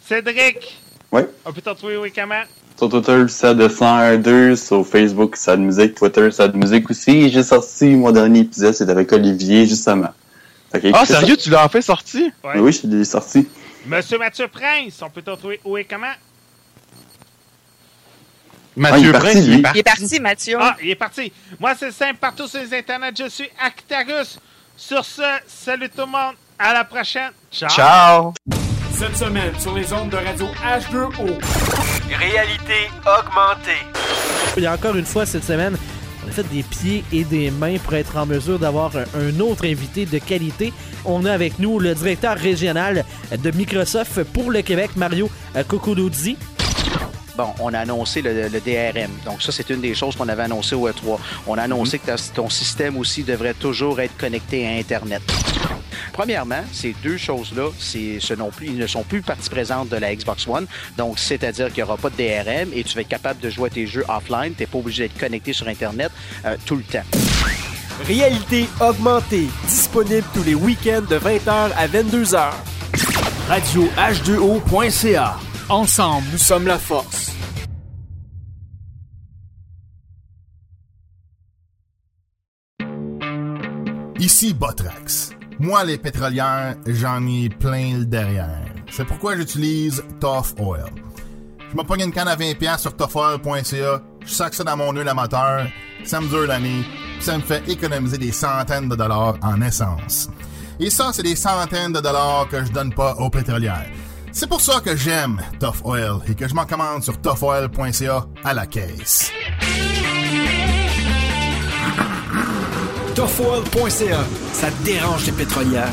Cédric, 0.05 0.77
Oui. 1.11 1.21
on 1.45 1.51
peut 1.53 1.61
te 1.61 1.69
retrouver 1.69 1.97
où 1.97 2.05
et 2.05 2.11
comment? 2.11 2.41
Sur 2.77 2.89
Twitter, 2.89 3.27
ça 3.29 3.53
de 3.53 3.67
101.2. 3.67 4.55
Sur 4.55 4.85
Facebook, 4.85 5.35
ça 5.35 5.55
de 5.57 5.61
musique. 5.61 5.95
Twitter, 5.95 6.29
ça 6.31 6.47
de 6.47 6.57
musique 6.57 6.89
aussi. 6.89 7.29
J'ai 7.31 7.43
sorti 7.43 7.85
mon 7.87 8.11
dernier 8.11 8.41
épisode, 8.41 8.73
c'est 8.73 8.89
avec 8.89 9.11
Olivier, 9.13 9.65
justement. 9.65 10.09
Ah, 10.93 11.05
sérieux, 11.05 11.37
tu 11.37 11.49
l'as 11.49 11.65
enfin 11.65 11.81
sorti? 11.81 12.31
ça. 12.43 12.51
Oui, 12.59 12.71
je 12.71 12.87
l'ai 12.87 13.03
sorti. 13.05 13.47
Monsieur 13.87 14.17
Mathieu 14.17 14.47
Prince, 14.49 14.99
on 15.01 15.09
peut 15.09 15.21
te 15.21 15.29
retrouver 15.29 15.59
où 15.63 15.77
et 15.77 15.85
comment? 15.85 16.07
Ah, 18.83 18.97
il 18.97 19.07
est 19.07 19.11
parti, 19.11 19.41
lui. 19.41 19.63
Il 19.73 19.79
est 19.79 19.83
parti, 19.83 20.19
Mathieu. 20.19 20.57
Ah, 20.59 20.75
il 20.81 20.89
est 20.89 20.95
parti. 20.95 21.31
Moi, 21.59 21.73
c'est 21.77 21.91
simple, 21.91 22.17
partout 22.19 22.47
sur 22.47 22.59
les 22.59 22.73
internets, 22.77 23.13
je 23.17 23.29
suis 23.29 23.49
Actarus. 23.59 24.39
Sur 24.75 25.03
ce, 25.03 25.23
salut 25.47 25.89
tout 25.89 26.01
le 26.01 26.07
monde. 26.07 26.35
À 26.59 26.73
la 26.73 26.83
prochaine. 26.83 27.31
Ciao. 27.51 27.69
Ciao. 27.69 28.33
Cette 28.93 29.15
semaine, 29.15 29.53
sur 29.59 29.73
les 29.73 29.91
ondes 29.93 30.09
de 30.09 30.17
radio 30.17 30.47
H2O. 30.47 31.39
Réalité 32.17 32.89
augmentée. 33.05 33.85
Il 34.55 34.63
y 34.63 34.65
a 34.65 34.73
encore 34.73 34.95
une 34.95 35.05
fois 35.05 35.25
cette 35.25 35.43
semaine, 35.43 35.77
on 36.25 36.29
a 36.29 36.31
fait 36.31 36.47
des 36.51 36.63
pieds 36.63 37.03
et 37.11 37.23
des 37.23 37.51
mains 37.51 37.77
pour 37.77 37.93
être 37.93 38.17
en 38.17 38.25
mesure 38.25 38.59
d'avoir 38.59 38.91
un, 38.95 39.39
autre 39.39 39.65
invité 39.65 40.05
de 40.05 40.17
qualité. 40.17 40.73
On 41.05 41.25
a 41.25 41.31
avec 41.31 41.59
nous 41.59 41.79
le 41.79 41.93
directeur 41.93 42.37
régional 42.37 43.05
de 43.31 43.51
Microsoft 43.51 44.23
pour 44.23 44.51
le 44.51 44.61
Québec, 44.61 44.91
Mario 44.95 45.29
Cocoluzzi. 45.67 46.37
Bon, 47.37 47.53
on 47.59 47.71
a 47.73 47.79
annoncé 47.79 48.23
le, 48.23 48.49
DRM. 48.49 49.11
Donc 49.23 49.43
ça, 49.43 49.51
c'est 49.51 49.69
une 49.69 49.79
des 49.79 49.93
choses 49.93 50.15
qu'on 50.15 50.27
avait 50.27 50.43
annoncé 50.43 50.73
au 50.73 50.89
E3. 50.89 51.19
On 51.45 51.55
a 51.59 51.63
annoncé 51.63 51.99
que 51.99 52.11
ton 52.33 52.49
système 52.49 52.97
aussi 52.97 53.23
devrait 53.23 53.53
toujours 53.53 53.99
être 53.99 54.17
connecté 54.17 54.65
à 54.65 54.71
Internet. 54.71 55.21
Premièrement, 56.13 56.63
ces 56.71 56.95
deux 57.03 57.17
choses-là, 57.17 57.69
ils 57.93 58.77
ne 58.77 58.87
sont 58.87 59.03
plus 59.03 59.21
partie 59.21 59.51
présente 59.51 59.89
de 59.89 59.97
la 59.97 60.15
Xbox 60.15 60.47
One. 60.47 60.65
Donc, 60.97 61.19
c'est-à-dire 61.19 61.67
qu'il 61.67 61.83
n'y 61.83 61.83
aura 61.83 61.97
pas 61.97 62.09
de 62.09 62.15
DRM 62.15 62.69
et 62.73 62.83
tu 62.83 62.95
vas 62.95 63.01
être 63.01 63.07
capable 63.07 63.39
de 63.39 63.51
jouer 63.51 63.67
à 63.67 63.73
tes 63.73 63.85
jeux 63.85 64.03
offline. 64.09 64.55
Tu 64.55 64.63
n'es 64.63 64.67
pas 64.67 64.79
obligé 64.79 65.07
d'être 65.07 65.19
connecté 65.19 65.53
sur 65.53 65.67
Internet 65.67 66.11
euh, 66.43 66.57
tout 66.65 66.75
le 66.75 66.83
temps. 66.83 67.05
Réalité 68.07 68.67
augmentée, 68.79 69.47
disponible 69.67 70.25
tous 70.33 70.43
les 70.43 70.55
week-ends 70.55 71.03
de 71.07 71.19
20h 71.19 71.71
à 71.77 71.87
22h. 71.87 72.49
Radio 73.47 73.89
H2O.ca. 73.95 75.37
Ensemble, 75.69 76.25
nous 76.31 76.37
sommes 76.37 76.65
la 76.65 76.79
force. 76.79 77.33
Ici 84.17 84.53
Botrax. 84.53 85.31
Moi, 85.59 85.83
les 85.83 85.97
pétrolières, 85.97 86.77
j'en 86.85 87.27
ai 87.27 87.49
plein 87.49 87.97
le 87.97 88.05
derrière. 88.05 88.63
C'est 88.89 89.03
pourquoi 89.03 89.35
j'utilise 89.35 90.01
Tough 90.21 90.55
Oil. 90.57 90.85
Je 91.69 91.75
me 91.75 91.83
pogne 91.83 92.03
une 92.03 92.13
canne 92.13 92.29
à 92.29 92.37
20$ 92.37 92.79
sur 92.79 92.95
toughoil.ca, 92.95 94.01
je 94.25 94.31
sac 94.31 94.53
ça 94.53 94.63
dans 94.63 94.77
mon 94.77 94.93
huile 94.93 95.09
amateur, 95.09 95.67
ça 96.05 96.21
me 96.21 96.29
dure 96.29 96.47
l'année, 96.47 96.85
ça 97.19 97.37
me 97.37 97.43
fait 97.43 97.67
économiser 97.67 98.17
des 98.17 98.31
centaines 98.31 98.87
de 98.87 98.95
dollars 98.95 99.35
en 99.41 99.61
essence. 99.61 100.29
Et 100.79 100.89
ça, 100.89 101.11
c'est 101.11 101.23
des 101.23 101.35
centaines 101.35 101.91
de 101.91 101.99
dollars 101.99 102.47
que 102.49 102.63
je 102.63 102.71
donne 102.71 102.93
pas 102.93 103.15
aux 103.15 103.29
pétrolières. 103.29 103.91
C'est 104.39 104.45
pour 104.45 104.61
ça 104.61 104.79
que 104.81 104.95
j'aime 104.95 105.41
Tough 105.59 105.83
Oil 105.83 106.19
et 106.29 106.35
que 106.35 106.47
je 106.47 106.53
m'en 106.53 106.67
commande 106.67 107.01
sur 107.01 107.19
toughoil.ca 107.19 108.27
à 108.43 108.53
la 108.53 108.67
caisse. 108.67 109.31
Toughoil.ca, 113.15 114.19
ça 114.53 114.67
dérange 114.85 115.25
les 115.25 115.31
pétrolières? 115.31 115.89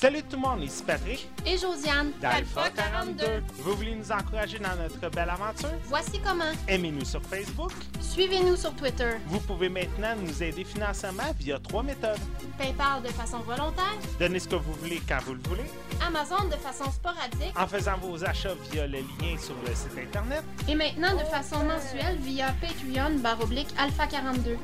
Salut 0.00 0.22
tout 0.22 0.36
le 0.36 0.40
monde, 0.48 0.62
ici 0.62 0.82
Patrick 0.82 1.28
Et 1.44 1.58
Josiane 1.58 2.12
d'Alpha 2.22 2.70
42. 2.70 3.22
Vous 3.58 3.74
voulez 3.76 3.94
nous 3.94 4.10
encourager 4.10 4.58
dans 4.58 4.74
notre 4.74 5.14
belle 5.14 5.28
aventure? 5.28 5.68
Voici 5.84 6.18
comment. 6.24 6.52
Aimez-nous 6.66 7.04
sur 7.04 7.20
Facebook. 7.22 7.72
Suivez-nous 8.00 8.56
sur 8.56 8.74
Twitter. 8.76 9.10
Vous 9.26 9.40
pouvez 9.40 9.68
maintenant 9.68 10.16
nous 10.16 10.42
aider 10.42 10.64
financièrement 10.64 11.30
via 11.38 11.58
trois 11.58 11.82
méthodes. 11.82 12.16
PayPal 12.56 13.02
de 13.02 13.08
façon 13.08 13.40
volontaire. 13.40 13.92
Donnez 14.18 14.38
ce 14.38 14.48
que 14.48 14.56
vous 14.56 14.72
voulez 14.72 15.02
quand 15.06 15.18
vous 15.26 15.34
le 15.34 15.42
voulez. 15.46 15.70
Amazon 16.06 16.48
de 16.48 16.56
façon 16.56 16.90
sporadique. 16.90 17.52
En 17.54 17.66
faisant 17.66 17.98
vos 17.98 18.24
achats 18.24 18.54
via 18.72 18.86
le 18.86 19.00
lien 19.00 19.36
sur 19.38 19.54
le 19.68 19.74
site 19.74 19.98
Internet. 19.98 20.42
Et 20.66 20.76
maintenant 20.76 21.12
de 21.12 21.24
façon 21.24 21.62
mensuelle 21.62 22.16
via 22.20 22.54
Patreon 22.62 23.20
Alpha 23.76 24.06
42. 24.06 24.56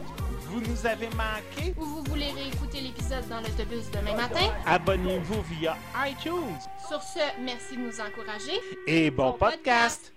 Vous 0.57 0.63
nous 0.71 0.87
avez 0.87 1.09
manqué? 1.09 1.75
Ou 1.77 1.85
vous 1.85 2.03
voulez 2.05 2.31
réécouter 2.31 2.81
l'épisode 2.81 3.29
dans 3.29 3.41
l'autobus 3.41 3.91
demain 3.93 4.17
matin? 4.17 4.55
Abonnez-vous 4.65 5.43
via 5.43 5.77
iTunes. 6.09 6.57
Sur 6.89 7.03
ce, 7.03 7.19
merci 7.43 7.77
de 7.77 7.83
nous 7.83 8.01
encourager. 8.01 8.59
Et 8.87 9.11
bon, 9.11 9.35
podcast. 9.35 10.15